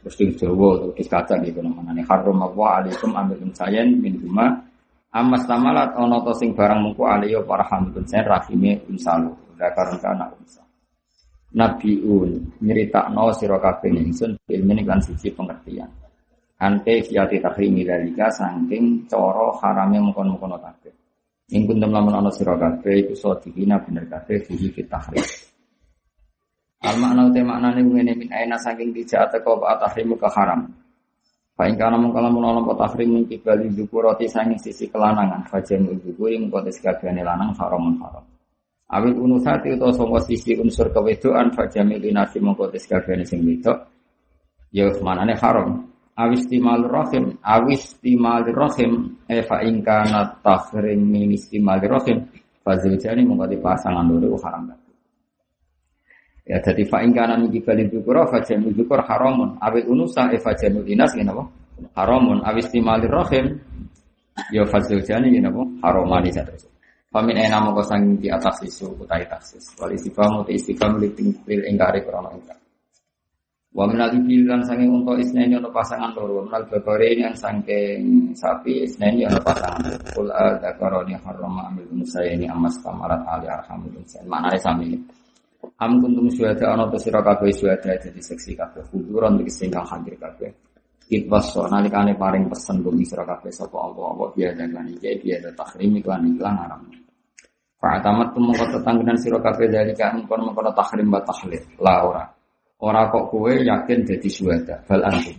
Terus 0.00 0.16
di 0.16 0.32
Jawa 0.32 0.80
atau 0.80 0.90
di 0.96 1.04
kaca 1.04 1.34
gitu 1.44 1.60
namanya 1.60 2.02
harum 2.08 2.40
apa 2.40 2.64
alaikum 2.80 3.12
ambil 3.12 3.38
unsayan 3.44 4.00
min 4.00 4.16
huma. 4.24 4.64
Amas 5.10 5.42
tamalat 5.42 5.98
ono 5.98 6.22
sing 6.38 6.54
barang 6.54 6.80
mungku 6.86 7.02
aliyo 7.02 7.42
para 7.42 7.66
hamdun 7.66 8.06
sen 8.06 8.22
rahime 8.22 8.78
unsalu 8.86 9.34
dakaran 9.58 9.98
kana 9.98 10.30
unsa 10.38 10.62
nabiun 11.50 12.62
nyeritakno 12.62 13.34
sira 13.34 13.58
kabeh 13.58 13.90
ingsun 13.90 14.38
ilmu 14.46 14.72
kan 14.86 15.02
siji 15.02 15.34
pengertian. 15.34 15.90
Ante 16.60 17.00
fiati 17.00 17.40
tahrimi 17.40 17.88
dalika 17.88 18.28
saking 18.28 19.08
cara 19.08 19.48
harame 19.64 19.96
mengkon-mengkon 19.96 20.60
kabeh. 20.60 20.92
Ing 21.50 21.66
kuntum 21.66 21.90
lamun 21.90 22.14
ana 22.14 22.30
sira 22.30 22.54
kabeh 22.54 23.08
iku 23.08 23.14
sadikina 23.16 23.80
bener 23.82 24.06
kabeh 24.06 24.44
tahrim 24.86 25.24
Al 26.80 26.96
makna 26.96 27.28
utai 27.28 27.44
makna 27.44 27.76
ini 27.76 27.92
ngene 27.92 28.12
min 28.16 28.30
aina 28.32 28.56
saking 28.56 28.96
dijak 28.96 29.28
teko 29.28 29.60
apa 29.60 29.84
tahrimu 29.84 30.16
ke 30.16 30.28
haram. 30.32 30.64
Fa 31.52 31.68
ing 31.68 31.76
kana 31.76 32.00
mung 32.00 32.16
kalamun 32.16 32.40
ana 32.40 32.64
apa 32.64 32.72
tahrim 32.88 33.20
min 33.20 33.24
kibali 33.28 33.68
roti 33.84 34.24
saking 34.24 34.56
sisi 34.56 34.88
kelanangan 34.88 35.44
fajem 35.44 35.92
dzukuri 36.00 36.40
mung 36.40 36.48
kote 36.48 36.72
sekabehane 36.72 37.20
lanang 37.20 37.52
haram 37.52 37.84
haram. 38.00 38.24
Awil 38.96 39.12
unusati 39.12 39.76
utawa 39.76 39.92
sangka 39.92 40.24
sisi 40.24 40.56
unsur 40.56 40.88
kewedoan 40.88 41.52
fajamil 41.52 42.00
inasi 42.00 42.40
mung 42.40 42.56
kote 42.56 42.80
sekabehane 42.80 43.28
sing 43.28 43.44
wedok. 43.44 43.76
Ya 44.72 44.88
manane 45.04 45.36
haram. 45.36 45.84
Awis 46.16 46.48
timal 46.48 46.84
rahim, 46.88 47.36
awis 47.44 47.96
timal 48.00 48.44
rahim, 48.44 49.20
e 49.28 49.40
fa 49.44 49.60
ing 49.64 49.84
kana 49.84 50.36
tahrim 50.44 51.00
min 51.00 51.32
istimal 51.32 51.80
rahim, 51.80 52.28
faziljani 52.64 53.24
mung 53.24 53.40
kote 53.40 53.60
pasangan 53.60 54.04
loro 54.04 54.36
haram. 54.40 54.79
Ya 56.48 56.58
jadi 56.60 56.82
fa'in 56.88 57.12
kana 57.12 57.36
min 57.36 57.52
kibali 57.52 57.86
dzukura 57.88 58.26
fa 58.28 58.40
jamu 58.40 58.72
dzukur 58.72 59.00
haramun. 59.04 59.60
Awil 59.60 59.86
unusa 59.86 60.32
e 60.32 60.38
fa 60.40 60.56
jamu 60.56 60.80
dinas 60.84 61.12
ngene 61.12 61.32
apa? 61.32 61.44
Haramun 61.96 62.44
awis 62.44 62.68
timali 62.68 63.08
rahim 63.08 63.56
ya 64.52 64.64
fazil 64.68 65.00
jani 65.04 65.32
ngene 65.32 65.48
apa? 65.48 65.62
Haramani 65.84 66.32
terus. 66.32 66.68
Famin 67.10 67.34
ena 67.34 67.58
moko 67.58 67.82
sanging 67.82 68.22
di 68.22 68.30
atas 68.30 68.62
isu 68.62 68.94
utai 69.02 69.26
taksis. 69.26 69.74
Wal 69.82 69.98
istiqam 69.98 70.46
utai 70.46 70.54
istiqam 70.54 70.94
lil 71.02 71.10
lil 71.42 71.62
ingkari 71.66 72.06
krono 72.06 72.30
ingkar. 72.38 72.54
Wa 73.74 73.86
minal 73.86 74.14
ibil 74.14 74.46
lan 74.46 74.62
sanging 74.62 74.90
unta 74.94 75.18
isneni 75.18 75.58
ono 75.58 75.74
pasangan 75.74 76.14
loro. 76.14 76.46
Minal 76.46 76.70
bakare 76.70 77.10
yang 77.18 77.34
sangking 77.34 78.30
sapi 78.38 78.86
isneni 78.86 79.26
ono 79.26 79.42
pasangan. 79.42 79.90
Kul 80.14 80.30
adzakaroni 80.30 81.18
harrama 81.18 81.66
amil 81.70 81.86
ini 81.98 82.46
amas 82.46 82.78
kamarat 82.78 83.26
ali 83.26 83.46
arhamul 83.50 83.94
insan. 83.98 84.26
Maknane 84.30 84.58
sami. 84.62 84.94
Am 85.80 85.96
kuntum 86.00 86.28
syuhada 86.28 86.72
ana 86.72 86.88
to 86.92 86.96
sira 87.00 87.20
kabeh 87.24 87.52
syuhada 87.52 87.96
dadi 87.96 88.20
seksi 88.20 88.52
kabeh 88.52 88.84
kuburan 88.92 89.40
iki 89.40 89.52
sing 89.52 89.68
kang 89.72 89.84
hadir 89.84 90.16
kabeh. 90.16 90.48
Itwaso 91.10 91.64
nalikane 91.68 92.16
paring 92.16 92.48
pesen 92.52 92.84
bumi 92.84 93.04
sira 93.04 93.24
kabeh 93.24 93.48
sapa 93.48 93.76
Allah 93.76 94.12
apa 94.12 94.24
biasa 94.36 94.64
kan 94.72 94.86
iki 94.88 95.20
biasa 95.24 95.48
takrim 95.56 95.96
iklan 96.00 96.22
iklan 96.36 96.54
haram. 96.56 96.80
Fa'atamat 97.80 98.36
tu 98.36 98.44
mengko 98.44 98.64
tetanggenan 98.76 99.16
sira 99.16 99.40
kabeh 99.40 99.72
dalika 99.72 100.12
mengkon 100.12 100.52
mengkon 100.52 100.68
tahrim 100.76 101.08
wa 101.08 101.20
tahlil. 101.24 101.64
La 101.80 101.94
ora. 102.04 102.24
Ora 102.80 103.08
kok 103.12 103.28
kowe 103.32 103.52
yakin 103.52 104.04
dadi 104.04 104.28
syuhada, 104.28 104.84
bal 104.84 105.00
antum. 105.04 105.36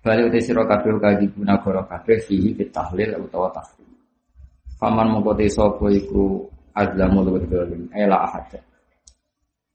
Balik 0.00 0.32
uti 0.32 0.40
sira 0.40 0.64
kabeh 0.64 0.96
kaji 0.96 1.28
guna 1.36 1.60
goro 1.60 1.84
kabeh 1.84 2.20
fihi 2.24 2.56
tahlil 2.72 3.20
utawa 3.20 3.52
tahrim. 3.52 3.88
Faman 4.80 5.12
mengko 5.12 5.36
te 5.36 5.44
sapa 5.48 5.92
iku 5.92 6.48
azlamu 6.72 7.20
luwih 7.20 7.44
dolim, 7.48 7.84
ela 7.92 8.24
ahad. 8.24 8.69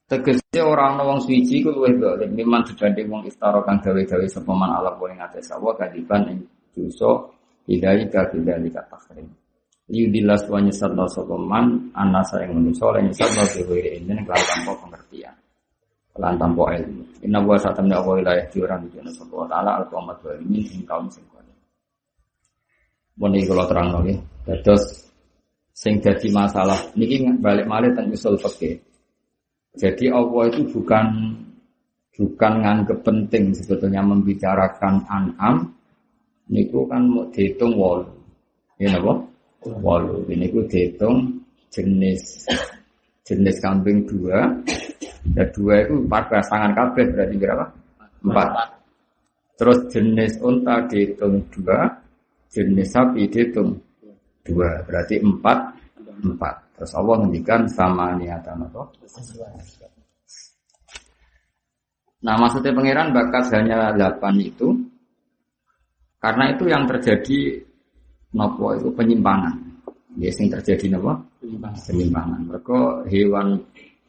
Tegese 0.06 0.62
ora 0.62 0.94
ana 0.94 1.02
wong 1.02 1.18
suci 1.18 1.66
ku 1.66 1.74
luwih 1.74 1.98
dolim, 1.98 2.30
miman 2.38 2.62
dibanding 2.62 3.10
wong 3.10 3.26
istara 3.26 3.58
kang 3.66 3.82
gawe-gawe 3.82 4.26
sapa 4.30 4.54
man 4.54 4.70
ala 4.78 4.94
kowe 5.02 5.10
ngates 5.10 5.50
sawa 5.50 5.74
kadiban 5.74 6.30
ing 6.30 6.40
dosa 6.78 7.26
bidalika 7.66 8.30
bidalika 8.30 8.86
tahrim 8.86 9.26
liudilas 9.90 10.46
wa 10.46 10.62
nyesatno 10.62 11.10
sapa 11.10 11.34
man 11.42 11.90
anasa 11.98 12.42
yang 12.46 12.54
manusa 12.54 12.86
lan 12.94 13.10
nyesatno 13.10 13.50
biwiri 13.50 13.98
ini 13.98 14.14
kelan 14.26 14.46
tanpa 14.46 14.74
pengertian. 14.82 15.36
Kelan 16.14 16.38
tanpa 16.38 16.64
ilmu. 16.78 17.04
Inna 17.26 17.40
wa 17.42 17.58
satamna 17.58 17.98
wa 18.02 18.14
ila 18.22 18.32
yahdiran 18.38 18.86
dina 18.90 19.10
sapa 19.10 19.46
taala 19.50 19.82
al 19.82 19.86
qamat 19.90 20.18
wa 20.22 20.38
ini 20.42 20.70
ing 20.70 20.86
kaum 20.86 21.10
sing 21.10 21.26
kuwi 21.34 21.50
Muni 23.18 23.42
kula 23.42 23.66
terang 23.66 23.90
nggih. 23.90 24.22
Dados 24.46 25.10
sing 25.74 25.98
dadi 25.98 26.30
masalah. 26.30 26.78
Niki 26.94 27.26
balik 27.42 27.66
malih 27.66 27.90
teng 27.98 28.14
usul 28.14 28.38
fikih 28.38 28.78
jadi 29.76 30.12
Allah 30.12 30.44
itu 30.52 30.62
bukan 30.72 31.06
bukan 32.16 32.54
nganggep 32.64 33.00
penting 33.04 33.52
sebetulnya 33.52 34.00
membicarakan 34.00 35.04
an'am 35.12 35.68
niku 36.48 36.88
kan 36.88 37.04
mau 37.06 37.28
dihitung 37.32 37.76
wol 37.76 38.08
ya 38.80 38.96
napa 38.96 39.36
Walu 39.66 40.30
ini 40.30 40.46
ku 40.54 40.62
dihitung 40.70 41.42
jenis 41.74 42.46
jenis 43.26 43.58
kambing 43.58 44.06
dua, 44.06 44.46
ya 45.34 45.44
dua 45.50 45.82
itu 45.82 46.06
empat 46.06 46.24
pasangan 46.30 46.72
kabeh 46.78 47.06
berarti 47.10 47.36
berapa? 47.42 47.66
Empat. 48.22 48.50
Terus 49.58 49.80
jenis 49.90 50.38
unta 50.46 50.86
dihitung 50.86 51.42
dua, 51.50 51.90
jenis 52.54 52.94
sapi 52.94 53.26
dihitung 53.26 53.74
dua, 54.46 54.86
berarti 54.86 55.18
empat 55.18 55.58
empat. 56.22 56.56
Terus 56.76 56.92
Allah 56.92 57.16
ngendikan 57.24 57.62
sama 57.72 58.16
niatan 58.20 58.68
apa? 58.68 58.84
Nah 62.26 62.36
maksudnya 62.42 62.74
pangeran 62.76 63.16
bakat 63.16 63.44
hanya 63.54 63.94
delapan 63.96 64.36
itu 64.42 64.68
karena 66.20 66.52
itu 66.52 66.66
yang 66.66 66.84
terjadi 66.90 67.62
nopo 68.34 68.76
itu 68.76 68.90
penyimpangan. 68.92 69.56
Ya 70.18 70.34
sing 70.34 70.50
terjadi 70.52 70.98
nopo? 70.98 71.16
Penyimpangan. 71.94 72.40
Mereka 72.50 72.80
hewan 73.08 73.62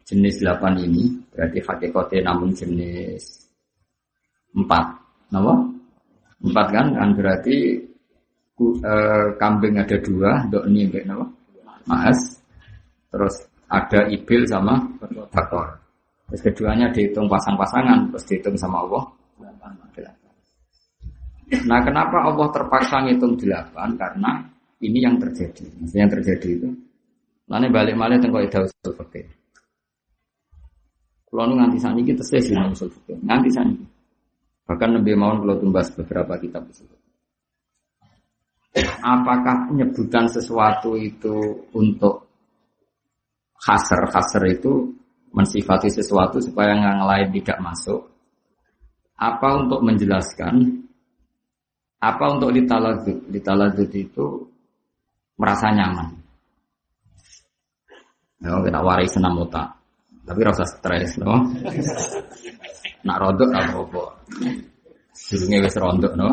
jenis 0.06 0.40
8 0.40 0.86
ini 0.86 1.12
berarti 1.34 1.58
hakikatnya 1.60 2.20
namun 2.32 2.50
jenis 2.56 3.22
4. 4.56 4.64
Nopo? 5.36 5.54
4 6.40 6.50
kan? 6.72 6.86
Kan 6.96 7.08
berarti 7.14 7.84
uh, 8.64 9.36
kambing 9.36 9.76
ada 9.76 9.98
dua, 10.00 10.40
dok 10.48 10.64
ini 10.72 10.88
nopo? 11.04 11.26
Mas. 11.86 12.42
Terus 13.10 13.34
ada 13.66 14.00
ibil 14.10 14.42
sama 14.46 14.78
bakor. 15.32 15.78
Terus 16.26 16.42
keduanya 16.42 16.90
dihitung 16.90 17.30
pasang-pasangan, 17.30 18.10
terus 18.10 18.24
dihitung 18.26 18.56
sama 18.58 18.82
Allah. 18.82 19.04
Nah 21.46 21.78
kenapa 21.86 22.26
Allah 22.26 22.48
terpaksa 22.50 23.06
ngitung 23.06 23.38
delapan? 23.38 23.94
Karena 23.94 24.42
ini 24.82 24.98
yang 24.98 25.16
terjadi. 25.22 25.62
Maksudnya 25.78 26.02
yang 26.02 26.12
terjadi 26.18 26.48
itu. 26.58 26.68
Lalu 27.46 27.70
balik 27.70 27.94
balik 27.94 28.18
tengok 28.18 28.42
itu 28.42 28.58
usul 28.66 28.92
fakir. 28.98 29.26
Kalau 31.30 31.54
nganti 31.54 31.78
sana 31.78 32.02
kita 32.02 32.26
sesi 32.26 32.50
usul 32.50 32.90
fakir. 32.90 33.22
Nganti 33.22 33.50
sana. 33.54 33.74
Bahkan 34.66 34.90
lebih 34.98 35.14
mau 35.14 35.38
kalau 35.38 35.54
tumbas 35.62 35.94
beberapa 35.94 36.34
kitab 36.42 36.66
usul 36.66 36.90
Apakah 39.00 39.70
penyebutan 39.70 40.26
sesuatu 40.26 40.98
itu 40.98 41.64
untuk 41.72 42.25
khasar 43.62 44.08
khasar 44.12 44.42
itu 44.48 44.92
mensifati 45.32 45.92
sesuatu 45.92 46.40
supaya 46.40 46.76
yang 46.76 47.04
lain 47.04 47.28
tidak 47.40 47.58
masuk? 47.60 48.00
Apa 49.16 49.64
untuk 49.64 49.80
menjelaskan 49.80 50.84
apa 51.96 52.24
untuk 52.36 52.52
ditalazut? 52.52 53.18
Ditalazut 53.32 53.90
itu 53.96 54.44
merasa 55.40 55.72
nyaman. 55.72 56.12
Ya, 58.44 58.52
kita 58.60 58.80
warai 58.84 59.08
senam 59.08 59.40
otak. 59.40 59.72
Tapi 60.26 60.40
rasa 60.44 60.68
stres, 60.68 61.16
no? 61.16 61.40
Nak 63.06 63.18
rodok 63.22 63.50
apa 63.54 63.78
apa? 63.80 64.04
Durungnya 65.16 65.64
wis 65.64 65.76
rondok, 65.78 66.12
no? 66.18 66.28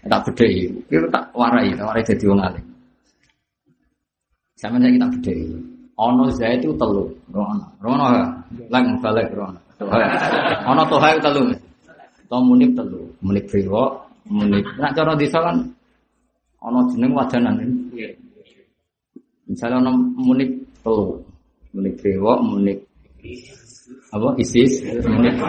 Tak 0.00 0.20
bedhei, 0.30 0.70
itu 0.70 1.08
tak 1.10 1.32
warai, 1.34 1.74
tak 1.74 1.86
warai 1.88 2.04
jadi 2.04 2.24
alim. 2.30 2.69
Sama 4.60 4.76
saya 4.76 4.92
kita 4.92 5.08
bedhei. 5.16 5.56
Ono 5.96 6.28
saya 6.36 6.52
itu 6.60 6.68
telu, 6.76 7.08
rono, 7.32 7.64
rono, 7.80 8.04
lagi 8.68 8.92
balik 9.00 9.32
rono. 9.32 9.56
Ono 10.68 10.82
toha 10.84 11.16
itu 11.16 11.20
telu. 11.24 11.42
Atau 12.28 12.44
munib 12.44 12.76
telu, 12.76 13.00
munib 13.24 13.44
priwo, 13.48 14.04
munib. 14.28 14.60
Nak 14.76 14.92
cara 14.92 15.16
desa 15.16 15.40
kan 15.40 15.56
ana 16.60 16.80
jeneng 16.92 17.16
wadanan. 17.16 17.56
Misalnya 19.48 19.80
ana 19.80 19.92
munib 19.96 20.52
telu, 20.84 21.16
munib 21.72 21.96
priwo, 21.96 22.32
munib 22.44 22.78
apa 24.12 24.28
isis, 24.36 24.84
munib 25.08 25.40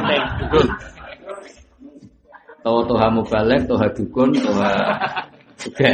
Tahu 2.62 2.80
toha 2.86 3.08
mubalek, 3.12 3.66
toha 3.68 3.90
dukun, 3.92 4.32
toha 4.38 4.72
suge. 5.58 5.92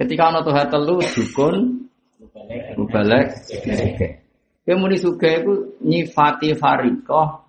Ketika 0.00 0.32
ana 0.32 0.40
toha 0.40 0.64
telu, 0.64 1.04
dukun, 1.04 1.84
mubalek, 2.80 3.36
suge. 3.44 3.76
Kemudian 4.64 4.96
suge 4.96 5.30
itu 5.44 5.52
nyifati 5.84 6.56
farikoh 6.56 7.44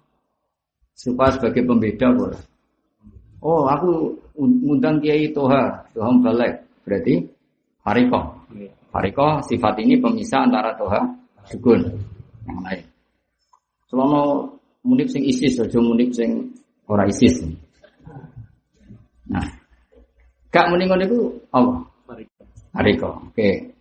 supaya 0.91 1.31
sebagai 1.31 1.63
pembeda 1.63 2.11
boleh. 2.11 2.41
Oh, 3.41 3.65
aku 3.65 4.13
ngundang 4.37 5.01
Kiai 5.01 5.33
Toha, 5.33 5.89
Toha 5.95 6.11
Balik. 6.21 6.61
Berarti 6.85 7.25
Hariko. 7.81 8.19
Hariko 8.93 9.27
sifat 9.47 9.81
ini 9.81 9.97
pemisah 9.97 10.45
antara 10.45 10.77
Toha 10.77 11.01
Dukun 11.49 11.81
yang 12.45 12.59
lain. 12.61 12.83
Selama 13.89 14.45
munib 14.85 15.09
sing 15.09 15.25
isis, 15.25 15.57
aja 15.57 15.79
munib 15.81 16.13
sing 16.13 16.53
ora 16.85 17.09
isis. 17.09 17.41
Nah, 19.25 19.45
gak 20.53 20.69
muni 20.69 20.85
ngono 20.85 21.03
iku 21.07 21.19
apa? 21.49 21.90
Hariko. 22.71 23.09
Oke. 23.31 23.75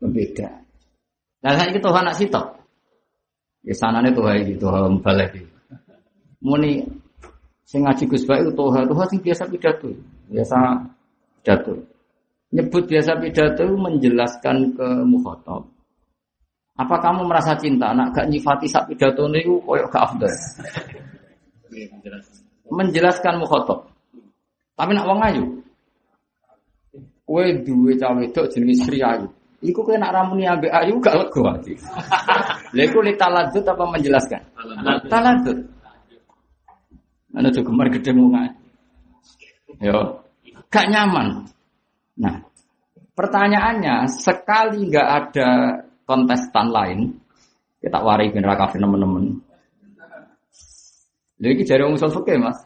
Pembeda. 0.00 0.48
Nah, 1.42 1.52
saiki 1.58 1.78
Toha 1.78 2.00
nak 2.02 2.16
sitok. 2.18 2.46
Ya 3.62 3.74
sanane 3.76 4.10
Toha 4.10 4.38
iki, 4.38 4.58
Toha 4.58 4.90
Balik 5.02 5.52
muni 6.42 6.82
sing 7.62 7.86
ngaji 7.86 8.04
Gus 8.10 8.26
Baik 8.26 8.52
toha 8.58 8.82
toha 8.84 9.04
sing 9.06 9.22
biasa 9.22 9.46
pidato 9.46 9.88
biasa 10.26 10.58
pidato 11.40 11.72
nyebut 12.52 12.84
biasa 12.90 13.16
pidato 13.22 13.64
menjelaskan 13.78 14.74
ke 14.74 14.88
mukhatab 15.06 15.62
apa 16.76 16.96
kamu 16.98 17.30
merasa 17.30 17.54
cinta 17.54 17.94
nak 17.94 18.10
gak 18.10 18.26
nyifati 18.26 18.66
sak 18.66 18.90
pidato 18.90 19.30
niku 19.30 19.62
koyok 19.62 19.88
gak 19.88 20.04
afdal 20.10 20.34
menjelaskan 22.68 23.38
mukhatab 23.38 23.86
tapi 24.74 24.90
nak 24.98 25.06
wong 25.06 25.20
ayu 25.22 25.44
kowe 27.32 27.48
duwe 27.64 27.96
cawe 27.96 28.20
wedok 28.20 28.52
jenenge 28.52 28.76
Sri 28.84 29.00
Ayu 29.00 29.24
Iku 29.62 29.86
kena 29.86 30.10
ramuni 30.10 30.42
ambek 30.42 30.74
ayu 30.74 30.98
gak 30.98 31.22
lego 31.22 31.46
ati. 31.46 31.78
Lha 32.74 32.82
iku 32.90 32.98
li 32.98 33.14
taladut 33.14 33.62
apa 33.62 33.84
menjelaskan? 33.94 34.42
Taladut. 35.06 35.54
Ana 37.30 37.46
tuh 37.54 37.62
gemar 37.62 37.86
gede. 37.94 38.10
Yo, 39.78 40.18
gak 40.66 40.90
nyaman. 40.90 41.46
Nah, 42.18 42.42
Pertanyaannya, 43.12 44.08
sekali 44.08 44.88
nggak 44.88 45.08
ada 45.08 45.48
kontestan 46.08 46.72
lain, 46.72 47.12
kita 47.76 48.00
warai 48.00 48.32
bin 48.32 48.40
kafir 48.40 48.80
teman-teman. 48.80 49.36
Jadi 51.36 51.62
jari 51.68 51.84
usul 51.92 52.08
fikih 52.08 52.40
mas. 52.40 52.56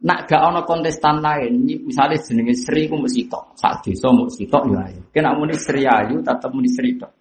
Nak 0.00 0.24
gak 0.24 0.40
ono 0.40 0.64
kontestan 0.64 1.20
lain, 1.20 1.60
misalnya 1.84 2.16
jenenge 2.24 2.56
Sri 2.56 2.88
ku 2.88 2.96
mesti 2.96 3.28
tok, 3.28 3.52
sak 3.52 3.84
desa 3.84 4.08
mesti 4.08 4.48
tok 4.48 4.64
ya 4.72 4.88
ayo. 4.88 5.00
Kena 5.12 5.36
muni 5.36 5.52
Sri 5.52 5.84
Ayu 5.84 6.24
tetep 6.24 6.48
muni 6.56 6.72
Sri 6.72 6.96
tok. 6.96 7.12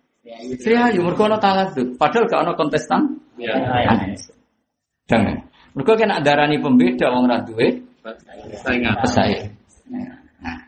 Sri 0.64 0.80
Ayu 0.80 1.04
mergo 1.04 1.28
ono 1.28 1.36
taladud, 1.36 2.00
padahal 2.00 2.24
gak 2.32 2.40
ono 2.48 2.52
kontestan. 2.56 3.20
Ya. 3.36 3.52
Jangan. 5.12 5.44
Mergo 5.76 5.92
kena 6.00 6.24
darani 6.24 6.56
pembeda 6.64 7.12
wong 7.12 7.28
ra 7.28 7.44
duwe 7.44 7.84
pesaing. 9.04 9.44
Nah. 10.40 10.60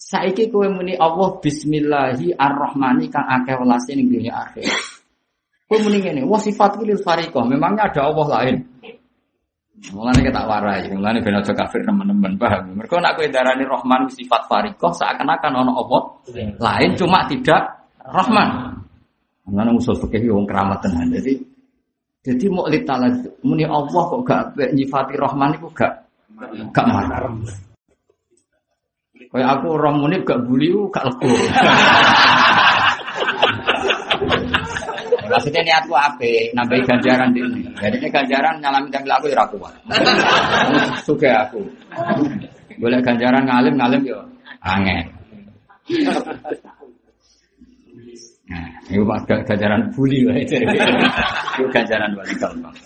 Saiki 0.00 0.48
kowe 0.48 0.64
muni 0.72 0.96
Allah 0.96 1.36
bismillahi 1.36 2.32
arrahmani 2.32 3.12
kang 3.12 3.28
akeh 3.28 3.60
welase 3.60 3.92
ning 3.92 4.08
dunya 4.08 4.32
akhir. 4.32 4.64
Kowe 5.68 5.78
muni 5.84 6.00
ngene, 6.00 6.24
wa 6.24 6.40
sifat 6.40 6.80
lil 6.80 6.96
fariqah, 6.98 7.44
memangnya 7.44 7.92
ada 7.92 8.08
Allah 8.08 8.26
lain. 8.40 8.56
Mulane 9.88 10.20
kita 10.20 10.44
warai, 10.44 10.92
mulane 10.92 11.24
ben 11.24 11.40
aja 11.40 11.56
kafir 11.56 11.80
teman-teman 11.88 12.36
paham. 12.36 12.76
Mergo 12.76 13.00
nek 13.00 13.16
kowe 13.16 13.24
darani 13.32 13.64
Rahman 13.64 14.12
sifat 14.12 14.44
fariqah 14.44 14.92
seakan-akan 14.92 15.56
ana 15.56 15.72
Allah 15.72 16.02
lain 16.60 16.90
cuma 17.00 17.24
tidak 17.24 17.88
Rahman. 18.04 18.76
Mulane 19.48 19.72
usul 19.72 19.96
fikih 19.96 20.28
wong 20.36 20.44
keramat 20.44 20.84
tenan. 20.84 21.08
Jadi 21.08 21.32
jadi 22.20 22.44
mau 22.52 22.68
talad 22.68 23.24
muni 23.40 23.64
Allah 23.64 24.02
kok 24.04 24.20
gak 24.28 24.52
nyifati 24.76 25.16
Rahman 25.16 25.56
iku 25.56 25.72
gak 25.72 25.92
gak 26.76 26.84
marah. 26.84 27.32
Kayak 29.32 29.48
aku 29.56 29.66
orang 29.80 29.96
muni 30.04 30.20
gak 30.20 30.44
buli 30.44 30.68
gak 30.92 31.08
lego. 31.08 31.24
Maksudnya 35.30 35.62
niatku 35.62 35.94
apa? 35.94 36.50
Nambahi 36.58 36.82
ganjaran 36.82 37.30
di 37.30 37.40
ini. 37.40 37.62
Jadi 37.78 37.96
ini 38.02 38.08
ganjaran 38.10 38.58
nyalami 38.58 38.90
tampil 38.90 39.14
aku 39.14 39.26
ya 39.30 39.46
kuat. 39.46 39.74
Suka 41.06 41.46
aku. 41.46 41.62
Boleh 42.82 42.98
ganjaran 42.98 43.46
ngalim 43.46 43.74
ngalim 43.78 44.02
yo 44.02 44.18
angin. 44.66 45.06
Nah, 48.50 48.66
itu 48.90 49.06
ganjaran 49.46 49.94
buli 49.94 50.26
lah 50.26 50.36
itu. 50.42 50.58
Ganjaran 51.70 52.10
paling 52.18 52.38
gampang. 52.42 52.76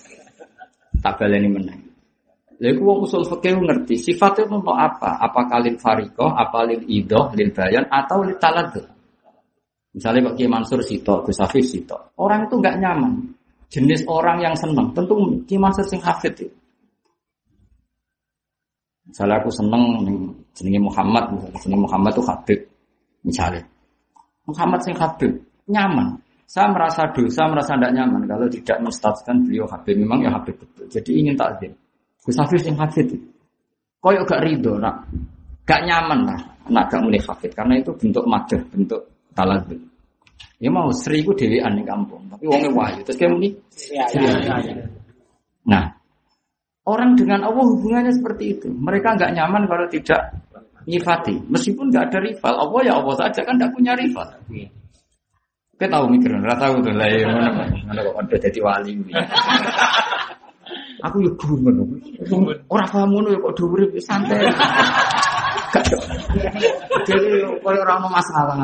Tak 1.01 1.17
baleni 1.17 1.49
menang. 1.49 1.81
Lalu 2.63 2.81
wong 2.81 2.99
usul 3.05 3.27
fikih 3.27 3.59
ngerti 3.59 3.99
sifatnya 3.99 4.47
untuk 4.47 4.79
apa? 4.79 5.19
Apa 5.19 5.51
kalil 5.51 5.75
farikoh, 5.75 6.31
apa 6.31 6.71
lil 6.71 6.87
idoh, 6.87 7.35
lil 7.35 7.51
bayan, 7.51 7.83
atau 7.91 8.23
lil 8.23 8.39
taladud? 8.39 8.94
Misalnya 9.95 10.27
Pak 10.27 10.35
Kiai 10.35 10.51
Mansur 10.51 10.83
Sito, 10.83 11.23
Gus 11.23 11.39
Hafiz 11.39 11.71
Sito. 11.71 11.95
Orang 12.19 12.51
itu 12.51 12.59
nggak 12.59 12.77
nyaman. 12.83 13.13
Jenis 13.71 14.03
orang 14.11 14.43
yang 14.43 14.55
senang. 14.59 14.91
Tentu 14.91 15.15
Kiai 15.47 15.63
Mansur 15.63 15.87
sing 15.87 16.03
hafid 16.03 16.35
itu. 16.35 16.47
Misalnya 19.07 19.39
aku 19.39 19.51
seneng 19.55 19.83
jenenge 20.51 20.81
Muhammad, 20.83 21.31
jenenge 21.63 21.87
Muhammad 21.87 22.11
itu 22.11 22.25
Habib. 22.27 22.61
Misalnya. 23.23 23.63
Muhammad 24.51 24.83
sing 24.83 24.99
Habib. 24.99 25.31
Nyaman. 25.71 26.19
Saya 26.45 26.69
merasa 26.75 27.09
dosa, 27.15 27.49
merasa 27.49 27.73
tidak 27.79 27.95
nyaman 27.97 28.29
kalau 28.29 28.47
tidak 28.51 28.77
menstatuskan 28.83 29.47
beliau 29.47 29.65
Habib. 29.71 29.95
Memang 29.95 30.27
ya 30.27 30.31
Habib 30.35 30.59
betul. 30.59 30.91
Jadi 30.91 31.11
ingin 31.23 31.39
takdir. 31.39 31.71
Gus 32.27 32.35
Hafiz 32.35 32.67
sing 32.67 32.75
Habib. 32.75 33.15
Koyok 34.03 34.27
gak 34.27 34.43
ridho, 34.43 34.75
nak. 34.83 35.07
Gak 35.65 35.87
nyaman 35.87 36.27
lah. 36.27 36.41
Nak 36.69 36.91
gak 36.91 37.01
mulai 37.01 37.23
Habib. 37.23 37.55
Karena 37.55 37.79
itu 37.79 37.95
bentuk 37.95 38.27
madah, 38.27 38.61
bentuk 38.69 39.14
taladud. 39.35 39.81
Ya 40.63 40.71
mau 40.71 40.89
Sri 40.95 41.21
ku 41.27 41.35
dhewean 41.35 41.77
ning 41.77 41.85
kampung, 41.85 42.25
tapi 42.31 42.47
wonge 42.49 42.71
wahyu. 42.73 43.03
Terus 43.05 43.19
kayak 43.19 43.33
muni 43.37 43.49
Nah, 45.65 45.85
orang 46.87 47.17
dengan 47.19 47.45
Allah 47.45 47.65
hubungannya 47.65 48.13
seperti 48.15 48.45
itu. 48.57 48.69
Mereka 48.71 49.17
nggak 49.19 49.33
nyaman 49.35 49.67
kalau 49.67 49.87
tidak 49.91 50.21
nyifati. 50.87 51.41
Meskipun 51.51 51.91
nggak 51.91 52.13
ada 52.13 52.19
rival, 52.21 52.55
Allah 52.55 52.81
ya 52.85 52.93
Allah 53.01 53.15
saja 53.19 53.41
kan 53.43 53.57
nggak 53.59 53.73
punya 53.73 53.93
rival. 53.97 54.29
Kita 55.75 55.91
tahu 55.91 56.05
mikir, 56.07 56.31
nggak 56.31 56.59
tahu 56.61 56.75
tuh 56.87 56.95
lah. 56.95 57.09
Ya, 57.11 57.27
mana 57.29 57.49
mana 57.89 58.01
kok 58.01 58.15
ada 58.15 58.37
jadi 58.39 58.61
wali 58.63 58.91
ini. 58.95 59.13
Aku 61.05 61.21
ya 61.21 61.33
gumun. 61.37 61.77
Orang 62.71 62.89
paham 62.89 63.09
ngono 63.13 63.29
ya 63.35 63.39
kok 63.43 63.53
dhuwur 63.59 63.81
santai. 64.01 64.49
Gak. 65.75 65.85
Jadi 67.05 67.27
koyo 67.63 67.81
ora 67.85 67.93
ono 67.99 68.09
masalah. 68.11 68.55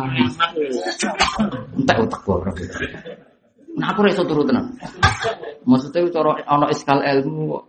Entek 1.76 1.96
utek 2.02 2.20
gua 2.26 2.34
ora. 2.42 2.50
Nah 3.78 3.86
aku 3.94 4.06
iso 4.10 4.22
turu 4.26 4.42
tenan. 4.42 4.66
Maksudnya 5.64 6.10
cara 6.10 6.30
ono 6.50 6.66
iskal 6.68 7.00
ilmu 7.00 7.42
kok. 7.54 7.64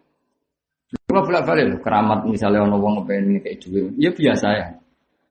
Coba 0.91 1.23
bolak 1.23 1.43
balik 1.47 1.65
loh, 1.71 1.79
keramat 1.79 2.19
misalnya 2.27 2.67
ono 2.67 2.75
wong 2.75 2.99
ngepengen 2.99 3.39
kayak 3.39 3.63
duit, 3.63 3.95
ya 3.95 4.11
biasa 4.11 4.47
ya. 4.59 4.67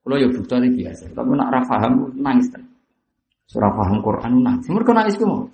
Kalau 0.00 0.16
ya 0.16 0.28
butuh 0.32 0.56
ini 0.56 0.68
biasa, 0.72 1.12
tapi 1.12 1.36
nak 1.36 1.52
rafaham 1.52 1.92
nangis 2.16 2.48
kan. 2.48 2.64
Surah 3.44 3.68
paham 3.76 4.00
Quran 4.00 4.40
nangis, 4.40 4.72
mereka 4.72 4.96
nangis 4.96 5.20
ku 5.20 5.28
mau. 5.28 5.44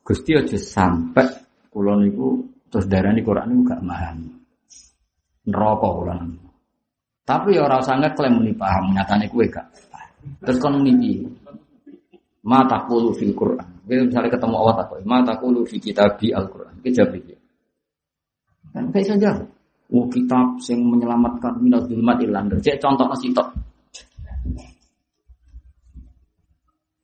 Gusti 0.00 0.32
aja 0.32 0.56
sampai 0.56 1.28
kulo 1.68 1.92
niku 2.00 2.40
terus 2.72 2.88
darah 2.88 3.12
di 3.12 3.20
Quran 3.20 3.52
niku 3.52 3.62
gak 3.68 3.84
paham. 3.84 4.16
Neraka 5.44 5.88
kulo 5.92 6.12
tapi 7.30 7.54
ya 7.54 7.62
orang 7.62 7.78
sangat 7.86 8.10
klaim 8.18 8.42
muni 8.42 8.50
paham, 8.50 8.90
nyatane 8.90 9.30
kue 9.30 9.46
gak. 9.46 9.62
Terus 10.42 10.58
kon 10.58 10.82
muni 10.82 11.22
Mata 12.40 12.88
kulu 12.88 13.12
fil 13.12 13.36
Quran. 13.36 13.68
Bila 13.84 14.08
misalnya 14.08 14.32
ketemu 14.32 14.56
Allah 14.56 14.74
tak 14.80 15.04
mata 15.04 15.36
kulu 15.36 15.60
fi 15.68 15.76
kitabi 15.76 16.32
Al 16.32 16.48
Quran. 16.48 16.72
Kita 16.80 17.04
jawab 17.04 17.20
Kan 18.72 18.84
kayak 18.94 19.06
saja. 19.06 19.30
Oh 19.90 20.06
kitab 20.08 20.56
yang 20.70 20.80
menyelamatkan 20.86 21.58
minat 21.60 21.84
zulmat 21.90 22.16
ilander. 22.22 22.56
Cek 22.62 22.80
contoh 22.80 23.04
nasi 23.10 23.28
tok. 23.34 23.50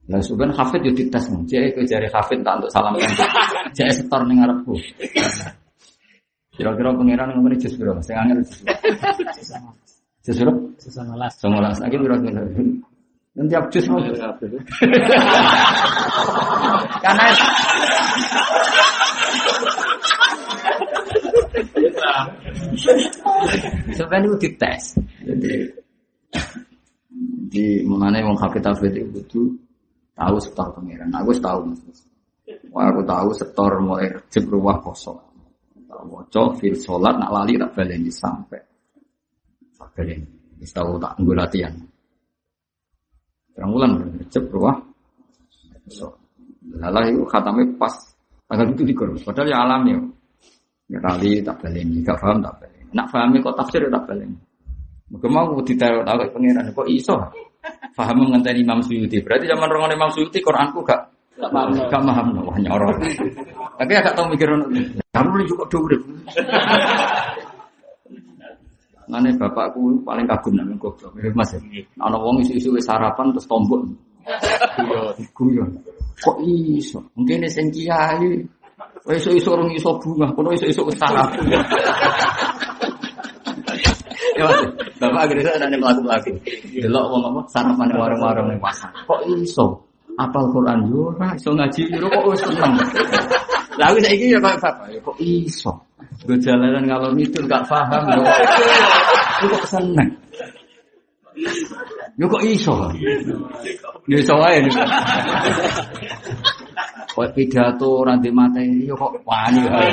Lah 0.07 0.23
sebenarnya 0.23 0.55
hafid 0.57 0.81
yo 0.87 0.93
dites 0.95 1.25
nih. 1.29 1.43
Cek 1.51 1.63
ke 1.75 1.81
jari 1.85 2.09
hafid 2.09 2.41
tak 2.41 2.63
untuk 2.63 2.71
salam 2.73 2.95
kan. 2.97 3.13
Cek 3.77 3.91
setor 3.93 4.23
ning 4.25 4.41
ngarepku. 4.41 4.73
Kira-kira 6.57 6.97
pangeran 6.97 7.37
ngomongin 7.37 7.61
jus 7.61 7.75
bro. 7.77 7.99
Saya 8.01 8.25
angel 8.25 8.41
jus. 8.41 8.63
Jus 10.27 10.43
bro? 10.43 10.75
Sesangalas. 10.83 11.39
Songolas. 11.39 11.79
Lagi 11.79 11.95
bro. 12.03 12.19
Nanti 12.19 13.55
aku 13.55 13.69
jus 13.79 13.87
mau. 13.87 14.03
Karena 17.05 17.25
sebenarnya 23.95 24.27
itu 24.27 24.37
dites. 24.43 24.85
Jadi 25.23 25.53
di 27.47 27.87
mana 27.87 28.19
yang 28.19 28.35
hafid 28.35 28.67
hafid 28.67 28.99
itu 28.99 29.55
tahu 30.19 30.37
setor 30.43 30.75
pangeran. 30.75 31.15
Aku 31.15 31.31
tahu 31.39 31.71
mas. 31.71 31.79
Wah, 32.75 32.91
aku 32.91 33.07
tahu 33.07 33.31
setor 33.31 33.79
mulai 33.79 34.11
rejib 34.11 34.51
ruwah 34.51 34.83
kosong. 34.83 35.23
Tak 35.87 36.03
waca 36.11 36.51
fil 36.59 36.75
sholat 36.75 37.15
nak 37.15 37.31
lali 37.31 37.55
tak 37.55 37.71
baleni 37.79 38.11
sampai. 38.11 38.76
Baleni. 39.77 40.27
Wis 40.57 40.73
tahu 40.73 40.97
tak 40.97 41.17
nggo 41.21 41.33
latihan. 41.37 41.75
Terang 43.53 43.73
bulan 43.73 43.91
rejib 44.21 44.45
ruwah. 44.53 44.77
So, 45.89 46.13
lalah 46.77 47.09
itu 47.09 47.25
khatame 47.29 47.65
pas 47.81 47.93
tanggal 48.49 48.73
itu 48.73 48.85
dikur. 48.85 49.13
Padahal 49.23 49.49
ya 49.49 49.59
alam 49.65 49.83
ya. 49.89 49.99
Ya 50.87 50.99
kali 51.03 51.43
tak 51.43 51.59
baleni, 51.65 51.99
gak 52.05 52.21
paham 52.23 52.39
tak 52.45 52.55
baleni. 52.63 52.87
Nak 52.95 53.07
pahami 53.11 53.37
kok 53.43 53.57
tafsir 53.59 53.83
tak 53.91 54.05
baleni. 54.07 54.39
Mungkin 55.07 55.31
mau 55.31 55.55
ditaruh 55.63 56.03
tahu 56.03 56.19
ke 56.27 56.31
pangeran 56.35 56.67
kok 56.75 56.89
iso. 56.91 57.17
Paham 57.97 58.29
ngenteni 58.31 58.63
Imam 58.63 58.79
Suyuti. 58.83 59.19
Berarti 59.23 59.51
zaman 59.51 59.67
rongon 59.67 59.95
Imam 59.95 60.11
Suyuti 60.13 60.39
Quranku 60.39 60.83
gak 60.87 61.11
Gak 61.37 61.53
paham. 61.53 61.69
gak 61.77 62.01
paham 62.01 62.27
hanya 62.57 62.71
orang. 62.73 62.97
Tapi 63.77 63.93
agak 63.93 64.15
tahu 64.17 64.33
mikir. 64.33 64.49
Kamu 65.13 65.45
juga 65.45 65.65
dhuwur. 65.69 65.93
Ngene 69.07 69.39
bapakku 69.39 70.03
paling 70.03 70.27
kagum 70.27 70.59
nang 70.59 70.75
goblok. 70.83 71.15
Mas. 71.39 71.55
Ana 72.03 72.19
wong 72.19 72.43
isu-isu 72.43 72.75
wis 72.75 72.83
sarapan 72.83 73.31
terus 73.31 73.47
tombok. 73.47 73.87
Guyon. 75.31 75.71
Kok 76.19 76.43
iso? 76.43 76.99
Mungkin 77.15 77.47
sing 77.47 77.71
kiai. 77.71 78.43
Wis 79.07 79.23
iso 79.31 79.55
urung 79.55 79.71
iso 79.71 79.95
bunga, 80.03 80.27
kono 80.35 80.51
iso-iso 80.51 80.83
wis 80.83 80.99
sarapan. 80.99 81.47
Ya, 84.35 84.43
Mas. 84.43 84.59
Bapak 84.99 85.21
akhirnya 85.31 85.55
ada 85.55 85.67
nih 85.71 85.79
pelaku-pelaku. 85.79 86.31
Delok 86.83 87.05
wong 87.09 87.23
apa 87.31 87.41
sarapan 87.47 87.95
warung-warung 87.95 88.51
ning 88.51 88.59
pasar. 88.59 88.91
Kok 89.07 89.23
iso? 89.39 89.86
Apal 90.17 90.49
Quran 90.49 90.89
yo 90.89 91.13
ora 91.13 91.37
iso 91.37 91.53
ngaji 91.53 91.93
yo 91.93 92.09
kok 92.09 92.25
wis 92.33 92.41
seneng. 92.41 92.73
Lah 93.77 93.93
aku 93.93 94.01
saiki 94.01 94.33
ya 94.33 94.41
kok 94.41 94.57
kok 95.05 95.17
iso. 95.21 95.73
Gue 96.25 96.41
jalanan 96.41 96.89
ngalor 96.89 97.13
itu 97.21 97.45
gak 97.45 97.69
paham 97.69 98.03
yo. 98.17 98.25
Kok 99.53 99.65
seneng. 99.69 100.09
Yo 102.17 102.25
kok 102.33 102.43
iso? 102.49 102.73
Yo 104.09 104.17
iso 104.17 104.35
wae. 104.41 104.65
Kok 107.13 107.29
pidato 107.37 108.01
ora 108.01 108.17
ndek 108.17 108.33
materi 108.33 108.89
yo 108.89 108.97
kok 108.97 109.13
wani 109.29 109.61
wae. 109.69 109.93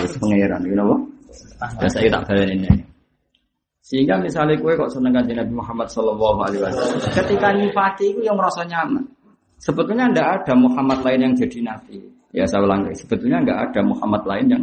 Wis 0.00 0.14
pangeran 0.16 0.64
iki 0.64 0.72
napa? 0.72 0.96
Baleni 2.24 2.64
ini. 2.64 2.89
Sehingga 3.90 4.22
misalnya 4.22 4.54
kue 4.62 4.78
kok 4.78 4.86
seneng 4.94 5.10
kanjeng 5.10 5.42
Nabi 5.42 5.50
Muhammad 5.50 5.90
Shallallahu 5.90 6.38
Alaihi 6.46 6.62
Wasallam, 6.62 7.10
ketika 7.10 7.48
nyifati 7.50 8.04
itu 8.14 8.20
yang 8.22 8.38
merasa 8.38 8.62
nyaman. 8.62 9.02
Sebetulnya 9.58 10.06
tidak 10.14 10.28
ada 10.40 10.54
Muhammad 10.54 11.02
lain 11.02 11.20
yang 11.26 11.34
jadi 11.34 11.58
nabi. 11.66 11.98
Ya 12.30 12.46
saya 12.46 12.62
ulang 12.62 12.86
lagi, 12.86 13.02
sebetulnya 13.02 13.42
nggak 13.42 13.58
ada 13.66 13.80
Muhammad 13.82 14.22
lain 14.30 14.46
yang 14.46 14.62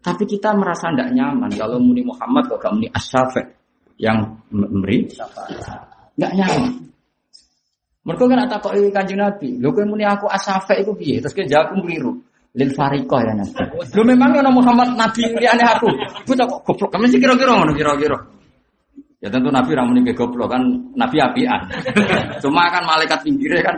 tapi 0.00 0.24
kita 0.24 0.56
merasa 0.56 0.88
tidak 0.94 1.12
nyaman 1.12 1.50
kalau 1.52 1.76
muni 1.76 2.00
Muhammad 2.00 2.48
kok 2.48 2.56
gak 2.56 2.72
muni 2.72 2.88
Asyafi 2.88 3.44
yang 4.00 4.40
memberi 4.48 5.04
nggak 6.16 6.32
nyaman. 6.38 6.72
Mereka 8.00 8.24
kan 8.24 8.48
tak 8.48 8.60
kok 8.64 8.72
kanjeng 8.72 9.20
Nabi, 9.20 9.60
lo 9.60 9.76
muni 9.84 10.08
aku 10.08 10.24
Asyafi 10.24 10.80
itu 10.80 10.92
piye? 10.96 11.16
Terus 11.20 11.36
dia 11.36 11.58
jawab 11.58 11.76
keliru. 11.76 12.16
Lil 12.58 12.70
Fariko 12.74 13.16
ya 13.22 13.30
Nabi. 13.30 13.62
Lu 13.94 14.02
memang 14.02 14.34
yang 14.34 14.50
Muhammad 14.50 14.98
Nabi 14.98 15.22
liane 15.38 15.62
aku. 15.62 15.86
Bocah 16.26 16.46
kok 16.50 16.60
goblok. 16.66 16.90
Kamu 16.90 17.06
sih 17.06 17.22
kira-kira 17.22 17.54
ngono 17.54 17.70
kira-kira. 17.78 18.18
Ya 19.20 19.28
tentu 19.30 19.52
Nabi 19.52 19.70
ramu 19.76 19.94
ini 19.94 20.10
goblok 20.10 20.50
kan 20.50 20.62
Nabi 20.98 21.22
apian. 21.22 21.60
Cuma 22.42 22.66
kan 22.74 22.82
malaikat 22.82 23.22
pinggirnya 23.22 23.62
kan 23.62 23.76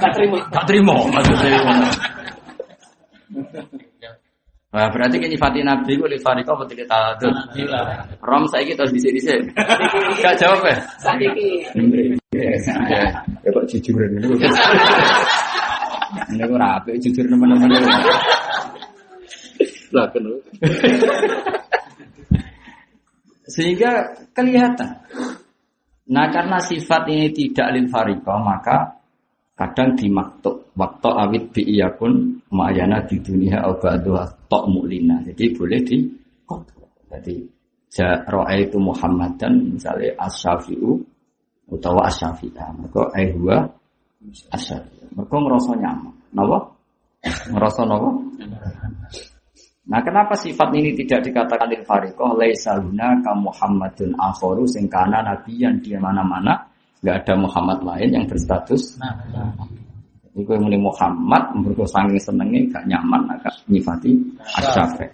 gak 0.00 0.12
terima, 0.16 0.38
gak 0.48 0.64
terima 0.64 0.94
maksudnya. 1.12 1.58
Wah, 4.74 4.90
berarti 4.90 5.22
ini 5.22 5.38
Fatih 5.38 5.62
Nabi 5.62 5.98
ku 6.00 6.08
li 6.08 6.18
fariko 6.18 6.56
apa 6.56 6.64
tidak 6.66 6.88
tahu. 6.88 7.30
Rom 8.24 8.48
saya 8.48 8.64
kita 8.64 8.88
di 8.88 8.98
sini 9.04 9.20
sih. 9.20 9.38
Gak 10.24 10.34
jawab 10.40 10.64
ya? 10.64 10.78
Sakiki. 10.96 11.68
Ya, 12.34 13.04
ya 13.44 13.48
kok 13.52 13.66
jujur 13.68 14.00
ini. 14.00 14.32
Ini 16.32 16.44
kok 16.44 16.58
rapi 16.60 16.90
jujur 17.00 17.24
teman-teman. 17.28 17.68
Lah 19.94 20.06
kenal. 20.10 20.36
Sehingga 23.44 23.90
kelihatan. 24.32 24.90
Nah 26.10 26.26
karena 26.28 26.58
sifat 26.60 27.08
ini 27.08 27.32
tidak 27.32 27.68
lil 27.76 27.86
maka 28.24 29.00
kadang 29.54 29.94
dimaktub 29.94 30.74
waktu 30.74 31.10
awit 31.14 31.44
bi 31.54 31.78
pun 31.94 32.42
ma'ayana 32.50 33.06
di 33.06 33.22
dunia 33.22 33.62
dua 34.02 34.26
tok 34.50 34.64
mulina. 34.68 35.22
Jadi 35.22 35.44
boleh 35.54 35.80
di 35.86 35.96
Jadi 37.14 37.34
roa 38.26 38.50
itu 38.58 38.74
Muhammad 38.82 39.38
dan 39.38 39.54
misalnya 39.70 40.10
asyafiu 40.18 40.98
utawa 41.70 42.10
asyafi'ah. 42.10 42.74
Maka 42.74 43.06
ayhua 43.14 43.70
asyafi'ah. 44.30 45.10
Mereka 45.14 45.36
ngerasa 45.36 45.70
nyaman. 45.78 46.14
Napa? 46.34 46.58
Ngerasa? 47.52 47.80
Nah, 49.84 50.00
kenapa 50.00 50.32
sifat 50.32 50.72
ini 50.72 50.96
tidak 50.96 51.28
dikatakan 51.28 51.68
lil 51.68 51.84
fariqah 51.84 52.32
laisa 52.40 52.80
luna 52.80 53.20
ka 53.20 53.36
Muhammadun 53.36 54.16
akharu 54.16 54.64
sing 54.64 54.88
kana 54.88 55.20
nabi 55.20 55.60
yang 55.60 55.76
dia 55.84 56.00
mana-mana 56.00 56.56
nggak 57.04 57.20
ada 57.20 57.34
Muhammad 57.36 57.84
lain 57.84 58.08
yang 58.16 58.24
berstatus 58.24 58.96
nah, 58.96 59.12
Iku 60.34 60.50
yang 60.56 60.82
Muhammad 60.82 61.54
mergo 61.54 61.86
saking 61.86 62.18
senenge 62.18 62.66
gak 62.66 62.90
nyaman 62.90 63.22
agak 63.30 63.54
nyifati 63.70 64.18
asyafe. 64.42 65.06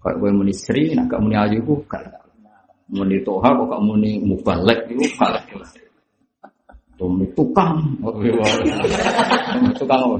Kok 0.00 0.16
kowe 0.16 0.32
muni 0.32 0.56
Sri 0.56 0.96
nak 0.96 1.12
muni 1.20 1.36
ayu 1.36 1.60
gak. 1.84 2.08
Muni 2.88 3.20
Toha 3.20 3.52
kok 3.52 3.68
gak 3.68 3.82
muni 3.84 4.16
mubalek. 4.24 4.88
Tumi 6.96 7.28
tukang. 7.36 7.76
tukang 9.76 10.00
apa? 10.00 10.16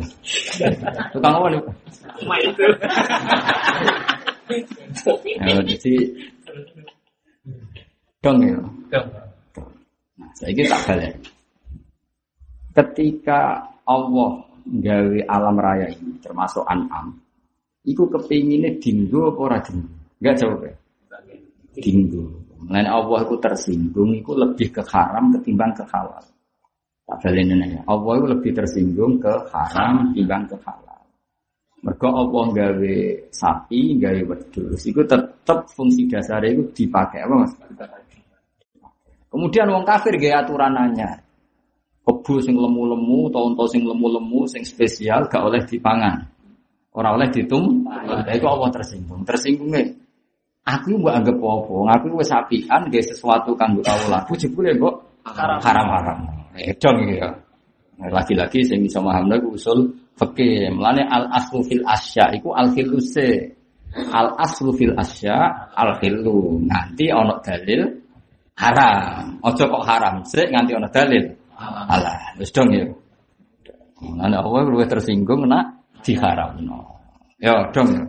Tukang 1.12 1.32
apa 1.40 1.46
nih? 1.48 1.60
Cuma 2.20 2.36
itu. 2.44 2.64
Ya, 5.42 5.58
jadi 5.64 5.94
dong 8.22 8.38
ya. 8.44 8.58
Nah, 10.16 10.30
saya 10.36 10.50
ini 10.52 10.62
tak 10.68 10.80
balik. 10.86 11.14
Ketika 12.76 13.40
Allah 13.88 14.32
gawe 14.66 15.18
alam 15.32 15.56
raya 15.56 15.86
ini, 15.90 16.20
termasuk 16.20 16.62
an'am, 16.68 17.16
Iku 17.86 18.10
kepinginnya 18.10 18.82
dinggo 18.82 19.30
apa 19.30 19.40
ora 19.46 19.58
dinggo? 19.62 19.94
Enggak 20.18 20.34
jawab 20.42 20.60
ya? 20.66 20.74
Dinggo. 21.78 22.24
Mengenai 22.66 22.90
Allah 22.90 23.18
itu 23.22 23.36
tersinggung, 23.38 24.10
itu 24.10 24.32
lebih 24.34 24.74
ke 24.74 24.82
haram 24.90 25.30
ketimbang 25.38 25.70
ke 25.70 25.86
halal. 25.86 26.24
Tak 27.06 27.22
balik 27.22 27.46
ya. 27.54 27.80
Allah 27.86 28.12
itu 28.18 28.26
lebih 28.34 28.50
tersinggung 28.50 29.22
ke 29.22 29.30
haram 29.54 30.10
ketimbang 30.10 30.42
ke 30.50 30.58
halal. 30.66 31.00
Mereka 31.86 32.08
Allah 32.10 32.44
gawe 32.50 32.96
sapi, 33.30 33.94
gawe 34.02 34.20
wedhus, 34.26 34.82
itu 34.82 35.06
tetap 35.06 35.70
fungsi 35.70 36.10
dasarnya 36.10 36.58
itu 36.58 36.66
dipakai 36.74 37.22
apa 37.22 37.46
mas? 37.46 37.54
Kemudian 39.30 39.70
wong 39.70 39.86
kafir 39.86 40.18
gawe 40.18 40.42
aturanannya. 40.42 41.22
Kebu 42.02 42.42
sing 42.42 42.58
lemu-lemu, 42.58 43.30
tonto 43.30 43.70
sing 43.70 43.86
lemu-lemu, 43.86 44.50
sing 44.50 44.66
spesial 44.66 45.30
gak 45.30 45.46
oleh 45.46 45.62
dipangan. 45.62 46.26
Orang 46.90 47.22
oleh 47.22 47.30
ditum, 47.30 47.86
itu 48.26 48.46
Allah 48.50 48.70
tersinggung. 48.74 49.22
Tersinggungnya, 49.22 49.94
aku 50.66 50.98
mau 50.98 51.14
anggap 51.14 51.38
apa? 51.38 52.02
Aku 52.02 52.18
wis 52.18 52.34
sapian 52.34 52.90
gawe 52.90 53.02
sesuatu 53.06 53.54
kanggo 53.54 53.86
kawula. 53.86 54.26
Bujebule 54.26 54.74
kok 54.74 55.22
haram-haram. 55.62 56.35
Eh 56.56 56.74
dong 56.80 56.98
ya. 57.12 57.28
Lagi-lagi 57.96 58.60
sing 58.64 58.84
bisa 58.84 59.00
paham 59.00 59.28
lagi 59.28 59.46
usul 59.48 59.88
fikih. 60.16 60.72
Mulane 60.72 61.04
al 61.08 61.28
aslu 61.32 61.64
fil 61.64 61.84
asya 61.84 62.32
iku 62.36 62.52
al 62.52 62.72
khiluse. 62.72 63.56
Al 63.96 64.36
aslu 64.36 64.72
fil 64.76 64.92
asya 64.96 65.72
al 65.72 65.96
khilu. 66.00 66.60
Nanti 66.64 67.08
ono 67.12 67.40
dalil 67.40 67.88
haram. 68.56 69.40
Ojo 69.44 69.64
kok 69.64 69.84
haram 69.84 70.24
sik 70.24 70.48
nganti 70.52 70.72
ono 70.76 70.88
dalil. 70.92 71.24
Alah, 71.56 72.36
wis 72.36 72.52
dong 72.52 72.68
ya. 72.72 72.84
Mulane 74.04 74.36
Allah 74.36 74.60
luwih 74.68 74.88
tersinggung 74.88 75.48
nak 75.48 75.80
diharamno. 76.04 76.84
Ya 77.40 77.72
dong 77.72 77.88
ya. 77.96 78.04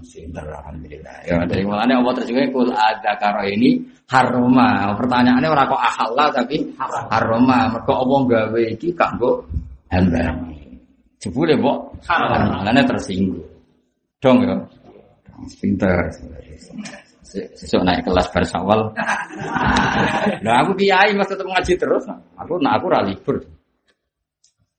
Sinter 0.00 0.44
alhamdulillah. 0.48 1.16
Ya 1.28 1.44
dari 1.44 1.62
mulanya 1.64 2.00
Allah 2.00 2.12
tersinggung 2.16 2.50
kul 2.52 2.68
ada 2.72 3.12
karo 3.20 3.44
ini 3.44 3.80
haroma. 4.08 4.96
Pertanyaannya 4.96 5.48
orang 5.48 5.66
kok 5.68 5.82
ahalla 5.82 6.24
tapi 6.32 6.56
haroma. 6.80 7.68
Mereka 7.76 7.92
Allah 7.92 8.20
gawe 8.24 8.60
iki 8.72 8.88
kanggo 8.96 9.44
hamba. 9.92 10.32
Jebule 11.20 11.54
kok 11.60 11.78
mulanya 12.08 12.82
tersinggung. 12.88 13.44
Dong 14.20 14.38
ya. 14.44 14.56
Pinter. 15.60 15.96
Sesuk 17.30 17.86
naik 17.86 18.02
kelas 18.02 18.26
bersawal. 18.34 18.90
Nah 20.42 20.54
aku 20.66 20.74
kiai 20.74 21.14
mas 21.14 21.30
tetap 21.30 21.46
ngaji 21.46 21.78
terus. 21.78 22.04
Aku 22.36 22.58
nak 22.58 22.82
aku 22.82 22.86
ra 22.90 23.00
libur. 23.06 23.38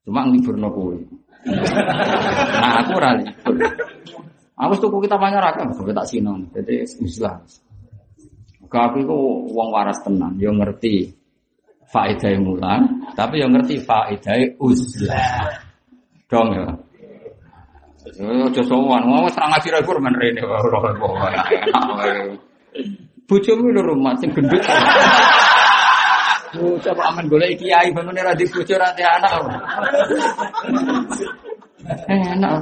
Cuma 0.03 0.27
libur 0.27 0.57
no 0.60 0.69
Nah 2.61 2.73
aku 2.84 2.93
ra 2.99 3.15
libur. 3.15 3.56
Aku 4.62 4.74
tuku 4.78 5.10
kita 5.10 5.18
banyak 5.18 5.42
rakam, 5.42 5.74
sampai 5.74 5.98
tak 5.98 6.06
sinon. 6.06 6.46
Jadi 6.54 6.86
Islam. 6.86 7.42
Aku 8.70 8.98
itu 9.02 9.18
uang 9.52 9.70
waras 9.74 10.00
tenang, 10.06 10.38
yang 10.38 10.62
ngerti 10.62 11.12
faedah 11.92 12.40
mulan, 12.40 13.04
tapi 13.18 13.42
yang 13.42 13.52
ngerti 13.52 13.82
faedah 13.84 14.38
uzlah. 14.62 15.60
Dong 16.30 16.56
ya. 16.56 16.70
Ojo 18.22 18.62
sowan, 18.66 19.04
mau 19.06 19.30
serang 19.30 19.54
ngaji 19.54 19.68
ra 19.76 19.82
men 20.02 20.16
wae. 20.18 20.32
Bojomu 23.30 23.70
lho 23.72 23.82
rumah 23.84 24.16
sing 24.18 24.32
gendut. 24.34 24.64
Coba 26.82 27.04
aman 27.14 27.32
golek 27.32 27.56
kiai 27.60 27.94
bangun 27.96 28.18
ra 28.18 28.34
di 28.36 28.44
bojo 28.50 28.76
ra 28.76 28.92
anak. 28.92 29.32
Enak. 32.10 32.62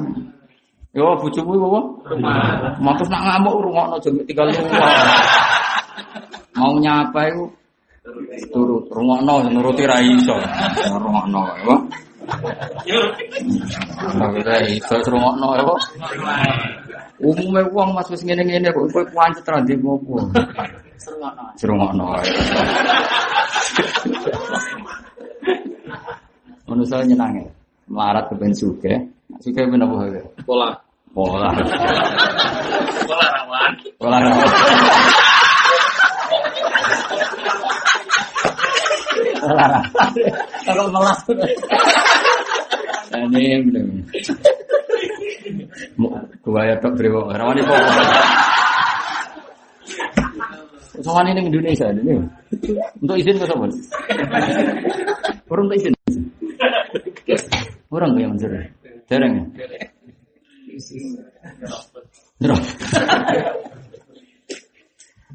Yo 0.99 1.15
bojomu 1.15 1.55
apa? 1.55 1.79
Rumah. 2.11 2.35
Mau 2.83 2.91
terus 2.99 3.07
nak 3.07 3.23
ngamuk 3.23 3.55
rungokno 3.63 3.95
tinggal 4.03 4.51
rumah. 4.51 4.91
Mau 6.59 6.75
nyapa 6.75 7.31
iku 7.31 7.47
turut 8.51 8.83
rungokno 8.91 9.47
nuruti 9.47 9.87
ra 9.87 10.03
iso. 10.03 10.35
Rungokno 10.91 11.41
ya. 11.63 11.75
Ora 14.11 14.55
iso 14.67 14.95
rungokno 15.07 15.47
ya. 15.55 15.63
Umume 17.23 17.63
wong 17.71 17.95
Mas 17.95 18.11
wis 18.11 18.27
ngene-ngene 18.27 18.67
kok 18.75 18.91
kowe 18.91 19.03
pancet 19.15 19.47
ra 19.47 19.63
ndek 19.63 19.79
ngopo. 19.79 20.19
Serungokno. 20.99 21.55
Serungokno. 21.55 22.05
Manusia 26.67 27.07
nyenange. 27.07 27.47
Melarat 27.87 28.27
kepen 28.27 28.51
suge. 28.51 28.93
Suge 29.39 29.63
ben 29.63 29.79
apa 29.79 29.95
ya? 30.11 30.23
Pola. 30.43 30.88
Pola. 31.09 31.49
Pola 33.09 33.27
rawan. 33.33 33.71
Pola 33.97 34.17
rawan. 34.21 34.45
Pola 34.61 34.85
rawan. 34.85 35.09
Kalau 40.69 40.85
melas. 40.93 41.19
Ini 43.09 43.45
belum. 43.65 43.87
Gua 46.45 46.61
ya 46.69 46.75
tok 46.77 46.93
brewo. 46.93 47.33
Rawan 47.33 47.57
itu. 47.57 47.73
Soalnya 50.99 51.41
ini 51.41 51.49
Indonesia 51.49 51.89
ini. 51.89 52.21
Untuk 53.01 53.15
izin 53.17 53.41
ke 53.41 53.45
sobat. 53.49 53.73
Orang 55.49 55.65
untuk 55.71 55.77
izin. 55.81 55.93
Orang 57.89 58.13
yang 58.21 58.37
mencuri. 58.37 58.61
Jarang 59.09 59.33
ya. 59.33 59.45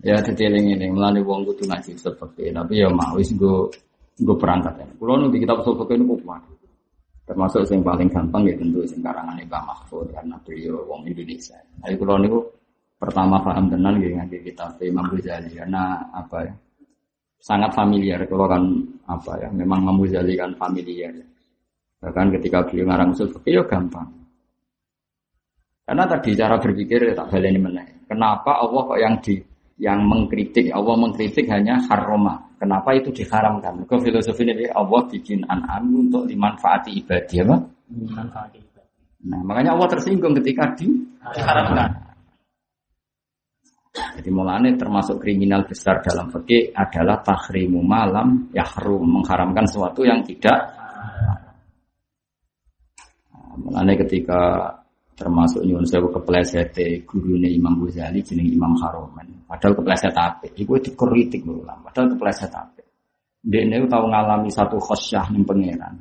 Ya 0.04 0.20
detailin 0.20 0.76
ini 0.76 0.92
melani 0.92 1.24
wong 1.24 1.48
kudu 1.48 1.64
ngaji 1.64 1.96
seperti 1.96 2.52
tapi 2.52 2.76
ya 2.76 2.92
mau 2.92 3.16
wis 3.16 3.32
go 3.40 3.72
go 4.20 4.36
perangkat 4.36 4.76
ya. 4.76 4.86
Kulo 5.00 5.16
nu 5.16 5.32
di 5.32 5.40
kitab 5.40 5.64
usul 5.64 5.80
fikih 5.80 5.96
niku 6.04 6.20
kuat. 6.20 6.44
Termasuk 7.24 7.64
yang 7.72 7.80
paling 7.80 8.08
gampang 8.12 8.44
ya 8.44 8.52
tentu 8.52 8.84
sing 8.84 9.00
karangan 9.00 9.40
Mbah 9.48 9.64
Mahfud 9.64 10.12
karena 10.12 10.36
beliau 10.44 10.84
wong 10.84 11.08
Indonesia. 11.08 11.56
Tapi 11.80 11.96
kulo 11.96 12.20
niku 12.20 12.38
pertama 13.00 13.40
paham 13.40 13.72
tenan 13.72 13.96
nggih 13.96 14.12
ngaji 14.20 14.36
kitab 14.44 14.76
Imam 14.84 15.08
Ghazali 15.08 15.56
karena 15.56 16.04
apa 16.12 16.36
ya? 16.44 16.52
Sangat 17.40 17.72
familiar 17.72 18.20
kalau 18.28 18.44
kan 18.44 18.60
apa 19.08 19.40
ya 19.40 19.48
memang 19.56 19.88
Imam 19.88 20.04
Ghazali 20.04 20.36
kan 20.36 20.52
familiar. 20.60 21.16
Bahkan 22.04 22.28
ketika 22.36 22.60
beliau 22.68 22.92
ngarang 22.92 23.16
usul 23.16 23.32
fikih 23.40 23.56
ya 23.56 23.64
gampang. 23.64 24.23
Karena 25.85 26.05
tadi 26.09 26.32
cara 26.32 26.56
berpikir 26.56 27.12
tak 27.12 27.28
baleni 27.28 27.61
meneh. 27.61 27.86
Kenapa 28.09 28.56
Allah 28.56 28.82
kok 28.89 29.01
yang 29.01 29.15
di 29.20 29.36
yang 29.78 30.06
mengkritik 30.06 30.70
Allah 30.70 30.94
mengkritik 30.94 31.51
hanya 31.51 31.82
haroma. 31.90 32.40
Kenapa 32.56 32.94
itu 32.94 33.11
diharamkan? 33.11 33.85
Ke 33.85 33.98
filosofi 34.01 34.47
ini 34.47 34.70
Allah 34.70 35.02
bikin 35.11 35.44
an'am 35.44 36.09
untuk 36.09 36.24
dimanfaati 36.31 37.05
ibadah 37.05 37.40
apa? 37.44 37.56
Nah, 39.24 39.40
makanya 39.40 39.77
Allah 39.77 39.89
tersinggung 39.90 40.36
ketika 40.40 40.73
diharamkan. 40.78 41.90
Jadi 43.94 44.31
mulanya 44.31 44.74
termasuk 44.74 45.23
kriminal 45.23 45.66
besar 45.66 46.02
dalam 46.02 46.27
fikih 46.31 46.74
adalah 46.74 47.23
tahrimu 47.23 47.78
malam 47.78 48.51
yahrum 48.51 49.20
mengharamkan 49.20 49.66
sesuatu 49.70 50.02
yang 50.02 50.23
tidak. 50.27 50.74
Nah, 53.31 53.55
mulanya 53.59 53.94
ketika 54.02 54.40
termasuk 55.15 55.62
nyuwun 55.62 55.86
sewu 55.86 56.11
kepleset 56.11 56.74
gurune 57.07 57.47
Imam 57.47 57.78
Ghazali 57.78 58.20
jeneng 58.20 58.51
Imam 58.51 58.74
Haromen. 58.82 59.47
Padahal 59.47 59.78
kepleset 59.78 60.15
apik. 60.15 60.53
Iku 60.59 60.78
dikritik 60.82 61.47
ulama. 61.47 61.86
Padahal 61.91 62.19
kepleset 62.19 62.51
apik. 62.51 62.86
Dene 63.45 63.86
tahu 63.86 64.11
ngalami 64.11 64.51
satu 64.51 64.77
khosyah 64.82 65.31
ning 65.31 65.47
pangeran. 65.47 65.95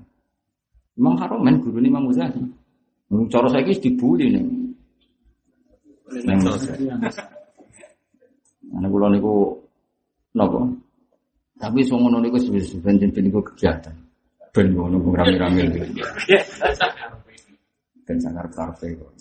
Imam 0.97 1.15
Haromen 1.21 1.61
gurune 1.61 1.87
Imam 1.87 2.09
Ghazali. 2.09 2.41
Mung 3.13 3.29
cara 3.29 3.45
saiki 3.53 3.77
dibuli 3.77 4.33
ning 4.33 4.47
ning 6.25 6.39
Ana 8.73 8.89
kula 8.89 9.05
niku 9.13 9.53
napa? 10.33 10.65
Tapi 11.61 11.85
sing 11.85 12.01
ngono 12.01 12.17
niku 12.17 12.41
sebenarnya 12.41 13.05
ben 13.13 13.23
niku 13.29 13.39
kegiatan. 13.53 13.93
Ben 14.49 14.73
ngono 14.73 14.97
rame-rame. 15.13 15.69
dan 18.03 18.17
sangar 18.19 18.47
karfe 18.51 18.95
kok. 18.95 19.11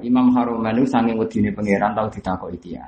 Imam 0.00 0.32
Haruman 0.32 0.72
itu 0.80 0.88
sange 0.88 1.12
wedine 1.12 1.52
pangeran 1.52 1.92
tahu 1.92 2.08
ditakoki 2.08 2.58
dia. 2.60 2.84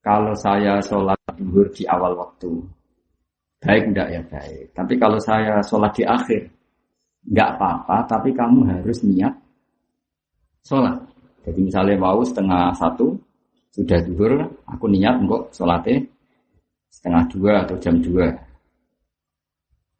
Kalau 0.00 0.32
saya 0.32 0.80
sholat 0.80 1.20
duhur 1.36 1.68
di 1.72 1.84
awal 1.84 2.16
waktu, 2.16 2.48
baik 3.60 3.92
enggak 3.92 4.08
ya 4.08 4.20
baik. 4.24 4.72
Tapi 4.72 4.94
kalau 4.96 5.20
saya 5.20 5.60
sholat 5.60 5.92
di 5.92 6.04
akhir, 6.04 6.48
enggak 7.28 7.48
apa-apa. 7.56 7.96
Tapi 8.08 8.32
kamu 8.32 8.58
harus 8.68 9.04
niat 9.04 9.32
sholat. 10.64 10.96
Jadi 11.44 11.60
misalnya 11.68 11.96
mau 12.00 12.20
setengah 12.24 12.72
satu, 12.76 13.16
sudah 13.72 14.00
duhur, 14.04 14.40
aku 14.64 14.88
niat 14.88 15.20
enggak 15.20 15.52
sholatnya 15.52 16.04
setengah 16.90 17.22
dua 17.32 17.52
atau 17.64 17.76
jam 17.76 17.96
dua. 18.00 18.28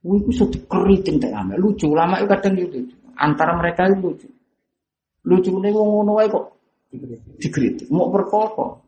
Wih, 0.00 0.24
itu 0.24 0.30
sudah 0.32 0.48
dikeriting 0.56 1.20
tak 1.20 1.36
ame. 1.36 1.60
Lucu, 1.60 1.92
lama 1.92 2.16
itu 2.16 2.28
kadang 2.32 2.52
gitu. 2.56 2.78
Antara 3.20 3.52
mereka 3.52 3.84
itu 3.84 4.00
lucu. 4.00 4.28
Lucu 5.28 5.50
nih 5.60 5.70
wong 5.76 5.88
ngono 6.00 6.12
kok 6.24 6.44
dikritik. 7.36 7.92
Mau 7.92 8.08
berkoko. 8.08 8.80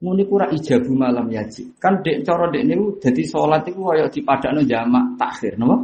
Mau 0.00 0.16
niku 0.16 0.40
ora 0.40 0.48
ijabu 0.52 0.92
malam 0.96 1.28
yaji. 1.28 1.76
Kan 1.76 2.00
dek 2.04 2.24
coro 2.24 2.48
dek 2.52 2.64
niku 2.64 3.00
jadi 3.00 3.22
sholat 3.24 3.64
itu 3.68 3.80
kayak 3.80 4.12
dipadakno 4.12 4.60
jamak 4.64 5.04
takhir, 5.20 5.60
napa? 5.60 5.76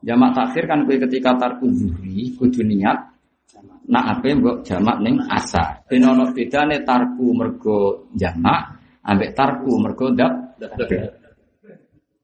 Jamak 0.00 0.30
takhir 0.32 0.64
kan 0.68 0.84
kowe 0.84 0.96
ketika 1.08 1.30
tarku 1.36 1.66
zuhri 1.72 2.32
kudu 2.36 2.64
niat 2.64 3.16
Nah, 3.86 4.18
apa 4.18 4.34
mbok 4.34 4.66
jamak 4.66 4.98
ning 4.98 5.14
asa. 5.30 5.78
Ben 5.86 6.02
ono 6.02 6.34
bedane 6.34 6.82
tarku 6.82 7.30
mergo 7.30 8.10
jamak 8.18 8.74
ambek 9.06 9.30
tarku 9.30 9.78
mergo 9.78 10.10
dap. 10.10 10.58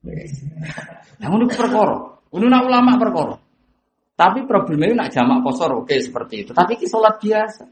Nah, 0.03 1.27
ngono 1.31 1.47
perkara. 1.47 1.97
Ngono 2.33 2.47
nak 2.51 2.63
ulama 2.67 2.93
perkara. 2.99 3.35
Tapi 4.13 4.45
problemnya 4.45 5.07
nak 5.07 5.11
jamak 5.15 5.41
kosor 5.47 5.83
oke 5.83 5.95
seperti 5.99 6.47
itu. 6.47 6.51
Tapi 6.53 6.79
ki 6.79 6.87
salat 6.87 7.17
biasa. 7.23 7.65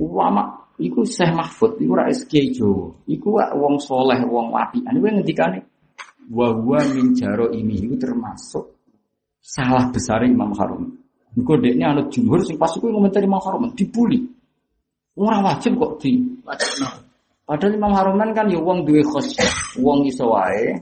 Ulama 0.00 0.72
iku 0.80 1.04
Syekh 1.04 1.32
Mahfud 1.32 1.78
iku 1.78 1.92
ra 1.94 2.10
SK 2.10 2.32
Jawa. 2.54 2.88
Iku 3.06 3.38
wong 3.38 3.78
soleh, 3.78 4.20
wong 4.26 4.52
wapian. 4.52 4.94
Iku 4.94 5.06
ngendikane 5.06 5.58
wa 6.32 6.48
huwa 6.56 6.80
min 6.88 7.12
jaro 7.12 7.52
ini 7.52 7.84
itu 7.84 8.00
termasuk 8.00 8.74
salah 9.44 9.92
besar 9.92 10.24
Imam 10.24 10.56
Harum. 10.56 10.88
Engko 11.34 11.58
dekne 11.58 11.84
anut 11.84 12.08
jumhur 12.14 12.40
sing 12.46 12.56
pas 12.56 12.70
iku 12.72 12.88
ngomentari 12.88 13.26
Imam 13.26 13.42
Harum 13.42 13.74
dibuli. 13.74 14.22
Ora 15.14 15.38
wajib 15.42 15.78
kok 15.78 16.02
di 16.02 16.18
Padahal 17.44 17.76
Imam 17.76 17.92
Haruman 17.92 18.32
kan 18.32 18.48
ya 18.48 18.56
wong 18.56 18.88
duwe 18.88 19.04
khos, 19.04 19.36
wong 19.76 20.08
iso 20.08 20.32
wae 20.32 20.80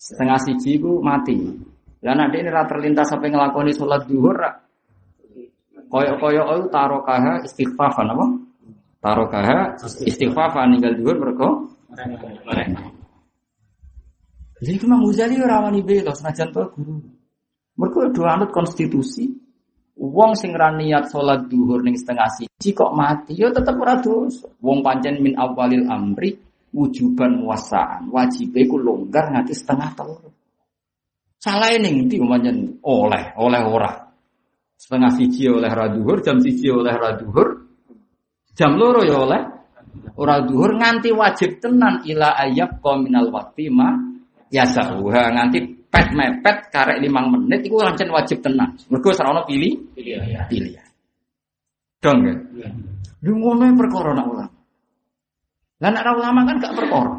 setengah 0.00 0.40
siji 0.40 0.80
ku 0.80 1.04
mati. 1.04 1.36
Lah 2.02 2.16
nek 2.16 2.34
ini 2.34 2.48
ra 2.48 2.64
terlintas 2.64 3.12
sampai 3.12 3.30
nglakoni 3.30 3.76
salat 3.76 4.08
zuhur 4.08 4.34
ra 4.34 4.50
koyo-koyo 5.92 6.42
itu 6.58 6.72
tarokaha 6.72 7.44
istighfafan 7.44 8.08
apa? 8.08 8.26
Tarokaha 9.04 9.58
istighfafan 10.08 10.74
ninggal 10.74 10.96
zuhur 10.96 11.16
mergo 11.20 11.48
Jadi 14.62 14.78
Imam 14.80 15.04
Ghazali 15.04 15.36
ora 15.42 15.60
wani 15.68 15.84
bela 15.84 16.16
senajan 16.16 16.54
guru. 16.54 17.04
Mergo 17.76 18.00
do 18.14 18.22
anut 18.24 18.48
konstitusi. 18.48 19.41
Wong 20.02 20.34
sing 20.34 20.50
ra 20.50 20.74
niat 20.74 21.14
salat 21.14 21.46
duhur 21.46 21.86
ning 21.86 21.94
setengah 21.94 22.26
siji 22.34 22.74
kok 22.74 22.90
mati, 22.90 23.38
ya 23.38 23.54
tetep 23.54 23.78
ora 23.78 24.02
dosa. 24.02 24.50
Wong 24.58 24.82
pancen 24.82 25.22
min 25.22 25.38
awalil 25.38 25.86
amri 25.86 26.34
wujuban 26.74 27.46
wasaan. 27.46 28.10
Wajibe 28.10 28.66
ku 28.66 28.82
longgar 28.82 29.30
nganti 29.30 29.54
setengah 29.54 29.94
telu. 29.94 30.26
Salah 31.38 31.70
ning 31.78 32.10
ndi 32.10 32.18
pancen 32.18 32.82
oleh, 32.82 33.30
oleh 33.38 33.62
ora. 33.62 33.92
Setengah 34.74 35.14
siji 35.14 35.46
oleh 35.46 35.70
ra 35.70 35.86
duhur, 35.86 36.18
jam 36.26 36.42
siji 36.42 36.66
oleh 36.66 36.98
ra 36.98 37.14
duhur. 37.14 37.62
Jam 38.58 38.74
loro 38.74 39.06
ya 39.06 39.22
oleh 39.22 39.42
ora 40.18 40.42
duhur 40.42 40.82
nganti 40.82 41.14
wajib 41.14 41.62
tenan 41.62 42.02
ila 42.04 42.34
ayab 42.42 42.82
minal 43.00 43.30
waqti 43.30 43.70
ma 43.70 43.94
yasahuha 44.50 45.22
nganti 45.30 45.81
pet 45.92 46.08
mepet 46.16 46.56
karek 46.72 46.98
limang 47.04 47.28
menit 47.28 47.68
itu 47.68 47.76
lancen 47.76 48.08
wajib 48.08 48.40
tenang. 48.40 48.72
Mergo 48.88 49.12
sarana 49.12 49.44
pilih 49.44 49.76
Iya. 50.00 50.48
pilihan. 50.48 50.88
Dong 52.00 52.18
ya. 52.24 52.34
Lu 53.22 53.36
ngono 53.38 53.68
perkara 53.76 54.16
nak 54.16 54.26
ulama. 54.26 54.56
Lah 55.84 55.90
nak 55.92 56.16
ulama 56.16 56.40
kan 56.48 56.56
gak 56.58 56.74
perkara. 56.74 57.14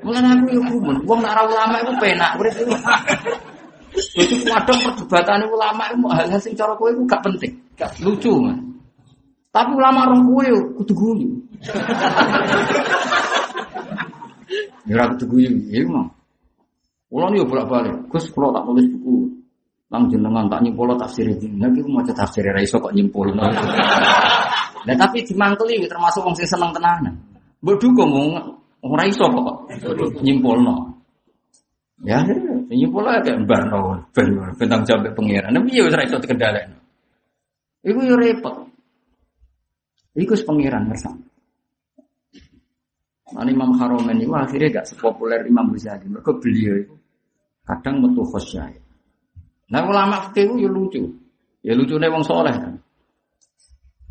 Mulane 0.00 0.28
aku 0.32 0.46
yo 0.56 0.62
kumun, 0.64 0.96
wong 1.04 1.20
nak 1.20 1.34
ra 1.36 1.42
ulama 1.44 1.76
iku 1.84 1.92
penak 2.00 2.40
urip 2.40 2.56
iku. 2.56 2.72
Jadi 3.94 4.34
kadang 4.48 4.78
perdebatan 4.80 5.44
ulama 5.50 5.84
itu 5.92 6.06
hal-hal 6.08 6.40
sing 6.40 6.56
cara 6.56 6.72
kowe 6.78 6.88
iku 6.88 7.04
gak 7.04 7.20
penting, 7.20 7.52
gak 7.76 7.92
lucu 8.00 8.32
man. 8.40 8.56
Tapi 9.52 9.70
ulama 9.76 10.08
roh 10.08 10.20
kowe 10.24 10.46
kudu 10.80 10.92
guyu. 10.94 11.28
Ya 14.84 15.00
ora 15.00 15.16
kudu 15.16 15.24
guyu, 15.36 15.48
ya 15.72 15.80
mah. 15.88 16.08
Kulo 17.14 17.30
niku 17.30 17.46
bolak-balik. 17.46 18.10
Gus 18.10 18.26
kulo 18.34 18.50
tak 18.50 18.66
tulis 18.66 18.90
buku. 18.90 19.30
Nang 19.94 20.10
jenengan 20.10 20.50
tak 20.50 20.66
nyimpul 20.66 20.90
tafsir 20.98 21.30
iki. 21.30 21.46
Lagi 21.62 21.78
maca 21.86 22.10
tafsir 22.10 22.42
ra 22.42 22.58
iso 22.58 22.82
kok 22.82 22.90
nyimpul. 22.90 23.30
Nah 24.84 24.92
tapi 25.00 25.24
dimangkeli 25.24 25.88
termasuk 25.88 26.20
wong 26.20 26.36
sing 26.36 26.44
seneng 26.44 26.68
tenanan. 26.68 27.16
Mbok 27.64 27.80
dukung 27.80 28.10
wong 28.12 28.28
ora 28.84 29.06
iso 29.08 29.24
kok 29.30 29.70
nyimpulno. 30.20 30.92
Ya, 32.04 32.20
ini 32.68 32.84
pula 32.92 33.16
kayak 33.24 33.48
barno, 33.48 33.96
ben 34.12 34.36
bentang 34.60 34.84
jawab 34.84 35.08
pengiran. 35.16 35.56
Tapi 35.56 35.72
ya 35.72 35.88
wis 35.88 35.96
iso 35.96 36.20
dikendhalekno. 36.20 36.76
Iku 37.80 38.00
yo 38.04 38.14
repot. 38.18 38.68
Iku 40.18 40.36
pengiran 40.44 40.90
bersama. 40.90 41.22
Nah, 43.32 43.48
Imam 43.48 43.72
Haromen 43.80 44.20
itu 44.20 44.36
akhirnya 44.36 44.84
gak 44.84 44.86
sepopuler 44.92 45.48
Imam 45.48 45.72
Ghazali. 45.72 46.06
Mereka 46.12 46.38
beliau 46.38 46.76
itu 46.76 46.94
kadang 47.64 48.04
metu 48.04 48.22
khosyai. 48.24 48.76
Nah 49.72 49.80
ulama 49.88 50.28
fikih 50.30 50.44
itu 50.52 50.54
ya 50.64 50.70
lucu. 50.70 51.02
Ya 51.64 51.72
lucu 51.72 51.96
nih 51.96 52.12
wong 52.12 52.24
soleh 52.24 52.52
kan. 52.52 52.76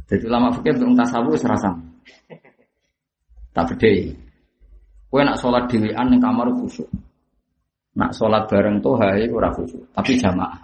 Jadi 0.09 0.25
ulama 0.25 0.49
fikih 0.57 0.73
untuk 0.81 0.97
tasawuf 0.97 1.37
serasa. 1.37 1.69
Tak 3.53 3.65
beda. 3.73 3.89
Kue 5.13 5.21
nak 5.21 5.37
sholat 5.37 5.69
dewean 5.69 6.09
yang 6.09 6.17
kamar 6.17 6.49
khusyuk. 6.57 6.89
Nak 7.93 8.17
sholat 8.17 8.49
bareng 8.49 8.81
tuh 8.81 8.97
hai 8.97 9.29
ora 9.29 9.53
khusyuk. 9.53 9.85
Tapi 9.93 10.17
jamaah. 10.17 10.57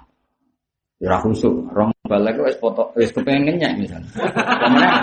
Ya 0.98 1.14
ora 1.14 1.22
khusyuk. 1.22 1.70
Rong 1.70 1.94
balik 2.10 2.42
wes 2.42 2.58
foto 2.58 2.90
wes 2.98 3.14
kepengennya 3.14 3.78
misalnya. 3.78 4.10
Kemudian 4.66 4.94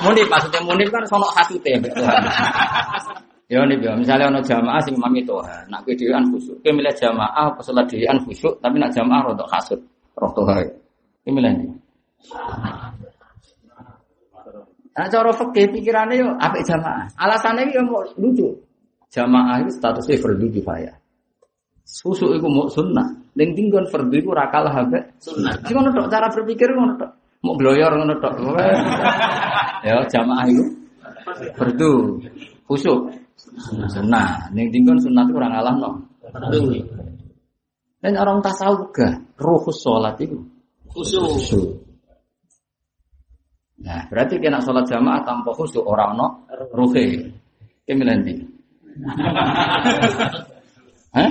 munib 0.00 0.26
maksudnya 0.32 0.60
munib 0.64 0.88
kan 0.88 1.04
sono 1.04 1.28
hati 1.36 1.60
teh 1.60 1.76
Ya 3.44 3.60
nih 3.68 3.76
ya, 3.76 3.92
misalnya 3.92 4.32
ono 4.32 4.40
jamaah 4.40 4.80
sing 4.80 4.96
mami 4.96 5.20
Tuhan, 5.20 5.68
nak 5.68 5.84
kedewan 5.84 6.24
khusyuk. 6.32 6.64
Kowe 6.64 6.72
milih 6.72 6.96
jamaah 6.96 7.52
salat 7.60 7.84
dhewean 7.92 8.16
khusyuk, 8.24 8.56
tapi 8.64 8.80
nak 8.80 8.88
jamaah 8.96 9.20
rodok 9.20 9.44
kasut, 9.52 9.80
roh 10.16 10.32
Tuhan. 10.32 10.64
Kowe 11.20 11.30
milih 11.36 11.50
ndi? 11.52 11.66
Nah, 14.94 15.06
cara 15.10 15.30
fikih 15.34 15.66
pikirannya 15.76 16.22
yo 16.22 16.28
apik 16.40 16.62
jamaah. 16.64 17.10
Alasannya 17.20 17.68
yo 17.74 17.82
mau 17.84 18.06
lucu. 18.16 18.48
Jamaah 19.12 19.60
itu 19.66 19.76
statusnya 19.76 20.22
fardu 20.22 20.46
kifayah. 20.54 20.94
Susu 21.84 22.32
itu 22.32 22.48
mau 22.48 22.70
sunnah. 22.70 23.04
Ning 23.36 23.52
tinggon 23.52 23.84
fardu 23.90 24.14
itu 24.14 24.30
rakal 24.32 24.70
habe 24.70 25.18
sunnah. 25.20 25.58
Ngono 25.66 25.92
tok 25.92 26.08
cara 26.08 26.30
berpikir 26.30 26.72
ngono 26.72 26.94
tok. 26.96 27.10
Mau 27.44 27.58
bloyor 27.58 27.92
ngono 27.92 28.14
tok. 28.22 28.34
Ya 29.84 30.00
jamaah 30.08 30.48
itu 30.48 30.64
fardu. 31.60 32.24
Khusyuk. 32.64 33.23
Sunnah. 33.92 34.48
Ning 34.52 34.72
tinggon 34.72 35.00
sunnah 35.00 35.24
itu 35.28 35.36
orang 35.36 35.54
alam 35.54 35.74
no. 35.80 35.90
Dan 38.00 38.12
orang 38.20 38.44
tasawuf 38.44 38.92
gak 38.92 39.16
ruhus 39.40 39.80
sholat 39.80 40.20
itu 40.20 40.36
Khusyuk. 40.94 41.82
Nah, 43.82 44.06
berarti 44.06 44.38
kena 44.38 44.62
sholat 44.62 44.86
jamaah 44.86 45.26
tanpa 45.26 45.50
khusyuk 45.50 45.82
orang 45.82 46.14
no 46.14 46.46
ruhe. 46.70 47.34
Kemilan 47.84 48.22
di. 48.22 48.38
Hah? 51.18 51.30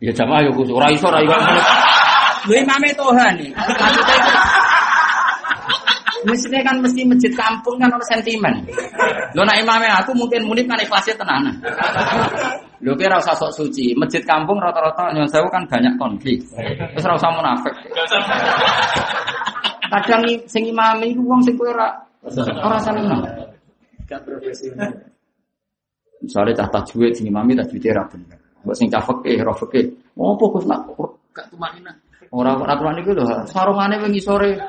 Ya 0.00 0.12
jamaah 0.16 0.48
ya 0.48 0.50
khusyuk. 0.56 0.80
Ora 0.80 0.88
iso 0.88 1.12
ora 1.12 1.20
iso. 1.20 1.36
Lho 2.48 2.54
imame 2.56 2.88
Tuhan 2.96 3.32
nih. 3.36 3.52
Itu 6.20 6.28
Mestinya 6.28 6.60
kan 6.60 6.76
mesti 6.84 7.00
masjid 7.08 7.32
kampung 7.32 7.80
kan 7.80 7.88
ada 7.88 8.04
sentimen. 8.04 8.52
Lo 9.32 9.40
nak 9.40 9.56
imame 9.56 9.88
aku 9.88 10.12
mungkin 10.12 10.44
munib 10.44 10.68
kan 10.68 10.76
ikhlasnya 10.76 11.16
tenanan. 11.16 11.56
Lo 12.84 12.92
kira 12.92 13.16
usah 13.16 13.32
sok 13.32 13.56
suci. 13.56 13.96
Masjid 13.96 14.20
kampung 14.20 14.60
rata-rata 14.60 15.16
nyon 15.16 15.24
sewu 15.32 15.48
kan 15.48 15.64
banyak 15.64 15.96
konflik. 15.96 16.44
Terus 16.92 17.04
ora 17.08 17.16
usah 17.16 17.32
munafik. 17.32 17.74
Kadang 19.88 20.22
sing 20.44 20.68
imame 20.68 21.08
iku 21.08 21.24
wong 21.24 21.40
sing 21.40 21.56
kowe 21.56 21.72
ora 21.72 21.88
ora 22.60 22.78
seneng. 22.84 23.24
Gak 24.04 24.20
profesional. 24.20 24.92
Misalnya 26.20 26.52
cah 26.60 26.68
tajwid 26.68 27.16
sing 27.16 27.32
imame 27.32 27.56
tajwid 27.56 27.80
ora 27.96 28.04
bener. 28.12 28.36
Mbok 28.60 28.76
sing 28.76 28.92
cah 28.92 29.00
fikih, 29.00 29.40
ora 29.40 29.56
fikih. 29.56 29.88
Opo 30.20 30.52
Gus 30.52 30.68
nak 30.68 30.84
Gak 31.32 31.48
tumanina. 31.48 31.96
Ora 32.30 32.54
ora 32.54 32.74
tuan 32.78 32.94
niku 32.94 33.10
lho, 33.14 33.26
sarungane 33.50 33.98
wingi 34.02 34.22
sore. 34.22 34.54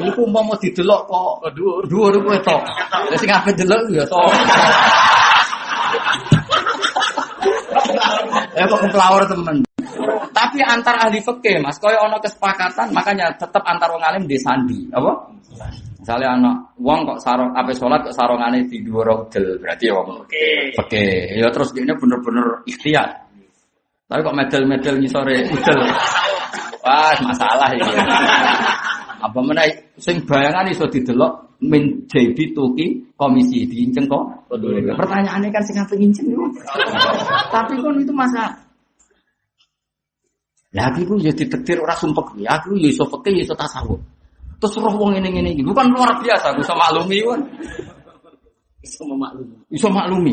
Iku 0.00 0.24
umpama 0.24 0.56
didelok 0.56 1.04
kok 1.04 1.52
Dhuwur. 1.52 1.84
dhuwur 1.84 2.14
kowe 2.24 2.38
tok. 2.40 2.62
Lah 2.88 3.16
sing 3.20 3.28
ape 3.28 3.52
delok 3.52 3.84
ya 3.92 4.04
tok. 4.08 4.32
Ya 8.56 8.64
kok 8.64 8.80
kepelawar 8.80 9.28
temen. 9.28 9.60
Tapi 10.32 10.58
antar 10.64 10.96
ahli 11.04 11.20
fikih 11.20 11.60
Mas, 11.60 11.76
koyo 11.76 12.00
ana 12.00 12.16
kesepakatan, 12.16 12.96
makanya 12.96 13.28
tetap 13.36 13.60
antar 13.68 13.92
wong 13.92 14.00
alim 14.00 14.24
di 14.24 14.40
sandi, 14.40 14.88
apa? 14.88 15.12
Misalnya 16.00 16.28
anak 16.32 16.56
wong 16.80 17.04
kok 17.04 17.20
sarung 17.20 17.52
ape 17.52 17.76
salat 17.76 18.00
kok 18.08 18.16
sarungane 18.16 18.64
di 18.72 18.80
dhuwur 18.80 19.28
udel, 19.28 19.60
berarti 19.60 19.84
ya 19.84 20.00
wong 20.00 20.24
Oke. 20.24 20.72
Oke, 20.80 21.04
ya 21.36 21.52
terus 21.52 21.76
ini 21.76 21.92
bener-bener 21.92 22.64
ikhtiar. 22.64 23.29
Tapi 24.10 24.26
kok 24.26 24.34
medal-medal 24.34 24.94
sore 25.06 25.46
udel. 25.46 25.78
Wah, 26.82 27.14
masalah 27.22 27.70
ini. 27.78 27.94
Apa 29.22 29.38
mana 29.38 29.62
sing 30.02 30.26
bayangan 30.26 30.66
iso 30.66 30.90
didelok 30.90 31.62
min 31.62 32.10
JB 32.10 32.50
Tuki 32.50 33.14
komisi 33.14 33.70
diinceng 33.70 34.10
kok. 34.10 34.50
Pertanyaannya 34.98 35.54
kan 35.54 35.62
sing 35.62 35.78
apa 35.78 35.94
nginceng 35.94 36.26
itu. 36.26 36.42
Tapi 37.54 37.78
kan 37.78 37.94
itu 38.02 38.10
masa 38.10 38.50
Lah 40.70 40.86
aku 40.86 41.02
iku 41.02 41.14
ya 41.18 41.34
ditetir 41.34 41.82
ora 41.82 41.94
sumpek. 41.98 42.38
Ya 42.38 42.58
aku 42.58 42.78
ya 42.78 42.90
iso 42.90 43.06
fikih 43.06 43.42
ya 43.42 43.42
iso 43.46 43.54
tasawuf. 43.58 43.98
Terus 44.62 44.74
roh 44.78 44.94
wong 44.94 45.18
ini 45.18 45.30
ngene 45.30 45.50
iki. 45.54 45.62
Bukan 45.66 45.90
luar 45.90 46.18
biasa, 46.22 46.54
aku 46.54 46.62
iso 46.62 46.74
maklumi 46.78 47.18
kan. 47.26 47.40
Bisa 48.78 49.02
memaklumi. 49.02 49.54
Iso 49.70 49.88
maklumi. 49.90 50.32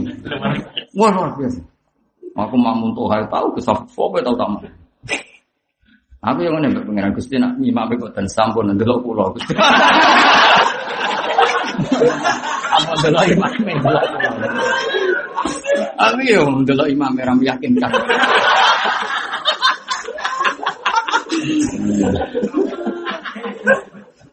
Wah 0.93 1.09
luar 1.09 1.31
biasa. 1.41 1.76
Aku 2.37 2.53
mamun 2.53 2.93
tuh 2.93 3.09
hal 3.09 3.25
tahu 3.33 3.49
kesal 3.57 3.73
fobe 3.89 4.21
tahu 4.21 4.37
tamu. 4.37 4.61
Aku 6.21 6.45
yang 6.45 6.61
mana 6.61 6.69
pengiran 6.85 7.13
Gusti 7.17 7.41
nak 7.41 7.57
nyima 7.57 7.89
kok 7.89 8.13
dan 8.13 8.29
sampun 8.29 8.69
ndelok 8.77 9.01
kula 9.01 9.25
Gusti. 9.33 9.57
Apa 12.77 12.93
ndelok 13.01 13.25
imam 13.33 13.51
ndelok 13.57 14.05
kula. 14.05 14.49
Aku 15.97 16.19
yo 16.29 16.41
ndelok 16.61 16.87
imam 16.93 17.17
ram 17.17 17.37
meyakinkan. 17.41 17.89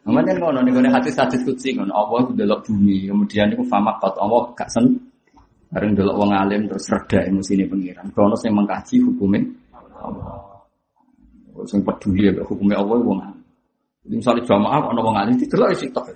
Namanya 0.05 0.33
ngono 0.37 0.61
nih 0.61 0.73
ngono 0.77 0.89
hati 0.93 1.09
hati 1.17 1.41
kutsi 1.41 1.73
ngono 1.73 1.89
Allah 1.97 2.29
ndelok 2.29 2.69
bumi 2.69 3.09
kemudian 3.09 3.49
itu 3.49 3.65
fama 3.65 3.97
kot 3.97 4.13
Allah 4.21 4.53
gak 4.53 4.69
sen 4.69 4.93
bareng 5.75 5.91
ndelok 5.99 6.15
wong 6.15 6.31
alim 6.31 6.71
terus 6.71 6.87
reda 6.87 7.27
emosine 7.27 7.67
pengiran. 7.67 8.07
Krono 8.15 8.39
sing 8.39 8.55
mengkaji 8.55 9.03
hukume 9.03 9.43
Allah. 9.99 10.39
Sing 11.67 11.83
peduli 11.83 12.31
ya 12.31 12.43
hukume 12.47 12.79
Allah 12.79 12.95
wong 13.03 13.19
alim. 13.19 13.43
Jadi 14.07 14.15
misalnya 14.23 14.43
jamaah 14.47 14.87
ana 14.87 15.01
wong 15.03 15.17
alim 15.19 15.35
didelok 15.35 15.75
isi 15.75 15.91
tok. 15.91 16.07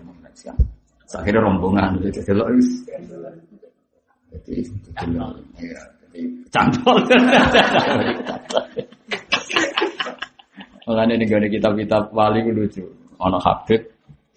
Akhirnya 1.09 1.43
rombongan 1.43 1.99
gitu 2.07 2.23
delok 2.23 2.55
wis. 2.55 2.87
Jadi 4.31 4.63
didelok 4.63 5.35
ya 5.59 5.83
jadi 6.09 6.23
cantol. 6.51 6.97
Makanya 10.89 11.21
ini 11.21 11.25
gak 11.29 11.41
ada 11.45 11.49
kitab-kitab 11.53 12.03
wali 12.17 12.41
ku 12.49 12.51
lucu. 12.57 12.85
Ono 13.19 13.39
Habib 13.43 13.83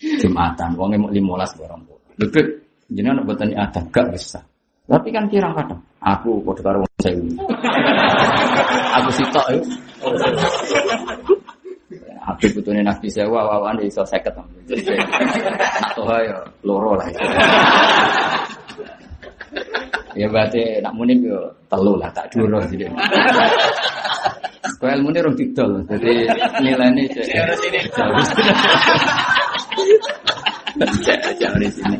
Jumatan, 0.01 0.73
wongnya 0.73 0.97
mau 0.97 1.13
limolas 1.13 1.53
barang 1.53 1.81
bu. 1.85 1.93
Lebih, 2.17 2.45
jadi 2.89 3.13
anak 3.13 3.23
buatan 3.29 3.53
ada 3.53 3.81
gak 3.93 4.09
bisa. 4.09 4.41
Tapi 4.91 5.07
kan 5.07 5.23
kirang 5.31 5.55
kadang. 5.55 5.79
Aku 6.03 6.43
kode 6.43 6.59
karo 6.59 6.83
wong 6.83 6.91
sewu. 6.99 7.23
Aku 8.99 9.09
sitok 9.15 9.45
ya. 9.55 9.59
Habib 12.21 12.53
butuhnya 12.53 12.85
nabi 12.85 13.07
sewa, 13.07 13.41
wawan 13.47 13.79
dia 13.79 13.87
iso 13.87 14.03
seket. 14.03 14.35
Atau 14.35 16.05
ya 16.21 16.37
loro 16.67 16.99
lah. 16.99 17.07
Ya 20.11 20.27
berarti 20.27 20.83
nak 20.83 20.91
munib 20.99 21.23
yo 21.23 21.39
telu 21.71 21.95
lah 21.95 22.11
tak 22.11 22.27
duro 22.35 22.59
jadi. 22.67 22.91
Kau 24.81 24.89
ilmu 24.89 25.13
ini 25.13 25.21
rong 25.21 25.37
didol, 25.37 25.71
jadi 25.85 26.25
nilainya 26.57 27.05
cek. 27.13 27.37
Harus 27.37 27.61
ini. 27.69 27.79
Cek 31.05 31.19
aja 31.21 31.47
di 31.55 31.69
sini. 31.69 31.97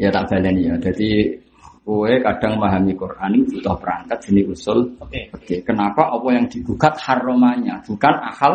Ya 0.00 0.10
tak 0.10 0.30
baleni 0.30 0.70
ya. 0.70 0.74
Jadi 0.78 1.38
kue 1.84 2.12
kadang 2.24 2.56
memahami 2.56 2.96
Quran 2.96 3.30
itu 3.38 3.60
butuh 3.60 3.76
perangkat 3.76 4.18
sini 4.24 4.42
usul. 4.48 4.96
Oke. 4.98 5.30
Oke, 5.36 5.60
kenapa 5.62 6.10
apa 6.10 6.28
yang 6.32 6.46
digugat 6.48 6.96
haromannya 6.98 7.84
bukan 7.84 8.14
akal? 8.24 8.54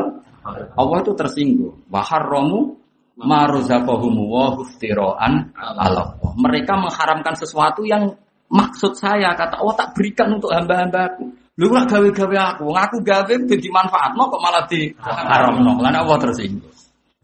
Allah 0.73 0.97
itu 1.03 1.13
tersinggung. 1.13 1.77
Waharromu 1.93 2.79
maruzaqahumu 3.19 4.23
wa 4.25 4.55
huftiroan 4.57 5.51
Allah. 5.55 6.15
Mereka 6.39 6.73
mengharamkan 6.79 7.35
sesuatu 7.35 7.83
yang 7.83 8.15
maksud 8.49 8.97
saya 8.97 9.35
kata 9.35 9.59
Allah 9.59 9.75
tak 9.77 9.89
berikan 9.93 10.33
untuk 10.33 10.49
hamba-hambaku. 10.55 11.27
Lu 11.59 11.67
gak 11.75 11.91
gawe-gawe 11.91 12.55
aku, 12.55 12.71
ngaku 12.71 12.97
gawe 13.03 13.33
ben 13.43 13.59
dimanfaatno 13.59 14.23
kok 14.31 14.41
malah 14.41 14.63
di 14.71 14.95
haramno. 15.03 15.75
Lan 15.83 15.91
Allah 15.91 16.17
tersinggung. 16.17 16.71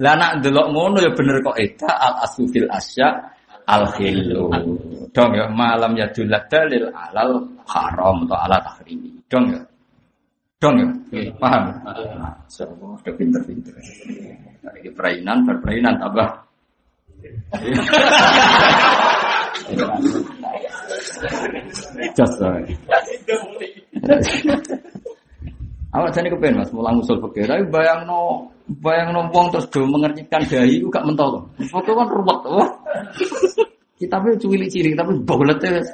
Lah 0.03 0.13
nak 0.19 0.43
delok 0.43 0.75
ngono 0.75 0.99
ya 0.99 1.15
bener 1.15 1.39
kok 1.39 1.55
eta 1.55 1.87
al 1.87 2.27
asufil 2.27 2.67
asya 2.67 3.15
al 3.65 3.83
khilu. 3.93 4.49
Dong 5.15 5.31
ya 5.33 5.45
malam 5.49 5.95
ya 5.97 6.07
dulad 6.11 6.45
dalil 6.51 6.91
alal 6.91 7.43
haram 7.65 8.25
atau 8.25 8.37
ala 8.37 8.57
tahrimi. 8.61 9.11
Dong 9.29 9.45
ya. 9.53 9.61
Dong 10.61 10.75
ya. 10.79 10.87
Paham? 11.39 11.63
Nah, 11.85 12.35
so, 12.49 12.65
udah 12.65 13.13
pinter-pinter. 13.15 13.75
Nah, 14.63 14.73
ini 14.81 14.89
perainan, 14.91 15.45
perainan 15.45 15.95
tambah. 16.01 16.29
Just 22.15 22.41
right. 22.41 22.69
Awak 25.95 26.11
jane 26.11 26.27
kepen 26.27 26.59
Mas 26.59 26.71
mulang 26.75 26.99
usul 26.99 27.23
fikih. 27.23 27.47
Tapi 27.47 27.63
bayangno 27.71 28.51
bayangno 28.83 29.31
wong 29.31 29.47
terus 29.47 29.71
do 29.71 29.87
mengertikan 29.87 30.43
dahi 30.43 30.83
ku 30.83 30.91
gak 30.91 31.07
mentol. 31.07 31.47
Foto 31.71 31.91
kan 31.95 32.07
ruwet. 32.11 32.39
Wah. 32.51 32.69
Kitabnya 33.95 34.35
cilik-cilik 34.35 34.91
tapi 34.99 35.11
bolete 35.23 35.79
wis. 35.79 35.87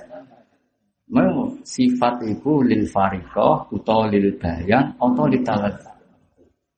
Mau 1.11 1.53
sifat 1.61 2.23
itu 2.25 2.63
lil 2.65 2.87
fariqah 2.89 3.69
utawa 3.69 4.09
lil 4.09 4.33
bayan 4.41 4.95
atau 4.97 5.29
lil 5.29 5.43
talat. 5.45 5.75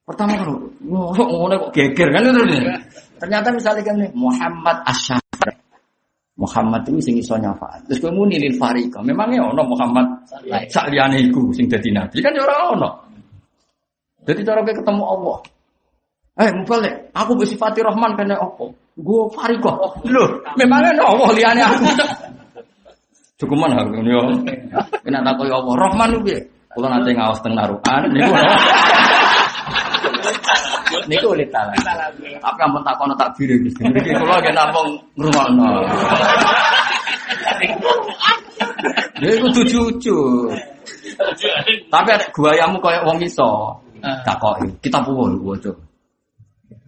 Pertama 0.03 0.35
kan 0.35 0.51
ngono 0.83 1.55
kok 1.69 1.71
geger 1.71 2.11
kan 2.11 2.27
itu 2.27 2.43
nih. 2.43 2.61
Ternyata 3.23 3.55
misalnya 3.55 3.81
kan 3.87 3.95
nih 4.03 4.11
Muhammad 4.11 4.83
Asyafar. 4.83 5.53
Muhammad 6.35 6.81
itu 6.91 6.99
sing 6.99 7.15
iso 7.21 7.39
nyafaat. 7.39 7.87
Terus 7.87 8.03
kowe 8.03 8.11
muni 8.11 8.35
lil 8.35 8.57
fariqah. 8.59 8.99
Memangnya 8.99 9.47
ono 9.47 9.63
Muhammad 9.63 10.27
sak 10.67 10.91
liyane 10.91 11.23
iku 11.29 11.53
sing 11.55 11.71
dadi 11.71 11.93
nabi 11.93 12.19
kan 12.19 12.35
ya 12.35 12.43
ora 12.43 12.73
ono. 12.73 13.12
Jadi 14.23 14.41
cara 14.47 14.63
ketemu 14.63 15.03
Allah. 15.03 15.37
Eh, 16.33 16.49
mubalik, 16.49 17.13
aku 17.13 17.37
bersifati 17.37 17.85
Rahman 17.85 18.17
kena 18.17 18.41
apa? 18.41 18.65
Gue 18.97 19.21
fariqah. 19.37 20.01
Loh, 20.09 20.41
memangnya 20.57 20.97
ono 21.01 21.03
Allah 21.13 21.29
liyane 21.37 21.61
aku. 21.61 21.85
Cukup 23.37 23.57
mana 23.57 23.85
aku 23.85 24.01
yo. 24.01 24.21
Kena 25.05 25.21
takoi 25.21 25.53
Allah 25.53 25.73
Rahman 25.77 26.17
ku 26.17 26.19
piye? 26.25 26.41
Kula 26.73 26.89
nate 26.89 27.13
ngawas 27.13 27.37
teng 27.45 27.53
narukan 27.53 28.01
niku. 28.09 28.33
Niku 31.05 31.27
ulit 31.37 31.53
talan. 31.53 31.77
Tapi 32.41 32.59
ampun 32.65 32.81
takono 32.81 33.13
takbir 33.13 33.53
iki. 33.53 33.69
Iki 33.77 34.11
kula 34.17 34.41
nggih 34.41 34.53
namung 34.57 34.89
ngrungokno. 35.13 35.69
Ya 39.21 39.29
iku 39.37 39.47
jujur. 39.53 40.49
Tapi 41.93 42.09
ada 42.09 42.25
guayamu 42.33 42.81
kayak 42.81 43.05
wong 43.05 43.21
iso. 43.21 43.77
Takoki, 44.03 44.67
kita 44.83 44.99
puwon 44.99 45.39
waca. 45.39 45.71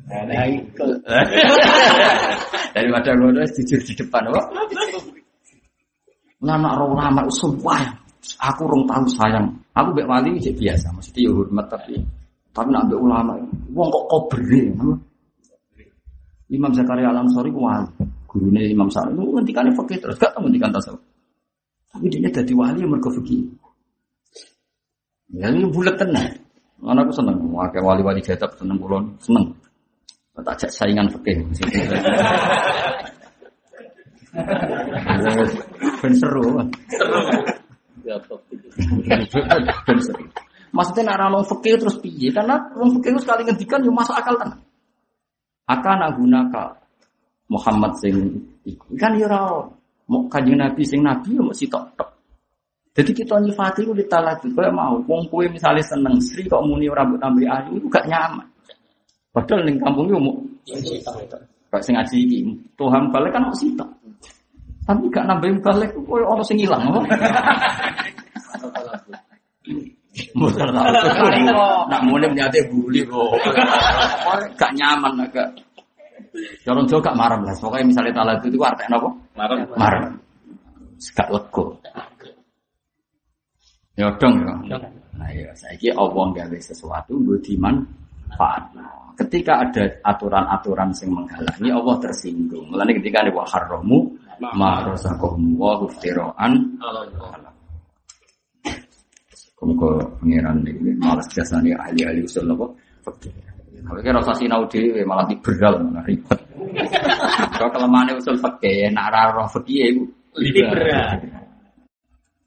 Nah, 0.06 0.46
itu. 0.52 0.86
Daripada 2.76 3.10
ngono 3.16 3.42
jujur 3.56 3.80
di 3.80 3.94
depan, 3.96 4.28
kok. 4.28 4.46
Lama 6.44 6.76
orang 6.76 6.92
ulama 6.92 7.22
sumpah 7.32 7.80
ya. 7.80 7.92
Aku 8.52 8.68
rong 8.68 8.84
tahu 8.84 9.08
sayang. 9.16 9.48
Aku 9.72 9.96
mbek 9.96 10.10
wali 10.12 10.36
cek 10.44 10.60
biasa, 10.60 10.92
mesti 10.92 11.24
ya 11.24 11.32
hormat 11.32 11.66
tapi 11.72 11.96
tapi 12.56 12.70
nak 12.72 12.88
mbek 12.88 13.00
ulama, 13.00 13.34
wong 13.72 13.88
kok 13.92 14.06
kobere. 14.12 14.64
Imam 16.52 16.72
Zakaria 16.76 17.10
Al 17.10 17.26
Ansori 17.26 17.50
ku 17.50 17.64
wali. 17.64 17.88
Gurune 18.28 18.62
Imam 18.68 18.92
Sa'id 18.92 19.16
itu 19.16 19.24
ngendikane 19.24 19.72
fikih 19.72 19.98
terus 20.04 20.20
gak 20.20 20.36
ngendikan 20.36 20.68
tasawuf. 20.68 21.00
Tapi 21.96 22.12
dia 22.12 22.28
dadi 22.28 22.52
wali 22.52 22.84
yang 22.84 22.92
mergo 22.92 23.08
fikih. 23.08 23.48
Ya 25.32 25.48
ini 25.48 25.72
bulat 25.72 25.96
tenan. 25.96 26.45
Mana 26.86 27.02
aku 27.02 27.18
seneng, 27.18 27.50
wakil 27.50 27.82
wali-wali 27.82 28.22
jadab 28.22 28.54
seneng 28.62 28.78
kulon, 28.78 29.18
seneng. 29.18 29.58
Tak 30.38 30.54
ajak 30.54 30.70
saingan 30.70 31.10
fikih. 31.10 31.42
Ben 36.04 36.14
seru. 36.14 36.62
Ya. 38.06 38.22
Ben 39.90 39.98
seru. 39.98 40.24
Maksudnya 40.76 41.16
nak 41.16 41.32
orang 41.32 41.48
fikih 41.48 41.80
terus 41.80 41.98
piye? 42.04 42.30
Karena 42.36 42.60
orang 42.76 43.00
fikih 43.00 43.16
itu 43.16 43.20
sekali 43.24 43.42
ngendikan 43.48 43.82
yo 43.82 43.90
masuk 43.96 44.14
akal 44.14 44.36
tenan. 44.38 44.60
Akan 45.66 46.04
gunaka 46.20 46.78
Muhammad 47.50 47.98
sing 47.98 48.46
iku. 48.68 48.94
Kan 49.00 49.18
yo 49.18 49.26
ora 49.26 49.72
mau 50.06 50.28
kanjeng 50.30 50.60
Nabi 50.60 50.86
sing 50.86 51.02
nabi 51.02 51.34
yo 51.34 51.48
mesti 51.48 51.66
tok 51.66 51.96
tok. 51.98 52.10
Jadi 52.96 53.12
kita 53.12 53.36
nyifati 53.44 53.84
itu 53.84 53.92
ditalati 53.92 54.48
kaya 54.56 54.72
mau 54.72 54.96
wong 55.04 55.28
kowe 55.28 55.44
misalnya 55.52 55.84
seneng 55.84 56.16
Sri 56.24 56.48
kok 56.48 56.64
muni 56.64 56.88
rambut 56.88 57.20
ambil 57.20 57.52
ayu 57.52 57.76
itu 57.76 57.88
gak 57.92 58.08
nyaman. 58.08 58.48
Padahal 59.36 59.68
ning 59.68 59.76
kampung 59.84 60.08
yo 60.08 60.16
mau 60.16 60.32
Kayak 61.76 61.84
sing 61.84 61.94
ngaji 62.00 62.18
iki, 62.24 62.40
Tuhan 62.80 63.12
balik 63.12 63.36
kan 63.36 63.52
kok 63.52 63.60
sitok. 63.60 63.90
Tapi 64.88 65.12
gak 65.12 65.28
nambahin 65.28 65.60
balik 65.60 65.92
koyo 66.08 66.24
ono 66.24 66.40
sing 66.40 66.56
ilang 66.56 66.88
apa? 66.88 67.04
Muter 70.40 70.72
Nak 70.72 72.02
mulai 72.08 72.32
menyate 72.32 72.64
buli 72.72 73.04
kok. 73.04 73.28
Gak 74.56 74.72
nyaman 74.72 75.20
agak. 75.20 75.52
Orang 76.64 76.88
Jawa 76.88 77.12
gak 77.12 77.18
marah 77.20 77.40
lah. 77.44 77.56
Pokoknya 77.60 77.92
misalnya 77.92 78.12
talat 78.16 78.40
itu 78.40 78.56
artinya 78.64 78.96
apa? 79.04 79.10
Marah. 79.36 79.58
Marah. 79.76 80.12
Gak 81.12 81.28
lego. 81.28 81.76
Ya 83.96 84.12
dong 84.20 84.44
ya. 84.44 84.76
Nah 85.16 85.30
ya, 85.32 85.48
saya 85.56 85.76
kira 85.80 85.96
Allah 85.96 86.26
gawe 86.36 86.58
sesuatu 86.60 87.16
gue 87.24 87.40
diman 87.40 87.80
Ketika 89.16 89.64
ada 89.64 89.88
aturan-aturan 90.04 90.92
yang 90.92 91.12
menghalangi 91.16 91.72
Allah 91.72 91.96
tersinggung. 92.04 92.68
Mulanya 92.68 93.00
ketika 93.00 93.24
ada 93.24 93.32
wa 93.32 93.48
haramu 93.48 94.12
ma 94.44 94.84
razaqahum 94.84 95.56
wa 95.56 95.80
huftiroan 95.80 96.76
Kemuka 99.56 100.04
pengiran 100.20 100.60
ini 100.68 100.92
malas 101.00 101.32
biasa 101.32 101.64
nih 101.64 101.72
ahli-ahli 101.80 102.28
usul 102.28 102.52
apa? 102.52 102.68
Fakir. 103.08 103.32
Tapi 103.86 104.00
kira 104.04 104.20
rasa 104.20 104.36
sinau 104.36 104.68
dhewe 104.68 105.08
malah 105.08 105.24
diberal 105.32 105.80
malah 105.80 106.04
ribet. 106.04 106.40
Kalau 107.56 107.72
kelemahan 107.72 108.20
usul 108.20 108.36
fakir, 108.36 108.92
nak 108.92 109.16
raro 109.16 109.48
fakir 109.48 109.96
itu 109.96 110.04
Ini 110.36 110.62
berat. 110.68 111.45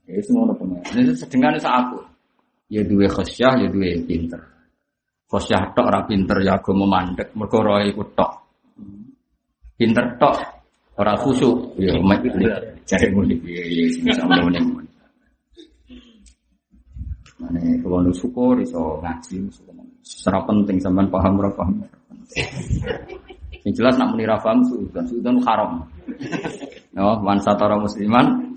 Ya 0.09 0.24
semua. 0.24 0.56
Ini 0.97 1.12
sedengane 1.12 1.60
sak 1.60 1.85
aku. 1.85 2.01
Ya 2.72 2.80
duwe 2.80 3.05
khosyah, 3.09 3.60
ya 3.60 3.68
duwe 3.68 4.01
pinter. 4.09 4.40
Khosyah 5.28 5.76
tok 5.76 5.85
ora 5.93 6.01
pinter 6.09 6.40
ya 6.40 6.56
agama 6.56 6.89
mandek, 6.89 7.36
mergo 7.36 7.60
iku 7.85 8.01
tok. 8.16 8.32
Pinter 9.76 10.16
tok 10.16 10.36
ora 10.97 11.12
khusyuk, 11.20 11.76
ya 11.76 11.93
mek 12.01 12.24
jare 12.89 13.06
muni 13.12 13.36
ya 13.44 13.62
ya 14.09 14.12
sama 14.16 14.40
muni. 14.40 14.56
Mane 17.39 17.78
kalau 17.85 18.02
nu 18.02 18.10
syukur 18.10 18.59
iso 18.59 18.98
ngaji, 19.05 19.47
secara 20.02 20.43
penting 20.48 20.80
sampean 20.80 21.06
paham 21.12 21.39
ora 21.39 21.52
paham. 21.52 21.76
Yang 23.62 23.72
jelas 23.76 23.94
nak 24.01 24.16
muni 24.16 24.24
ra 24.24 24.40
paham 24.40 24.64
suudan, 24.64 25.05
suudan 25.05 25.36
haram. 25.44 25.85
Man 26.97 27.39
satara 27.44 27.76
musliman. 27.76 28.56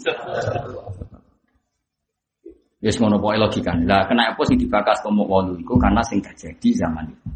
Yes 2.82 2.98
ngono 2.98 3.22
pokoke 3.22 3.38
logika. 3.38 3.72
Lah 3.86 4.10
kena 4.10 4.34
apa 4.34 4.42
sing 4.50 4.58
dibakas 4.58 4.98
komo 5.06 5.22
wolu 5.30 5.54
iku 5.62 5.78
karena 5.78 6.02
sing 6.02 6.18
terjadi 6.18 6.82
zaman 6.82 7.06
itu. 7.06 7.30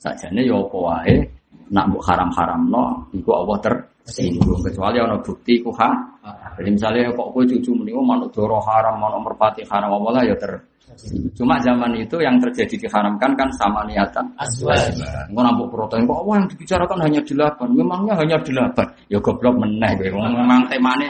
Sajane 0.00 0.40
ya 0.48 0.56
apa 0.56 0.76
wae 0.80 1.16
nak 1.68 1.84
mbok 1.92 2.02
haram-haramno 2.08 3.12
iku 3.12 3.30
Allah 3.36 3.56
tersinggung 3.60 4.64
kecuali 4.64 4.96
ana 4.96 5.20
bukti 5.20 5.60
ku 5.60 5.68
ha. 5.76 5.92
Jadi 6.56 6.68
misalnya 6.72 7.12
kok 7.12 7.28
kowe 7.36 7.44
cucu 7.44 7.70
muni 7.76 7.92
oh 7.92 8.00
manuk 8.00 8.32
doro 8.32 8.56
haram, 8.64 8.96
manuk 8.96 9.28
merpati 9.28 9.62
haram 9.68 9.92
apa 9.92 10.08
lah 10.08 10.22
ya 10.24 10.36
ter 10.40 10.52
Cuma 11.36 11.60
zaman 11.62 11.94
itu 11.94 12.18
yang 12.18 12.40
terjadi 12.42 12.74
diharamkan 12.88 13.36
kan 13.38 13.48
sama 13.54 13.86
niatan. 13.86 14.24
Engko 15.30 15.40
nampuk 15.44 15.68
protein 15.70 16.08
kok 16.08 16.26
apa 16.26 16.30
yang 16.42 16.46
dibicarakan 16.50 16.98
hanya 17.06 17.20
delapan. 17.22 17.68
Memangnya 17.70 18.14
hanya 18.18 18.36
delapan. 18.42 18.86
Ya 19.06 19.18
goblok 19.22 19.54
meneh. 19.62 19.94
Memang 20.10 20.66
temane 20.66 21.06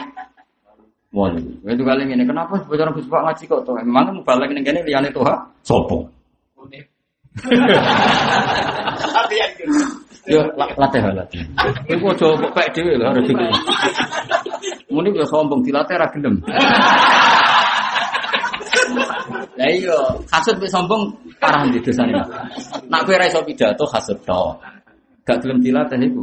Wah, 1.09 1.33
itu 1.33 1.81
kali 1.81 2.05
ini 2.05 2.21
kenapa 2.21 2.61
bocor 2.69 2.93
Gus 2.93 3.09
Pak 3.09 3.21
ngaji 3.25 3.43
kok 3.49 3.65
tuh? 3.65 3.73
Memang 3.81 4.13
mau 4.13 4.21
balik 4.21 4.53
ning 4.53 4.61
kene 4.61 4.85
liyane 4.85 5.09
tuh 5.09 5.25
sopo? 5.65 6.05
Yo 10.29 10.45
la- 10.53 10.69
latih 10.77 11.01
latih. 11.01 11.41
Iku 11.89 12.13
aja 12.13 12.27
kok 12.37 12.51
pek 12.53 12.67
dhewe 12.77 12.93
lho 13.01 13.05
harus 13.09 13.25
iki. 13.25 13.47
Muni 14.93 15.09
yo 15.17 15.25
sombong 15.25 15.65
dilatih 15.65 15.97
ra 15.97 16.05
gelem. 16.13 16.37
Lah 19.57 19.69
iya, 19.73 19.97
hasud 20.29 20.61
sombong 20.69 21.09
parah 21.41 21.65
di 21.73 21.81
dosane. 21.81 22.13
Nak 22.85 23.01
kowe 23.09 23.17
ra 23.17 23.25
iso 23.25 23.41
pidato 23.41 23.89
hasud 23.89 24.21
tok. 24.29 24.61
Gak 25.25 25.41
gelem 25.41 25.57
dilatih 25.57 25.97
iku. 26.05 26.21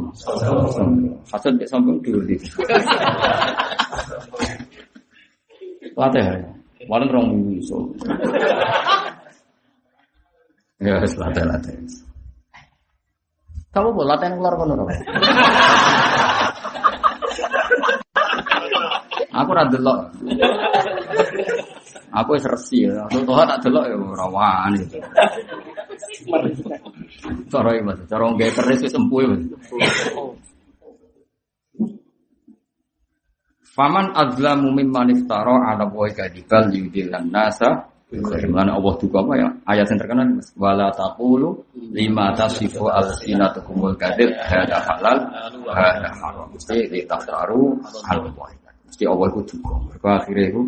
Hasud 1.27 1.59
mek 1.59 1.67
sombong 1.67 1.99
dulu 1.99 2.23
di. 2.23 2.39
Latih 5.97 6.21
ya. 6.21 6.33
Walau 6.85 7.09
rong 7.09 7.27
minggu 7.33 7.51
iso. 7.57 7.77
Ya, 10.77 11.01
wis 11.01 11.17
latih 11.17 11.41
latih. 11.41 11.73
Kamu 13.73 13.97
boleh 13.97 14.13
latihan 14.13 14.37
keluar 14.37 14.53
kono? 14.61 14.85
Aku 19.41 19.49
ora 19.57 19.65
delok. 19.73 20.13
Aku 22.13 22.29
wis 22.37 22.45
resi. 22.45 22.85
Aku 22.93 23.25
toh 23.25 23.41
tak 23.41 23.65
delok 23.65 23.89
ya 23.89 23.97
ora 23.97 24.25
wani. 24.29 24.85
Cara 27.49 27.69
iki 27.73 27.81
Mas, 27.81 27.97
cara 28.05 28.23
nggae 28.29 28.53
keris 28.53 28.85
wis 28.85 28.93
empuh 28.93 29.25
Mas. 29.25 29.41
Faman 33.77 34.09
adzlamu 34.17 34.73
mimman 34.73 35.13
iftara 35.13 35.53
ala 35.69 35.85
wa 35.85 36.09
kadibal 36.09 36.65
yudillan 36.73 37.29
nasa 37.29 37.85
Bagaimana 38.07 38.79
Allah 38.79 38.95
juga 39.03 39.19
apa 39.19 39.33
ya? 39.35 39.47
Ayat 39.67 39.91
yang 39.91 39.99
terkenal 39.99 40.27
wala 40.55 40.87
taqulu 40.95 41.59
lima 41.91 42.31
tasifu 42.39 42.87
al-sinatukumul 42.87 43.99
kadib 43.99 44.31
hada 44.47 44.79
halal 44.79 45.27
hada 45.67 46.07
haram. 46.15 46.47
Mesti 46.55 46.87
ditaftaru 46.87 47.75
al 48.07 48.31
Mesti 48.87 49.03
Allah 49.03 49.27
itu 49.27 49.59
juga. 49.59 49.75
Mereka 49.91 50.09
akhirnya 50.23 50.45
itu 50.55 50.61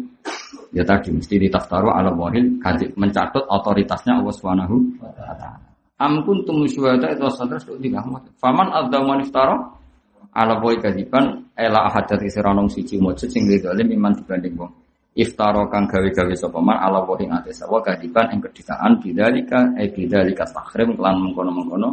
ya 0.76 0.84
tadi 0.84 1.15
mesti 1.15 1.36
ditaftaru 1.40 1.88
al 1.88 2.11
wahid 2.11 2.60
mencatut 2.99 3.48
otoritasnya 3.48 4.19
Allah 4.19 4.36
Subhanahu 4.36 4.76
wa 4.99 5.07
taala. 5.15 5.64
Am 5.95 6.19
itu 6.19 6.52
sadar 7.31 7.60
itu 7.64 7.72
tiga 7.80 8.03
Faman 8.44 8.68
adzama 8.68 9.15
iftara 9.23 9.78
ala 10.34 10.61
boy 10.61 10.77
kadiban 10.77 11.49
ela 11.57 11.89
ahadat 11.89 12.22
isiranong 12.22 12.69
siji 12.69 13.01
mujud 13.01 13.30
sing 13.30 13.49
zalim 13.49 13.89
iman 13.95 14.14
dibanding 14.15 14.56
wong. 14.56 14.72
Iftaro 15.18 15.68
kang 15.68 15.89
gawe-gawe 15.89 16.34
sapa 16.38 16.61
man 16.61 16.77
ala 16.80 17.03
wa 17.03 17.18
ing 17.19 17.34
ate 17.34 17.51
sawa 17.51 17.81
kadiban 17.81 18.30
ing 18.31 18.39
kedisaan 18.39 19.01
bidzalika 19.01 19.73
e 19.76 19.89
bidzalika 19.89 20.45
tahrim 20.47 20.95
kelan 20.95 21.18
mengkono-mengkono 21.19 21.89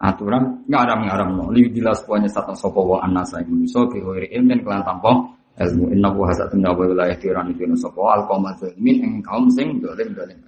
aturan. 0.00 0.64
Ngaram-ngaram 0.70 1.30
no. 1.34 1.44
Li 1.50 1.68
dilas 1.68 2.00
punya 2.06 2.30
satu 2.30 2.54
sapa 2.54 2.80
wa 2.80 3.02
anasa 3.02 3.42
ing 3.42 3.66
iso 3.66 3.84
ki 3.90 4.00
hoiri 4.00 4.30
ilmin 4.32 4.62
kelan 4.62 4.86
tanpa 4.86 5.12
ilmu. 5.60 5.92
Inna 5.92 6.08
wa 6.14 6.30
hasatun 6.30 6.62
wa 6.62 6.72
wilayah 6.78 7.18
tiran 7.18 7.50
itu 7.52 7.66
sapa 7.74 8.00
al 8.16 8.22
zalimin 8.56 8.96
ing 9.02 9.12
kaum 9.20 9.50
sing 9.50 9.82
dolim 9.82 10.14
dolim 10.14 10.38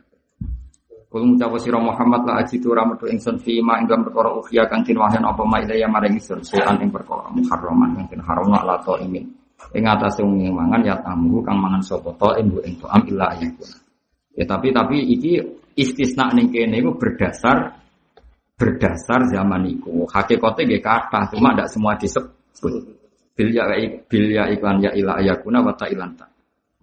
Kul 1.17 1.33
ngucap 1.33 1.57
sira 1.57 1.81
Muhammad 1.81 2.29
la 2.29 2.45
ajitu 2.45 2.77
ramadu 2.77 3.09
ingsun 3.09 3.41
fi 3.41 3.57
ma 3.65 3.81
ing 3.81 3.89
perkara 3.89 4.37
ukhya 4.37 4.69
kang 4.69 4.85
wahyan 4.85 5.25
apa 5.25 5.49
ma 5.49 5.65
ilaya 5.65 5.89
maring 5.89 6.21
ingsun 6.21 6.45
sean 6.45 6.77
ing 6.77 6.93
perkara 6.93 7.33
muharraman 7.33 8.05
kang 8.05 8.21
haram 8.21 8.53
la 8.53 8.77
to 8.85 9.01
imin 9.01 9.25
ing 9.73 9.85
atase 9.89 10.21
wong 10.21 10.45
mangan 10.53 10.85
ya 10.85 11.01
tamu 11.01 11.41
kang 11.41 11.57
mangan 11.57 11.81
sapa 11.81 12.13
to 12.21 12.29
ing 12.37 12.53
ing 12.69 12.77
am 12.85 13.01
illa. 13.09 13.33
Ya 14.37 14.45
tapi 14.45 14.77
tapi 14.77 15.09
iki 15.17 15.41
istisna 15.73 16.37
ning 16.37 16.53
kene 16.53 16.85
iku 16.85 17.01
berdasar 17.01 17.81
berdasar 18.61 19.33
zaman 19.33 19.73
iku. 19.73 20.05
Hakikate 20.05 20.69
nggih 20.69 20.85
kathah 20.85 21.33
cuma 21.33 21.57
ndak 21.57 21.73
semua 21.73 21.97
disebut. 21.97 22.93
Bil 23.33 23.49
ya 23.57 23.65
bil 24.05 24.37
ya 24.37 24.53
iklan 24.53 24.85
ya 24.85 24.93
ila 24.93 25.17
ayakuna 25.17 25.65
wa 25.65 25.73
ta 25.73 25.89
ilan 25.89 26.13
ta. 26.13 26.29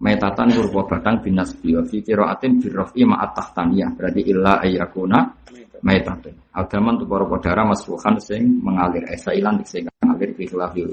Metatan 0.04 0.52
kurwa 0.52 0.84
batang 0.84 1.24
binas 1.24 1.56
biyo 1.56 1.80
fi 1.88 2.04
qiraatin 2.04 2.60
birrafi 2.60 3.08
ma'at 3.08 3.32
tahtaniyah 3.32 3.96
berarti 3.96 4.20
illa 4.28 4.60
ayakuna 4.60 5.32
metatan. 5.80 6.36
Agaman 6.52 7.00
tu 7.00 7.08
para 7.08 7.24
padara 7.24 7.64
masfuhan 7.64 8.20
sing 8.20 8.60
mengalir 8.60 9.00
esa 9.08 9.32
ilan 9.32 9.64
sing 9.64 9.88
mengalir 10.04 10.36
fi 10.36 10.44
khilafi 10.44 10.84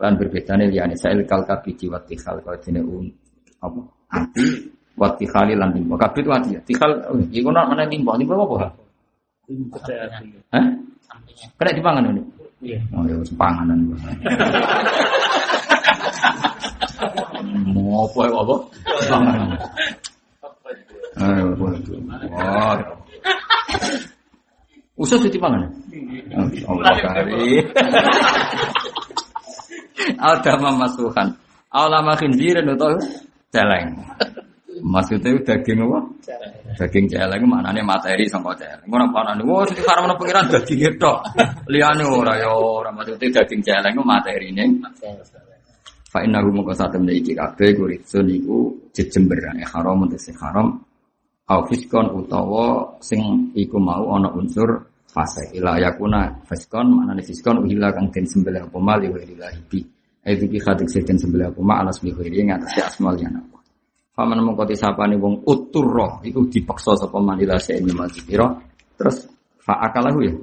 Lan 0.00 0.16
berbedane 0.16 0.72
liyane 0.72 0.96
sa'il 0.96 1.28
kal 1.28 1.44
kabiji 1.44 1.84
wa 1.92 2.00
tikhal 2.00 2.40
kau 2.40 2.56
dene 2.56 2.80
un 2.80 3.04
apa? 3.60 3.80
Ati 4.08 4.44
wa 4.96 5.12
tikhali 5.12 5.52
lan 5.52 5.76
timbo. 5.76 6.00
Kabit 6.00 6.24
wa 6.24 6.40
ati. 6.40 6.56
Tikhal 6.64 6.96
oh, 7.12 7.20
iku 7.28 7.52
nak 7.52 7.68
mana 7.68 7.84
timbo? 7.84 8.16
Timbo 8.16 8.40
apa? 8.40 8.72
Hah? 10.56 10.64
Kena 11.60 11.70
dipangan 11.76 12.08
ini? 12.08 12.22
Iya. 12.64 12.80
Oh 12.96 13.04
ya 13.04 13.20
panganan. 13.36 13.84
Apa 17.68 18.20
ya 18.26 18.34
apa? 18.40 18.56
Ayo, 21.20 21.44
wah. 21.58 22.78
Usah 25.00 25.16
ditipangan. 25.20 25.64
Allah 26.68 26.94
kari. 27.00 27.64
Ada 30.20 30.52
mamasuhan. 30.60 31.28
Aulama 31.72 32.16
khinzirin 32.16 32.68
atau 32.76 32.98
celeng. 33.52 33.96
Maksudnya 34.80 35.36
daging 35.44 35.84
apa? 35.84 35.98
Daging 36.80 37.04
celeng 37.12 37.44
maknanya 37.44 37.84
materi 37.84 38.24
sama 38.28 38.56
celeng. 38.56 38.84
Ngono 38.88 39.12
nih? 39.12 39.44
Wah, 39.44 39.64
sing 39.68 39.84
karena 39.84 40.16
pengiran 40.16 40.48
daging 40.48 40.80
itu. 40.88 41.12
Liane 41.68 42.04
ora 42.04 42.36
ya 42.40 42.48
ora 42.52 42.88
maksudnya 42.92 43.40
daging 43.40 43.60
celeng 43.60 43.96
materi 44.04 44.52
ini. 44.52 44.64
Fa 46.10 46.26
inna 46.26 46.42
hu 46.42 46.50
moko 46.50 46.74
sate 46.74 46.98
iki 46.98 47.38
kabeh 47.38 47.70
kuritsun 47.78 48.26
iku 48.26 48.90
jejemberan 48.90 49.62
haram 49.62 50.02
untuk 50.02 50.18
sing 50.18 50.34
haram. 50.42 50.82
Au 51.46 51.62
fiskon 51.70 52.10
utawa 52.18 52.98
sing 52.98 53.54
iku 53.54 53.78
mau 53.78 54.18
ana 54.18 54.26
unsur 54.34 54.90
fase. 55.06 55.54
Ila 55.54 55.78
yakuna 55.78 56.42
fiskon 56.50 56.98
maknane 56.98 57.22
fiskon 57.22 57.62
uhila 57.62 57.94
kang 57.94 58.10
den 58.10 58.26
sembelih 58.26 58.66
apa 58.66 58.78
mali 58.82 59.06
wa 59.06 59.22
ilahi 59.22 59.62
bi. 59.70 59.78
Itu 60.26 60.50
ki 60.50 60.58
khadik 60.58 60.90
sejen 60.90 61.14
sembelih 61.14 61.54
apa 61.54 61.60
ma 61.62 61.78
alas 61.78 62.02
bi 62.02 62.10
khairi 62.10 62.42
ing 62.42 62.50
atas 62.58 62.74
asmal 62.90 63.14
ya 63.14 63.30
apa 63.30 63.58
Faman 64.10 64.42
mengkoti 64.42 64.74
sapane 64.74 65.14
wong 65.14 65.46
uturro 65.46 66.18
iku 66.26 66.42
dipaksa 66.50 66.98
sapa 66.98 67.22
manila 67.22 67.54
ini 67.70 67.94
mati 67.94 68.20
kira 68.26 68.50
terus 68.98 69.30
fa 69.62 69.78
akalahu 69.86 70.26
ya? 70.26 70.34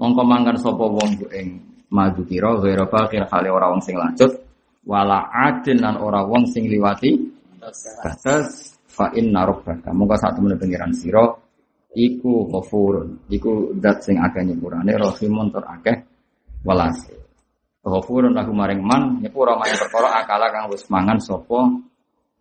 Mongko 0.00 0.22
mangkan 0.24 0.56
sapa 0.56 0.82
wong 0.82 1.28
ing 1.30 1.60
maju 1.92 2.22
kira 2.24 2.56
ghairu 2.58 2.88
fakir 2.88 3.22
hale 3.28 3.48
ora 3.52 3.70
wong 3.70 3.84
sing 3.84 3.94
lanjut 3.94 4.43
wala 4.84 5.32
adin 5.32 5.80
lan 5.80 5.96
ora 6.00 6.24
wong 6.24 6.48
sing 6.48 6.68
liwati. 6.68 7.10
Batas. 8.04 8.76
Fa 8.94 9.10
inna 9.16 9.42
rabbaka. 9.42 9.90
Mongko 9.90 10.14
sak 10.14 10.38
temene 10.38 10.54
pengiran 10.54 10.94
sira. 10.94 11.24
Iku 11.94 12.46
ghafurun. 12.46 13.26
Iku 13.26 13.74
zat 13.82 14.06
sing 14.06 14.22
akeh 14.22 14.46
nyepurane 14.46 14.94
rahimun 14.94 15.50
tur 15.50 15.64
akeh. 15.66 15.96
Welase 16.64 17.12
Ghafurun 17.84 18.32
lagu 18.32 18.54
maring 18.56 18.80
man. 18.80 19.20
Nyepura 19.20 19.60
maring 19.60 19.76
perkara 19.76 20.24
akala 20.24 20.48
kang 20.48 20.72
wis 20.72 20.88
mangan 20.88 21.20
sapa 21.20 21.68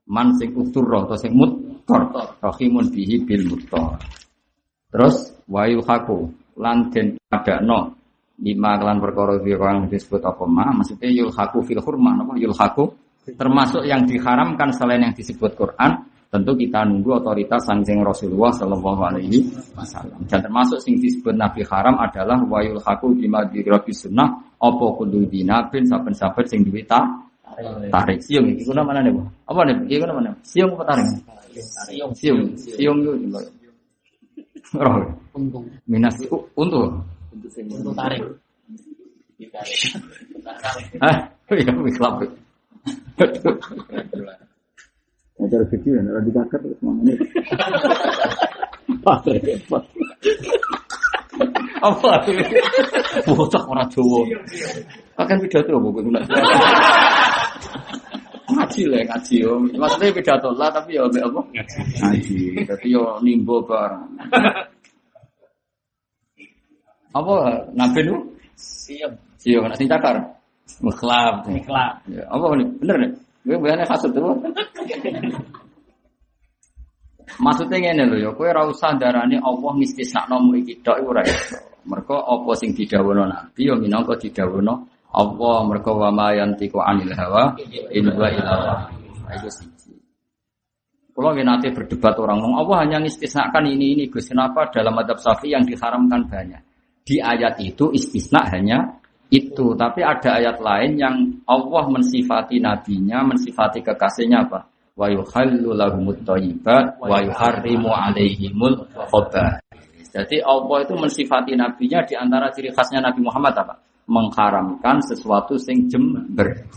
man 0.07 0.35
sing 0.39 0.55
utur 0.55 0.87
atau 1.03 1.19
sing 1.19 1.35
mutor 1.35 2.11
rahimun 2.39 2.87
bihi 2.87 3.27
bil 3.27 3.43
mutor. 3.51 3.99
Terus 4.87 5.35
wayu 5.51 5.83
haku 5.83 6.31
lan 6.55 6.87
den 6.93 7.19
padakno 7.27 8.02
lima 8.43 8.75
kelan 8.75 8.99
perkara 8.99 9.39
kang 9.39 9.87
disebut 9.87 10.19
apa 10.19 10.43
ma? 10.43 10.67
Maksudnya 10.75 11.07
yulhaku 11.07 11.63
fil 11.63 11.79
hurma 11.79 12.19
apa? 12.19 12.35
Yulhaku. 12.35 12.91
Termasuk 13.23 13.87
yang 13.87 14.03
diharamkan 14.03 14.75
selain 14.75 14.99
yang 14.99 15.15
disebut 15.15 15.55
Quran 15.55 16.11
tentu 16.27 16.57
kita 16.57 16.81
nunggu 16.83 17.23
otoritas 17.23 17.61
sangsing 17.63 18.01
Rasulullah 18.01 18.51
Shallallahu 18.51 19.01
Alaihi 19.05 19.47
Wasallam. 19.77 20.25
Dan 20.25 20.43
termasuk 20.43 20.81
sing 20.81 20.97
disebut 20.97 21.31
Nabi 21.31 21.61
haram 21.63 21.95
adalah 22.01 22.41
wayul 22.43 22.81
haku 22.81 23.13
bima 23.13 23.45
dirabi 23.47 23.93
sunnah 23.93 24.57
opo 24.57 24.97
kudu 24.97 25.29
dinabin 25.29 25.85
saben-saben 25.85 26.43
sing 26.49 26.65
duwe 26.65 26.83
ta 26.83 27.05
tarik. 27.93 28.19
Siung 28.25 28.49
iki 28.49 28.65
kuna 28.65 28.81
mana 28.81 29.05
nih 29.05 29.13
apa 29.45 29.61
nih 29.61 29.75
iki 29.85 29.95
kuna 30.01 30.13
mana 30.17 30.29
siung 30.41 30.73
apa 30.73 30.83
tarik? 30.89 31.05
Siung. 31.87 32.11
Siung. 32.17 32.39
Siung 32.57 32.97
itu 33.05 33.39
roh. 34.81 35.05
Minas 35.85 36.17
untung 36.57 37.05
untung 37.69 37.97
tarik 37.97 38.21
Hah? 41.03 41.17
Iya, 41.51 41.73
klub. 41.75 43.57
Acara 45.37 45.65
kecil, 45.67 45.99
ada 45.99 46.21
di 46.23 46.31
bakar 46.31 46.59
terus 46.63 46.79
mana 46.79 47.13
Apa 49.03 49.35
repot? 49.35 49.83
Apa? 51.83 52.11
Bocah 53.27 53.63
orang 53.67 53.89
Jawa. 53.91 54.21
Akan 55.19 55.43
pidato 55.43 55.75
buku 55.75 55.99
itu 55.99 56.09
ngaji 58.53 58.81
lah 58.85 59.01
ngaji 59.09 59.35
yo. 59.43 59.53
Maksudnya 59.75 60.13
pidato 60.15 60.49
lah 60.55 60.69
tapi 60.71 60.95
ya 60.95 61.03
apa? 61.03 61.41
Ngaji. 61.99 62.63
Tapi 62.63 62.87
yo 62.93 63.19
nimbo 63.19 63.65
bareng. 63.65 64.07
Apa 67.13 67.33
nabi 67.77 68.01
nu? 68.09 68.15
Siap. 68.57 69.13
Siap. 69.37 69.61
Nak 69.69 69.77
sing 69.77 69.85
cakar. 69.85 70.17
Mukhlab. 70.81 71.45
Mukhlab. 71.45 71.93
Ya, 72.09 72.25
apa 72.25 72.43
nih? 72.57 72.67
Bener 72.81 72.95
nih? 73.05 73.11
Gue 73.43 73.57
bayarnya 73.59 73.85
kasut 73.85 74.11
tuh. 74.15 74.33
Maksudnya 77.33 77.77
ngene 77.79 78.03
lho 78.13 78.17
ya, 78.19 78.29
kowe 78.35 78.45
ora 78.45 78.67
usah 78.67 78.93
darani 78.99 79.39
Allah 79.41 79.71
ngistisnakno 79.79 80.37
mu 80.43 80.51
iki 80.59 80.79
tok 80.85 81.01
iku 81.01 81.09
ora 81.11 81.23
iso. 81.25 81.57
Mergo 81.83 82.15
apa 82.23 82.51
sing 82.55 82.71
didhawuhna 82.71 83.27
Nabi 83.27 83.67
ya 83.67 83.75
minangka 83.75 84.15
didhawuhna 84.15 84.73
Allah 85.11 85.57
mergo 85.67 85.99
wa 85.99 86.09
ma 86.13 86.31
yantiqu 86.31 86.79
anil 86.79 87.11
hawa 87.11 87.57
in 87.91 88.07
huwa 88.07 88.27
illa 88.31 88.57
Itu 89.33 89.49
siji. 89.49 89.91
Kalau 91.13 91.33
nanti 91.33 91.73
berdebat 91.73 92.15
orang 92.21 92.37
ngomong 92.37 92.59
Allah 92.63 92.77
hanya 92.85 92.97
ngistisnakan 93.01 93.65
ini 93.65 93.97
ini 93.97 94.03
Gus 94.09 94.29
kenapa 94.29 94.69
dalam 94.69 94.93
adab 94.97 95.17
safi 95.17 95.51
yang 95.51 95.65
diharamkan 95.65 96.25
banyak 96.29 96.61
di 97.03 97.19
ayat 97.19 97.59
itu 97.59 97.91
istisna 97.91 98.47
hanya 98.47 98.99
itu, 99.27 99.73
tapi 99.75 100.05
ada 100.05 100.39
ayat 100.39 100.61
lain 100.61 100.91
yang 100.95 101.15
Allah 101.49 101.89
mensifati 101.89 102.61
nabinya, 102.61 103.25
mensifati 103.25 103.81
kekasihnya 103.81 104.45
apa? 104.47 104.69
Wa 104.93 105.09
yuhallu 105.09 105.73
lahumut 105.73 106.21
thayyibat 106.21 107.01
wa 107.01 107.17
yuharrimu 107.17 107.89
alaihimul. 107.89 108.85
Jadi 110.13 110.37
Allah 110.45 110.77
itu 110.85 110.93
mensifati 110.93 111.57
nabinya 111.57 112.05
di 112.05 112.13
antara 112.13 112.53
ciri 112.53 112.69
khasnya 112.69 113.01
Nabi 113.01 113.25
Muhammad 113.25 113.57
apa? 113.57 113.81
Mengharamkan 114.05 115.01
sesuatu 115.01 115.57
sing 115.57 115.89
jember. 115.89 116.69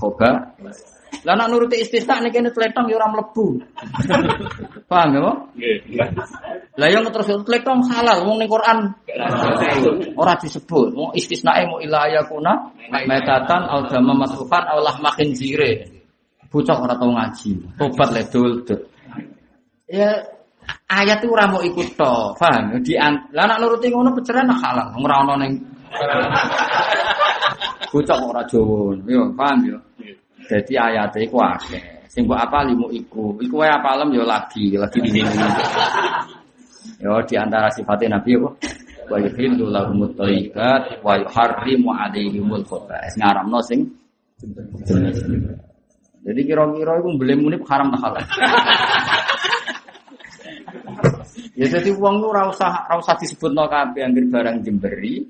Lah 1.25 1.35
nak 1.39 1.49
nuruti 1.49 1.81
istisna 1.81 2.21
nek 2.21 2.35
kene 2.35 2.51
tletong 2.53 2.91
ya 2.91 2.99
ora 2.99 3.09
mlebu. 3.09 3.47
Paham 4.91 5.09
ya, 5.15 5.21
Pak? 5.23 5.37
Lah 6.77 6.89
yang 6.93 7.09
terus 7.09 7.31
tletong 7.47 7.81
halal 7.89 8.27
wong 8.29 8.43
ning 8.43 8.51
Quran 8.51 8.93
ora 10.19 10.35
disebut. 10.37 10.93
Mau 10.93 11.15
istisnae 11.17 11.65
mau 11.71 11.81
ila 11.81 12.11
yakuna 12.11 12.53
metatan 12.91 13.63
au 13.71 13.87
dama 13.89 14.13
masrufan 14.27 14.65
au 14.75 14.83
lahma 14.85 15.15
khinzire. 15.17 15.89
Bocah 16.53 16.77
ora 16.77 16.95
tau 16.99 17.11
ngaji. 17.11 17.79
Tobat 17.81 18.09
le 18.13 18.23
dul. 18.29 18.51
Ya 19.87 20.11
ayat 20.91 21.23
itu 21.23 21.31
ora 21.31 21.47
mau 21.47 21.63
ikut 21.63 21.95
to, 21.95 22.13
paham? 22.39 22.83
Di 22.83 22.99
an- 22.99 23.31
lah 23.31 23.47
nak 23.47 23.63
nuruti 23.63 23.87
ngono 23.87 24.11
peceran 24.15 24.51
halal, 24.51 24.95
ora 24.99 25.23
ono 25.23 25.35
ning 25.39 25.53
bocah 27.91 28.19
ora 28.19 28.43
Jawa. 28.51 28.99
Yo, 29.07 29.31
paham 29.35 29.59
yo. 29.63 29.79
Jadi 30.47 30.73
ayatnya 30.79 31.21
iku 31.27 31.43
akeh. 31.43 31.83
Sing 32.07 32.25
mbok 32.25 32.39
apal 32.39 32.71
mu 32.73 32.89
iku. 32.89 33.37
Iku 33.43 33.61
wae 33.61 33.71
apalem 33.71 34.15
yo 34.15 34.25
lagi, 34.25 34.73
lagi 34.73 34.99
di 35.03 35.11
sini. 35.11 35.29
Yo 37.03 37.21
di 37.27 37.35
antara 37.37 37.69
sifatnya 37.69 38.17
Nabi 38.17 38.41
apa? 38.41 38.51
Wa 39.07 39.17
yuhillu 39.21 39.71
lahumut 39.71 40.17
thayyibat 40.17 41.05
wa 41.05 41.15
yuharrimu 41.21 41.93
alaihimul 41.93 42.65
khaba'is. 42.65 43.15
Ngaramno 43.21 43.61
sing 43.63 43.81
Jadi 46.27 46.41
kira-kira 46.43 46.99
iku 46.99 47.09
mbelem 47.15 47.39
munip 47.47 47.63
haram 47.71 47.95
tak 47.95 48.01
halal. 48.03 48.25
ya 51.61 51.67
jadi 51.71 51.91
uang 51.95 52.19
lu 52.19 52.35
ora 52.35 52.51
usah 52.51 52.91
ora 52.91 52.99
usah 52.99 53.15
disebutno 53.15 53.71
kabeh 53.71 54.03
anggere 54.03 54.27
barang 54.27 54.57
jemberi. 54.67 55.23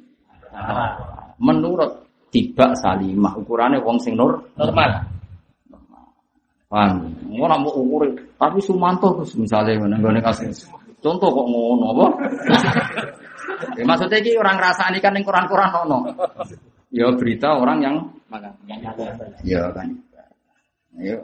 Menurut 1.36 2.05
tiba 2.30 2.74
salimah 2.78 3.38
ukurannya 3.38 3.82
wong 3.82 3.96
sing 4.02 4.18
nur 4.18 4.42
Normal. 4.58 5.16
Paham? 6.66 7.14
Ora 7.38 7.54
mau 7.62 7.70
ukur, 7.78 8.10
tapi 8.34 8.58
Sumanto 8.58 9.14
Gus 9.14 9.38
misalnya 9.38 9.78
ngono 9.78 10.02
nggone 10.02 10.18
kasus. 10.18 10.66
Contoh 10.98 11.30
kok 11.30 11.46
ngono 11.46 11.86
apa? 11.94 12.06
ya, 13.78 13.84
maksudnya 13.86 14.18
iki 14.18 14.34
orang 14.34 14.58
ngrasani 14.58 14.98
kan 14.98 15.14
ning 15.14 15.22
Quran-Quran 15.22 15.70
ono. 15.86 15.98
Ya 16.90 17.06
berita 17.14 17.54
orang 17.54 17.78
yang 17.78 17.96
ya 19.46 19.70
kan. 19.70 19.94
Ayo. 20.98 21.22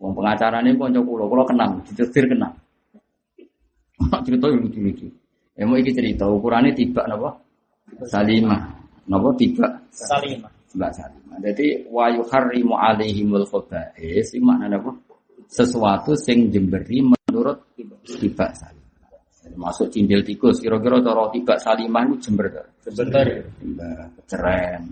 Wong 0.00 0.16
pengacara 0.16 0.64
ini 0.64 0.78
kanca 0.80 1.00
kula, 1.04 1.28
kula 1.28 1.44
kenal, 1.44 1.76
ditetir 1.84 2.24
kenal. 2.24 2.56
cerita 4.24 4.48
yang 4.48 4.64
lucu-lucu. 4.64 5.12
Ya 5.58 5.68
mau 5.68 5.76
iki 5.76 5.92
cerita 5.92 6.24
ukurannya 6.24 6.72
tiba 6.72 7.04
napa? 7.04 7.36
Salimah. 8.08 8.79
Napa 9.08 9.28
tiba? 9.38 9.66
Salimah. 9.94 10.52
Mbak 10.76 10.90
Salimah. 10.94 11.36
Jadi 11.40 11.88
wa 11.88 12.06
yuharrimu 12.12 12.74
alaihimul 12.76 13.46
khaba'is 13.48 14.36
iki 14.36 14.42
maknane 14.44 14.76
apa? 14.76 14.92
Sesuatu 15.50 16.14
sing 16.14 16.52
jemberi 16.52 17.02
menurut 17.02 17.58
tiba 18.04 18.46
Salimah. 18.54 18.78
Jadi 19.40 19.56
Masuk 19.56 19.90
cindil 19.90 20.22
tikus, 20.22 20.60
kira-kira 20.62 21.00
cara 21.02 21.26
tiba 21.32 21.54
Salimah 21.58 22.06
itu 22.06 22.16
jember 22.28 22.46
ta? 22.52 22.62
Sebentar. 22.86 23.24
Jember, 23.24 23.96
keceren. 24.20 24.82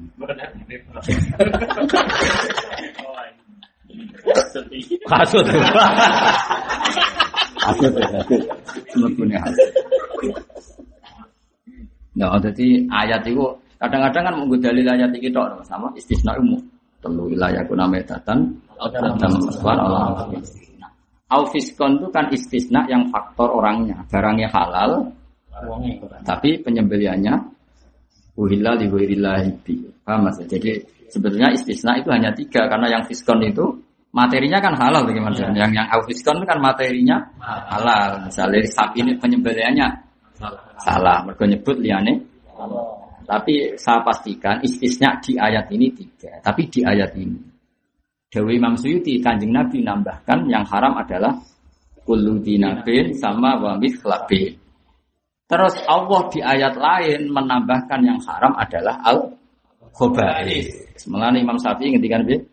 Kasut. 5.07 5.47
Kasut 7.59 7.93
kasut. 7.95 8.43
Semebune 8.91 9.37
hasut. 9.39 9.71
Nah, 12.19 12.35
jadi 12.43 12.83
ayat 12.91 13.23
itu 13.31 13.47
kadang-kadang 13.79 14.23
kan 14.27 14.35
menggu 14.35 14.57
dalil 14.59 14.87
ayat 14.87 15.11
itu 15.15 15.31
tok 15.31 15.63
sama 15.67 15.91
istisna 15.95 16.35
umum. 16.39 16.59
Telu 16.99 17.31
wilayah 17.31 17.63
kuna 17.65 17.87
metatan 17.87 18.59
adam 18.75 19.15
maswan 19.47 19.79
Allah. 19.79 20.27
Aufiskon 21.29 22.01
itu 22.01 22.09
kan 22.09 22.27
istisna 22.33 22.89
yang 22.89 23.13
faktor 23.13 23.53
orangnya, 23.53 24.01
barangnya 24.09 24.49
halal, 24.49 25.13
tapi 26.25 26.59
penyembeliannya 26.65 27.35
uhilla 28.39 28.73
li 28.79 28.87
ghairillahi. 28.89 29.51
Paham 30.07 30.31
Mas? 30.31 30.41
Jadi 30.41 30.81
sebetulnya 31.13 31.53
istisna 31.53 32.01
itu 32.01 32.09
hanya 32.09 32.33
tiga 32.33 32.65
karena 32.71 32.89
yang 32.89 33.03
fiskon 33.05 33.45
itu 33.45 33.77
materinya 34.15 34.57
kan 34.63 34.73
halal 34.79 35.05
bagaimana? 35.05 35.53
Yang 35.53 35.73
yang 35.77 35.89
aufiskon 35.93 36.41
itu 36.41 36.47
kan 36.49 36.59
materinya 36.65 37.17
halal. 37.45 38.25
Misalnya 38.25 38.65
sapi 38.73 39.05
ini 39.05 39.13
penyembeliannya 39.21 39.89
salah, 40.81 41.27
mereka 41.27 41.45
nyebut 41.45 41.77
liane. 41.83 42.25
Tapi 43.29 43.77
saya 43.77 44.01
pastikan 44.01 44.65
istisna 44.65 45.21
di 45.21 45.37
ayat 45.37 45.69
ini 45.69 45.93
tiga. 45.93 46.41
Tapi 46.41 46.65
di 46.73 46.81
ayat 46.81 47.13
ini 47.21 47.59
Dewi 48.29 48.57
Imam 48.57 48.77
Suyuti 48.77 49.21
kanjeng 49.25 49.53
Nabi 49.53 49.85
nambahkan 49.85 50.49
yang 50.49 50.65
haram 50.69 50.97
adalah 50.97 51.37
kullu 52.09 52.41
dinabin 52.41 53.13
sama 53.17 53.61
wa 53.61 53.77
mithlabin. 53.77 54.57
Terus 55.49 55.81
Allah 55.85 56.21
di 56.29 56.41
ayat 56.45 56.77
lain 56.77 57.33
menambahkan 57.33 58.01
yang 58.05 58.21
haram 58.25 58.53
adalah 58.53 59.01
al 59.01 59.33
khaba'is. 59.97 60.97
Semelani 61.01 61.41
Imam 61.41 61.57
Syafi'i 61.57 61.97
ngendikan 61.97 62.25
piye? 62.29 62.45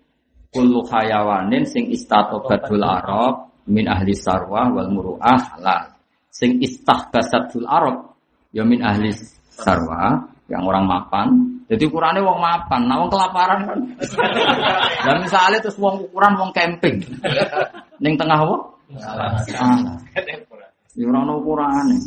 Kullu 0.51 0.87
hayawanin 0.87 1.67
sing 1.67 1.91
istatobatul 1.91 2.79
arab 2.79 3.51
min 3.67 3.87
ahli 3.91 4.15
sarwah 4.15 4.71
wal 4.71 4.87
muru'ah 4.87 5.59
halal. 5.59 5.91
Sing 6.31 6.63
istahbasatul 6.63 7.67
arab 7.67 8.15
ya 8.55 8.63
min 8.63 8.79
ahli 8.79 9.11
sarwah 9.51 10.34
yang 10.45 10.63
orang 10.65 10.85
mapan. 10.85 11.27
Jadi 11.65 11.89
ukurannya 11.89 12.21
wong 12.21 12.37
mapan, 12.37 12.81
nah 12.85 13.01
wong 13.01 13.09
kelaparan 13.09 13.59
kan. 13.65 13.79
Dan 15.05 15.17
misalnya 15.25 15.57
terus 15.57 15.77
wong 15.81 16.05
ukuran 16.05 16.37
wong 16.37 16.53
camping. 16.53 17.01
Ning 17.97 18.13
tengah 18.13 18.37
apa? 18.37 18.57
Salah. 19.49 19.97
Ya 20.93 21.05
ora 21.09 21.19
ono 21.25 21.41
ukurane. 21.41 21.97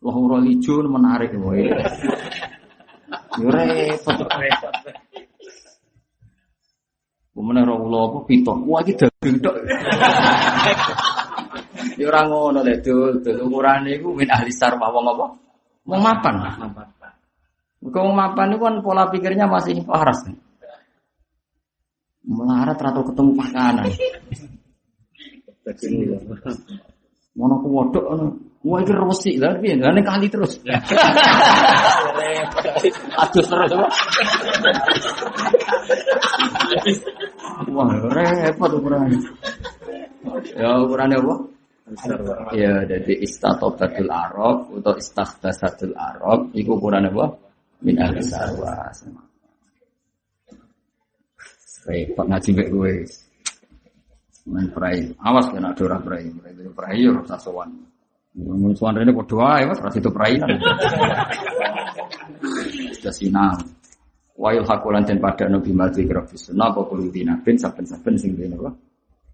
Wah 0.00 0.16
ora 0.16 0.40
ijo 0.48 0.80
menarik 0.88 1.36
wae. 1.36 1.68
Ya 3.36 3.48
repot. 3.52 4.18
Kemudian 7.36 7.68
ora 7.68 7.74
ulo 7.76 7.98
apa 8.08 8.18
pitok. 8.24 8.58
Wah 8.64 8.80
iki 8.80 8.96
daging 8.96 9.36
tok. 9.44 9.54
Ya 12.00 12.04
ora 12.08 12.20
ngono 12.24 12.64
lek 12.64 12.80
dul, 12.80 13.20
dul 13.20 13.44
ukurane 13.44 14.00
iku 14.00 14.16
min 14.16 14.32
ahli 14.32 14.48
sarwa 14.48 14.88
wong 14.88 15.04
apa? 15.12 15.26
Wong 15.84 16.00
mapan. 16.00 16.34
Mergo 16.40 17.03
wong 17.84 18.16
mapan 18.16 18.56
itu 18.56 18.64
kan 18.64 18.80
pola 18.80 19.12
pikirnya 19.12 19.44
masih 19.44 19.84
waras. 19.84 20.24
Kan? 20.24 20.40
Melarat 22.24 22.80
atau 22.80 23.04
ketemu 23.04 23.36
pakanan. 23.36 23.92
Mono 27.34 27.54
ku 27.60 27.68
wodok 27.68 28.04
ngono. 28.08 28.26
Wah 28.64 28.80
iki 28.80 28.96
resik 28.96 29.36
piye? 29.60 29.76
Lah 29.76 29.92
kali 29.92 30.32
terus. 30.32 30.56
Aduh 33.20 33.44
terus 33.44 33.70
apa? 33.76 33.88
Wah, 37.68 37.92
repot 38.08 38.72
ukurannya. 38.72 39.20
Ya 40.56 40.80
ukurannya 40.80 41.20
apa? 41.20 41.34
Ya, 42.56 42.80
jadi 42.88 43.12
istatobatul 43.20 44.08
Arab 44.08 44.72
atau 44.80 44.96
istakhbasatul 44.96 45.92
Arab, 45.92 46.48
itu 46.56 46.72
ukurannya 46.72 47.12
apa? 47.12 47.43
Min 47.84 48.00
ahli 48.00 48.20
sarwa. 48.24 48.72
Repot 51.84 52.24
ngaji 52.24 52.48
mbek 52.56 52.68
kowe. 52.72 52.92
Main 54.48 54.68
prai. 54.72 55.04
Awas 55.20 55.52
kena 55.52 55.76
ada 55.76 55.82
orang 55.84 56.02
prai. 56.04 56.24
Prai 56.32 56.72
prai 56.72 56.96
ya 57.04 57.12
rasa 57.12 57.36
sowan. 57.36 57.68
Mun 58.40 58.72
sowan 58.72 58.96
rene 58.96 59.12
padha 59.12 59.36
wae 59.36 59.62
Mas, 59.68 59.80
ras 59.84 59.96
itu 60.00 60.08
prai 60.08 60.40
kan. 60.40 60.48
Sudah 62.96 63.12
sinau. 63.12 63.56
Wa 64.34 64.50
yulhaqu 64.56 64.88
den 65.04 65.20
pada 65.20 65.46
nabi 65.46 65.70
mati 65.70 66.02
grafis 66.08 66.50
sunnah 66.50 66.74
apa 66.74 66.82
kulo 66.90 67.06
dinabin 67.06 67.54
saben-saben 67.54 68.18
sing 68.18 68.34
dene 68.34 68.58
apa? 68.58 68.72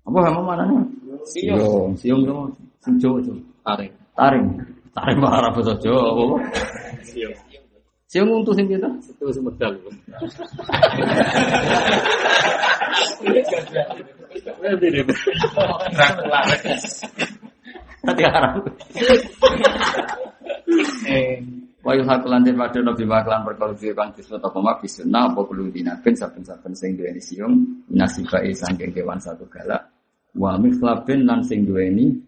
Apa 0.05 0.19
kamu 0.29 0.43
mana 0.45 0.63
nih? 0.69 0.83
Siung, 1.25 1.97
siung 1.97 2.21
dong. 2.27 2.53
Sing 2.85 3.01
itu. 3.01 3.33
Tarik. 3.65 3.93
Taring. 4.13 4.47
Taring 4.93 5.19
ora 5.23 5.49
basa 5.55 5.73
Jawa 5.81 6.03
apa? 6.13 6.25
Siap. 7.07 7.50
Siung 8.11 8.43
untuk 8.43 8.59
sing 8.59 8.67
kita. 8.67 8.91
Itu 9.07 9.31
semedal. 9.31 9.79
Nanti. 18.03 18.23
Wa 21.87 21.95
den 21.95 22.57
padha 22.59 22.81
nabi 22.83 23.05
maklan 23.07 23.41
perkara 23.47 23.73
dhewe 23.79 23.95
kang 23.95 24.11
disebut 24.13 24.43
apa 24.43 24.59
mak 24.59 24.83
bisunah 24.83 25.31
apa 25.31 25.41
kulo 25.47 25.71
dinabin 25.71 26.13
saben-saben 26.13 26.75
sing 26.77 26.99
duweni 26.99 27.23
siung 27.23 27.87
nasibai 27.89 28.53
saking 28.53 28.93
kewan 28.93 29.17
satu 29.17 29.49
galak 29.49 29.89
wa 30.37 30.61
mikhlabin 30.61 31.25
lan 31.25 31.41
sing 31.41 31.65
duweni 31.65 32.21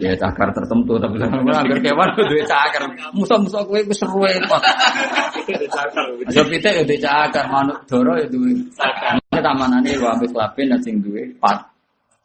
ya 0.00 0.14
cakar 0.16 0.48
tertentu 0.54 0.96
tapi 0.96 1.20
anggar 1.20 1.78
kewan 1.82 2.08
duwe 2.16 2.42
cakar 2.46 2.82
musuh-musuh 3.12 3.62
kowe 3.68 3.80
wis 3.84 3.98
seru 3.98 4.22
kok 4.24 4.62
Cakar. 5.44 6.06
aja 6.30 6.42
pitik 6.46 6.72
ya 6.72 6.82
duwe 6.86 6.98
cakar 6.98 7.44
manuk 7.52 7.78
doro 7.90 8.14
ya 8.16 8.26
duwe 8.30 8.54
Cakar. 8.74 9.18
Ini 9.20 9.40
tamanane 9.42 9.92
wa 10.00 10.14
mikhlabin 10.16 10.66
lan 10.72 10.80
sing 10.80 11.02
duwe 11.04 11.26
pat 11.42 11.58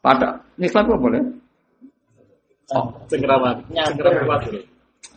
pada 0.00 0.40
mikhlab 0.56 0.88
apa 0.88 0.96
boleh 0.96 1.22
Cengkeraman. 3.10 3.66
Cengkeraman. 3.66 4.38
dulu. 4.46 4.60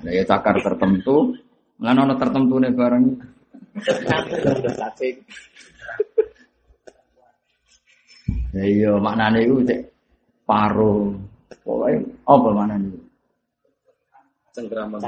Nah, 0.01 0.09
ya 0.09 0.23
cakar 0.25 0.57
tertentu, 0.57 1.37
nggak 1.77 2.01
ono 2.01 2.13
tertentu 2.17 2.55
nih 2.57 2.73
cacing. 4.73 5.15
Ya 8.53 8.63
iya 8.69 8.91
maknane 9.01 9.45
iku 9.45 9.65
cek 9.65 9.81
paro. 10.45 11.13
Pokoke 11.63 11.95
apa 12.27 12.47
maknane? 12.51 12.91
Cengkeraman. 14.51 14.99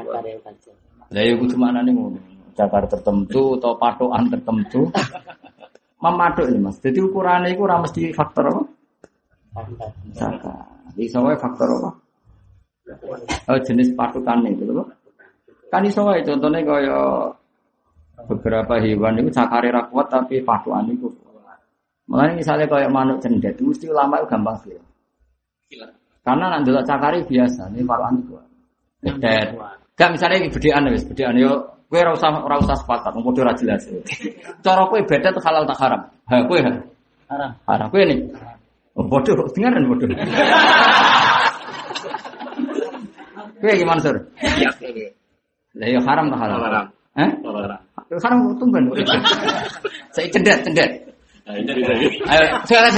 Lah 1.12 1.22
ya 1.22 1.34
kudu 1.36 1.56
maknane 1.60 1.92
ngono. 1.92 2.20
Cakar 2.56 2.88
tertentu 2.88 3.60
atau 3.60 3.76
patokan 3.76 4.32
tertentu. 4.32 4.88
Memaduk 6.04 6.48
ini 6.48 6.60
Mas. 6.60 6.80
Jadi 6.80 7.00
ukurannya 7.04 7.52
itu 7.52 7.62
ora 7.66 7.84
mesti 7.84 8.12
faktor 8.16 8.52
apa? 8.52 8.64
Cakar. 10.16 10.64
Iso 10.96 11.20
wae 11.20 11.36
faktor 11.36 11.68
apa? 11.68 11.92
Oh, 13.52 13.60
jenis 13.60 13.92
patokan 13.98 14.48
itu 14.48 14.64
loh. 14.72 14.88
Kan 15.68 15.84
iso 15.84 16.08
wae 16.08 16.24
contohnya 16.24 16.64
kaya 16.64 17.00
beberapa 18.32 18.80
hewan 18.80 19.20
itu 19.20 19.30
cakare 19.34 19.76
ra 19.76 19.84
kuat 19.92 20.08
tapi 20.08 20.40
patokan 20.40 20.88
itu. 20.88 21.12
Makanya 22.06 22.34
misalnya 22.38 22.66
kayak 22.70 22.94
manuk 22.94 23.18
cendet, 23.18 23.58
mesti 23.58 23.90
ulama 23.90 24.22
itu 24.22 24.30
gampang 24.30 24.56
sih. 24.62 24.78
Karena 26.26 26.46
nanti 26.50 26.74
delok 26.74 26.90
cakari 26.90 27.22
biasa, 27.22 27.70
ini 27.70 27.86
patokan 27.86 28.18
itu. 28.18 28.34
Cendet. 29.06 29.48
Gak 29.94 30.10
misalnya 30.10 30.42
ini 30.42 30.50
bedean 30.50 30.90
wis, 30.90 31.06
bedean 31.06 31.38
yo 31.38 31.54
kowe 31.86 32.02
ora 32.02 32.12
usah 32.18 32.34
ora 32.42 32.58
usah 32.58 32.76
sepakat, 32.82 33.14
padha 33.14 33.42
ora 33.46 33.54
jelas. 33.54 33.86
Cara 34.66 34.90
kowe 34.90 35.00
beda 35.06 35.30
tuh 35.30 35.44
halal 35.46 35.70
tak 35.70 35.78
haram. 35.78 36.02
Ha 36.26 36.36
kowe 36.50 36.60
ha. 36.60 36.72
Haram. 37.30 37.52
Haram 37.70 37.88
kowe 37.94 38.02
nih. 38.02 38.20
Oh, 38.98 39.06
bodoh, 39.06 39.38
dengaran 39.54 39.86
bodoh. 39.86 40.10
Kowe 43.62 43.72
gimana, 43.78 44.00
Sur? 44.02 44.18
Iya. 44.42 44.70
Lah 45.78 45.88
yo 45.94 46.00
haram 46.02 46.26
tak 46.34 46.40
halal? 46.42 46.58
Haram. 46.58 46.86
Hah? 47.16 47.32
Orang. 47.46 47.82
Haram 48.20 48.38
tumben. 48.60 48.84
Saya 50.16 50.28
cendet, 50.32 50.64
cendet. 50.64 50.90
Nah, 51.46 51.54
ini 51.60 51.86
Ayo, 52.26 52.44
saya 52.66 52.90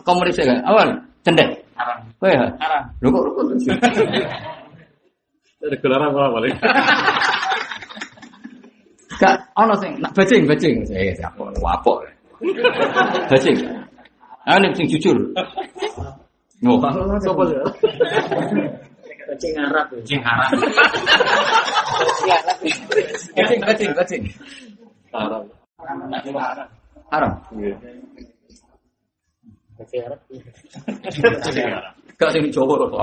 kau 0.00 0.14
murid 0.16 0.32
saya. 0.32 0.56
Awal, 0.64 0.96
cendet. 1.20 1.60
Haram. 1.80 1.98
Kowe 2.20 2.32
ha. 2.36 2.46
Haram. 2.60 2.82
Lho 3.00 3.08
kok 3.08 3.24
rukun? 3.32 3.56
dari 5.60 5.76
gelaran 5.84 6.16
apa 6.16 6.32
balik? 6.32 6.56
Gak 9.20 9.36
ono 9.52 9.76
sing 9.76 10.00
nak 10.00 10.16
bajing, 10.16 10.48
bajing. 10.48 10.80
Eh, 10.96 11.12
siapa? 11.12 11.44
Wapo. 11.60 12.00
Bajing. 13.28 13.60
Ah, 14.48 14.56
ini 14.56 14.72
sing 14.72 14.88
jujur. 14.88 15.20
No, 16.64 16.80
sopo 17.20 17.44
ya? 17.44 17.60
Kucing 19.28 19.52
Arab. 19.60 19.92
Kucing 19.92 20.24
Arab. 20.24 20.56
Bajing, 23.36 23.60
bajing, 23.60 23.90
bajing. 23.92 24.22
Haram. 25.12 25.44
Haram. 27.12 27.32
Iya. 27.60 27.76
Kucing 29.80 30.04
Arab. 30.04 30.20
Gak 32.20 32.30
sing 32.36 32.44
Jawa 32.52 32.74
kok. 32.76 33.00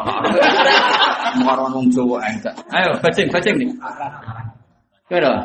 Muaran 1.42 1.74
wong 1.74 1.90
Jawa 1.90 2.22
enggak. 2.30 2.54
Ayo, 2.70 2.94
bajing, 3.02 3.28
bajing 3.34 3.56
nih. 3.58 3.70
Kira, 5.10 5.42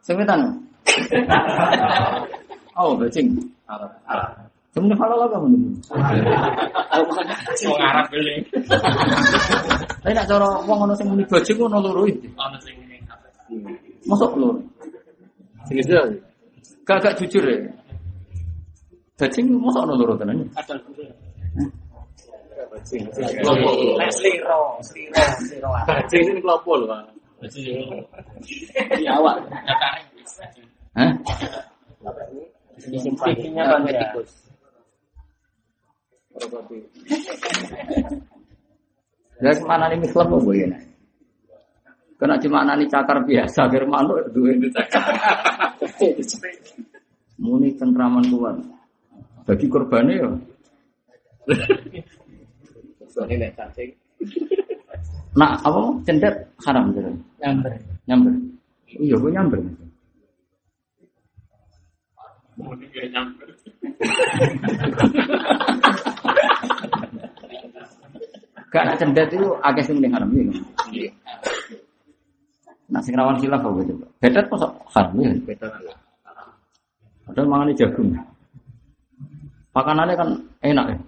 semetan. 0.00 0.56
Oh, 2.72 2.96
bajing. 2.96 3.36
Haram. 3.68 3.90
Haram. 4.08 4.32
Sebenarnya 4.72 4.96
halal 5.00 5.24
apa 5.24 5.36
menurut? 5.40 5.76
Wong 7.68 7.80
Arab 7.80 8.06
ini. 8.16 8.44
Tapi 10.00 10.12
nak 10.12 10.28
cara 10.28 10.48
wong 10.64 10.78
ono 10.88 10.92
sing 10.96 11.08
muni 11.12 11.24
bajing 11.28 11.56
ono 11.60 11.80
loro 11.84 12.08
iki. 12.08 12.28
Ono 12.32 12.56
sing 12.64 12.76
ini. 12.80 12.96
Masuk 14.08 14.32
loro. 14.40 14.60
Gak 16.86 16.96
gak 17.02 17.16
jujur 17.20 17.44
ya. 17.44 17.56
Bajing 19.16 19.48
masuk 19.48 19.80
ono 19.88 19.92
loro 19.96 20.14
tenan. 20.20 20.44
Kadal. 20.52 20.78
bajing. 22.76 23.02
Nek 23.96 24.10
sliro, 24.12 24.60
sliro, 24.84 25.24
sliro. 25.40 25.70
Bajing 25.88 26.22
ini 26.36 26.40
kelompok 26.44 26.74
loh, 26.84 26.86
Pak. 26.92 27.02
Di 29.00 29.04
awak. 29.08 29.36
Hah? 30.96 31.12
Kan 33.56 33.82
tikus. 33.88 34.30
Ya 39.36 39.52
mana 39.64 39.92
nih 39.92 40.08
ya? 40.56 40.68
Kena 42.16 42.40
cakar 42.88 43.20
biasa, 43.28 43.68
biar 43.68 43.84
manuk 43.84 44.32
dua 44.32 44.56
itu 44.56 44.68
cakar. 44.72 45.04
Muni 47.44 47.76
cengkraman 47.76 48.24
kuat. 48.32 48.56
Bagi 49.46 49.66
korbannya 49.70 50.14
ya. 50.18 50.30
Nak 55.36 55.52
apa 55.62 55.80
cendet 56.02 56.34
haram 56.66 56.90
gitu. 56.90 57.10
Nyamber. 57.38 57.72
Nyamber. 58.10 58.32
Iya, 58.90 59.14
gue 59.14 59.30
nyamber. 59.30 59.58
Nyamber. 63.14 63.48
Gak 68.66 68.82
nak 68.82 68.98
cendet 68.98 69.30
itu 69.30 69.48
agak 69.62 69.86
sing 69.86 70.02
mending 70.02 70.12
haram 70.12 70.28
ya. 70.34 70.42
Nah, 72.86 73.00
sing 73.02 73.14
rawan 73.14 73.38
khilaf 73.38 73.62
apa 73.62 73.82
coba? 73.82 74.06
Betet 74.18 74.44
kok 74.50 74.62
haram 74.94 75.14
ya? 75.22 75.30
Beta 75.46 75.66
Padahal 77.26 77.48
mangan 77.50 77.74
jagung. 77.74 78.14
Makanannya 79.76 80.14
kan 80.16 80.28
enak 80.64 80.86
ya. 80.88 80.98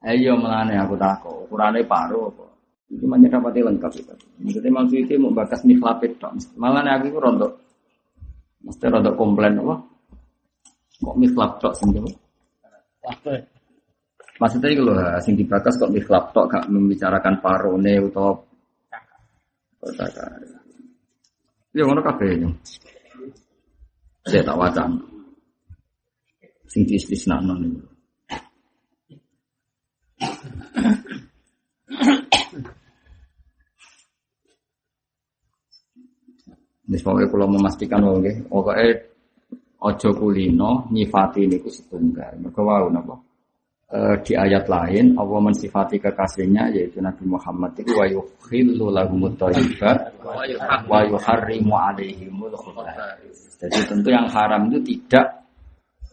Ayo 0.00 0.32
melane 0.34 0.74
aku 0.80 0.96
takut, 0.96 1.44
ukurannya 1.46 1.84
paruh 1.86 2.32
apa? 2.32 2.44
Itu 2.90 3.04
mana 3.06 3.30
dapatnya 3.30 3.68
lengkap 3.70 3.92
itu. 4.00 4.14
Maksudnya 4.42 4.72
maksud 4.72 4.96
itu 4.96 5.14
mau 5.20 5.30
bakas 5.30 5.62
mikhlapit 5.62 6.16
dong. 6.18 6.40
Malah 6.56 6.82
aku 6.98 7.12
itu 7.12 7.20
rontok, 7.20 7.52
mesti 8.64 8.90
rontok 8.90 9.14
komplain 9.14 9.60
apa? 9.60 9.76
Kok 11.04 11.74
sing 11.76 11.94
coba? 11.94 12.10
Apa? 13.06 13.32
Maksudnya 14.40 14.68
itu 14.72 14.82
loh, 14.82 14.96
sing 15.20 15.36
dibakas 15.36 15.76
kok 15.76 15.92
mikhlap 15.92 16.32
tok 16.32 16.48
gak 16.48 16.64
membicarakan 16.72 17.44
parone 17.44 18.00
atau 18.08 18.40
kata 19.80 20.24
Ya 21.70 21.86
ngono 21.86 22.02
kabeh. 22.02 22.50
Saya 24.26 24.42
tak 24.44 24.58
wacan. 24.60 24.90
Sing 26.70 26.82
diistisnakno 26.86 27.56
niku. 27.56 27.82
Wis 36.90 37.06
pokoke 37.06 37.30
kula 37.30 37.46
memastikan 37.46 38.02
wae 38.02 38.18
nggih, 38.18 38.36
pokoke 38.50 38.74
aja 39.80 40.10
kulino 40.10 40.90
nyifati 40.90 41.46
niku 41.46 41.70
setunggal. 41.70 42.34
Mergo 42.42 42.62
wau 42.66 42.90
napa? 42.90 43.14
Eh, 43.90 44.16
di 44.22 44.38
ayat 44.38 44.70
lain 44.70 45.18
Allah 45.18 45.38
mensifati 45.42 45.98
kekasihnya 45.98 46.70
yaitu 46.70 47.02
Nabi 47.02 47.26
Muhammad 47.26 47.74
itu 47.74 47.90
wa 47.98 48.06
yukhillu 48.06 48.86
lahumut 48.86 49.34
thayyibat 49.34 50.09
wa 50.24 51.00
yuharrimu 51.04 51.74
alaihimul. 51.74 52.52
Jadi 53.60 53.78
tentu 53.88 54.08
yang 54.08 54.26
haram 54.28 54.72
itu 54.72 54.78
tidak 54.96 55.44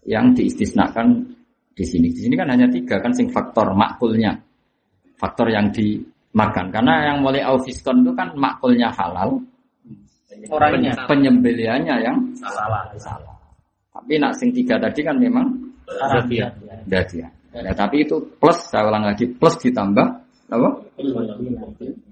yang 0.08 0.32
diistisnakan 0.36 1.24
di 1.76 1.86
sini. 1.86 2.12
Di 2.12 2.26
sini 2.28 2.36
kan 2.36 2.50
hanya 2.52 2.68
tiga 2.72 2.98
kan 3.00 3.12
sing 3.14 3.30
faktor 3.30 3.72
makulnya, 3.76 4.36
faktor 5.20 5.52
yang 5.52 5.70
dimakan. 5.72 6.72
Karena 6.72 7.14
yang 7.14 7.24
mulai 7.24 7.44
aufiskon 7.44 8.04
itu 8.04 8.12
kan 8.16 8.34
makulnya 8.36 8.92
halal, 8.92 9.40
Orangnya. 10.50 10.94
penyembelihannya 11.06 11.96
yang 12.04 12.18
salah. 12.40 12.88
salah. 12.98 13.36
Tapi 13.94 14.14
nak 14.22 14.34
sing 14.38 14.54
tiga 14.54 14.80
tadi 14.80 15.02
kan 15.04 15.18
memang. 15.20 15.48
Ya, 17.58 17.74
tapi 17.74 18.04
itu 18.06 18.20
plus 18.38 18.70
saya 18.70 18.86
ulang 18.92 19.08
lagi 19.08 19.26
plus 19.26 19.56
ditambah 19.58 20.08
Apa? 20.48 20.70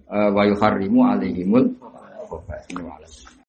Eh, 0.06 0.30
wa 0.34 0.46
yuharrimu 0.46 1.02
alaihimul 1.02 1.66
wa'lam. 2.86 3.35